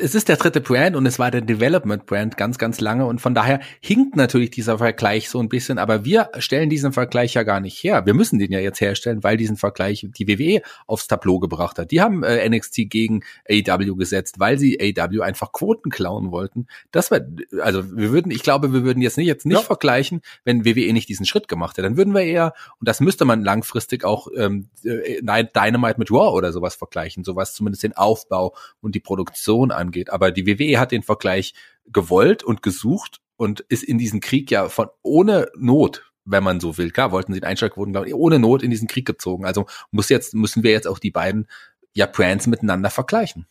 es 0.00 0.14
ist 0.14 0.30
der 0.30 0.36
dritte 0.36 0.62
Brand 0.62 0.96
und 0.96 1.04
es 1.04 1.18
war 1.18 1.30
der 1.30 1.42
Development 1.42 2.06
Brand 2.06 2.38
ganz 2.38 2.56
ganz 2.56 2.80
lange 2.80 3.04
und 3.04 3.20
von 3.20 3.34
daher 3.34 3.60
hinkt 3.80 4.16
natürlich 4.16 4.50
dieser 4.50 4.78
Vergleich 4.78 5.28
so 5.28 5.38
ein 5.38 5.50
bisschen, 5.50 5.76
aber 5.76 6.06
wir 6.06 6.30
stellen 6.38 6.70
diesen 6.70 6.94
Vergleich 6.94 7.34
ja 7.34 7.42
gar 7.42 7.60
nicht 7.60 7.76
her. 7.84 8.06
Wir 8.06 8.14
müssen 8.14 8.38
den 8.38 8.50
ja 8.52 8.58
jetzt 8.58 8.80
herstellen, 8.80 9.22
weil 9.22 9.36
diesen 9.36 9.58
Vergleich 9.58 10.06
die 10.08 10.28
WWE 10.28 10.62
aufs 10.86 11.08
Tableau 11.08 11.38
gebracht 11.38 11.78
hat. 11.78 11.90
Die 11.90 12.00
haben 12.00 12.22
äh, 12.22 12.48
NXT 12.48 12.88
gegen 12.88 13.22
AEW 13.46 13.96
gesetzt, 13.96 14.40
weil 14.40 14.58
sie 14.58 14.78
AEW 14.80 15.20
einfach 15.20 15.52
Quoten 15.52 15.90
klauen 15.90 16.30
wollten. 16.30 16.68
Das 16.90 17.10
war 17.10 17.20
also 17.60 17.94
wir 17.94 18.12
würden, 18.12 18.32
ich 18.32 18.42
glaube, 18.42 18.72
wir 18.72 18.82
würden 18.82 19.02
jetzt 19.02 19.18
nicht 19.18 19.26
jetzt 19.26 19.44
nicht 19.44 19.58
ja. 19.58 19.62
vergleichen, 19.62 20.22
wenn 20.42 20.64
WWE 20.64 20.90
nicht 20.94 21.10
diesen 21.10 21.26
Schritt 21.26 21.48
gemacht 21.48 21.76
hätte. 21.76 21.86
Dann 21.86 21.98
würden 21.98 22.14
wir 22.14 22.22
eher 22.22 22.54
und 22.78 22.88
das 22.88 23.00
müsste 23.00 23.26
man 23.26 23.44
langfristig 23.44 24.04
auch 24.04 24.28
ähm, 24.34 24.70
äh, 24.84 25.20
nein 25.54 25.72
Dynamite 25.74 25.98
mit 25.98 26.10
Raw 26.10 26.36
oder 26.36 26.52
sowas 26.52 26.74
vergleichen, 26.74 27.24
sowas 27.24 27.54
zumindest 27.54 27.82
den 27.82 27.96
Aufbau 27.96 28.54
und 28.80 28.94
die 28.94 29.00
Produktion 29.00 29.70
angeht. 29.70 30.10
Aber 30.10 30.30
die 30.30 30.46
WWE 30.46 30.78
hat 30.78 30.92
den 30.92 31.02
Vergleich 31.02 31.54
gewollt 31.86 32.42
und 32.42 32.62
gesucht 32.62 33.20
und 33.36 33.60
ist 33.60 33.84
in 33.84 33.98
diesen 33.98 34.20
Krieg 34.20 34.50
ja 34.50 34.68
von 34.68 34.88
ohne 35.02 35.48
Not 35.56 36.10
wenn 36.24 36.44
man 36.44 36.60
so 36.60 36.78
will. 36.78 36.90
Klar, 36.90 37.12
wollten 37.12 37.32
sie 37.32 37.40
den 37.40 37.48
Einschaltquoten, 37.48 37.92
glaube 37.92 38.08
ich, 38.08 38.14
ohne 38.14 38.38
Not 38.38 38.62
in 38.62 38.70
diesen 38.70 38.88
Krieg 38.88 39.06
gezogen. 39.06 39.44
Also 39.44 39.66
muss 39.90 40.08
jetzt, 40.08 40.34
müssen 40.34 40.62
wir 40.62 40.70
jetzt 40.70 40.86
auch 40.86 40.98
die 40.98 41.10
beiden 41.10 41.48
ja 41.92 42.06
Brands 42.06 42.46
miteinander 42.46 42.90
vergleichen. 42.90 43.46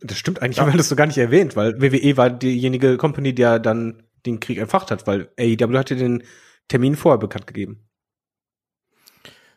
Das 0.00 0.16
stimmt 0.16 0.40
eigentlich, 0.40 0.58
ja. 0.58 0.66
weil 0.66 0.76
das 0.76 0.88
so 0.88 0.96
gar 0.96 1.06
nicht 1.06 1.18
erwähnt, 1.18 1.56
weil 1.56 1.80
WWE 1.80 2.16
war 2.16 2.30
diejenige 2.30 2.96
Company, 2.96 3.34
die 3.34 3.42
ja 3.42 3.58
dann 3.58 4.02
den 4.26 4.40
Krieg 4.40 4.58
entfacht 4.58 4.90
hat, 4.90 5.06
weil 5.06 5.30
AEW 5.38 5.76
hatte 5.76 5.96
den 5.96 6.22
Termin 6.68 6.96
vorher 6.96 7.18
bekannt 7.18 7.46
gegeben. 7.46 7.89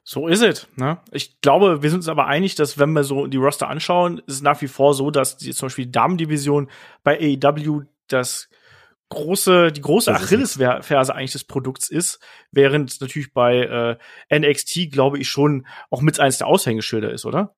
So 0.03 0.27
ist 0.27 0.41
es. 0.41 0.67
Ne? 0.75 0.99
Ich 1.11 1.39
glaube, 1.39 1.81
wir 1.81 1.89
sind 1.89 1.99
uns 1.99 2.09
aber 2.09 2.27
einig, 2.27 2.55
dass 2.55 2.77
wenn 2.77 2.91
wir 2.91 3.03
so 3.03 3.27
die 3.27 3.37
Roster 3.37 3.69
anschauen, 3.69 4.19
ist 4.27 4.35
es 4.35 4.41
nach 4.41 4.61
wie 4.61 4.67
vor 4.67 4.93
so, 4.93 5.11
dass 5.11 5.37
die, 5.37 5.53
zum 5.53 5.67
Beispiel 5.67 5.85
die 5.85 5.91
Damendivision 5.91 6.69
bei 7.03 7.17
AEW 7.17 7.83
das 8.07 8.49
große, 9.09 9.71
die 9.71 9.81
große 9.81 10.13
Achillesferse 10.13 11.15
eigentlich 11.15 11.31
des 11.31 11.45
Produkts 11.45 11.89
ist, 11.89 12.19
während 12.51 12.99
natürlich 12.99 13.33
bei 13.33 13.97
äh, 14.29 14.39
NXT, 14.39 14.91
glaube 14.91 15.19
ich, 15.19 15.29
schon 15.29 15.65
auch 15.89 16.01
mit 16.01 16.19
eins 16.19 16.39
der 16.39 16.47
Aushängeschilder 16.47 17.11
ist, 17.11 17.25
oder? 17.25 17.55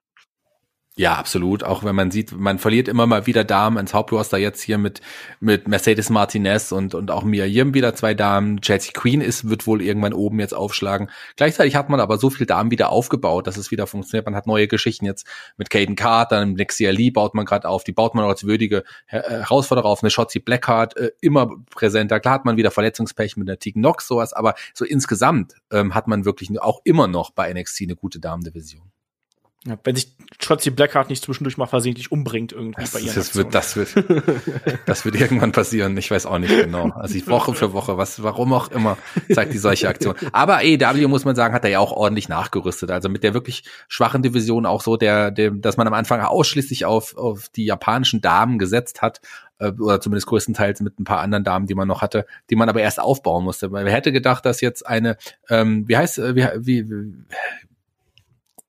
Ja, 0.98 1.16
absolut. 1.16 1.66
Auch 1.66 1.84
wenn 1.84 1.94
man 1.94 2.10
sieht, 2.10 2.32
man 2.32 2.58
verliert 2.58 2.88
immer 2.88 3.06
mal 3.06 3.28
wieder 3.28 3.44
Damen 3.44 3.76
ins 3.78 3.94
Hauptroster 3.94 4.38
jetzt 4.38 4.62
hier 4.62 4.78
mit, 4.78 5.02
mit 5.42 5.68
Mercedes 5.68 6.10
Martinez 6.10 6.72
und, 6.72 6.96
und 6.96 7.12
auch 7.12 7.24
Mia 7.24 7.44
Yim 7.44 7.74
wieder 7.74 7.94
zwei 7.96 8.14
Damen. 8.14 8.62
Chelsea 8.62 8.94
Queen 8.94 9.20
ist, 9.20 9.50
wird 9.50 9.68
wohl 9.68 9.82
irgendwann 9.82 10.14
oben 10.14 10.40
jetzt 10.40 10.54
aufschlagen. 10.54 11.10
Gleichzeitig 11.36 11.76
hat 11.76 11.90
man 11.90 12.00
aber 12.00 12.18
so 12.18 12.30
viel 12.30 12.46
Damen 12.46 12.72
wieder 12.72 12.92
aufgebaut, 12.92 13.46
dass 13.46 13.58
es 13.58 13.72
wieder 13.72 13.88
funktioniert. 13.88 14.26
Man 14.26 14.38
hat 14.38 14.48
neue 14.48 14.70
Geschichten 14.70 15.04
jetzt 15.06 15.28
mit 15.58 15.70
Caden 15.70 15.98
Carter, 15.98 16.46
Nexia 16.46 16.92
Lee 16.92 17.12
baut 17.12 17.34
man 17.34 17.44
gerade 17.44 17.68
auf. 17.68 17.84
Die 17.84 17.92
baut 17.92 18.16
man 18.16 18.24
auch 18.24 18.30
als 18.30 18.46
würdige 18.46 18.86
Herausforderer 19.08 19.88
auf. 19.88 20.02
Eine 20.02 20.12
Shotzi 20.12 20.40
Blackheart, 20.40 20.96
äh, 20.96 21.12
immer 21.20 21.50
präsenter. 21.72 22.22
Klar 22.22 22.36
hat 22.36 22.46
man 22.46 22.56
wieder 22.56 22.72
Verletzungspech 22.72 23.36
mit 23.36 23.50
der 23.50 23.60
Tegan 23.60 23.82
Nox, 23.82 24.08
sowas. 24.08 24.32
Aber 24.32 24.56
so 24.74 24.86
insgesamt 24.86 25.56
ähm, 25.74 25.94
hat 25.94 26.08
man 26.08 26.24
wirklich 26.24 26.58
auch 26.62 26.80
immer 26.86 27.10
noch 27.10 27.32
bei 27.32 27.52
NXT 27.54 27.82
eine 27.82 27.96
gute 27.98 28.22
Damendivision. 28.22 28.95
Ja, 29.68 29.80
wenn 29.84 29.96
sich 29.96 30.16
Shotzi 30.40 30.70
Blackheart 30.70 31.10
nicht 31.10 31.24
zwischendurch 31.24 31.58
mal 31.58 31.66
versehentlich 31.66 32.12
umbringt 32.12 32.52
irgendwie 32.52 32.82
das, 32.82 32.92
bei 32.92 33.00
ihren 33.00 33.16
das 33.16 33.36
wird, 33.36 33.56
das 33.56 33.76
wird, 33.76 33.96
das 34.86 35.06
wird 35.06 35.16
irgendwann 35.16 35.52
passieren. 35.52 35.98
Ich 35.98 36.12
weiß 36.12 36.28
auch 36.28 36.38
nicht 36.38 36.56
genau. 36.56 36.92
Also 36.92 37.16
ich 37.16 37.28
Woche 37.28 37.56
für 37.56 37.74
Woche, 37.74 37.98
was, 37.98 38.22
warum 38.22 38.54
auch 38.54 38.70
immer, 38.70 38.98
zeigt 39.34 39.54
die 39.54 39.58
solche 39.58 39.90
Aktion. 39.90 40.14
Aber 40.34 40.58
AEW 40.58 41.08
muss 41.08 41.26
man 41.26 41.36
sagen, 41.36 41.56
hat 41.56 41.64
er 41.64 41.72
ja 41.72 41.80
auch 41.80 41.92
ordentlich 41.92 42.30
nachgerüstet. 42.30 42.92
Also 42.92 43.10
mit 43.10 43.24
der 43.24 43.34
wirklich 43.34 43.64
schwachen 43.88 44.22
Division 44.22 44.68
auch 44.68 44.82
so, 44.82 44.98
der, 44.98 45.32
der, 45.32 45.50
dass 45.50 45.78
man 45.78 45.88
am 45.88 45.94
Anfang 45.94 46.22
ausschließlich 46.22 46.86
auf, 46.86 47.18
auf 47.18 47.50
die 47.50 47.66
japanischen 47.66 48.22
Damen 48.22 48.60
gesetzt 48.60 49.02
hat, 49.02 49.20
äh, 49.58 49.72
oder 49.72 50.00
zumindest 50.00 50.28
größtenteils 50.28 50.82
mit 50.82 51.00
ein 51.00 51.06
paar 51.06 51.22
anderen 51.22 51.44
Damen, 51.44 51.66
die 51.66 51.76
man 51.76 51.88
noch 51.88 52.04
hatte, 52.04 52.28
die 52.52 52.56
man 52.56 52.70
aber 52.70 52.82
erst 52.82 53.00
aufbauen 53.00 53.44
musste. 53.44 53.72
Weil 53.72 53.86
wer 53.86 53.94
hätte 53.94 54.12
gedacht, 54.12 54.46
dass 54.46 54.62
jetzt 54.62 54.86
eine, 54.86 55.18
ähm, 55.50 55.88
wie 55.88 55.98
heißt, 55.98 56.20
äh, 56.20 56.36
wie, 56.36 56.44
wie, 56.60 56.90
wie 56.90 57.26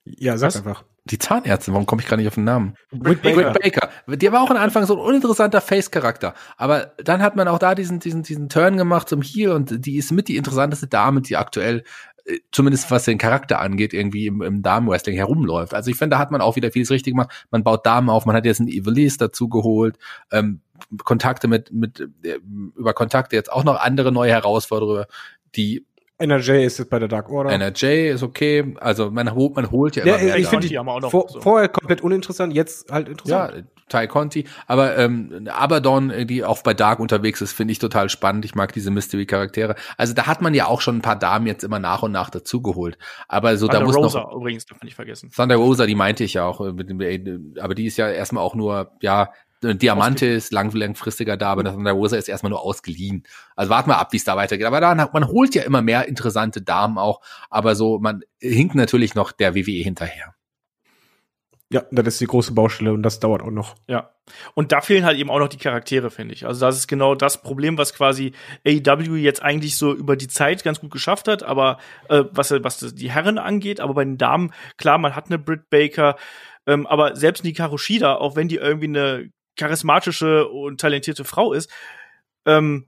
ja, 0.06 0.38
sag 0.38 0.48
Was? 0.48 0.56
einfach. 0.56 0.84
Die 1.04 1.18
Zahnärztin, 1.18 1.72
warum 1.72 1.86
komme 1.86 2.02
ich 2.02 2.08
gar 2.08 2.16
nicht 2.16 2.26
auf 2.26 2.34
den 2.34 2.44
Namen? 2.44 2.74
Britt 2.90 3.22
Baker. 3.22 3.52
Baker. 3.52 3.90
Die 4.08 4.32
war 4.32 4.42
auch 4.42 4.50
am 4.50 4.56
Anfang 4.56 4.86
so 4.86 4.94
ein 4.94 5.00
uninteressanter 5.00 5.60
Face-Charakter. 5.60 6.34
Aber 6.56 6.94
dann 6.98 7.22
hat 7.22 7.36
man 7.36 7.46
auch 7.46 7.60
da 7.60 7.76
diesen, 7.76 8.00
diesen, 8.00 8.24
diesen 8.24 8.48
Turn 8.48 8.76
gemacht 8.76 9.08
zum 9.08 9.22
Heel 9.22 9.52
und 9.52 9.86
die 9.86 9.98
ist 9.98 10.10
mit 10.10 10.26
die 10.26 10.36
interessanteste 10.36 10.88
Dame, 10.88 11.20
die 11.20 11.36
aktuell 11.36 11.84
äh, 12.24 12.40
zumindest 12.50 12.90
was 12.90 13.04
den 13.04 13.18
Charakter 13.18 13.60
angeht, 13.60 13.94
irgendwie 13.94 14.26
im, 14.26 14.42
im 14.42 14.62
Damen-Wrestling 14.62 15.14
herumläuft. 15.14 15.74
Also 15.74 15.90
ich 15.90 15.96
finde, 15.96 16.16
da 16.16 16.18
hat 16.18 16.32
man 16.32 16.40
auch 16.40 16.56
wieder 16.56 16.72
vieles 16.72 16.90
richtig 16.90 17.12
gemacht. 17.12 17.46
Man 17.50 17.62
baut 17.62 17.86
Damen 17.86 18.10
auf, 18.10 18.26
man 18.26 18.34
hat 18.34 18.44
jetzt 18.44 18.60
einen 18.60 18.68
Evilise 18.68 19.18
dazu 19.18 19.48
geholt, 19.48 19.98
ähm, 20.32 20.60
Kontakte 21.04 21.46
mit, 21.46 21.72
mit, 21.72 22.00
äh, 22.24 22.38
über 22.76 22.94
Kontakte 22.94 23.36
jetzt 23.36 23.52
auch 23.52 23.62
noch 23.62 23.80
andere 23.80 24.10
neue 24.10 24.32
Herausforderer, 24.32 25.06
die 25.54 25.86
NRJ 26.18 26.64
ist 26.64 26.78
jetzt 26.78 26.88
bei 26.88 26.98
der 26.98 27.08
Dark 27.08 27.28
Order. 27.30 27.50
NRJ 27.50 28.10
ist 28.10 28.22
okay, 28.22 28.74
also 28.80 29.10
man, 29.10 29.34
holt, 29.34 29.54
man 29.54 29.70
holt 29.70 29.96
ja 29.96 30.04
ja, 30.06 30.14
immer 30.16 30.24
mehr. 30.24 30.38
ich 30.38 30.46
finde 30.48 30.66
die 30.66 30.78
haben 30.78 30.88
auch 30.88 31.00
noch 31.00 31.10
vor, 31.10 31.28
so. 31.28 31.40
vorher 31.40 31.68
komplett 31.68 32.00
uninteressant, 32.00 32.54
jetzt 32.54 32.90
halt 32.90 33.08
interessant. 33.08 33.54
Ja, 33.56 33.62
Ty 33.88 34.08
Conti. 34.08 34.46
Aber 34.66 34.96
ähm, 34.98 35.48
Abaddon, 35.48 36.26
die 36.26 36.44
auch 36.44 36.62
bei 36.62 36.74
Dark 36.74 36.98
unterwegs 36.98 37.40
ist, 37.40 37.52
finde 37.52 37.72
ich 37.72 37.78
total 37.78 38.08
spannend. 38.08 38.44
Ich 38.44 38.54
mag 38.54 38.72
diese 38.72 38.90
Mystery-Charaktere. 38.90 39.76
Also 39.96 40.12
da 40.12 40.26
hat 40.26 40.42
man 40.42 40.54
ja 40.54 40.66
auch 40.66 40.80
schon 40.80 40.96
ein 40.96 41.02
paar 41.02 41.18
Damen 41.18 41.46
jetzt 41.46 41.62
immer 41.62 41.78
nach 41.78 42.02
und 42.02 42.10
nach 42.12 42.30
dazugeholt. 42.30 42.98
Aber 43.28 43.56
so, 43.56 43.68
da 43.68 43.74
Thunder 43.74 43.86
muss 43.86 43.96
Rosa 43.96 44.20
noch. 44.22 44.32
übrigens, 44.32 44.66
darf 44.66 44.80
man 44.80 44.86
nicht 44.86 44.96
vergessen. 44.96 45.30
Thunder 45.30 45.56
Rosa, 45.56 45.86
die 45.86 45.94
meinte 45.94 46.24
ich 46.24 46.34
ja 46.34 46.46
auch. 46.46 46.60
äh, 46.60 46.72
Mit 46.72 46.90
dem, 46.90 47.00
äh, 47.00 47.60
aber 47.60 47.76
die 47.76 47.86
ist 47.86 47.96
ja 47.96 48.10
erstmal 48.10 48.42
auch 48.42 48.56
nur, 48.56 48.90
ja, 49.02 49.30
Diamante 49.74 50.26
ist 50.26 50.52
lang, 50.52 50.72
langfristiger 50.72 51.36
da, 51.36 51.52
aber 51.52 51.62
das 51.62 51.74
Thunder 51.74 51.92
Rosa 51.92 52.16
ist 52.16 52.28
erstmal 52.28 52.50
nur 52.50 52.62
ausgeliehen. 52.62 53.24
Also 53.54 53.70
warten 53.70 53.90
wir 53.90 53.98
ab, 53.98 54.12
wie 54.12 54.16
es 54.16 54.24
da 54.24 54.36
weitergeht. 54.36 54.66
Aber 54.66 54.80
dann 54.80 55.00
hat, 55.00 55.14
man 55.14 55.26
holt 55.28 55.54
ja 55.54 55.62
immer 55.62 55.82
mehr 55.82 56.08
interessante 56.08 56.62
Damen 56.62 56.98
auch. 56.98 57.20
Aber 57.50 57.74
so, 57.74 57.98
man 57.98 58.22
hinkt 58.38 58.74
natürlich 58.74 59.14
noch 59.14 59.32
der 59.32 59.54
WWE 59.54 59.82
hinterher. 59.82 60.34
Ja, 61.68 61.82
das 61.90 62.06
ist 62.06 62.20
die 62.20 62.26
große 62.26 62.52
Baustelle 62.52 62.92
und 62.92 63.02
das 63.02 63.18
dauert 63.18 63.42
auch 63.42 63.50
noch. 63.50 63.74
Ja. 63.88 64.12
Und 64.54 64.70
da 64.70 64.80
fehlen 64.80 65.04
halt 65.04 65.18
eben 65.18 65.30
auch 65.30 65.40
noch 65.40 65.48
die 65.48 65.56
Charaktere, 65.56 66.10
finde 66.10 66.34
ich. 66.34 66.46
Also 66.46 66.64
das 66.64 66.76
ist 66.76 66.86
genau 66.86 67.16
das 67.16 67.42
Problem, 67.42 67.76
was 67.76 67.92
quasi 67.92 68.32
AEW 68.64 69.16
jetzt 69.16 69.42
eigentlich 69.42 69.76
so 69.76 69.92
über 69.92 70.14
die 70.16 70.28
Zeit 70.28 70.62
ganz 70.62 70.80
gut 70.80 70.92
geschafft 70.92 71.26
hat, 71.26 71.42
aber 71.42 71.78
äh, 72.08 72.22
was, 72.30 72.52
was 72.52 72.94
die 72.94 73.10
Herren 73.10 73.38
angeht, 73.38 73.80
aber 73.80 73.94
bei 73.94 74.04
den 74.04 74.18
Damen, 74.18 74.52
klar, 74.76 74.98
man 74.98 75.16
hat 75.16 75.26
eine 75.26 75.40
Britt 75.40 75.68
Baker, 75.68 76.16
ähm, 76.66 76.86
aber 76.86 77.16
selbst 77.16 77.44
Hikaru 77.44 77.78
Shida, 77.78 78.16
auch 78.16 78.36
wenn 78.36 78.48
die 78.48 78.56
irgendwie 78.56 78.86
eine 78.86 79.30
charismatische 79.56 80.48
und 80.48 80.80
talentierte 80.80 81.24
Frau 81.24 81.52
ist, 81.52 81.70
ähm, 82.44 82.86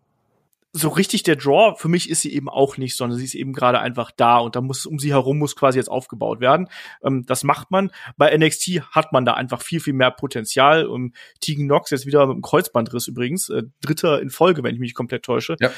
so 0.73 0.89
richtig 0.91 1.23
der 1.23 1.37
Draw 1.37 1.77
für 1.77 1.89
mich 1.89 2.11
ist 2.11 2.21
sie 2.21 2.33
eben 2.33 2.49
auch 2.49 2.77
nicht, 2.77 2.97
sondern 2.97 3.19
sie 3.19 3.25
ist 3.25 3.35
eben 3.35 3.53
gerade 3.53 3.81
einfach 3.81 4.11
da 4.11 4.39
und 4.39 4.55
da 4.55 4.61
muss 4.61 4.85
um 4.85 4.99
sie 4.99 5.13
herum 5.13 5.39
muss 5.39 5.57
quasi 5.57 5.79
jetzt 5.79 5.91
aufgebaut 5.91 6.41
werden. 6.41 6.69
Ähm, 7.03 7.25
das 7.27 7.43
macht 7.43 7.71
man. 7.71 7.91
Bei 8.17 8.37
NXT 8.37 8.83
hat 8.91 9.13
man 9.13 9.25
da 9.25 9.35
einfach 9.35 9.63
viel 9.63 9.81
viel 9.81 9.95
mehr 9.95 10.11
Potenzial. 10.11 10.87
Und 10.87 11.15
Tegan 11.41 11.67
Knox 11.67 11.91
jetzt 11.91 12.07
wieder 12.07 12.27
mit 12.27 12.37
dem 12.37 12.43
Kreuzbandriss 12.43 13.09
übrigens, 13.09 13.49
äh, 13.49 13.63
dritter 13.81 14.21
in 14.21 14.31
Folge, 14.31 14.63
wenn 14.63 14.75
ich 14.75 14.81
mich 14.81 14.95
komplett 14.95 15.25
täusche. 15.25 15.57
Ja. 15.61 15.71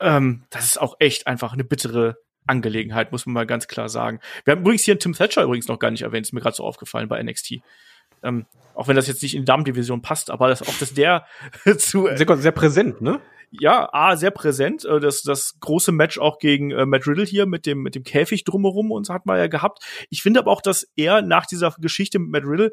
Ähm, 0.00 0.44
das 0.50 0.64
ist 0.64 0.80
auch 0.80 0.96
echt 0.98 1.26
einfach 1.26 1.52
eine 1.52 1.64
bittere 1.64 2.16
Angelegenheit, 2.46 3.12
muss 3.12 3.26
man 3.26 3.34
mal 3.34 3.46
ganz 3.46 3.68
klar 3.68 3.88
sagen. 3.88 4.20
Wir 4.44 4.52
haben 4.52 4.60
übrigens 4.60 4.84
hier 4.84 4.92
einen 4.92 5.00
Tim 5.00 5.12
Thatcher 5.12 5.42
übrigens 5.42 5.68
noch 5.68 5.78
gar 5.78 5.90
nicht 5.90 6.02
erwähnt, 6.02 6.26
ist 6.26 6.32
mir 6.32 6.40
gerade 6.40 6.56
so 6.56 6.64
aufgefallen 6.64 7.08
bei 7.08 7.22
NXT. 7.22 7.56
Ähm, 8.22 8.46
auch 8.74 8.88
wenn 8.88 8.96
das 8.96 9.06
jetzt 9.06 9.22
nicht 9.22 9.34
in 9.34 9.42
die 9.42 9.46
Damendivision 9.46 10.02
passt, 10.02 10.30
aber 10.30 10.48
das, 10.48 10.62
auch 10.62 10.78
dass 10.78 10.92
der 10.92 11.26
zu 11.78 12.08
Sehr, 12.14 12.36
sehr 12.36 12.52
präsent, 12.52 13.00
ne? 13.00 13.20
ja, 13.50 13.88
A, 13.92 14.16
sehr 14.16 14.30
präsent. 14.30 14.84
Äh, 14.84 15.00
Das, 15.00 15.22
das 15.22 15.58
große 15.60 15.92
Match 15.92 16.18
auch 16.18 16.38
gegen 16.38 16.70
äh, 16.70 16.86
Matt 16.86 17.06
Riddle 17.06 17.24
hier 17.24 17.46
mit 17.46 17.66
dem, 17.66 17.82
mit 17.82 17.94
dem 17.94 18.04
Käfig 18.04 18.44
drumherum 18.44 18.90
und 18.90 19.06
so 19.06 19.14
hat 19.14 19.26
man 19.26 19.38
ja 19.38 19.46
gehabt. 19.46 19.84
Ich 20.10 20.22
finde 20.22 20.40
aber 20.40 20.50
auch, 20.50 20.60
dass 20.62 20.88
er 20.96 21.22
nach 21.22 21.46
dieser 21.46 21.74
Geschichte 21.78 22.18
mit 22.18 22.30
Matt 22.30 22.44
Riddle 22.44 22.72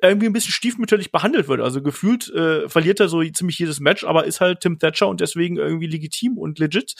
irgendwie 0.00 0.26
ein 0.26 0.32
bisschen 0.32 0.52
stiefmütterlich 0.52 1.12
behandelt 1.12 1.46
wird. 1.46 1.60
Also 1.60 1.80
gefühlt 1.80 2.28
äh, 2.30 2.68
verliert 2.68 2.98
er 2.98 3.08
so 3.08 3.22
ziemlich 3.22 3.58
jedes 3.58 3.78
Match, 3.78 4.02
aber 4.02 4.24
ist 4.24 4.40
halt 4.40 4.60
Tim 4.60 4.80
Thatcher 4.80 5.06
und 5.06 5.20
deswegen 5.20 5.58
irgendwie 5.58 5.86
legitim 5.86 6.38
und 6.38 6.58
legit. 6.58 6.96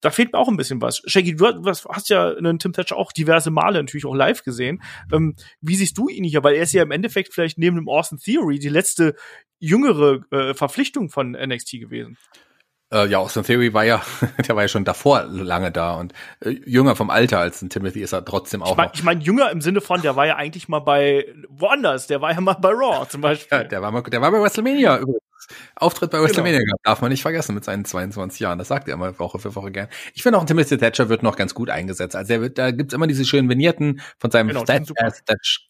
Da 0.00 0.10
fehlt 0.10 0.32
mir 0.32 0.38
auch 0.38 0.48
ein 0.48 0.56
bisschen 0.56 0.80
was. 0.80 1.02
Shaggy, 1.04 1.36
du 1.36 1.46
hast, 1.66 2.08
ja 2.08 2.30
einen 2.30 2.58
Tim 2.58 2.72
Thatcher 2.72 2.96
auch 2.96 3.12
diverse 3.12 3.50
Male 3.50 3.82
natürlich 3.82 4.06
auch 4.06 4.14
live 4.14 4.42
gesehen. 4.42 4.82
Ähm, 5.12 5.34
wie 5.60 5.76
siehst 5.76 5.98
du 5.98 6.08
ihn 6.08 6.24
hier? 6.24 6.42
Weil 6.42 6.54
er 6.54 6.62
ist 6.62 6.72
ja 6.72 6.82
im 6.82 6.90
Endeffekt 6.90 7.34
vielleicht 7.34 7.58
neben 7.58 7.76
dem 7.76 7.88
Austin 7.88 8.18
Theory 8.18 8.58
die 8.58 8.68
letzte 8.68 9.14
jüngere 9.58 10.20
äh, 10.30 10.54
Verpflichtung 10.54 11.10
von 11.10 11.32
NXT 11.32 11.72
gewesen. 11.72 12.16
Äh, 12.92 13.06
ja, 13.06 13.18
Austin 13.18 13.44
Theory 13.44 13.72
war 13.72 13.84
ja, 13.84 14.02
der 14.48 14.56
war 14.56 14.62
ja 14.62 14.68
schon 14.68 14.84
davor 14.84 15.22
lange 15.24 15.70
da 15.70 15.94
und 15.94 16.12
äh, 16.40 16.50
jünger 16.50 16.96
vom 16.96 17.10
Alter 17.10 17.38
als 17.38 17.62
ein 17.62 17.70
Timothy 17.70 18.00
ist 18.00 18.12
er 18.12 18.24
trotzdem 18.24 18.62
auch 18.62 18.72
Ich 18.72 18.76
meine, 18.76 18.90
ich 18.94 19.02
mein, 19.04 19.20
jünger 19.20 19.50
im 19.50 19.60
Sinne 19.60 19.80
von, 19.80 20.02
der 20.02 20.16
war 20.16 20.26
ja 20.26 20.36
eigentlich 20.36 20.68
mal 20.68 20.80
bei 20.80 21.32
woanders, 21.48 22.08
der 22.08 22.20
war 22.20 22.32
ja 22.32 22.40
mal 22.40 22.54
bei 22.54 22.70
Raw 22.70 23.06
zum 23.08 23.20
Beispiel. 23.20 23.58
Ja, 23.58 23.64
der 23.64 23.82
war 23.82 23.92
mal, 23.92 24.02
der 24.02 24.20
war 24.20 24.32
bei 24.32 24.40
WrestleMania 24.40 24.98
übrigens. 24.98 25.29
Auftritt 25.76 26.10
bei 26.10 26.20
WrestleMania 26.20 26.60
gehabt, 26.60 26.80
darf 26.84 27.00
man 27.00 27.10
nicht 27.10 27.22
vergessen 27.22 27.54
mit 27.54 27.64
seinen 27.64 27.84
22 27.84 28.40
Jahren. 28.40 28.58
Das 28.58 28.68
sagt 28.68 28.88
er 28.88 28.94
immer 28.94 29.18
Woche 29.18 29.38
für 29.38 29.54
Woche 29.54 29.70
gern. 29.70 29.88
Ich 30.14 30.22
finde 30.22 30.38
auch, 30.38 30.44
Timothy 30.44 30.78
Thatcher 30.78 31.08
wird 31.08 31.22
noch 31.22 31.36
ganz 31.36 31.54
gut 31.54 31.70
eingesetzt. 31.70 32.16
Also 32.16 32.28
der 32.28 32.40
wird, 32.40 32.58
da 32.58 32.70
gibt's 32.70 32.94
immer 32.94 33.06
diese 33.06 33.24
schönen 33.24 33.48
Vignetten 33.48 34.00
von 34.18 34.30
seinem 34.30 34.48
Genau, 34.48 34.64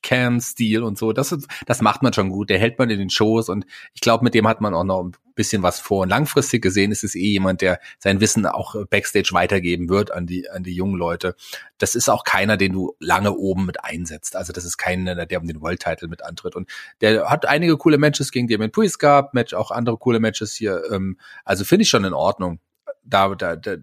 Cam 0.03 0.41
Stil 0.41 0.83
und 0.83 0.99
so. 0.99 1.12
Das, 1.12 1.37
das 1.66 1.81
macht 1.81 2.03
man 2.03 2.12
schon 2.12 2.31
gut. 2.31 2.51
Der 2.51 2.59
hält 2.59 2.78
man 2.78 2.91
in 2.91 2.99
den 2.99 3.11
Shows 3.11 3.49
und 3.49 3.66
ich 3.95 4.01
glaube, 4.01 4.24
mit 4.24 4.35
dem 4.35 4.47
hat 4.49 4.61
man 4.61 4.74
auch 4.74 4.85
noch 4.85 5.03
ein 5.03 5.12
bisschen 5.35 5.62
was 5.62 5.81
vor. 5.81 6.03
Und 6.03 6.11
langfristig 6.11 6.62
gesehen 6.62 6.93
ist 6.93 7.03
es 7.03 7.14
eh 7.14 7.28
jemand, 7.28 7.62
der 7.62 7.81
sein 7.99 8.20
Wissen 8.20 8.45
auch 8.45 8.74
äh, 8.74 8.85
Backstage 8.85 9.31
weitergeben 9.33 9.89
wird 9.89 10.12
an 10.12 10.26
die, 10.26 10.51
an 10.51 10.62
die 10.62 10.74
jungen 10.74 10.97
Leute. 10.97 11.35
Das 11.78 11.95
ist 11.95 12.11
auch 12.11 12.24
keiner, 12.24 12.59
den 12.59 12.72
du 12.72 12.95
lange 12.99 13.33
oben 13.33 13.64
mit 13.64 13.83
einsetzt. 13.83 14.37
Also 14.37 14.53
das 14.53 14.66
ist 14.66 14.76
keiner, 14.76 15.26
der 15.26 15.41
um 15.41 15.47
den 15.47 15.62
World 15.62 15.81
Title 15.81 16.09
mit 16.09 16.22
antritt. 16.22 16.57
Und 16.57 16.68
der 17.01 17.31
hat 17.31 17.47
einige 17.47 17.78
coole 17.78 17.97
Matches 17.97 18.33
gegen 18.33 18.49
Damien 18.49 18.70
Priest 18.70 18.99
gehabt, 18.99 19.33
Match, 19.33 19.55
auch 19.55 19.70
andere 19.71 19.97
coole 19.97 20.21
Matches 20.21 20.55
hier. 20.55 20.83
Ähm, 20.91 21.18
also 21.45 21.64
finde 21.64 21.83
ich 21.83 21.91
schon 21.91 22.05
in 22.05 22.14
Ordnung. 22.14 22.61
Da, 23.03 23.35
da, 23.35 23.57
da, 23.57 23.77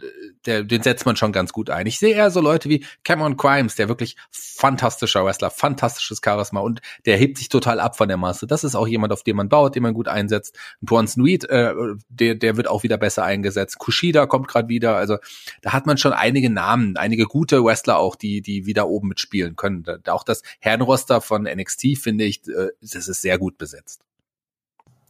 der, 0.45 0.63
den 0.63 0.83
setzt 0.83 1.05
man 1.05 1.15
schon 1.15 1.31
ganz 1.31 1.51
gut 1.51 1.69
ein. 1.69 1.87
Ich 1.87 1.97
sehe 1.97 2.13
eher 2.13 2.29
so 2.29 2.39
Leute 2.39 2.69
wie 2.69 2.85
Cameron 3.03 3.35
Crimes, 3.35 3.75
der 3.75 3.89
wirklich 3.89 4.15
fantastischer 4.29 5.25
Wrestler, 5.25 5.49
fantastisches 5.49 6.21
Charisma 6.23 6.59
und 6.59 6.81
der 7.05 7.17
hebt 7.17 7.37
sich 7.37 7.49
total 7.49 7.79
ab 7.79 7.97
von 7.97 8.07
der 8.07 8.17
Masse. 8.17 8.45
Das 8.45 8.63
ist 8.63 8.75
auch 8.75 8.87
jemand, 8.87 9.11
auf 9.11 9.23
den 9.23 9.35
man 9.35 9.49
baut, 9.49 9.75
den 9.75 9.83
man 9.83 9.95
gut 9.95 10.07
einsetzt. 10.07 10.57
Bronson 10.81 11.23
Reed, 11.23 11.45
äh, 11.49 11.73
der, 12.09 12.35
der 12.35 12.57
wird 12.57 12.67
auch 12.67 12.83
wieder 12.83 12.97
besser 12.97 13.23
eingesetzt. 13.23 13.79
Kushida 13.79 14.27
kommt 14.27 14.47
gerade 14.47 14.69
wieder. 14.69 14.95
Also 14.95 15.17
da 15.61 15.73
hat 15.73 15.87
man 15.87 15.97
schon 15.97 16.13
einige 16.13 16.51
Namen, 16.51 16.95
einige 16.95 17.25
gute 17.25 17.63
Wrestler 17.63 17.97
auch, 17.97 18.15
die, 18.15 18.41
die 18.41 18.65
wieder 18.65 18.87
oben 18.87 19.09
mitspielen 19.09 19.55
können. 19.55 19.83
Da, 19.83 19.97
auch 20.13 20.23
das 20.23 20.43
Herrenroster 20.59 21.21
von 21.21 21.43
NXT 21.43 21.97
finde 21.97 22.25
ich, 22.25 22.47
äh, 22.47 22.69
das 22.81 23.07
ist 23.07 23.21
sehr 23.21 23.39
gut 23.39 23.57
besetzt. 23.57 24.03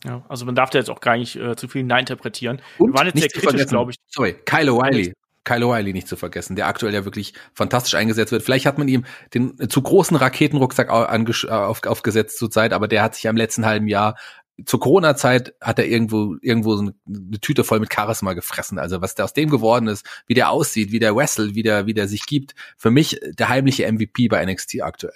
Ja, 0.08 0.24
also 0.30 0.45
man 0.45 0.55
darf 0.55 0.70
da 0.70 0.80
jetzt 0.80 0.89
auch 0.89 1.01
gar 1.01 1.18
nicht 1.18 1.36
äh, 1.36 1.55
zu 1.55 1.68
viel 1.68 1.82
hineininterpretieren. 1.82 2.62
Und 2.78 2.91
Wir 2.91 2.93
waren 2.93 3.08
jetzt 3.08 3.20
sehr 3.20 3.30
kritisch, 3.30 3.68
glaube 3.68 3.91
ich. 3.91 3.97
Sorry, 4.08 4.34
Kyle 4.45 4.72
O'Reilly. 4.72 5.14
Kyle 5.43 5.66
O'Reilly 5.66 5.93
nicht 5.93 6.08
zu 6.08 6.16
vergessen, 6.16 6.55
der 6.55 6.68
aktuell 6.68 6.93
ja 6.93 7.05
wirklich 7.05 7.34
fantastisch 7.53 7.95
eingesetzt 7.95 8.32
wird. 8.32 8.43
Vielleicht 8.43 8.66
hat 8.66 8.78
man 8.78 8.88
ihm 8.88 9.05
den 9.34 9.60
äh, 9.60 9.68
zu 9.68 9.82
großen 9.82 10.16
Raketenrucksack 10.16 10.89
äh, 10.89 11.47
auf, 11.49 11.86
aufgesetzt 11.86 12.38
zur 12.38 12.49
Zeit, 12.49 12.74
aber 12.74 12.88
der 12.88 13.03
hat 13.03 13.16
sich 13.16 13.28
am 13.28 13.38
letzten 13.38 13.66
halben 13.66 13.88
Jahr 13.88 14.16
zur 14.66 14.80
Corona-Zeit 14.80 15.53
hat 15.62 15.78
er 15.78 15.86
irgendwo 15.86 16.36
irgendwo 16.41 16.76
so 16.76 16.82
eine, 16.82 16.93
eine 17.08 17.39
Tüte 17.39 17.64
voll 17.64 17.80
mit 17.80 17.93
Charisma 17.93 18.34
gefressen. 18.34 18.80
Also 18.80 19.01
was 19.01 19.14
da 19.14 19.24
aus 19.24 19.34
dem 19.34 19.51
geworden 19.51 19.88
ist, 19.88 20.03
wie 20.26 20.34
der 20.34 20.49
aussieht, 20.49 20.91
wie 20.91 20.99
der 20.99 21.16
wrestelt, 21.16 21.53
wie 21.53 21.62
der 21.62 21.86
wie 21.86 21.93
der 21.93 22.08
sich 22.08 22.26
gibt. 22.26 22.55
Für 22.76 22.89
mich 22.89 23.20
der 23.24 23.49
heimliche 23.49 23.91
MVP 23.91 24.30
bei 24.30 24.43
NXT 24.43 24.82
aktuell. 24.82 25.14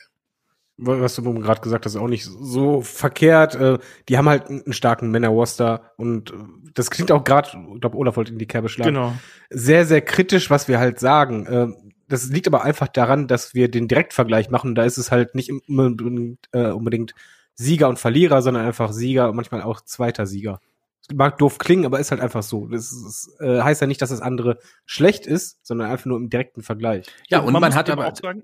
Was 0.82 1.16
du 1.16 1.34
gerade 1.36 1.62
gesagt 1.62 1.86
hast, 1.86 1.96
auch 1.96 2.08
nicht 2.08 2.26
so 2.26 2.82
verkehrt. 2.82 3.56
Äh, 3.56 3.78
Die 4.10 4.18
haben 4.18 4.28
halt 4.30 4.48
einen 4.50 4.74
starken 4.74 5.12
Männerroster 5.12 5.92
und 5.98 6.32
äh, 6.32 6.36
das 6.74 6.90
klingt 6.90 7.12
auch 7.12 7.24
gerade, 7.24 7.50
ich 7.74 7.82
glaube, 7.82 7.98
Olaf 7.98 8.18
wollte 8.18 8.32
in 8.34 8.40
die 8.40 8.48
Kerbe 8.48 8.70
schlagen, 8.70 8.94
Genau. 8.96 9.14
sehr, 9.50 9.86
sehr 9.86 10.02
kritisch, 10.02 10.50
was 10.50 10.68
wir 10.68 10.80
halt 10.80 11.00
sagen. 11.00 11.48
Ähm, 11.50 11.76
Das 12.08 12.30
liegt 12.30 12.48
aber 12.48 12.64
einfach 12.66 12.90
daran, 12.90 13.28
dass 13.28 13.54
wir 13.56 13.70
den 13.72 13.88
Direktvergleich 13.88 14.50
machen. 14.50 14.76
Da 14.76 14.84
ist 14.84 14.98
es 14.98 15.12
halt 15.12 15.34
nicht 15.34 15.50
unbedingt, 15.70 16.50
äh, 16.52 16.72
unbedingt 16.72 17.14
Sieger 17.56 17.88
und 17.88 18.00
Verlierer, 18.00 18.42
sondern 18.42 18.66
einfach 18.66 18.92
Sieger 18.92 19.30
und 19.30 19.36
manchmal 19.38 19.62
auch 19.62 19.80
zweiter 19.82 20.26
Sieger. 20.26 20.60
Mag 21.14 21.38
doof 21.38 21.58
klingen, 21.58 21.86
aber 21.86 22.00
ist 22.00 22.12
halt 22.12 22.22
einfach 22.22 22.44
so. 22.44 22.68
Das 22.68 22.92
ist, 22.92 23.30
äh, 23.40 23.62
heißt 23.62 23.82
ja 23.82 23.88
nicht, 23.88 24.02
dass 24.02 24.10
das 24.10 24.22
andere 24.22 24.60
schlecht 24.86 25.26
ist, 25.26 25.58
sondern 25.64 25.90
einfach 25.90 26.06
nur 26.06 26.18
im 26.18 26.30
direkten 26.30 26.62
Vergleich. 26.62 27.08
Ja, 27.28 27.40
und 27.40 27.52
man, 27.54 27.62
muss 27.62 27.76
hat 27.76 27.90
aber 27.90 28.08
auch 28.08 28.16
sagen, 28.16 28.44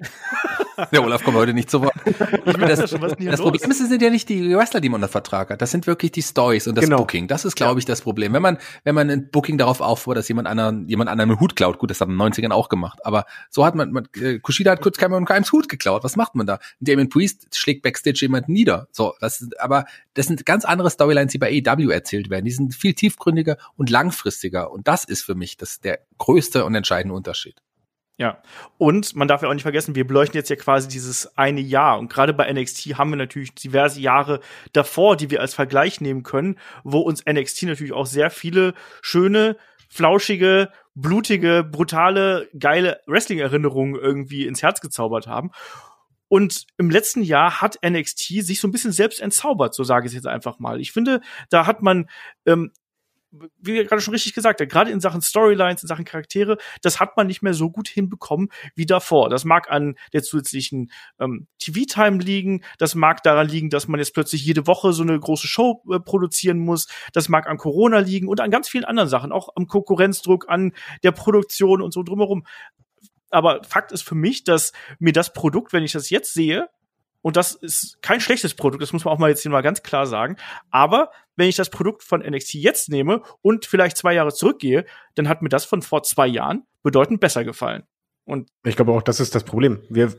Der 0.91 1.03
Olaf 1.03 1.24
kommt 1.24 1.38
heute 1.38 1.53
nicht 1.53 1.72
zu 1.72 1.82
Wort. 1.82 1.93
das 2.45 2.80
das 2.80 2.91
das? 2.91 3.41
Problem 3.41 3.72
ist, 3.72 3.82
es 3.82 3.89
sind 3.89 4.01
ja 4.01 4.10
nicht 4.12 4.30
die 4.30 4.55
Wrestler, 4.55 4.80
die 4.80 4.89
man 4.89 4.99
unter 4.99 5.08
Vertrag 5.08 5.49
hat. 5.49 5.62
Das 5.62 5.72
sind 5.72 5.88
wirklich 5.88 6.12
die 6.12 6.22
Stories 6.22 6.68
und 6.68 6.76
das 6.76 6.86
Genau. 6.86 6.97
Booking. 6.97 7.28
Das 7.28 7.45
ist, 7.45 7.55
glaube 7.55 7.80
ich, 7.80 7.86
das 7.86 8.01
Problem. 8.01 8.34
Wenn 8.34 8.43
man, 8.43 8.58
wenn 8.84 8.93
man 8.93 9.10
ein 9.10 9.30
Booking 9.32 9.58
darauf 9.58 9.82
aufbaut, 9.82 10.18
dass 10.18 10.28
jemand 10.28 10.47
anderen, 10.47 10.88
jemand 10.88 11.10
anderen 11.10 11.32
einen 11.32 11.39
Hut 11.39 11.55
klaut, 11.55 11.80
gut, 11.80 11.89
das 11.89 11.99
hat 11.99 12.10
in 12.10 12.18
den 12.18 12.22
90ern 12.32 12.51
auch 12.51 12.70
gemacht. 12.70 12.99
Aber 13.03 13.26
so 13.49 13.66
hat 13.66 13.74
man, 13.74 13.91
man 13.91 14.08
äh, 14.16 14.39
Kushida 14.39 14.72
hat 14.72 14.82
kurz 14.82 14.97
Cameron 14.97 15.26
Crimes 15.26 15.51
Hut 15.51 15.68
geklaut. 15.68 16.03
Was 16.03 16.16
macht 16.16 16.36
man 16.36 16.45
da? 16.45 16.60
Damien 16.80 17.10
Priest 17.10 17.47
schlägt 17.55 17.82
Backstage 17.82 18.20
jemanden 18.22 18.53
nieder. 18.53 18.88
So, 18.91 19.14
das 19.20 19.41
ist, 19.41 19.60
aber 19.60 19.86
das 20.18 20.26
sind 20.26 20.45
ganz 20.45 20.65
andere 20.65 20.89
Storylines, 20.89 21.32
die 21.32 21.38
bei 21.38 21.61
AEW 21.63 21.91
erzählt 21.91 22.30
werden. 22.30 22.45
Die 22.45 22.51
sind 22.51 22.74
viel 22.74 22.93
tiefgründiger 22.93 23.57
und 23.76 23.89
langfristiger. 23.89 24.72
Und 24.72 24.88
das 24.88 25.03
ist 25.03 25.24
für 25.24 25.36
mich 25.36 25.57
das 25.57 25.80
der 25.80 25.99
größte 26.18 26.65
und 26.65 26.74
entscheidende 26.74 27.15
Unterschied. 27.15 27.61
Ja, 28.20 28.41
und 28.80 29.15
man 29.15 29.28
darf 29.28 29.43
ja 29.43 29.49
auch 29.49 29.53
nicht 29.53 29.61
vergessen, 29.61 29.93
wir 29.93 30.07
beleuchten 30.07 30.36
jetzt 30.36 30.49
ja 30.49 30.55
quasi 30.55 30.88
dieses 30.88 31.38
eine 31.38 31.61
Jahr. 31.61 31.99
Und 31.99 32.11
gerade 32.11 32.34
bei 32.34 32.51
NXT 32.51 32.97
haben 32.97 33.11
wir 33.11 33.18
natürlich 33.18 33.53
diverse 33.53 34.01
Jahre 34.01 34.39
davor, 34.74 35.15
die 35.18 35.30
wir 35.30 35.39
als 35.39 35.53
Vergleich 35.53 36.01
nehmen 36.01 36.24
können, 36.24 36.57
wo 36.84 36.99
uns 36.99 37.24
NXT 37.32 37.63
natürlich 37.63 37.93
auch 37.93 38.07
sehr 38.07 38.32
viele 38.32 38.74
schöne, 39.03 39.55
flauschige 39.88 40.70
blutige, 40.97 41.63
brutale, 41.63 42.49
geile 42.57 42.99
Wrestling-Erinnerungen 43.05 43.95
irgendwie 43.95 44.47
ins 44.47 44.63
Herz 44.63 44.82
gezaubert 44.82 45.28
haben. 45.28 45.51
Und 46.28 46.65
im 46.78 46.89
letzten 46.89 47.21
Jahr 47.23 47.61
hat 47.61 47.80
NXT 47.86 48.43
sich 48.43 48.59
so 48.59 48.67
ein 48.67 48.71
bisschen 48.71 48.91
selbst 48.91 49.21
entzaubert, 49.21 49.73
so 49.73 49.84
sage 49.84 50.05
ich 50.05 50.11
es 50.11 50.15
jetzt 50.15 50.28
einfach 50.28 50.59
mal. 50.59 50.80
Ich 50.82 50.91
finde, 50.91 51.21
da 51.49 51.65
hat 51.65 51.82
man 51.82 52.09
ähm, 52.45 52.71
wie 53.59 53.84
gerade 53.84 54.01
schon 54.01 54.13
richtig 54.13 54.34
gesagt 54.34 54.59
gerade 54.69 54.91
in 54.91 54.99
Sachen 54.99 55.21
Storylines, 55.21 55.84
in 55.84 55.88
Sachen 55.88 56.05
Charaktere, 56.05 56.57
das 56.82 56.99
hat 56.99 57.17
man 57.17 57.28
nicht 57.28 57.41
mehr 57.41 57.53
so 57.53 57.69
gut 57.69 57.88
hinbekommen 57.88 58.49
wie 58.75 58.86
davor. 58.86 59.30
Das 59.30 59.45
mag 59.45 59.69
an 59.69 59.95
der 60.13 60.23
zusätzlichen 60.23 60.91
ähm, 61.19 61.47
TV-Time 61.59 62.19
liegen, 62.19 62.63
das 62.78 62.95
mag 62.95 63.23
daran 63.23 63.47
liegen, 63.47 63.69
dass 63.69 63.88
man 63.88 63.99
jetzt 63.99 64.13
plötzlich 64.13 64.45
jede 64.45 64.67
Woche 64.67 64.93
so 64.93 65.03
eine 65.03 65.19
große 65.19 65.47
Show 65.47 65.84
äh, 65.91 65.99
produzieren 65.99 66.59
muss, 66.59 66.88
das 67.13 67.30
mag 67.30 67.47
an 67.47 67.57
Corona 67.57 67.99
liegen 67.99 68.28
und 68.28 68.39
an 68.39 68.51
ganz 68.51 68.69
vielen 68.69 68.86
anderen 68.86 69.09
Sachen, 69.09 69.32
auch 69.32 69.49
am 69.55 69.67
Konkurrenzdruck, 69.67 70.45
an 70.47 70.73
der 71.03 71.11
Produktion 71.11 71.82
und 71.82 71.93
so 71.93 72.03
drumherum. 72.03 72.45
Aber 73.30 73.63
Fakt 73.63 73.91
ist 73.91 74.03
für 74.03 74.15
mich, 74.15 74.43
dass 74.43 74.73
mir 74.99 75.13
das 75.13 75.34
Produkt, 75.34 75.73
wenn 75.73 75.84
ich 75.84 75.91
das 75.91 76.09
jetzt 76.09 76.34
sehe, 76.34 76.69
und 77.21 77.36
das 77.36 77.55
ist 77.55 78.01
kein 78.01 78.21
schlechtes 78.21 78.53
Produkt, 78.53 78.82
das 78.82 78.93
muss 78.93 79.03
man 79.03 79.13
auch 79.13 79.19
mal 79.19 79.30
jetzt 79.30 79.41
hier 79.41 79.51
mal 79.51 79.61
ganz 79.61 79.84
klar 79.84 80.05
sagen. 80.05 80.38
Aber 80.69 81.11
wenn 81.36 81.49
ich 81.49 81.55
das 81.55 81.69
Produkt 81.69 82.03
von 82.03 82.21
NXT 82.21 82.53
jetzt 82.53 82.89
nehme 82.89 83.21
und 83.41 83.65
vielleicht 83.65 83.97
zwei 83.97 84.13
Jahre 84.13 84.34
zurückgehe, 84.34 84.86
dann 85.15 85.28
hat 85.28 85.41
mir 85.41 85.49
das 85.49 85.65
von 85.65 85.82
vor 85.82 86.03
zwei 86.03 86.28
Jahren 86.28 86.63
bedeutend 86.84 87.19
besser 87.19 87.43
gefallen. 87.43 87.84
Und 88.23 88.49
ich 88.63 88.75
glaube 88.75 88.91
auch, 88.91 89.01
das 89.01 89.19
ist 89.19 89.36
das 89.36 89.43
Problem. 89.43 89.82
Wir, 89.89 90.13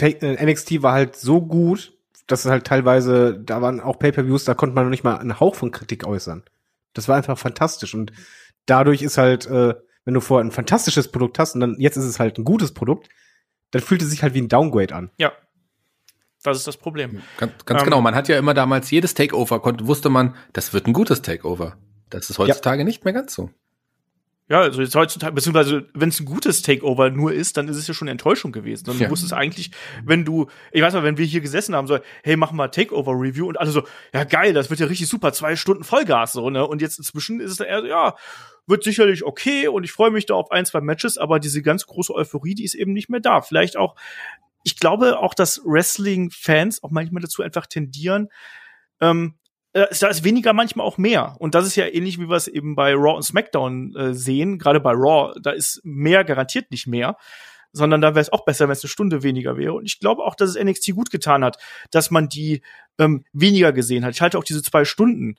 äh, 0.00 0.44
NXT 0.44 0.82
war 0.82 0.92
halt 0.92 1.16
so 1.16 1.40
gut, 1.40 1.96
dass 2.26 2.44
es 2.44 2.50
halt 2.50 2.66
teilweise, 2.66 3.38
da 3.38 3.62
waren 3.62 3.80
auch 3.80 3.98
Pay-per-Views, 3.98 4.44
da 4.44 4.54
konnte 4.54 4.74
man 4.74 4.84
noch 4.84 4.90
nicht 4.90 5.04
mal 5.04 5.18
einen 5.18 5.38
Hauch 5.38 5.54
von 5.54 5.70
Kritik 5.70 6.06
äußern. 6.06 6.44
Das 6.92 7.08
war 7.08 7.16
einfach 7.16 7.38
fantastisch 7.38 7.94
und 7.94 8.12
dadurch 8.66 9.02
ist 9.02 9.18
halt, 9.18 9.46
äh, 9.46 9.74
wenn 10.06 10.14
du 10.14 10.20
vorher 10.20 10.46
ein 10.46 10.52
fantastisches 10.52 11.12
Produkt 11.12 11.38
hast 11.38 11.54
und 11.54 11.60
dann 11.60 11.76
jetzt 11.78 11.98
ist 11.98 12.04
es 12.04 12.18
halt 12.18 12.38
ein 12.38 12.44
gutes 12.44 12.72
Produkt, 12.72 13.10
dann 13.72 13.82
fühlt 13.82 14.00
es 14.00 14.08
sich 14.08 14.22
halt 14.22 14.32
wie 14.32 14.40
ein 14.40 14.48
Downgrade 14.48 14.94
an. 14.94 15.10
Ja, 15.18 15.32
das 16.42 16.58
ist 16.58 16.66
das 16.66 16.76
Problem. 16.76 17.22
Ganz, 17.38 17.52
ganz 17.64 17.80
ähm, 17.80 17.84
genau. 17.84 18.00
Man 18.00 18.14
hat 18.14 18.28
ja 18.28 18.38
immer 18.38 18.54
damals 18.54 18.90
jedes 18.90 19.14
Takeover, 19.14 19.60
konnte, 19.60 19.86
wusste 19.86 20.08
man, 20.08 20.34
das 20.52 20.72
wird 20.72 20.86
ein 20.86 20.92
gutes 20.92 21.22
Takeover. 21.22 21.76
Das 22.08 22.30
ist 22.30 22.38
heutzutage 22.38 22.82
ja. 22.82 22.84
nicht 22.84 23.04
mehr 23.04 23.12
ganz 23.12 23.34
so. 23.34 23.50
Ja, 24.48 24.60
also 24.60 24.80
jetzt 24.80 24.94
heutzutage, 24.94 25.32
beziehungsweise 25.32 25.88
wenn 25.92 26.10
es 26.10 26.20
ein 26.20 26.24
gutes 26.24 26.62
Takeover 26.62 27.10
nur 27.10 27.32
ist, 27.32 27.56
dann 27.56 27.66
ist 27.66 27.76
es 27.76 27.88
ja 27.88 27.94
schon 27.94 28.06
eine 28.06 28.12
Enttäuschung 28.12 28.52
gewesen. 28.52 28.84
Sondern 28.84 29.02
ja. 29.02 29.08
du 29.08 29.12
wusstest 29.12 29.32
eigentlich, 29.32 29.72
wenn 30.04 30.24
du, 30.24 30.46
ich 30.70 30.82
weiß 30.82 30.94
mal, 30.94 31.02
wenn 31.02 31.18
wir 31.18 31.26
hier 31.26 31.40
gesessen 31.40 31.74
haben, 31.74 31.88
so, 31.88 31.98
hey, 32.22 32.36
mach 32.36 32.52
mal 32.52 32.68
Takeover-Review 32.68 33.48
und 33.48 33.58
alle 33.58 33.72
so, 33.72 33.82
ja 34.14 34.22
geil, 34.22 34.54
das 34.54 34.70
wird 34.70 34.78
ja 34.78 34.86
richtig 34.86 35.08
super, 35.08 35.32
zwei 35.32 35.56
Stunden 35.56 35.82
Vollgas, 35.82 36.32
so, 36.32 36.48
ne? 36.48 36.64
Und 36.64 36.80
jetzt 36.80 36.98
inzwischen 36.98 37.40
ist 37.40 37.50
es 37.50 37.58
eher 37.58 37.80
so, 37.80 37.86
ja, 37.88 38.14
wird 38.66 38.84
sicherlich 38.84 39.24
okay 39.24 39.68
und 39.68 39.84
ich 39.84 39.92
freue 39.92 40.10
mich 40.10 40.26
da 40.26 40.34
auf 40.34 40.50
ein, 40.50 40.66
zwei 40.66 40.80
Matches, 40.80 41.18
aber 41.18 41.38
diese 41.38 41.62
ganz 41.62 41.86
große 41.86 42.14
Euphorie, 42.14 42.54
die 42.54 42.64
ist 42.64 42.74
eben 42.74 42.92
nicht 42.92 43.08
mehr 43.08 43.20
da. 43.20 43.40
Vielleicht 43.40 43.76
auch 43.76 43.96
ich 44.66 44.76
glaube 44.80 45.20
auch, 45.20 45.32
dass 45.32 45.62
Wrestling-Fans 45.64 46.82
auch 46.82 46.90
manchmal 46.90 47.22
dazu 47.22 47.40
einfach 47.40 47.66
tendieren, 47.66 48.30
ähm, 49.00 49.34
äh, 49.74 49.86
da 50.00 50.08
ist 50.08 50.24
weniger 50.24 50.52
manchmal 50.54 50.84
auch 50.84 50.98
mehr. 50.98 51.36
Und 51.38 51.54
das 51.54 51.68
ist 51.68 51.76
ja 51.76 51.86
ähnlich, 51.86 52.18
wie 52.18 52.28
wir 52.28 52.34
es 52.34 52.48
eben 52.48 52.74
bei 52.74 52.92
Raw 52.92 53.14
und 53.14 53.22
SmackDown 53.22 53.94
äh, 53.94 54.12
sehen. 54.12 54.58
Gerade 54.58 54.80
bei 54.80 54.90
Raw, 54.90 55.38
da 55.40 55.52
ist 55.52 55.82
mehr 55.84 56.24
garantiert 56.24 56.72
nicht 56.72 56.88
mehr, 56.88 57.16
sondern 57.70 58.00
da 58.00 58.16
wäre 58.16 58.22
es 58.22 58.32
auch 58.32 58.44
besser, 58.44 58.66
wenn 58.66 58.72
es 58.72 58.82
eine 58.82 58.90
Stunde 58.90 59.22
weniger 59.22 59.56
wäre. 59.56 59.74
Und 59.74 59.84
ich 59.84 60.00
glaube 60.00 60.24
auch, 60.24 60.34
dass 60.34 60.50
es 60.50 60.60
NXT 60.60 60.94
gut 60.94 61.10
getan 61.12 61.44
hat, 61.44 61.58
dass 61.92 62.10
man 62.10 62.28
die 62.28 62.62
ähm, 62.98 63.24
weniger 63.32 63.72
gesehen 63.72 64.04
hat. 64.04 64.14
Ich 64.14 64.20
halte 64.20 64.36
auch 64.36 64.44
diese 64.44 64.64
zwei 64.64 64.84
Stunden 64.84 65.36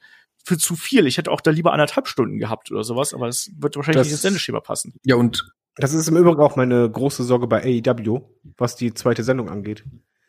für 0.48 0.58
zu 0.58 0.78
viel. 0.78 1.08
Ich 1.08 1.18
hätte 1.18 1.30
auch 1.30 1.42
da 1.42 1.52
lieber 1.52 1.74
anderthalb 1.74 2.08
Stunden 2.08 2.38
gehabt 2.38 2.72
oder 2.72 2.84
sowas, 2.86 3.14
aber 3.14 3.28
es 3.28 3.52
wird 3.60 3.76
wahrscheinlich 3.76 4.00
das, 4.00 4.08
nicht 4.08 4.14
ins 4.14 4.22
Sendeschema 4.22 4.62
passen. 4.62 4.94
Ja, 5.04 5.18
und 5.18 5.54
das 5.76 5.94
ist 5.94 6.08
im 6.08 6.16
Übrigen 6.16 6.40
auch 6.40 6.56
meine 6.56 6.90
große 6.90 7.26
Sorge 7.26 7.48
bei 7.48 7.62
AEW, 7.64 8.22
was 8.58 8.78
die 8.78 8.94
zweite 8.94 9.24
Sendung 9.24 9.50
angeht. 9.50 9.84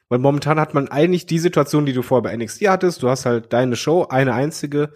Weil 0.08 0.18
momentan 0.18 0.58
hat 0.58 0.74
man 0.74 0.88
eigentlich 0.88 1.26
die 1.26 1.38
Situation, 1.38 1.86
die 1.86 1.92
du 1.92 2.02
vorher 2.02 2.22
bei 2.22 2.36
NXT 2.36 2.68
hattest. 2.68 3.02
Du 3.02 3.08
hast 3.08 3.26
halt 3.26 3.52
deine 3.52 3.76
Show, 3.76 4.06
eine 4.08 4.34
einzige. 4.34 4.92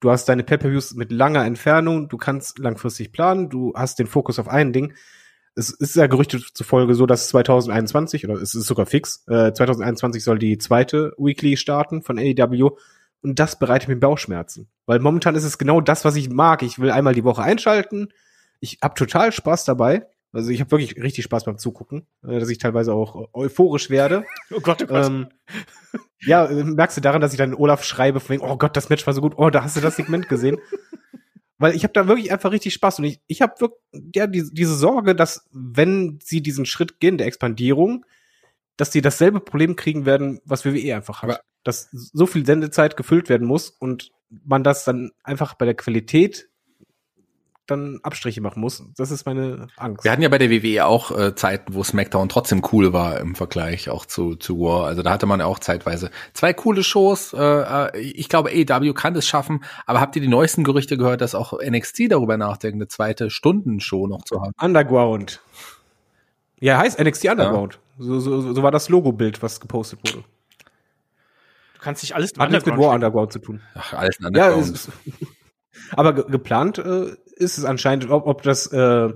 Du 0.00 0.10
hast 0.10 0.28
deine 0.28 0.44
Pay-Per-Views 0.44 0.94
mit 0.94 1.10
langer 1.10 1.44
Entfernung. 1.46 2.08
Du 2.08 2.18
kannst 2.18 2.58
langfristig 2.58 3.12
planen. 3.12 3.48
Du 3.48 3.72
hast 3.74 3.98
den 3.98 4.08
Fokus 4.08 4.38
auf 4.38 4.48
ein 4.48 4.74
Ding. 4.74 4.92
Es 5.54 5.70
ist 5.70 5.96
ja 5.96 6.06
Gerüchte 6.06 6.40
zufolge 6.52 6.94
so, 6.94 7.06
dass 7.06 7.28
2021, 7.28 8.24
oder 8.24 8.34
es 8.34 8.54
ist 8.54 8.66
sogar 8.66 8.86
fix, 8.86 9.24
äh, 9.26 9.52
2021 9.52 10.22
soll 10.22 10.38
die 10.38 10.58
zweite 10.58 11.12
Weekly 11.16 11.56
starten 11.56 12.02
von 12.02 12.18
AEW. 12.18 12.76
Und 13.22 13.38
das 13.38 13.58
bereitet 13.58 13.88
mir 13.88 13.96
Bauchschmerzen. 13.96 14.68
Weil 14.86 14.98
momentan 14.98 15.34
ist 15.34 15.44
es 15.44 15.58
genau 15.58 15.80
das, 15.80 16.04
was 16.04 16.16
ich 16.16 16.30
mag. 16.30 16.62
Ich 16.62 16.78
will 16.78 16.90
einmal 16.90 17.14
die 17.14 17.24
Woche 17.24 17.42
einschalten 17.42 18.08
ich 18.60 18.78
habe 18.82 18.94
total 18.94 19.32
Spaß 19.32 19.64
dabei. 19.64 20.06
Also 20.32 20.50
ich 20.50 20.60
habe 20.60 20.70
wirklich 20.70 21.02
richtig 21.02 21.24
Spaß 21.24 21.44
beim 21.44 21.58
Zugucken, 21.58 22.06
äh, 22.22 22.38
dass 22.38 22.48
ich 22.50 22.58
teilweise 22.58 22.92
auch 22.92 23.28
euphorisch 23.32 23.90
werde. 23.90 24.24
Oh 24.54 24.60
Gott, 24.60 24.82
oh 24.82 24.86
Gott. 24.86 25.06
Ähm, 25.06 25.28
ja, 26.20 26.46
äh, 26.46 26.62
merkst 26.62 26.96
du 26.96 27.00
daran, 27.00 27.20
dass 27.20 27.32
ich 27.32 27.38
dann 27.38 27.54
Olaf 27.54 27.82
schreibe, 27.82 28.20
von 28.20 28.34
wegen, 28.34 28.44
oh 28.44 28.56
Gott, 28.56 28.76
das 28.76 28.90
Match 28.90 29.06
war 29.06 29.14
so 29.14 29.20
gut, 29.20 29.34
oh, 29.36 29.50
da 29.50 29.64
hast 29.64 29.76
du 29.76 29.80
das 29.80 29.96
Segment 29.96 30.28
gesehen. 30.28 30.58
Weil 31.58 31.74
ich 31.74 31.82
habe 31.82 31.92
da 31.92 32.06
wirklich 32.06 32.32
einfach 32.32 32.52
richtig 32.52 32.72
Spaß 32.74 33.00
und 33.00 33.06
ich, 33.06 33.20
ich 33.26 33.42
habe 33.42 33.60
wirklich 33.60 33.80
ja, 34.14 34.26
die, 34.26 34.48
diese 34.52 34.74
Sorge, 34.74 35.14
dass 35.14 35.48
wenn 35.52 36.18
sie 36.22 36.42
diesen 36.42 36.64
Schritt 36.64 37.00
gehen, 37.00 37.18
der 37.18 37.26
Expandierung, 37.26 38.06
dass 38.80 38.92
sie 38.92 39.02
dasselbe 39.02 39.40
Problem 39.40 39.76
kriegen 39.76 40.06
werden, 40.06 40.40
was 40.44 40.64
WWE 40.64 40.96
einfach 40.96 41.22
hat. 41.22 41.30
Aber 41.30 41.40
dass 41.64 41.90
so 41.92 42.26
viel 42.26 42.46
Sendezeit 42.46 42.96
gefüllt 42.96 43.28
werden 43.28 43.46
muss 43.46 43.68
und 43.68 44.10
man 44.30 44.64
das 44.64 44.84
dann 44.84 45.10
einfach 45.22 45.54
bei 45.54 45.66
der 45.66 45.74
Qualität 45.74 46.48
dann 47.66 48.00
Abstriche 48.02 48.40
machen 48.40 48.60
muss. 48.60 48.82
Das 48.96 49.10
ist 49.10 49.26
meine 49.26 49.68
Angst. 49.76 50.02
Wir 50.02 50.10
hatten 50.10 50.22
ja 50.22 50.28
bei 50.28 50.38
der 50.38 50.50
WWE 50.50 50.86
auch 50.86 51.16
äh, 51.16 51.34
Zeiten, 51.34 51.74
wo 51.74 51.84
SmackDown 51.84 52.28
trotzdem 52.28 52.62
cool 52.72 52.92
war 52.92 53.20
im 53.20 53.34
Vergleich 53.34 53.90
auch 53.90 54.06
zu, 54.06 54.34
zu 54.34 54.58
War. 54.58 54.86
Also 54.86 55.02
da 55.02 55.10
hatte 55.10 55.26
man 55.26 55.40
ja 55.40 55.46
auch 55.46 55.58
zeitweise 55.58 56.10
zwei 56.32 56.52
coole 56.52 56.82
Shows. 56.82 57.32
Äh, 57.32 57.38
äh 57.38 58.00
ich 58.00 58.28
glaube, 58.28 58.50
AEW 58.50 58.92
kann 58.94 59.14
das 59.14 59.26
schaffen. 59.26 59.62
Aber 59.86 60.00
habt 60.00 60.16
ihr 60.16 60.22
die 60.22 60.28
neuesten 60.28 60.64
Gerüchte 60.64 60.96
gehört, 60.96 61.20
dass 61.20 61.34
auch 61.34 61.52
NXT 61.62 62.10
darüber 62.10 62.36
nachdenkt, 62.36 62.76
eine 62.76 62.88
zweite 62.88 63.30
Stundenshow 63.30 64.06
noch 64.06 64.24
zu 64.24 64.40
haben? 64.40 64.52
Underground. 64.60 65.40
Ja, 66.60 66.78
heißt 66.78 67.00
NXT 67.00 67.26
Underground. 67.26 67.74
Ja. 67.98 68.04
So, 68.04 68.20
so, 68.20 68.54
so 68.54 68.62
war 68.62 68.70
das 68.70 68.88
Logo-Bild, 68.88 69.42
was 69.42 69.60
gepostet 69.60 70.00
wurde. 70.04 70.24
Du 71.74 71.80
kannst 71.80 72.02
nicht 72.02 72.14
alles 72.14 72.32
Hat 72.38 72.50
nichts 72.50 72.66
mit 72.66 72.76
War 72.76 72.94
Underground 72.94 73.32
zu 73.32 73.38
tun. 73.38 73.62
Ach, 73.74 73.94
alles 73.94 74.18
Underground. 74.18 74.66
Ja, 74.66 74.74
ist, 74.74 74.90
aber 75.92 76.12
ge 76.12 76.24
geplant 76.28 76.78
äh, 76.78 77.16
ist 77.36 77.58
es 77.58 77.64
anscheinend, 77.64 78.10
ob, 78.10 78.26
ob 78.26 78.42
das, 78.42 78.66
äh, 78.66 79.08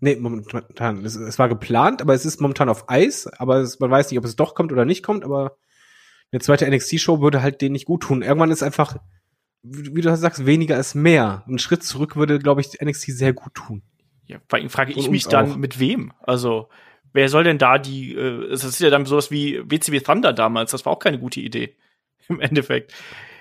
nee, 0.00 0.16
momentan, 0.16 1.04
es, 1.04 1.16
es 1.16 1.38
war 1.38 1.48
geplant, 1.48 2.02
aber 2.02 2.12
es 2.12 2.26
ist 2.26 2.40
momentan 2.40 2.68
auf 2.68 2.90
Eis, 2.90 3.26
aber 3.26 3.56
es, 3.56 3.80
man 3.80 3.90
weiß 3.90 4.10
nicht, 4.10 4.18
ob 4.18 4.24
es 4.26 4.36
doch 4.36 4.54
kommt 4.54 4.70
oder 4.70 4.84
nicht 4.84 5.02
kommt, 5.02 5.24
aber 5.24 5.56
eine 6.32 6.40
zweite 6.40 6.70
NXT-Show 6.70 7.20
würde 7.20 7.42
halt 7.42 7.60
denen 7.62 7.72
nicht 7.72 7.86
gut 7.86 8.02
tun. 8.02 8.22
Irgendwann 8.22 8.50
ist 8.50 8.62
einfach, 8.62 8.96
wie, 9.62 9.96
wie 9.96 10.00
du 10.00 10.14
sagst, 10.14 10.44
weniger 10.44 10.78
ist 10.78 10.94
mehr. 10.94 11.44
Ein 11.48 11.58
Schritt 11.58 11.82
zurück 11.82 12.16
würde, 12.16 12.38
glaube 12.38 12.60
ich, 12.60 12.80
NXT 12.80 13.12
sehr 13.12 13.32
gut 13.32 13.54
tun. 13.54 13.82
Ja, 14.26 14.38
bei 14.48 14.60
ihm 14.60 14.70
frage 14.70 14.92
ich 14.92 15.10
mich 15.10 15.26
dann, 15.26 15.52
auch. 15.52 15.56
mit 15.56 15.80
wem? 15.80 16.12
Also, 16.20 16.68
wer 17.12 17.28
soll 17.28 17.44
denn 17.44 17.58
da 17.58 17.78
die, 17.78 18.14
äh, 18.14 18.48
das 18.50 18.64
ist 18.64 18.80
ja 18.80 18.90
dann 18.90 19.06
sowas 19.06 19.30
wie 19.30 19.60
WCW 19.64 20.00
Thunder 20.00 20.32
damals, 20.32 20.70
das 20.70 20.84
war 20.86 20.92
auch 20.92 20.98
keine 20.98 21.18
gute 21.18 21.40
Idee. 21.40 21.76
Im 22.28 22.40
Endeffekt 22.40 22.92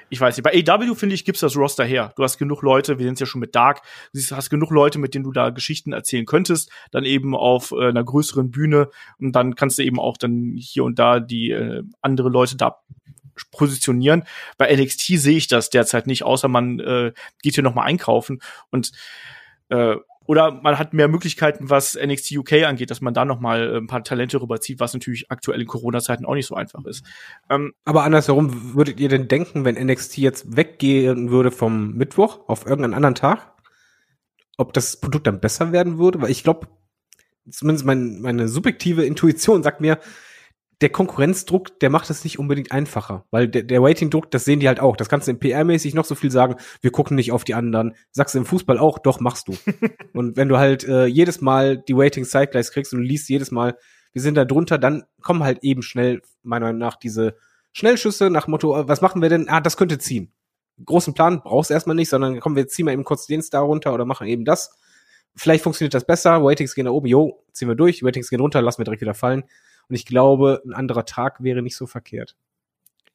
ich 0.10 0.20
weiß 0.20 0.36
nicht, 0.36 0.44
bei 0.44 0.64
AW 0.68 0.96
finde 0.96 1.16
ich, 1.16 1.24
gibt's 1.24 1.42
das 1.42 1.56
Roster 1.56 1.86
her. 1.86 2.14
Du 2.16 2.24
hast 2.24 2.38
genug 2.38 2.62
Leute, 2.62 2.98
wir 2.98 3.06
sind 3.06 3.20
ja 3.20 3.26
schon 3.26 3.42
mit 3.42 3.56
Dark, 3.56 3.82
du 4.14 4.20
hast 4.32 4.50
genug 4.50 4.72
Leute, 4.72 5.00
mit 5.00 5.14
denen 5.14 5.24
du 5.24 5.32
da 5.32 5.52
Geschichten 5.52 5.94
erzählen 5.94 6.26
könntest, 6.26 6.72
dann 6.92 7.06
eben 7.06 7.36
auf 7.36 7.72
äh, 7.72 7.90
einer 7.90 8.04
größeren 8.04 8.52
Bühne 8.52 8.90
und 9.20 9.34
dann 9.34 9.56
kannst 9.56 9.78
du 9.78 9.84
eben 9.84 10.00
auch 10.00 10.18
dann 10.18 10.56
hier 10.58 10.84
und 10.84 11.00
da 11.00 11.20
die 11.20 11.52
äh, 11.52 11.84
andere 12.02 12.30
Leute 12.30 12.58
da 12.58 12.80
positionieren. 13.52 14.24
Bei 14.58 14.76
NXT 14.76 15.20
sehe 15.20 15.38
ich 15.38 15.48
das 15.48 15.70
derzeit 15.70 16.08
nicht, 16.08 16.24
außer 16.24 16.48
man 16.48 16.80
äh, 16.80 17.14
geht 17.42 17.56
hier 17.56 17.64
noch 17.64 17.76
mal 17.76 17.84
einkaufen 17.84 18.42
und 18.72 18.92
äh, 19.70 19.96
oder 20.30 20.52
man 20.52 20.78
hat 20.78 20.94
mehr 20.94 21.08
Möglichkeiten, 21.08 21.72
was 21.72 21.98
NXT 22.00 22.38
UK 22.38 22.54
angeht, 22.68 22.92
dass 22.92 23.02
man 23.02 23.16
da 23.16 23.26
noch 23.26 23.40
mal 23.40 23.74
äh, 23.74 23.78
ein 23.78 23.88
paar 23.88 24.04
Talente 24.04 24.40
rüberzieht, 24.40 24.80
was 24.80 24.94
natürlich 24.94 25.32
aktuell 25.32 25.60
in 25.60 25.66
Corona-Zeiten 25.66 26.24
auch 26.24 26.36
nicht 26.36 26.46
so 26.46 26.54
einfach 26.54 26.86
ist. 26.86 27.04
Ähm, 27.50 27.74
Aber 27.84 28.04
andersherum, 28.04 28.76
würdet 28.76 29.00
ihr 29.00 29.10
denn 29.10 29.28
denken, 29.28 29.66
wenn 29.66 29.74
NXT 29.74 30.20
jetzt 30.20 30.56
weggehen 30.56 31.32
würde 31.32 31.50
vom 31.50 31.96
Mittwoch 31.96 32.48
auf 32.48 32.68
irgendeinen 32.68 32.94
anderen 32.94 33.16
Tag, 33.16 33.54
ob 34.56 34.72
das 34.74 35.02
Produkt 35.02 35.26
dann 35.26 35.40
besser 35.40 35.72
werden 35.72 35.98
würde? 35.98 36.22
Weil 36.22 36.30
ich 36.30 36.44
glaube, 36.44 36.68
zumindest 37.50 37.88
mein, 37.88 38.22
meine 38.22 38.48
subjektive 38.48 39.04
Intuition 39.06 39.64
sagt 39.64 39.82
mir, 39.82 39.98
der 40.82 40.90
Konkurrenzdruck, 40.90 41.80
der 41.82 41.90
macht 41.90 42.10
es 42.10 42.24
nicht 42.24 42.40
unbedingt 42.40 42.72
einfacher, 42.72 43.26
weil 43.32 43.50
der, 43.50 43.64
der 43.64 43.82
Ratingdruck, 43.82 44.32
das 44.32 44.46
sehen 44.46 44.62
die 44.62 44.68
halt 44.68 44.80
auch. 44.80 44.96
Das 44.96 45.10
kannst 45.10 45.28
du 45.28 45.32
im 45.32 45.40
PR-mäßig 45.40 45.94
noch 45.94 46.06
so 46.06 46.16
viel 46.16 46.32
sagen, 46.32 46.56
wir 46.82 46.92
gucken 46.92 47.16
nicht 47.16 47.34
auf 47.34 47.44
die 47.44 47.54
anderen. 47.54 47.96
Sagst 48.12 48.34
du 48.34 48.40
im 48.40 48.46
Fußball 48.46 48.78
auch, 48.80 49.00
doch, 49.00 49.20
machst 49.20 49.50
du. 49.50 49.58
und 50.14 50.38
wenn 50.38 50.48
du 50.48 50.58
halt 50.58 50.86
äh, 50.86 51.06
jedes 51.06 51.42
Mal 51.42 51.78
die 51.78 51.94
Ratings 51.94 52.30
zeitgleich 52.30 52.72
kriegst 52.72 52.94
und 52.94 53.00
du 53.00 53.06
liest 53.06 53.28
jedes 53.28 53.52
Mal, 53.52 53.78
wir 54.14 54.22
sind 54.22 54.36
da 54.36 54.46
drunter, 54.46 54.78
dann 54.78 55.04
kommen 55.22 55.44
halt 55.44 55.60
eben 55.64 55.82
schnell, 55.82 56.22
meiner 56.44 56.68
Meinung 56.68 56.80
nach, 56.80 56.96
diese 56.96 57.36
Schnellschüsse 57.74 58.30
nach 58.30 58.48
Motto, 58.48 58.80
äh, 58.80 58.88
was 58.88 59.02
machen 59.02 59.22
wir 59.22 59.30
denn? 59.30 59.50
Ah, 59.50 59.60
das 59.60 59.76
könnte 59.76 59.98
ziehen. 59.98 60.32
Großen 60.86 61.14
Plan 61.14 61.42
brauchst 61.44 61.70
du 61.70 61.74
erstmal 61.74 61.98
nicht, 61.98 62.10
sondern 62.10 62.40
kommen 62.40 62.56
wir 62.56 62.68
ziehen 62.70 62.86
mal 62.86 62.94
eben 62.94 63.04
kurz 63.04 63.26
den 63.26 63.42
Star 63.42 63.64
runter 63.64 63.94
oder 63.94 64.06
machen 64.06 64.28
eben 64.28 64.46
das. 64.46 64.72
vielleicht 65.36 65.64
funktioniert 65.64 65.94
das 65.94 66.06
besser, 66.06 66.40
Ratings 66.42 66.74
gehen 66.74 66.86
nach 66.86 66.94
oben, 66.94 67.08
jo, 67.08 67.44
ziehen 67.52 67.68
wir 67.68 67.76
durch, 67.76 68.02
Ratings 68.02 68.30
gehen 68.30 68.40
runter, 68.40 68.62
lassen 68.62 68.80
wir 68.80 68.86
direkt 68.86 69.02
wieder 69.02 69.14
fallen. 69.14 69.44
Und 69.90 69.96
ich 69.96 70.06
glaube, 70.06 70.62
ein 70.66 70.74
anderer 70.74 71.06
Tag 71.06 71.44
wäre 71.44 71.62
nicht 71.62 71.76
so 71.76 71.88
verkehrt. 71.88 72.36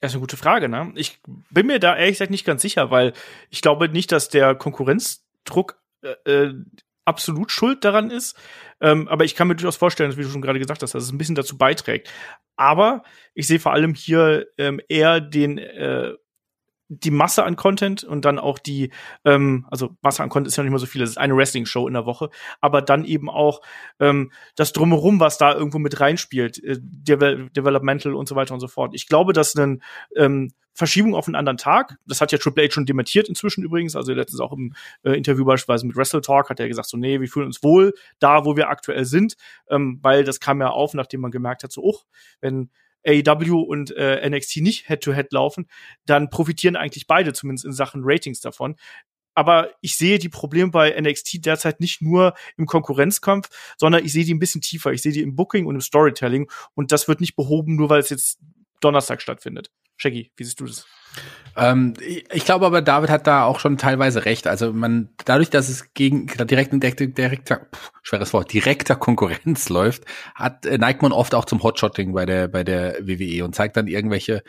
Das 0.00 0.10
ist 0.10 0.16
eine 0.16 0.20
gute 0.20 0.36
Frage, 0.36 0.68
ne? 0.68 0.92
Ich 0.96 1.20
bin 1.50 1.66
mir 1.66 1.78
da 1.78 1.96
ehrlich 1.96 2.16
gesagt 2.16 2.30
nicht 2.30 2.44
ganz 2.44 2.60
sicher, 2.60 2.90
weil 2.90 3.14
ich 3.48 3.62
glaube 3.62 3.88
nicht, 3.88 4.12
dass 4.12 4.28
der 4.28 4.54
Konkurrenzdruck 4.54 5.80
äh, 6.02 6.30
äh 6.30 6.54
absolut 7.06 7.50
schuld 7.50 7.84
daran 7.84 8.10
ist. 8.10 8.34
Ähm, 8.80 9.08
aber 9.08 9.24
ich 9.24 9.34
kann 9.34 9.48
mir 9.48 9.56
durchaus 9.56 9.76
vorstellen, 9.76 10.16
wie 10.16 10.22
du 10.22 10.28
schon 10.28 10.42
gerade 10.42 10.58
gesagt 10.58 10.82
hast, 10.82 10.94
dass 10.94 11.04
es 11.04 11.12
ein 11.12 11.18
bisschen 11.18 11.34
dazu 11.34 11.58
beiträgt. 11.58 12.10
Aber 12.56 13.02
ich 13.34 13.46
sehe 13.46 13.60
vor 13.60 13.72
allem 13.72 13.94
hier 13.94 14.46
ähm, 14.58 14.80
eher 14.88 15.20
den 15.20 15.58
äh, 15.58 16.14
die 16.88 17.10
Masse 17.10 17.44
an 17.44 17.56
Content 17.56 18.04
und 18.04 18.24
dann 18.24 18.38
auch 18.38 18.58
die, 18.58 18.90
ähm, 19.24 19.66
also 19.70 19.96
Masse 20.02 20.22
an 20.22 20.28
Content 20.28 20.48
ist 20.48 20.56
ja 20.56 20.62
nicht 20.62 20.70
mehr 20.70 20.78
so 20.78 20.86
viel, 20.86 21.02
es 21.02 21.10
ist 21.10 21.18
eine 21.18 21.36
Wrestling-Show 21.36 21.86
in 21.88 21.94
der 21.94 22.06
Woche, 22.06 22.30
aber 22.60 22.82
dann 22.82 23.04
eben 23.04 23.30
auch 23.30 23.60
ähm, 24.00 24.32
das 24.56 24.72
Drumherum, 24.72 25.20
was 25.20 25.38
da 25.38 25.54
irgendwo 25.54 25.78
mit 25.78 26.00
reinspielt, 26.00 26.62
äh, 26.62 26.76
Devel 26.80 27.50
Developmental 27.50 28.14
und 28.14 28.28
so 28.28 28.36
weiter 28.36 28.54
und 28.54 28.60
so 28.60 28.68
fort. 28.68 28.94
Ich 28.94 29.08
glaube, 29.08 29.32
dass 29.32 29.56
eine 29.56 29.78
ähm, 30.16 30.52
Verschiebung 30.74 31.14
auf 31.14 31.28
einen 31.28 31.36
anderen 31.36 31.56
Tag, 31.56 31.96
das 32.04 32.20
hat 32.20 32.32
ja 32.32 32.38
Triple 32.38 32.64
H 32.64 32.72
schon 32.72 32.84
dementiert 32.84 33.28
inzwischen 33.28 33.62
übrigens, 33.62 33.94
also 33.94 34.12
letztens 34.12 34.40
auch 34.40 34.52
im 34.52 34.74
äh, 35.04 35.12
Interview 35.12 35.44
beispielsweise 35.44 35.86
mit 35.86 35.96
Wrestle 35.96 36.20
Talk 36.20 36.50
hat 36.50 36.58
er 36.58 36.68
gesagt, 36.68 36.88
so 36.88 36.96
nee, 36.96 37.20
wir 37.20 37.28
fühlen 37.28 37.46
uns 37.46 37.62
wohl 37.62 37.94
da, 38.18 38.44
wo 38.44 38.56
wir 38.56 38.68
aktuell 38.68 39.04
sind, 39.04 39.36
ähm, 39.70 40.00
weil 40.02 40.24
das 40.24 40.40
kam 40.40 40.60
ja 40.60 40.70
auf, 40.70 40.92
nachdem 40.94 41.20
man 41.20 41.30
gemerkt 41.30 41.62
hat, 41.62 41.72
so, 41.72 41.82
oh, 41.82 41.98
wenn 42.40 42.70
AEW 43.06 43.60
und 43.60 43.94
äh, 43.96 44.28
NXT 44.28 44.58
nicht 44.58 44.86
Head-to-Head 44.86 45.26
-head 45.26 45.34
laufen, 45.34 45.66
dann 46.06 46.30
profitieren 46.30 46.76
eigentlich 46.76 47.06
beide 47.06 47.32
zumindest 47.32 47.64
in 47.64 47.72
Sachen 47.72 48.02
Ratings 48.04 48.40
davon. 48.40 48.76
Aber 49.34 49.70
ich 49.80 49.96
sehe 49.96 50.18
die 50.18 50.28
Probleme 50.28 50.70
bei 50.70 50.98
NXT 50.98 51.44
derzeit 51.44 51.80
nicht 51.80 52.00
nur 52.00 52.34
im 52.56 52.66
Konkurrenzkampf, 52.66 53.48
sondern 53.76 54.04
ich 54.04 54.12
sehe 54.12 54.24
die 54.24 54.32
ein 54.32 54.38
bisschen 54.38 54.60
tiefer. 54.60 54.92
Ich 54.92 55.02
sehe 55.02 55.12
die 55.12 55.22
im 55.22 55.34
Booking 55.34 55.66
und 55.66 55.74
im 55.74 55.80
Storytelling. 55.80 56.48
Und 56.74 56.92
das 56.92 57.08
wird 57.08 57.20
nicht 57.20 57.34
behoben, 57.34 57.74
nur 57.74 57.90
weil 57.90 58.00
es 58.00 58.10
jetzt 58.10 58.38
Donnerstag 58.80 59.20
stattfindet. 59.20 59.70
Shaggy, 59.96 60.30
wie 60.36 60.44
siehst 60.44 60.60
du 60.60 60.66
das? 60.66 60.86
Ähm, 61.56 61.94
ich 62.00 62.44
glaube 62.44 62.66
aber, 62.66 62.82
David 62.82 63.10
hat 63.10 63.26
da 63.26 63.44
auch 63.44 63.60
schon 63.60 63.78
teilweise 63.78 64.24
recht. 64.24 64.46
Also 64.48 64.72
man, 64.72 65.10
dadurch, 65.24 65.50
dass 65.50 65.68
es 65.68 65.94
gegen 65.94 66.26
direkten, 66.26 66.80
direkter, 66.80 67.06
direkter 67.06 67.66
schweres 68.02 68.32
Wort, 68.32 68.52
direkter 68.52 68.96
Konkurrenz 68.96 69.68
läuft, 69.68 70.04
hat 70.34 70.66
äh, 70.66 70.78
neigt 70.78 71.02
man 71.02 71.12
oft 71.12 71.34
auch 71.34 71.44
zum 71.44 71.62
Hotshotting 71.62 72.12
bei 72.12 72.26
der 72.26 72.48
bei 72.48 72.64
der 72.64 73.06
WWE 73.06 73.44
und 73.44 73.54
zeigt 73.54 73.76
dann 73.76 73.86
irgendwelche 73.86 74.42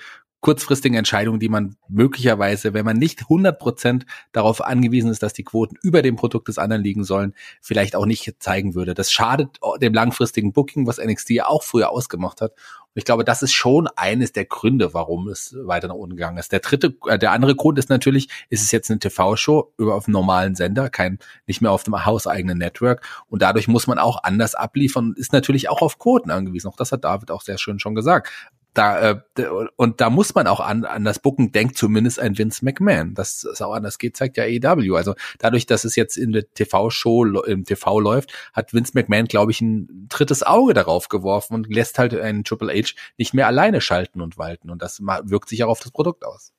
kurzfristigen 0.45 0.95
Entscheidungen, 0.95 1.39
die 1.39 1.49
man 1.49 1.75
möglicherweise, 1.89 2.75
wenn 2.75 2.85
man 2.85 2.97
nicht 2.97 3.21
100% 3.21 4.03
darauf 4.31 4.63
angewiesen 4.63 5.09
ist, 5.09 5.23
dass 5.23 5.33
die 5.33 5.43
Quoten 5.43 5.75
über 5.81 6.03
dem 6.03 6.17
Produkt 6.17 6.49
des 6.49 6.59
anderen 6.59 6.83
liegen 6.83 7.03
sollen, 7.03 7.33
vielleicht 7.61 7.95
auch 7.95 8.05
nicht 8.05 8.31
zeigen 8.37 8.75
würde. 8.75 8.93
Das 8.93 9.11
schadet 9.11 9.57
dem 9.81 9.95
langfristigen 9.95 10.53
Booking, 10.53 10.85
was 10.85 10.99
NXT 11.03 11.31
ja 11.31 11.47
auch 11.47 11.63
früher 11.63 11.89
ausgemacht 11.89 12.41
hat. 12.41 12.51
Und 12.51 12.99
ich 12.99 13.05
glaube, 13.05 13.23
das 13.23 13.41
ist 13.41 13.53
schon 13.53 13.87
eines 13.95 14.33
der 14.33 14.45
Gründe, 14.45 14.93
warum 14.93 15.29
es 15.29 15.55
weiter 15.63 15.87
nach 15.87 15.95
unten 15.95 16.15
gegangen 16.15 16.37
ist. 16.37 16.51
Der 16.51 16.59
dritte, 16.59 16.95
äh, 17.07 17.17
der 17.17 17.31
andere 17.31 17.55
Grund 17.55 17.79
ist 17.79 17.89
natürlich, 17.89 18.29
ist 18.51 18.61
es 18.61 18.71
jetzt 18.71 18.91
eine 18.91 18.99
TV-Show 18.99 19.73
über 19.79 19.95
auf 19.95 20.05
einem 20.05 20.13
normalen 20.13 20.53
Sender, 20.53 20.91
kein, 20.91 21.17
nicht 21.47 21.61
mehr 21.61 21.71
auf 21.71 21.81
dem 21.81 22.05
hauseigenen 22.05 22.59
Network. 22.59 23.03
Und 23.29 23.41
dadurch 23.41 23.67
muss 23.67 23.87
man 23.87 23.97
auch 23.97 24.21
anders 24.21 24.53
abliefern 24.53 25.15
ist 25.17 25.33
natürlich 25.33 25.69
auch 25.69 25.81
auf 25.81 25.97
Quoten 25.97 26.29
angewiesen. 26.29 26.67
Auch 26.67 26.77
das 26.77 26.91
hat 26.91 27.03
David 27.03 27.31
auch 27.31 27.41
sehr 27.41 27.57
schön 27.57 27.79
schon 27.79 27.95
gesagt 27.95 28.29
da 28.78 29.11
äh, 29.11 29.45
und 29.76 30.01
da 30.01 30.09
muss 30.09 30.36
man 30.36 30.47
auch 30.47 30.59
an, 30.59 30.86
an 30.86 31.03
das 31.03 31.19
Bucken 31.19 31.51
denkt 31.51 31.78
zumindest 31.78 32.19
ein 32.19 32.38
Vince 32.38 32.63
McMahon. 32.63 33.13
Dass 33.13 33.43
es 33.43 33.61
auch 33.61 33.73
anders 33.73 33.97
geht, 33.97 34.15
zeigt 34.17 34.38
ja 34.38 34.43
AEW. 34.43 34.95
Also 34.95 35.15
dadurch, 35.39 35.65
dass 35.65 35.86
es 35.86 35.95
jetzt 35.95 36.17
in 36.17 36.32
der 36.32 36.51
TV-Show 36.53 37.26
im 37.43 37.65
TV 37.65 37.99
läuft, 37.99 38.34
hat 38.53 38.73
Vince 38.73 38.91
McMahon, 38.93 39.26
glaube 39.26 39.51
ich, 39.51 39.61
ein 39.61 40.07
drittes 40.09 40.43
Auge 40.43 40.73
darauf 40.73 41.09
geworfen 41.09 41.53
und 41.55 41.73
lässt 41.73 41.97
halt 41.97 42.13
einen 42.13 42.43
Triple 42.43 42.73
H 42.73 42.93
nicht 43.17 43.34
mehr 43.34 43.47
alleine 43.47 43.82
schalten 43.82 44.21
und 44.21 44.38
walten. 44.38 44.69
Und 44.69 44.82
das 44.82 45.01
wirkt 45.01 45.49
sich 45.49 45.63
auch 45.63 45.69
auf 45.69 45.80
das 45.80 45.91
Produkt 45.91 46.26
aus. 46.26 46.51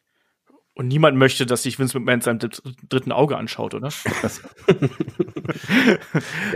Und 0.78 0.88
niemand 0.88 1.16
möchte, 1.16 1.46
dass 1.46 1.62
sich 1.62 1.78
Vince 1.78 1.98
McMahon 1.98 2.20
seinem 2.20 2.38
dritten 2.90 3.10
Auge 3.10 3.38
anschaut, 3.38 3.72
oder? 3.72 3.88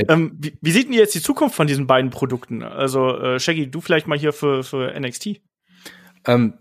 ähm, 0.09 0.33
wie, 0.39 0.59
wie, 0.61 0.73
sieht 0.73 0.89
denn 0.89 0.93
jetzt 0.93 1.15
die 1.15 1.23
Zukunft 1.23 1.57
von 1.57 1.67
diesen 1.67 1.87
beiden 1.87 2.11
Produkten? 2.11 2.63
Also, 2.63 3.17
äh, 3.17 3.41
Shaggy, 3.41 3.71
du 3.71 3.81
vielleicht 3.81 4.07
mal 4.07 4.19
hier 4.19 4.35
für, 4.35 4.63
für 4.63 4.93
NXT. 4.93 5.41
Ähm, 6.27 6.55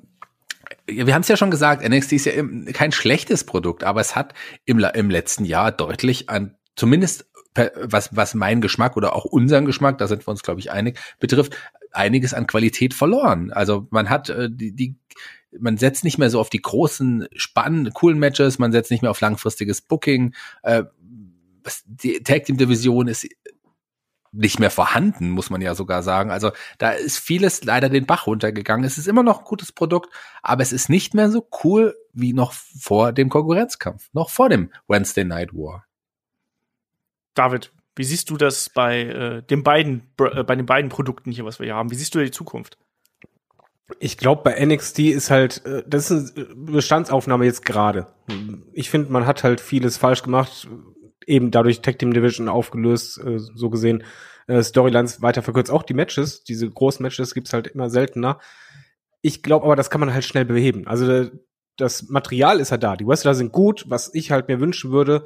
wir 0.85 1.13
haben 1.13 1.21
es 1.21 1.27
ja 1.27 1.37
schon 1.37 1.51
gesagt, 1.51 1.87
NXT 1.87 2.13
ist 2.13 2.25
ja 2.25 2.33
kein 2.73 2.91
schlechtes 2.91 3.43
Produkt, 3.43 3.83
aber 3.83 4.01
es 4.01 4.15
hat 4.15 4.33
im, 4.65 4.79
im 4.79 5.09
letzten 5.09 5.45
Jahr 5.45 5.71
deutlich 5.71 6.29
an, 6.29 6.55
zumindest 6.75 7.29
was, 7.55 8.15
was 8.15 8.33
mein 8.35 8.61
Geschmack 8.61 8.95
oder 8.95 9.15
auch 9.15 9.25
unseren 9.25 9.65
Geschmack, 9.65 9.97
da 9.97 10.07
sind 10.07 10.25
wir 10.25 10.31
uns, 10.31 10.43
glaube 10.43 10.59
ich, 10.59 10.71
einig, 10.71 10.99
betrifft, 11.19 11.55
einiges 11.91 12.33
an 12.33 12.47
Qualität 12.47 12.93
verloren. 12.93 13.51
Also 13.51 13.87
man 13.89 14.09
hat 14.09 14.29
äh, 14.29 14.49
die, 14.51 14.73
die, 14.75 14.95
man 15.59 15.77
setzt 15.77 16.03
nicht 16.03 16.17
mehr 16.17 16.29
so 16.29 16.39
auf 16.39 16.49
die 16.49 16.61
großen, 16.61 17.27
spannenden, 17.35 17.93
coolen 17.93 18.19
Matches, 18.19 18.59
man 18.59 18.71
setzt 18.71 18.91
nicht 18.91 19.01
mehr 19.01 19.11
auf 19.11 19.21
langfristiges 19.21 19.81
Booking. 19.81 20.35
Äh, 20.63 20.83
die 21.85 22.23
Tag 22.23 22.45
Team 22.45 22.57
Division 22.57 23.07
ist 23.07 23.27
nicht 24.31 24.59
mehr 24.59 24.71
vorhanden, 24.71 25.29
muss 25.29 25.49
man 25.49 25.61
ja 25.61 25.75
sogar 25.75 26.03
sagen. 26.03 26.31
Also 26.31 26.51
da 26.77 26.91
ist 26.91 27.17
vieles 27.17 27.63
leider 27.63 27.89
den 27.89 28.05
Bach 28.05 28.27
runtergegangen. 28.27 28.85
Es 28.85 28.97
ist 28.97 29.07
immer 29.07 29.23
noch 29.23 29.39
ein 29.39 29.45
gutes 29.45 29.71
Produkt, 29.71 30.13
aber 30.41 30.61
es 30.61 30.71
ist 30.71 30.89
nicht 30.89 31.13
mehr 31.13 31.29
so 31.29 31.47
cool 31.63 31.95
wie 32.13 32.33
noch 32.33 32.53
vor 32.53 33.11
dem 33.11 33.29
Konkurrenzkampf, 33.29 34.09
noch 34.13 34.29
vor 34.29 34.49
dem 34.49 34.71
Wednesday 34.87 35.23
Night 35.23 35.53
War. 35.53 35.85
David, 37.33 37.71
wie 37.95 38.03
siehst 38.03 38.29
du 38.29 38.37
das 38.37 38.69
bei 38.69 39.01
äh, 39.01 39.41
den 39.43 39.63
beiden 39.63 40.11
äh, 40.19 40.43
bei 40.43 40.55
den 40.55 40.65
beiden 40.65 40.89
Produkten 40.89 41.31
hier, 41.31 41.45
was 41.45 41.59
wir 41.59 41.65
hier 41.65 41.75
haben? 41.75 41.91
Wie 41.91 41.95
siehst 41.95 42.13
du 42.15 42.19
die 42.19 42.31
Zukunft? 42.31 42.77
Ich 43.99 44.17
glaube, 44.17 44.43
bei 44.43 44.63
NXT 44.63 44.99
ist 44.99 45.31
halt, 45.31 45.65
äh, 45.65 45.83
das 45.87 46.11
ist 46.11 46.37
eine 46.37 46.45
Bestandsaufnahme 46.55 47.45
jetzt 47.45 47.65
gerade. 47.65 48.07
Ich 48.73 48.89
finde, 48.89 49.11
man 49.11 49.25
hat 49.25 49.43
halt 49.43 49.59
vieles 49.59 49.97
falsch 49.97 50.21
gemacht 50.21 50.67
eben 51.29 51.51
dadurch 51.51 51.81
Tag 51.81 51.99
Team 51.99 52.13
Division 52.13 52.49
aufgelöst, 52.49 53.19
äh, 53.23 53.39
so 53.39 53.69
gesehen. 53.69 54.03
Äh, 54.47 54.63
Storylines 54.63 55.21
weiter 55.21 55.43
verkürzt. 55.43 55.71
Auch 55.71 55.83
die 55.83 55.93
Matches, 55.93 56.43
diese 56.43 56.69
großen 56.69 57.03
Matches 57.03 57.33
gibt's 57.33 57.53
halt 57.53 57.67
immer 57.67 57.89
seltener. 57.89 58.39
Ich 59.21 59.43
glaube 59.43 59.65
aber, 59.65 59.75
das 59.75 59.89
kann 59.89 59.99
man 59.99 60.13
halt 60.13 60.25
schnell 60.25 60.45
beheben. 60.45 60.87
Also 60.87 61.29
das 61.77 62.09
Material 62.09 62.59
ist 62.59 62.69
ja 62.69 62.73
halt 62.73 62.83
da. 62.83 62.95
Die 62.95 63.07
Wrestler 63.07 63.35
sind 63.35 63.51
gut. 63.51 63.85
Was 63.87 64.13
ich 64.13 64.31
halt 64.31 64.47
mir 64.47 64.59
wünschen 64.59 64.91
würde, 64.91 65.25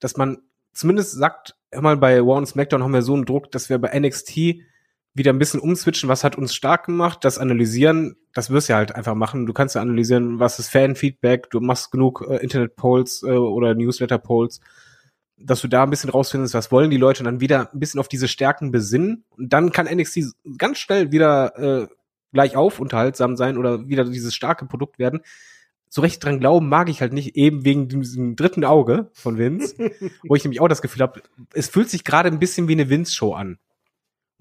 dass 0.00 0.16
man 0.16 0.38
zumindest 0.72 1.12
sagt, 1.12 1.54
hör 1.70 1.82
mal, 1.82 1.96
bei 1.96 2.18
Raw 2.18 2.38
und 2.38 2.46
SmackDown 2.46 2.82
haben 2.82 2.94
wir 2.94 3.02
so 3.02 3.14
einen 3.14 3.26
Druck, 3.26 3.50
dass 3.52 3.68
wir 3.68 3.78
bei 3.78 3.98
NXT 3.98 4.62
wieder 5.14 5.32
ein 5.32 5.38
bisschen 5.38 5.60
umswitchen, 5.60 6.08
was 6.08 6.24
hat 6.24 6.36
uns 6.38 6.54
stark 6.54 6.86
gemacht, 6.86 7.18
das 7.22 7.38
analysieren, 7.38 8.16
das 8.32 8.48
wirst 8.48 8.70
du 8.70 8.74
halt 8.74 8.94
einfach 8.94 9.14
machen. 9.14 9.44
Du 9.44 9.52
kannst 9.52 9.74
ja 9.74 9.82
analysieren, 9.82 10.40
was 10.40 10.58
ist 10.58 10.70
Fanfeedback, 10.70 11.50
du 11.50 11.60
machst 11.60 11.90
genug 11.90 12.26
äh, 12.26 12.36
Internet-Polls 12.36 13.22
äh, 13.22 13.32
oder 13.32 13.74
Newsletter-Polls 13.74 14.60
dass 15.44 15.60
du 15.60 15.68
da 15.68 15.82
ein 15.82 15.90
bisschen 15.90 16.10
rausfindest, 16.10 16.54
was 16.54 16.72
wollen 16.72 16.90
die 16.90 16.96
Leute 16.96 17.20
und 17.20 17.26
dann 17.26 17.40
wieder 17.40 17.72
ein 17.72 17.78
bisschen 17.78 18.00
auf 18.00 18.08
diese 18.08 18.28
Stärken 18.28 18.70
besinnen. 18.70 19.24
Und 19.36 19.52
dann 19.52 19.72
kann 19.72 19.86
NXT 19.86 20.34
ganz 20.58 20.78
schnell 20.78 21.12
wieder 21.12 21.58
äh, 21.58 21.86
gleich 22.32 22.56
auf 22.56 22.80
unterhaltsam 22.80 23.36
sein 23.36 23.58
oder 23.58 23.88
wieder 23.88 24.04
dieses 24.04 24.34
starke 24.34 24.66
Produkt 24.66 24.98
werden. 24.98 25.20
So 25.88 26.00
recht 26.00 26.24
dran 26.24 26.40
glauben 26.40 26.68
mag 26.68 26.88
ich 26.88 27.02
halt 27.02 27.12
nicht, 27.12 27.36
eben 27.36 27.64
wegen 27.64 27.88
diesem 27.88 28.34
dritten 28.34 28.64
Auge 28.64 29.10
von 29.12 29.36
Vince, 29.36 29.76
wo 30.22 30.34
ich 30.34 30.42
nämlich 30.42 30.60
auch 30.60 30.68
das 30.68 30.80
Gefühl 30.80 31.02
habe, 31.02 31.22
es 31.52 31.68
fühlt 31.68 31.90
sich 31.90 32.04
gerade 32.04 32.28
ein 32.28 32.38
bisschen 32.38 32.68
wie 32.68 32.72
eine 32.72 32.88
Vince-Show 32.88 33.34
an. 33.34 33.58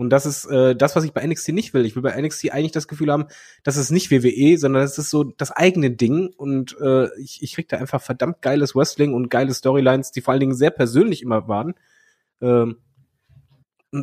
Und 0.01 0.09
das 0.09 0.25
ist 0.25 0.45
äh, 0.45 0.75
das, 0.75 0.95
was 0.95 1.03
ich 1.03 1.13
bei 1.13 1.25
NXT 1.25 1.49
nicht 1.49 1.75
will. 1.75 1.85
Ich 1.85 1.95
will 1.95 2.01
bei 2.01 2.19
NXT 2.19 2.51
eigentlich 2.51 2.71
das 2.71 2.87
Gefühl 2.87 3.11
haben, 3.11 3.27
dass 3.63 3.77
es 3.77 3.91
nicht 3.91 4.09
WWE, 4.09 4.57
sondern 4.57 4.81
es 4.81 4.97
ist 4.97 5.11
so 5.11 5.23
das 5.23 5.51
eigene 5.51 5.91
Ding. 5.91 6.33
Und 6.35 6.75
äh, 6.81 7.07
ich, 7.19 7.43
ich 7.43 7.53
krieg 7.53 7.69
da 7.69 7.77
einfach 7.77 8.01
verdammt 8.01 8.41
geiles 8.41 8.75
Wrestling 8.75 9.13
und 9.13 9.29
geile 9.29 9.53
Storylines, 9.53 10.11
die 10.11 10.21
vor 10.21 10.31
allen 10.31 10.39
Dingen 10.39 10.55
sehr 10.55 10.71
persönlich 10.71 11.21
immer 11.21 11.47
waren. 11.47 11.75
Ähm, 12.41 12.77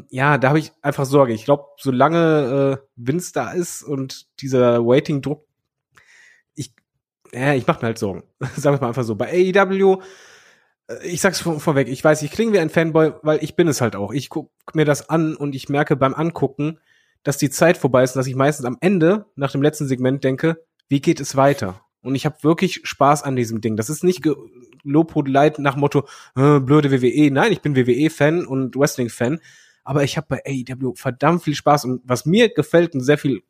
ja, 0.09 0.39
da 0.39 0.51
habe 0.51 0.61
ich 0.61 0.71
einfach 0.83 1.05
Sorge. 1.05 1.33
Ich 1.33 1.45
glaube, 1.45 1.65
solange 1.79 2.79
äh, 2.79 2.87
Vince 2.95 3.33
da 3.33 3.51
ist 3.51 3.83
und 3.83 4.29
dieser 4.41 4.87
Waiting-Druck, 4.87 5.45
ich, 6.55 6.73
ja, 7.33 7.55
ich 7.55 7.67
mache 7.67 7.81
mir 7.81 7.87
halt 7.87 7.99
Sorgen. 7.99 8.23
Sagen 8.57 8.77
wir 8.77 8.83
mal 8.83 8.89
einfach 8.89 9.03
so. 9.03 9.17
Bei 9.17 9.33
AEW 9.33 10.01
ich 11.03 11.21
sag's 11.21 11.41
vor, 11.41 11.61
vorweg, 11.61 11.89
ich 11.89 12.03
weiß, 12.03 12.23
ich 12.23 12.31
klinge 12.31 12.53
wie 12.53 12.59
ein 12.59 12.71
Fanboy, 12.71 13.13
weil 13.23 13.43
ich 13.43 13.57
bin 13.57 13.69
es 13.69 13.81
halt 13.81 13.95
auch. 13.97 14.13
Ich 14.13 14.29
guck 14.31 14.51
mir 14.75 14.85
das 14.85 15.09
an 15.09 15.37
und 15.37 15.55
ich 15.55 15.69
merke 15.69 15.97
beim 15.97 16.15
Angucken, 16.15 16.79
dass 17.23 17.37
die 17.37 17.51
Zeit 17.51 17.77
vorbei 17.77 18.05
ist 18.05 18.15
und 18.15 18.21
dass 18.21 18.27
ich 18.27 18.37
meistens 18.37 18.65
am 18.65 18.79
Ende, 18.81 19.27
nach 19.37 19.53
dem 19.53 19.63
letzten 19.63 19.87
Segment, 19.87 20.25
denke, 20.25 20.65
wie 20.89 21.01
geht 21.01 21.21
es 21.21 21.37
weiter? 21.37 21.83
Und 22.01 22.15
ich 22.15 22.25
habe 22.25 22.37
wirklich 22.43 22.81
Spaß 22.85 23.23
an 23.23 23.37
diesem 23.37 23.61
Ding. 23.61 23.77
Das 23.77 23.91
ist 23.91 24.05
nicht 24.05 24.25
Lobhudeleit 24.83 25.59
nach 25.59 25.77
Motto, 25.77 26.07
äh, 26.37 26.61
blöde 26.61 26.91
WWE. 26.91 27.31
Nein, 27.31 27.53
ich 27.53 27.61
bin 27.61 27.77
WWE-Fan 27.77 28.47
und 28.47 28.77
Wrestling-Fan. 28.77 29.41
Aber 29.85 30.05
ich 30.05 30.17
habe 30.17 30.27
bei 30.29 30.43
AEW 30.47 30.95
verdammt 30.95 31.43
viel 31.43 31.55
Spaß. 31.55 31.85
Und 31.85 32.03
was 32.05 32.25
mir 32.25 32.49
gefällt 32.51 32.95
und 32.95 33.01
sehr 33.01 33.19
viel, 33.19 33.43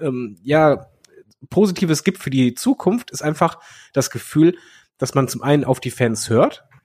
ähm, 0.00 0.38
ja, 0.42 0.86
Positives 1.50 2.04
gibt 2.04 2.18
für 2.18 2.30
die 2.30 2.54
Zukunft, 2.54 3.10
ist 3.10 3.22
einfach 3.22 3.58
das 3.92 4.10
Gefühl, 4.10 4.56
dass 4.96 5.14
man 5.14 5.28
zum 5.28 5.42
einen 5.42 5.64
auf 5.64 5.80
die 5.80 5.90
Fans 5.90 6.30
hört, 6.30 6.64
Äh, 6.70 6.77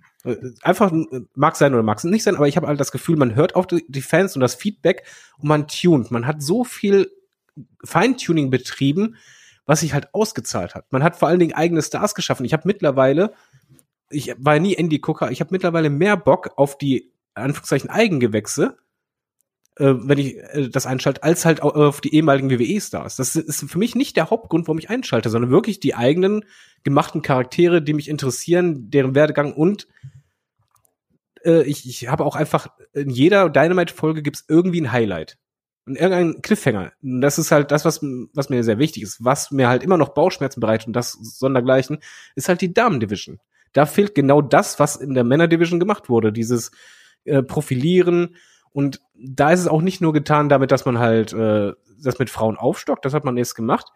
Einfach 0.61 0.91
äh, 0.91 1.21
mag 1.35 1.55
sein 1.55 1.73
oder 1.73 1.83
mag 1.83 1.97
es 1.97 2.03
nicht 2.05 2.23
sein, 2.23 2.35
aber 2.35 2.47
ich 2.47 2.55
habe 2.55 2.67
halt 2.67 2.79
das 2.79 2.91
Gefühl, 2.91 3.17
man 3.17 3.35
hört 3.35 3.55
auf 3.55 3.67
die 3.67 4.01
Fans 4.01 4.35
und 4.35 4.41
das 4.41 4.55
Feedback 4.55 5.03
und 5.37 5.47
man 5.49 5.67
tunt. 5.67 6.11
Man 6.11 6.25
hat 6.25 6.41
so 6.41 6.63
viel 6.63 7.11
Feintuning 7.83 8.49
betrieben, 8.49 9.15
was 9.65 9.81
sich 9.81 9.93
halt 9.93 10.13
ausgezahlt 10.13 10.75
hat. 10.75 10.91
Man 10.91 11.03
hat 11.03 11.15
vor 11.17 11.27
allen 11.27 11.39
Dingen 11.39 11.53
eigene 11.53 11.81
Stars 11.81 12.15
geschaffen. 12.15 12.45
Ich 12.45 12.53
habe 12.53 12.63
mittlerweile, 12.65 13.33
ich 14.09 14.33
war 14.37 14.59
nie 14.59 14.73
Indie-Gucker, 14.73 15.31
ich 15.31 15.39
habe 15.41 15.49
mittlerweile 15.51 15.89
mehr 15.89 16.17
Bock 16.17 16.51
auf 16.57 16.77
die 16.77 17.11
Anführungszeichen 17.33 17.89
Eigengewächse, 17.89 18.77
äh, 19.77 19.93
wenn 19.97 20.17
ich 20.19 20.37
äh, 20.37 20.69
das 20.69 20.85
einschalte, 20.85 21.23
als 21.23 21.45
halt 21.45 21.63
au- 21.63 21.71
auf 21.71 21.99
die 22.01 22.13
ehemaligen 22.15 22.49
WWE-Stars. 22.49 23.15
Das 23.15 23.35
ist 23.35 23.69
für 23.69 23.79
mich 23.79 23.95
nicht 23.95 24.15
der 24.17 24.29
Hauptgrund, 24.29 24.67
warum 24.67 24.79
ich 24.79 24.89
einschalte, 24.89 25.29
sondern 25.29 25.51
wirklich 25.51 25.79
die 25.79 25.95
eigenen 25.95 26.45
gemachten 26.83 27.21
Charaktere, 27.21 27.81
die 27.81 27.93
mich 27.93 28.09
interessieren, 28.09 28.89
deren 28.91 29.15
Werdegang 29.15 29.53
und 29.53 29.87
äh, 31.45 31.63
ich, 31.63 31.87
ich 31.87 32.07
habe 32.07 32.25
auch 32.25 32.35
einfach 32.35 32.67
in 32.93 33.09
jeder 33.09 33.49
Dynamite-Folge 33.49 34.21
gibt's 34.21 34.45
irgendwie 34.47 34.81
ein 34.81 34.91
Highlight. 34.91 35.37
Und 35.85 35.97
irgendein 35.97 36.41
Cliffhanger. 36.41 36.93
Und 37.01 37.21
das 37.21 37.37
ist 37.37 37.51
halt 37.51 37.71
das, 37.71 37.83
was, 37.83 38.01
was 38.33 38.49
mir 38.49 38.63
sehr 38.63 38.79
wichtig 38.79 39.03
ist. 39.03 39.23
Was 39.23 39.51
mir 39.51 39.67
halt 39.67 39.83
immer 39.83 39.97
noch 39.97 40.09
Bauchschmerzen 40.09 40.61
bereitet 40.61 40.87
und 40.87 40.93
das 40.93 41.11
sondergleichen, 41.11 41.99
ist 42.35 42.47
halt 42.47 42.61
die 42.61 42.73
Damen-Division. 42.73 43.39
Da 43.73 43.85
fehlt 43.85 44.15
genau 44.15 44.41
das, 44.41 44.79
was 44.79 44.95
in 44.95 45.13
der 45.13 45.25
Männer-Division 45.25 45.79
gemacht 45.79 46.07
wurde. 46.07 46.31
Dieses 46.31 46.71
äh, 47.25 47.43
Profilieren. 47.43 48.35
Und 48.71 49.01
da 49.13 49.51
ist 49.51 49.59
es 49.59 49.67
auch 49.67 49.81
nicht 49.81 49.99
nur 49.99 50.13
getan 50.13 50.47
damit, 50.47 50.71
dass 50.71 50.85
man 50.85 50.99
halt 50.99 51.33
äh, 51.33 51.73
das 52.01 52.17
mit 52.17 52.29
Frauen 52.29 52.55
aufstockt. 52.55 53.03
Das 53.03 53.13
hat 53.13 53.25
man 53.25 53.35
jetzt 53.35 53.55
gemacht. 53.55 53.87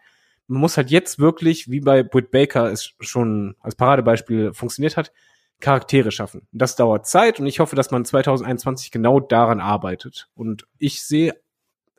Man 0.46 0.60
muss 0.60 0.76
halt 0.76 0.90
jetzt 0.90 1.18
wirklich, 1.18 1.70
wie 1.70 1.80
bei 1.80 2.02
Britt 2.02 2.30
Baker 2.30 2.70
es 2.70 2.92
schon 3.00 3.56
als 3.60 3.76
Paradebeispiel 3.76 4.52
funktioniert 4.52 4.96
hat, 4.96 5.12
Charaktere 5.60 6.10
schaffen. 6.10 6.46
Das 6.52 6.76
dauert 6.76 7.06
Zeit 7.06 7.40
und 7.40 7.46
ich 7.46 7.60
hoffe, 7.60 7.76
dass 7.76 7.90
man 7.90 8.04
2021 8.04 8.90
genau 8.90 9.20
daran 9.20 9.60
arbeitet. 9.60 10.28
Und 10.34 10.66
ich 10.78 11.02
sehe 11.02 11.34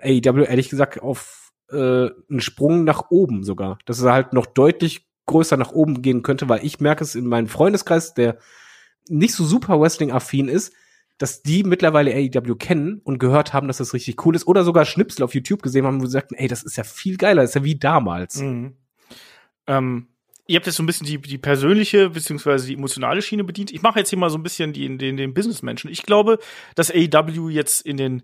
AEW 0.02 0.44
ehrlich 0.46 0.70
gesagt 0.70 1.02
auf 1.02 1.52
äh, 1.72 2.10
einen 2.30 2.40
Sprung 2.40 2.84
nach 2.84 3.10
oben 3.10 3.44
sogar. 3.44 3.80
Dass 3.86 4.00
es 4.00 4.06
halt 4.06 4.34
noch 4.34 4.46
deutlich 4.46 5.08
größer 5.26 5.58
nach 5.58 5.72
oben 5.72 6.02
gehen 6.02 6.24
könnte, 6.24 6.50
weil 6.50 6.66
ich 6.66 6.80
merke 6.80 7.04
es 7.04 7.16
in 7.16 7.28
meinem 7.28 7.48
Freundeskreis, 7.48 8.14
der 8.14 8.38
nicht 9.10 9.34
so 9.34 9.44
super 9.44 9.80
Wrestling-affin 9.80 10.48
ist, 10.48 10.74
dass 11.18 11.44
die 11.44 11.64
mittlerweile 11.64 12.14
AEW 12.14 12.56
kennen 12.56 13.02
und 13.04 13.20
gehört 13.20 13.54
haben, 13.54 13.68
dass 13.68 13.78
das 13.78 13.94
richtig 13.94 14.26
cool 14.26 14.36
ist 14.36 14.48
oder 14.48 14.64
sogar 14.64 14.86
Schnipsel 14.86 15.24
auf 15.24 15.36
YouTube 15.36 15.62
gesehen 15.62 15.86
haben, 15.86 16.02
wo 16.02 16.06
sie 16.06 16.14
sagten, 16.14 16.36
ey, 16.36 16.48
das 16.48 16.64
ist 16.64 16.78
ja 16.78 16.84
viel 16.86 17.18
geiler, 17.18 17.42
das 17.42 17.52
ist 17.52 17.56
ja 17.56 17.64
wie 17.64 17.78
damals. 17.78 18.42
Mhm. 18.42 18.78
Ähm, 19.68 20.08
ihr 20.50 20.56
habt 20.56 20.66
jetzt 20.66 20.78
so 20.78 20.84
ein 20.84 20.88
bisschen 20.88 21.06
die, 21.06 21.20
die 21.20 21.38
persönliche 21.38 22.10
beziehungsweise 22.10 22.66
die 22.66 22.74
emotionale 22.74 23.22
Schiene 23.22 23.44
bedient. 23.44 23.72
Ich 23.72 23.84
mache 23.84 24.00
jetzt 24.00 24.10
hier 24.10 24.18
mal 24.18 24.32
so 24.32 24.38
ein 24.38 24.44
bisschen 24.44 24.74
die, 24.74 24.98
den, 24.98 25.16
den 25.16 25.34
Businessmenschen. 25.36 25.92
Ich 25.92 26.02
glaube, 26.04 26.40
dass 26.74 26.92
AEW 26.92 27.50
jetzt 27.50 27.86
in 27.86 27.98
den 27.98 28.24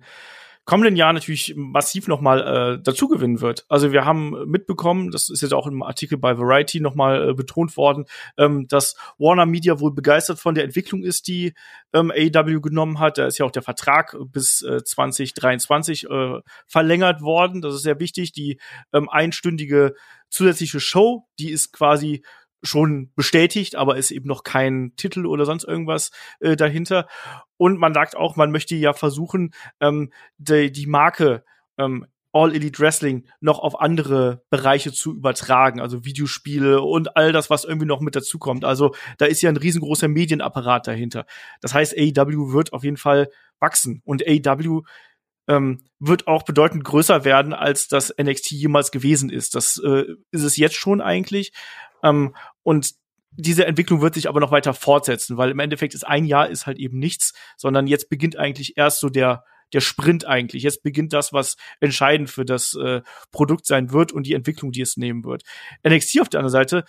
kommenden 0.65 0.95
Jahren 0.95 1.13
natürlich 1.13 1.53
massiv 1.55 2.07
nochmal 2.07 2.77
äh, 2.77 2.81
dazu 2.81 3.07
gewinnen 3.07 3.41
wird. 3.41 3.65
Also 3.69 3.91
wir 3.91 4.05
haben 4.05 4.49
mitbekommen, 4.49 5.11
das 5.11 5.29
ist 5.29 5.41
jetzt 5.41 5.53
auch 5.53 5.67
im 5.67 5.83
Artikel 5.83 6.17
bei 6.17 6.39
Variety 6.39 6.79
nochmal 6.79 7.29
äh, 7.29 7.33
betont 7.35 7.77
worden, 7.77 8.05
ähm, 8.39 8.67
dass 8.67 8.95
Warner 9.19 9.45
Media 9.45 9.79
wohl 9.79 9.93
begeistert 9.93 10.39
von 10.39 10.55
der 10.55 10.63
Entwicklung 10.63 11.03
ist, 11.03 11.27
die 11.27 11.53
ähm, 11.93 12.11
AEW 12.11 12.59
genommen 12.61 12.99
hat. 12.99 13.19
Da 13.19 13.27
ist 13.27 13.37
ja 13.37 13.45
auch 13.45 13.51
der 13.51 13.61
Vertrag 13.61 14.17
bis 14.31 14.63
äh, 14.63 14.83
2023 14.83 16.09
äh, 16.09 16.39
verlängert 16.65 17.21
worden. 17.21 17.61
Das 17.61 17.75
ist 17.75 17.83
sehr 17.83 17.99
wichtig. 17.99 18.31
Die 18.31 18.59
ähm, 18.91 19.07
einstündige 19.09 19.93
zusätzliche 20.29 20.79
Show, 20.79 21.27
die 21.39 21.51
ist 21.51 21.71
quasi 21.71 22.23
schon 22.63 23.11
bestätigt, 23.15 23.75
aber 23.75 23.97
ist 23.97 24.11
eben 24.11 24.27
noch 24.27 24.43
kein 24.43 24.93
Titel 24.95 25.25
oder 25.25 25.45
sonst 25.45 25.63
irgendwas 25.65 26.11
äh, 26.39 26.55
dahinter. 26.55 27.07
Und 27.57 27.77
man 27.79 27.93
sagt 27.93 28.17
auch, 28.17 28.35
man 28.35 28.51
möchte 28.51 28.75
ja 28.75 28.93
versuchen, 28.93 29.53
ähm, 29.79 30.11
die, 30.37 30.71
die 30.71 30.87
Marke 30.87 31.43
ähm, 31.77 32.07
All 32.35 32.53
Elite 32.53 32.79
Wrestling 32.79 33.29
noch 33.39 33.59
auf 33.59 33.79
andere 33.79 34.43
Bereiche 34.49 34.91
zu 34.91 35.13
übertragen, 35.13 35.79
also 35.79 36.03
Videospiele 36.03 36.81
und 36.81 37.15
all 37.15 37.31
das, 37.31 37.49
was 37.49 37.63
irgendwie 37.63 37.87
noch 37.87 38.01
mit 38.01 38.13
dazukommt. 38.13 38.65
Also 38.65 38.93
da 39.17 39.25
ist 39.25 39.41
ja 39.41 39.49
ein 39.49 39.55
riesengroßer 39.55 40.09
Medienapparat 40.09 40.85
dahinter. 40.85 41.25
Das 41.61 41.73
heißt, 41.73 41.95
AEW 41.97 42.51
wird 42.51 42.73
auf 42.73 42.83
jeden 42.83 42.97
Fall 42.97 43.29
wachsen 43.61 44.01
und 44.03 44.21
AEW 44.27 44.81
ähm, 45.47 45.81
wird 45.99 46.27
auch 46.27 46.43
bedeutend 46.43 46.83
größer 46.83 47.25
werden, 47.25 47.53
als 47.53 47.87
das 47.87 48.13
NXT 48.21 48.51
jemals 48.51 48.91
gewesen 48.91 49.29
ist. 49.29 49.55
Das 49.55 49.81
äh, 49.83 50.05
ist 50.31 50.43
es 50.43 50.57
jetzt 50.57 50.75
schon 50.75 51.01
eigentlich. 51.01 51.51
Ähm, 52.03 52.35
und 52.63 52.91
diese 53.31 53.65
Entwicklung 53.65 54.01
wird 54.01 54.13
sich 54.13 54.29
aber 54.29 54.39
noch 54.39 54.51
weiter 54.51 54.73
fortsetzen, 54.73 55.37
weil 55.37 55.51
im 55.51 55.59
Endeffekt 55.59 55.93
ist 55.93 56.07
ein 56.07 56.25
Jahr 56.25 56.49
ist 56.49 56.67
halt 56.67 56.79
eben 56.79 56.99
nichts, 56.99 57.33
sondern 57.57 57.87
jetzt 57.87 58.09
beginnt 58.09 58.37
eigentlich 58.37 58.77
erst 58.77 58.99
so 58.99 59.09
der 59.09 59.43
der 59.73 59.81
Sprint 59.81 60.25
eigentlich. 60.25 60.63
Jetzt 60.63 60.83
beginnt 60.83 61.11
das, 61.11 61.33
was 61.33 61.57
entscheidend 61.79 62.29
für 62.29 62.45
das 62.45 62.75
äh, 62.75 63.01
Produkt 63.31 63.65
sein 63.65 63.91
wird 63.91 64.11
und 64.11 64.25
die 64.25 64.33
Entwicklung, 64.33 64.71
die 64.71 64.81
es 64.81 64.95
nehmen 64.95 65.23
wird. 65.23 65.43
NXT 65.85 66.21
auf 66.21 66.29
der 66.29 66.39
anderen 66.39 66.51
Seite, 66.51 66.85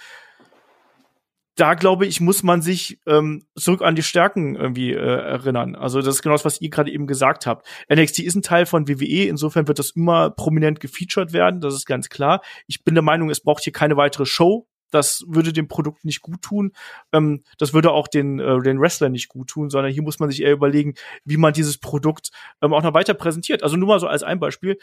da 1.56 1.72
glaube 1.74 2.06
ich, 2.06 2.20
muss 2.20 2.42
man 2.42 2.60
sich 2.60 3.00
ähm, 3.06 3.46
zurück 3.56 3.80
an 3.80 3.96
die 3.96 4.02
Stärken 4.02 4.56
irgendwie 4.56 4.92
äh, 4.92 4.96
erinnern. 4.96 5.74
Also 5.74 6.02
das 6.02 6.16
ist 6.16 6.22
genau 6.22 6.34
das, 6.34 6.44
was 6.44 6.60
ihr 6.60 6.68
gerade 6.68 6.92
eben 6.92 7.06
gesagt 7.06 7.46
habt. 7.46 7.66
NXT 7.92 8.20
ist 8.20 8.36
ein 8.36 8.42
Teil 8.42 8.66
von 8.66 8.88
WWE, 8.88 9.26
insofern 9.26 9.66
wird 9.66 9.78
das 9.78 9.92
immer 9.92 10.30
prominent 10.30 10.80
gefeatured 10.80 11.32
werden, 11.32 11.62
das 11.62 11.74
ist 11.74 11.86
ganz 11.86 12.10
klar. 12.10 12.42
Ich 12.66 12.84
bin 12.84 12.94
der 12.94 13.02
Meinung, 13.02 13.30
es 13.30 13.40
braucht 13.40 13.64
hier 13.64 13.72
keine 13.72 13.96
weitere 13.96 14.26
Show. 14.26 14.68
Das 14.90 15.24
würde 15.26 15.52
dem 15.52 15.66
Produkt 15.66 16.04
nicht 16.04 16.20
gut 16.20 16.42
tun. 16.42 16.72
Ähm, 17.12 17.42
das 17.58 17.72
würde 17.72 17.90
auch 17.90 18.06
den, 18.06 18.38
äh, 18.38 18.60
den 18.60 18.80
Wrestlern 18.80 19.12
nicht 19.12 19.28
gut 19.28 19.48
tun, 19.48 19.70
sondern 19.70 19.92
hier 19.92 20.02
muss 20.02 20.20
man 20.20 20.30
sich 20.30 20.42
eher 20.42 20.52
überlegen, 20.52 20.94
wie 21.24 21.38
man 21.38 21.54
dieses 21.54 21.78
Produkt 21.78 22.30
ähm, 22.62 22.72
auch 22.72 22.82
noch 22.82 22.94
weiter 22.94 23.14
präsentiert. 23.14 23.62
Also 23.62 23.76
nur 23.76 23.88
mal 23.88 23.98
so 23.98 24.06
als 24.06 24.22
ein 24.22 24.38
Beispiel. 24.38 24.78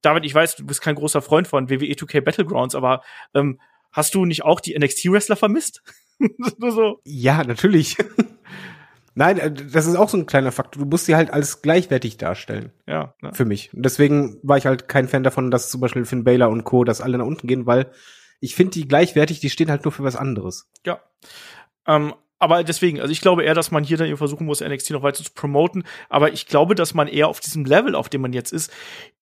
David, 0.00 0.24
ich 0.24 0.34
weiß, 0.34 0.56
du 0.56 0.66
bist 0.66 0.82
kein 0.82 0.96
großer 0.96 1.22
Freund 1.22 1.46
von 1.46 1.70
WWE 1.70 1.94
2K 1.94 2.22
Battlegrounds, 2.22 2.74
aber 2.74 3.02
ähm, 3.34 3.60
hast 3.92 4.14
du 4.14 4.24
nicht 4.24 4.42
auch 4.42 4.60
die 4.60 4.76
NXT-Wrestler 4.76 5.36
vermisst? 5.36 5.82
So. 6.60 7.00
Ja, 7.04 7.44
natürlich. 7.44 7.96
Nein, 9.14 9.38
äh, 9.38 9.52
das 9.52 9.86
ist 9.86 9.96
auch 9.96 10.08
so 10.08 10.16
ein 10.16 10.26
kleiner 10.26 10.52
Faktor. 10.52 10.82
Du 10.82 10.88
musst 10.88 11.06
sie 11.06 11.14
halt 11.14 11.30
als 11.30 11.62
gleichwertig 11.62 12.16
darstellen. 12.16 12.72
Ja, 12.86 13.14
ne? 13.22 13.32
Für 13.32 13.44
mich. 13.44 13.72
Und 13.72 13.84
deswegen 13.84 14.38
war 14.42 14.56
ich 14.56 14.66
halt 14.66 14.88
kein 14.88 15.08
Fan 15.08 15.22
davon, 15.22 15.50
dass 15.50 15.70
zum 15.70 15.80
Beispiel 15.80 16.04
Finn 16.04 16.24
Baylor 16.24 16.50
und 16.50 16.64
Co., 16.64 16.84
dass 16.84 17.00
alle 17.00 17.18
nach 17.18 17.26
unten 17.26 17.46
gehen, 17.46 17.66
weil 17.66 17.90
ich 18.40 18.54
finde 18.54 18.72
die 18.72 18.88
gleichwertig, 18.88 19.40
die 19.40 19.50
stehen 19.50 19.70
halt 19.70 19.84
nur 19.84 19.92
für 19.92 20.04
was 20.04 20.16
anderes. 20.16 20.68
Ja. 20.84 21.00
Ähm, 21.86 22.14
aber 22.44 22.62
deswegen, 22.62 23.00
also 23.00 23.10
ich 23.10 23.22
glaube 23.22 23.42
eher, 23.42 23.54
dass 23.54 23.70
man 23.70 23.84
hier 23.84 23.96
dann 23.96 24.06
eben 24.06 24.18
versuchen 24.18 24.44
muss, 24.46 24.60
NXT 24.60 24.90
noch 24.90 25.02
weiter 25.02 25.24
zu 25.24 25.32
promoten. 25.32 25.84
Aber 26.10 26.32
ich 26.32 26.46
glaube, 26.46 26.74
dass 26.74 26.92
man 26.92 27.08
eher 27.08 27.28
auf 27.28 27.40
diesem 27.40 27.64
Level, 27.64 27.94
auf 27.94 28.10
dem 28.10 28.20
man 28.20 28.34
jetzt 28.34 28.52
ist, 28.52 28.70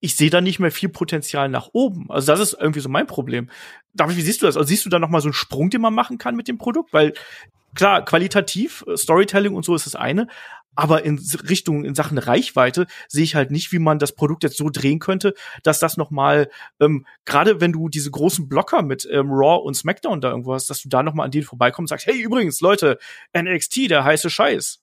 ich 0.01 0.17
sehe 0.17 0.29
da 0.29 0.41
nicht 0.41 0.59
mehr 0.59 0.73
viel 0.73 0.89
Potenzial 0.89 1.49
nach 1.49 1.69
oben. 1.73 2.11
Also 2.11 2.33
das 2.33 2.41
ist 2.41 2.57
irgendwie 2.61 2.81
so 2.81 2.89
mein 2.89 3.07
Problem. 3.07 3.49
David, 3.95 4.17
wie 4.17 4.23
siehst 4.23 4.43
du 4.43 4.47
das? 4.47 4.57
Also 4.57 4.67
siehst 4.67 4.85
du 4.85 4.91
da 4.91 4.99
noch 4.99 5.09
mal 5.09 5.21
so 5.21 5.29
einen 5.29 5.35
Sprung, 5.35 5.71
den 5.71 5.81
man 5.81 5.95
machen 5.95 6.19
kann 6.19 6.35
mit 6.35 6.49
dem 6.49 6.59
Produkt? 6.59 6.93
Weil 6.93 7.13
klar, 7.77 8.05
qualitativ, 8.05 8.85
äh, 8.89 8.97
Storytelling 8.97 9.55
und 9.55 9.65
so 9.65 9.75
ist 9.77 9.87
das 9.87 9.95
eine. 9.95 10.27
Aber 10.75 11.05
in 11.05 11.19
Richtung, 11.49 11.85
in 11.85 11.95
Sachen 11.95 12.19
Reichweite 12.19 12.87
sehe 13.09 13.25
ich 13.25 13.35
halt 13.35 13.51
nicht, 13.51 13.73
wie 13.73 13.79
man 13.79 13.99
das 13.99 14.13
Produkt 14.13 14.43
jetzt 14.43 14.57
so 14.57 14.71
drehen 14.71 14.99
könnte, 14.99 15.35
dass 15.63 15.79
das 15.79 15.97
noch 15.97 16.11
mal, 16.11 16.49
ähm, 16.81 17.07
gerade 17.25 17.61
wenn 17.61 17.73
du 17.73 17.89
diese 17.89 18.11
großen 18.11 18.49
Blocker 18.49 18.83
mit 18.83 19.09
ähm, 19.11 19.31
Raw 19.31 19.63
und 19.65 19.75
SmackDown 19.75 20.21
da 20.21 20.31
irgendwo 20.31 20.55
hast, 20.55 20.71
dass 20.71 20.83
du 20.83 20.89
da 20.89 21.03
noch 21.03 21.15
mal 21.15 21.25
an 21.25 21.31
denen 21.31 21.45
vorbeikommst 21.45 21.93
und 21.93 21.99
sagst, 21.99 22.07
hey, 22.07 22.21
übrigens, 22.21 22.61
Leute, 22.61 22.99
NXT, 23.37 23.91
der 23.91 24.05
heiße 24.05 24.31
Scheiß. 24.31 24.81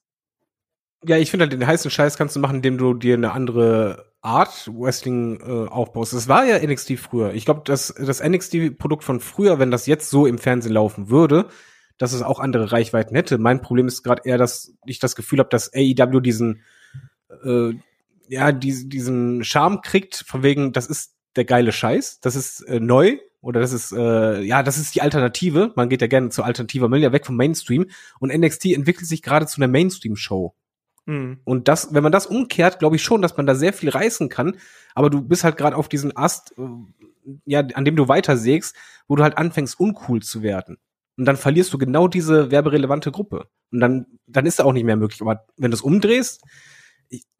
Ja, 1.04 1.16
ich 1.16 1.30
finde 1.30 1.44
halt 1.44 1.52
den 1.52 1.66
heißen 1.66 1.90
Scheiß 1.90 2.16
kannst 2.18 2.36
du 2.36 2.40
machen, 2.40 2.56
indem 2.56 2.76
du 2.76 2.92
dir 2.92 3.14
eine 3.14 3.32
andere 3.32 4.12
Art 4.20 4.70
Wrestling 4.72 5.40
äh, 5.40 5.68
aufbaust. 5.68 6.12
Das 6.12 6.28
war 6.28 6.44
ja 6.44 6.58
NXT 6.58 6.98
früher. 6.98 7.32
Ich 7.32 7.46
glaube, 7.46 7.62
das, 7.64 7.94
das 7.94 8.22
NXT-Produkt 8.22 9.02
von 9.02 9.18
früher, 9.18 9.58
wenn 9.58 9.70
das 9.70 9.86
jetzt 9.86 10.10
so 10.10 10.26
im 10.26 10.36
Fernsehen 10.36 10.74
laufen 10.74 11.08
würde, 11.08 11.48
dass 12.00 12.14
es 12.14 12.22
auch 12.22 12.40
andere 12.40 12.72
Reichweiten 12.72 13.14
hätte. 13.14 13.36
Mein 13.36 13.60
Problem 13.60 13.86
ist 13.86 14.02
gerade 14.02 14.22
eher, 14.24 14.38
dass 14.38 14.72
ich 14.86 15.00
das 15.00 15.14
Gefühl 15.14 15.38
habe, 15.38 15.50
dass 15.50 15.70
AEW 15.74 16.20
diesen, 16.20 16.62
äh, 17.44 17.74
ja, 18.26 18.52
diesen, 18.52 18.88
diesen 18.88 19.44
Charme 19.44 19.82
kriegt, 19.82 20.24
von 20.26 20.42
wegen, 20.42 20.72
das 20.72 20.86
ist 20.86 21.14
der 21.36 21.44
geile 21.44 21.72
Scheiß, 21.72 22.20
das 22.20 22.36
ist 22.36 22.62
äh, 22.62 22.80
neu 22.80 23.18
oder 23.42 23.60
das 23.60 23.74
ist, 23.74 23.92
äh, 23.92 24.40
ja, 24.40 24.62
das 24.62 24.78
ist 24.78 24.94
die 24.94 25.02
Alternative. 25.02 25.72
Man 25.76 25.90
geht 25.90 26.00
ja 26.00 26.06
gerne 26.06 26.30
zur 26.30 26.46
Alternativer, 26.46 26.88
man 26.88 26.96
will 26.96 27.04
ja 27.04 27.12
weg 27.12 27.26
vom 27.26 27.36
Mainstream 27.36 27.84
und 28.18 28.34
NXT 28.34 28.72
entwickelt 28.72 29.06
sich 29.06 29.20
gerade 29.20 29.46
zu 29.46 29.60
einer 29.60 29.68
Mainstream-Show. 29.68 30.54
Hm. 31.06 31.40
Und 31.44 31.68
das, 31.68 31.92
wenn 31.92 32.02
man 32.02 32.12
das 32.12 32.24
umkehrt, 32.24 32.78
glaube 32.78 32.96
ich 32.96 33.02
schon, 33.02 33.20
dass 33.20 33.36
man 33.36 33.44
da 33.44 33.54
sehr 33.54 33.74
viel 33.74 33.90
reißen 33.90 34.30
kann. 34.30 34.56
Aber 34.94 35.10
du 35.10 35.20
bist 35.20 35.44
halt 35.44 35.58
gerade 35.58 35.76
auf 35.76 35.90
diesen 35.90 36.16
Ast, 36.16 36.54
äh, 36.56 36.62
ja, 37.44 37.60
an 37.60 37.84
dem 37.84 37.96
du 37.96 38.08
weitersägst, 38.08 38.74
wo 39.06 39.16
du 39.16 39.22
halt 39.22 39.36
anfängst, 39.36 39.78
uncool 39.78 40.22
zu 40.22 40.42
werden. 40.42 40.78
Und 41.20 41.26
dann 41.26 41.36
verlierst 41.36 41.70
du 41.70 41.76
genau 41.76 42.08
diese 42.08 42.50
werberelevante 42.50 43.12
Gruppe. 43.12 43.50
Und 43.70 43.80
dann, 43.80 44.06
dann 44.26 44.46
ist 44.46 44.58
da 44.58 44.64
auch 44.64 44.72
nicht 44.72 44.84
mehr 44.84 44.96
möglich. 44.96 45.20
Aber 45.20 45.44
wenn 45.58 45.70
du 45.70 45.74
es 45.74 45.82
umdrehst, 45.82 46.40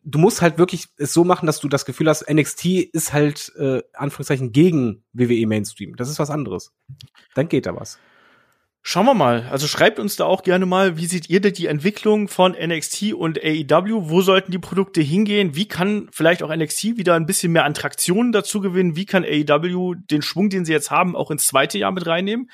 du 0.03 0.19
musst 0.19 0.43
halt 0.43 0.59
wirklich 0.59 0.89
es 0.99 1.15
so 1.15 1.25
machen, 1.25 1.47
dass 1.47 1.61
du 1.61 1.69
das 1.71 1.87
Gefühl 1.87 2.11
hast, 2.11 2.31
NXT 2.31 2.67
ist 2.93 3.15
halt, 3.15 3.51
äh, 3.59 3.81
Anführungszeichen, 3.95 4.53
gegen 4.53 5.03
WWE 5.15 5.47
Mainstream. 5.47 5.97
Das 5.97 6.11
ist 6.11 6.19
was 6.19 6.29
anderes. 6.29 6.75
Dann 7.35 7.49
geht 7.49 7.65
da 7.65 7.75
was. 7.75 7.99
Schauen 8.83 9.07
wir 9.07 9.15
mal. 9.15 9.49
Also 9.51 9.67
schreibt 9.67 9.99
uns 9.99 10.15
da 10.15 10.27
auch 10.27 10.43
gerne 10.43 10.67
mal, 10.67 10.99
wie 10.99 11.07
seht 11.07 11.31
ihr 11.31 11.41
denn 11.41 11.55
die 11.55 11.67
Entwicklung 11.67 12.29
von 12.29 12.53
NXT 12.53 13.15
und 13.15 13.43
AEW? 13.43 14.11
Wo 14.11 14.21
sollten 14.21 14.53
die 14.53 14.59
Produkte 14.59 15.01
hingehen? 15.01 15.57
Wie 15.57 15.69
kann 15.69 16.11
vielleicht 16.13 16.43
auch 16.43 16.55
NXT 16.55 16.99
wieder 16.99 17.15
ein 17.15 17.25
bisschen 17.25 17.53
mehr 17.53 17.65
Attraktionen 17.65 18.33
dazu 18.33 18.61
gewinnen? 18.61 18.95
Wie 18.95 19.07
kann 19.07 19.25
AEW 19.25 19.95
den 19.95 20.21
Schwung, 20.21 20.51
den 20.51 20.67
sie 20.67 20.73
jetzt 20.73 20.91
haben, 20.91 21.17
auch 21.17 21.31
ins 21.31 21.47
zweite 21.47 21.79
Jahr 21.79 21.93
mit 21.93 22.07
reinnehmen? 22.07 22.51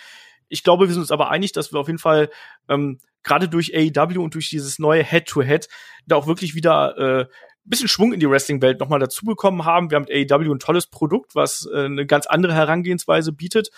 Ich 0.48 0.62
glaube, 0.62 0.86
wir 0.86 0.93
sind 0.93 1.02
uns 1.02 1.10
aber 1.10 1.31
einig, 1.31 1.52
dass 1.52 1.73
wir 1.73 1.81
auf 1.81 1.89
jeden 1.89 1.98
Fall 1.98 2.31
ähm, 2.68 2.98
gerade 3.23 3.48
durch 3.48 3.74
AEW 3.74 4.23
und 4.23 4.35
durch 4.35 4.48
dieses 4.51 4.78
neue 4.78 5.02
Head-to-Head 5.02 5.64
-Head 5.64 5.68
da 6.06 6.16
auch 6.16 6.27
wirklich 6.27 6.55
wieder 6.55 6.97
äh, 6.98 7.27
bisschen 7.66 7.89
Schwung 7.89 8.12
in 8.12 8.20
die 8.20 8.31
Wrestling-Welt 8.31 8.81
nochmal 8.81 9.01
dazu 9.01 9.24
bekommen 9.24 9.64
haben. 9.64 9.90
Wir 9.90 9.97
haben 9.97 10.06
mit 10.09 10.32
AEW 10.32 10.52
ein 10.52 10.59
tolles 10.59 10.86
Produkt, 10.86 11.35
was 11.35 11.68
äh, 11.73 11.85
eine 11.85 12.06
ganz 12.06 12.27
andere 12.27 12.55
Herangehensweise 12.55 13.32
bietet. 13.32 13.70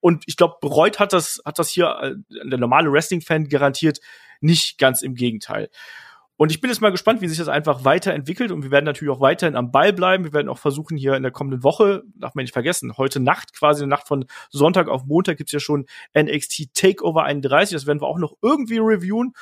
Und 0.00 0.24
ich 0.26 0.36
glaube, 0.36 0.56
bereut 0.60 0.98
hat 0.98 1.12
das, 1.12 1.40
hat 1.44 1.58
das 1.58 1.68
hier 1.68 1.98
äh, 2.00 2.14
der 2.48 2.58
normale 2.58 2.90
Wrestling-Fan 2.90 3.48
garantiert 3.48 4.00
nicht 4.40 4.78
ganz 4.78 5.02
im 5.02 5.14
Gegenteil. 5.14 5.68
Und 6.38 6.52
ich 6.52 6.60
bin 6.60 6.70
jetzt 6.70 6.80
mal 6.80 6.92
gespannt, 6.92 7.20
wie 7.20 7.26
sich 7.26 7.36
das 7.36 7.48
einfach 7.48 7.84
weiterentwickelt. 7.84 8.52
Und 8.52 8.62
wir 8.62 8.70
werden 8.70 8.84
natürlich 8.84 9.12
auch 9.12 9.20
weiterhin 9.20 9.56
am 9.56 9.72
Ball 9.72 9.92
bleiben. 9.92 10.22
Wir 10.22 10.32
werden 10.32 10.48
auch 10.48 10.58
versuchen, 10.58 10.96
hier 10.96 11.14
in 11.16 11.24
der 11.24 11.32
kommenden 11.32 11.64
Woche, 11.64 12.04
darf 12.14 12.36
man 12.36 12.44
nicht 12.44 12.52
vergessen, 12.52 12.96
heute 12.96 13.18
Nacht, 13.18 13.52
quasi 13.54 13.82
in 13.82 13.90
der 13.90 13.98
Nacht 13.98 14.06
von 14.06 14.24
Sonntag 14.48 14.86
auf 14.86 15.04
Montag, 15.04 15.36
gibt's 15.36 15.52
ja 15.52 15.58
schon 15.58 15.86
NXT 16.16 16.74
Takeover 16.74 17.24
31. 17.24 17.74
Das 17.74 17.86
werden 17.88 18.00
wir 18.00 18.06
auch 18.06 18.18
noch 18.18 18.36
irgendwie 18.40 18.78
reviewen. 18.78 19.34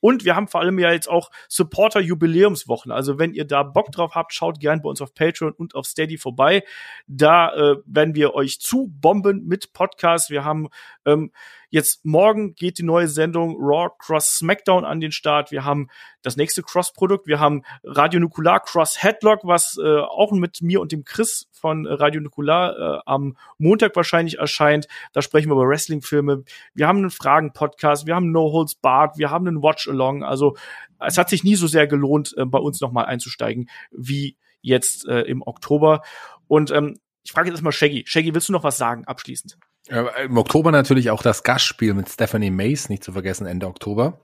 Und 0.00 0.24
wir 0.24 0.34
haben 0.34 0.48
vor 0.48 0.60
allem 0.60 0.78
ja 0.78 0.92
jetzt 0.92 1.08
auch 1.08 1.30
Supporter-Jubiläumswochen. 1.48 2.90
Also 2.90 3.18
wenn 3.18 3.32
ihr 3.32 3.44
da 3.44 3.62
Bock 3.62 3.92
drauf 3.92 4.14
habt, 4.14 4.32
schaut 4.32 4.58
gern 4.58 4.82
bei 4.82 4.88
uns 4.88 5.00
auf 5.00 5.14
Patreon 5.14 5.52
und 5.52 5.74
auf 5.74 5.86
Steady 5.86 6.18
vorbei. 6.18 6.64
Da 7.06 7.54
äh, 7.54 7.76
werden 7.84 8.14
wir 8.14 8.34
euch 8.34 8.60
zu 8.60 8.88
bomben 8.88 9.46
mit 9.46 9.72
Podcasts. 9.72 10.30
Wir 10.30 10.44
haben 10.44 10.68
ähm, 11.04 11.30
Jetzt 11.72 12.04
morgen 12.04 12.56
geht 12.56 12.78
die 12.78 12.82
neue 12.82 13.06
Sendung 13.06 13.56
Raw 13.56 13.90
Cross 13.96 14.38
SmackDown 14.38 14.84
an 14.84 14.98
den 14.98 15.12
Start. 15.12 15.52
Wir 15.52 15.64
haben 15.64 15.88
das 16.20 16.36
nächste 16.36 16.64
Cross-Produkt. 16.64 17.28
Wir 17.28 17.38
haben 17.38 17.62
Radio 17.84 18.18
Nukular 18.18 18.58
Cross 18.58 19.00
Headlock, 19.00 19.44
was 19.44 19.78
äh, 19.80 20.00
auch 20.00 20.32
mit 20.32 20.62
mir 20.62 20.80
und 20.80 20.90
dem 20.90 21.04
Chris 21.04 21.46
von 21.52 21.86
Radio 21.86 22.20
Nukular 22.20 22.76
äh, 22.76 23.00
am 23.06 23.36
Montag 23.58 23.94
wahrscheinlich 23.94 24.38
erscheint. 24.38 24.88
Da 25.12 25.22
sprechen 25.22 25.48
wir 25.48 25.54
über 25.54 25.68
Wrestling-Filme. 25.68 26.42
Wir 26.74 26.88
haben 26.88 26.98
einen 26.98 27.10
Fragen-Podcast. 27.10 28.04
Wir 28.04 28.16
haben 28.16 28.32
No 28.32 28.50
Holds 28.52 28.74
Barred. 28.74 29.16
Wir 29.16 29.30
haben 29.30 29.46
einen 29.46 29.62
Watch-Along. 29.62 30.24
Also 30.24 30.56
es 30.98 31.18
hat 31.18 31.28
sich 31.28 31.44
nie 31.44 31.54
so 31.54 31.68
sehr 31.68 31.86
gelohnt, 31.86 32.34
äh, 32.36 32.46
bei 32.46 32.58
uns 32.58 32.80
nochmal 32.80 33.06
einzusteigen, 33.06 33.70
wie 33.92 34.36
jetzt 34.60 35.06
äh, 35.06 35.20
im 35.20 35.40
Oktober. 35.42 36.02
Und 36.48 36.72
ähm, 36.72 36.98
ich 37.22 37.30
frage 37.30 37.46
jetzt 37.46 37.54
erstmal 37.54 37.72
Shaggy. 37.72 38.02
Shaggy, 38.08 38.34
willst 38.34 38.48
du 38.48 38.52
noch 38.52 38.64
was 38.64 38.76
sagen 38.76 39.04
abschließend? 39.04 39.56
Im 39.90 40.38
Oktober 40.38 40.70
natürlich 40.70 41.10
auch 41.10 41.22
das 41.22 41.42
Gastspiel 41.42 41.94
mit 41.94 42.08
Stephanie 42.08 42.50
Mace, 42.50 42.88
nicht 42.88 43.02
zu 43.02 43.12
vergessen, 43.12 43.46
Ende 43.46 43.66
Oktober. 43.66 44.20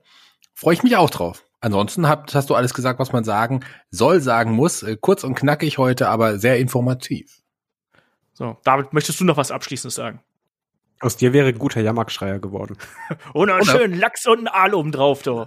Freue 0.53 0.73
ich 0.73 0.83
mich 0.83 0.95
auch 0.95 1.09
drauf. 1.09 1.45
Ansonsten 1.59 2.07
hast, 2.07 2.33
hast 2.35 2.49
du 2.49 2.55
alles 2.55 2.73
gesagt, 2.73 2.99
was 2.99 3.11
man 3.11 3.23
sagen 3.23 3.61
soll, 3.89 4.21
sagen 4.21 4.51
muss. 4.51 4.83
Äh, 4.83 4.97
kurz 4.99 5.23
und 5.23 5.35
knackig 5.35 5.77
heute, 5.77 6.07
aber 6.07 6.39
sehr 6.39 6.57
informativ. 6.59 7.41
So, 8.33 8.57
David, 8.63 8.93
möchtest 8.93 9.19
du 9.19 9.25
noch 9.25 9.37
was 9.37 9.51
Abschließendes 9.51 9.95
sagen? 9.95 10.21
Aus 10.99 11.17
dir 11.17 11.33
wäre 11.33 11.49
ein 11.49 11.59
guter 11.59 11.81
Jammerschreier 11.81 12.39
geworden. 12.39 12.77
und 13.33 13.49
einen 13.49 13.65
schönen 13.65 13.99
Lachs 13.99 14.25
und 14.25 14.39
ein 14.39 14.47
Aal 14.47 14.73
oben 14.73 14.91
drauf, 14.91 15.23
du. 15.23 15.45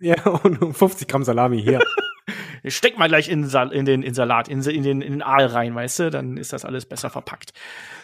Ja, 0.00 0.20
und 0.42 0.74
50 0.74 1.06
Gramm 1.06 1.24
Salami 1.24 1.62
hier. 1.62 1.80
Steck 2.66 2.98
mal 2.98 3.08
gleich 3.08 3.28
in, 3.28 3.44
in, 3.44 3.84
den 3.84 4.02
in 4.02 4.14
Salat, 4.14 4.48
in, 4.48 4.62
in, 4.62 4.82
den, 4.82 5.02
in 5.02 5.12
den 5.12 5.22
Aal 5.22 5.46
rein, 5.46 5.74
weißt 5.74 5.98
du? 5.98 6.10
Dann 6.10 6.36
ist 6.36 6.52
das 6.52 6.64
alles 6.64 6.86
besser 6.86 7.10
verpackt. 7.10 7.52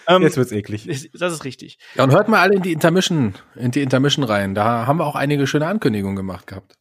Ähm, 0.06 0.22
Jetzt 0.22 0.36
wird's 0.36 0.52
eklig. 0.52 1.10
Das 1.12 1.32
ist 1.32 1.44
richtig. 1.44 1.78
Ja, 1.94 2.04
und 2.04 2.12
hört 2.12 2.28
mal 2.28 2.40
alle 2.40 2.54
in 2.54 2.62
die 2.62 2.72
Intermission, 2.72 3.34
in 3.54 3.70
die 3.70 3.82
Intermission 3.82 4.24
rein. 4.24 4.54
Da 4.54 4.86
haben 4.86 4.98
wir 4.98 5.06
auch 5.06 5.16
einige 5.16 5.46
schöne 5.46 5.66
Ankündigungen 5.66 6.16
gemacht 6.16 6.46
gehabt. 6.46 6.74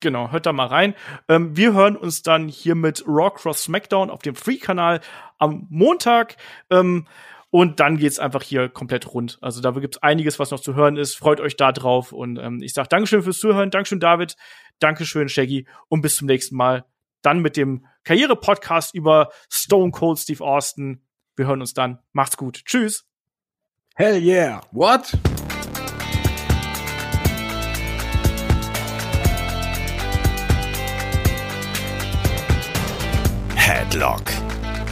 Genau, 0.00 0.30
hört 0.30 0.44
da 0.44 0.52
mal 0.52 0.66
rein. 0.66 0.94
Ähm, 1.28 1.56
wir 1.56 1.72
hören 1.72 1.96
uns 1.96 2.22
dann 2.22 2.48
hier 2.48 2.74
mit 2.74 3.02
Raw 3.06 3.30
Cross 3.34 3.64
SmackDown 3.64 4.10
auf 4.10 4.20
dem 4.20 4.34
Free-Kanal 4.34 5.00
am 5.38 5.66
Montag. 5.70 6.36
Ähm, 6.70 7.06
und 7.54 7.78
dann 7.78 7.98
geht's 7.98 8.18
einfach 8.18 8.42
hier 8.42 8.68
komplett 8.68 9.14
rund. 9.14 9.38
Also 9.40 9.60
da 9.60 9.70
gibt's 9.70 9.98
einiges, 9.98 10.40
was 10.40 10.50
noch 10.50 10.58
zu 10.58 10.74
hören 10.74 10.96
ist. 10.96 11.14
Freut 11.14 11.38
euch 11.38 11.54
da 11.54 11.70
drauf. 11.70 12.10
Und 12.10 12.36
ähm, 12.36 12.60
ich 12.60 12.72
sage 12.72 12.88
Dankeschön 12.88 13.22
fürs 13.22 13.38
Zuhören. 13.38 13.70
Dankeschön, 13.70 14.00
David. 14.00 14.34
Dankeschön, 14.80 15.28
Shaggy. 15.28 15.68
Und 15.86 16.00
bis 16.00 16.16
zum 16.16 16.26
nächsten 16.26 16.56
Mal. 16.56 16.84
Dann 17.22 17.38
mit 17.38 17.56
dem 17.56 17.86
Karriere-Podcast 18.02 18.92
über 18.92 19.28
Stone 19.48 19.92
Cold 19.92 20.18
Steve 20.18 20.42
Austin. 20.42 21.06
Wir 21.36 21.46
hören 21.46 21.60
uns 21.60 21.74
dann. 21.74 22.00
Macht's 22.10 22.36
gut. 22.36 22.64
Tschüss. 22.64 23.06
Hell 23.94 24.20
yeah. 24.20 24.60
What? 24.72 25.12
Headlock, 33.54 34.24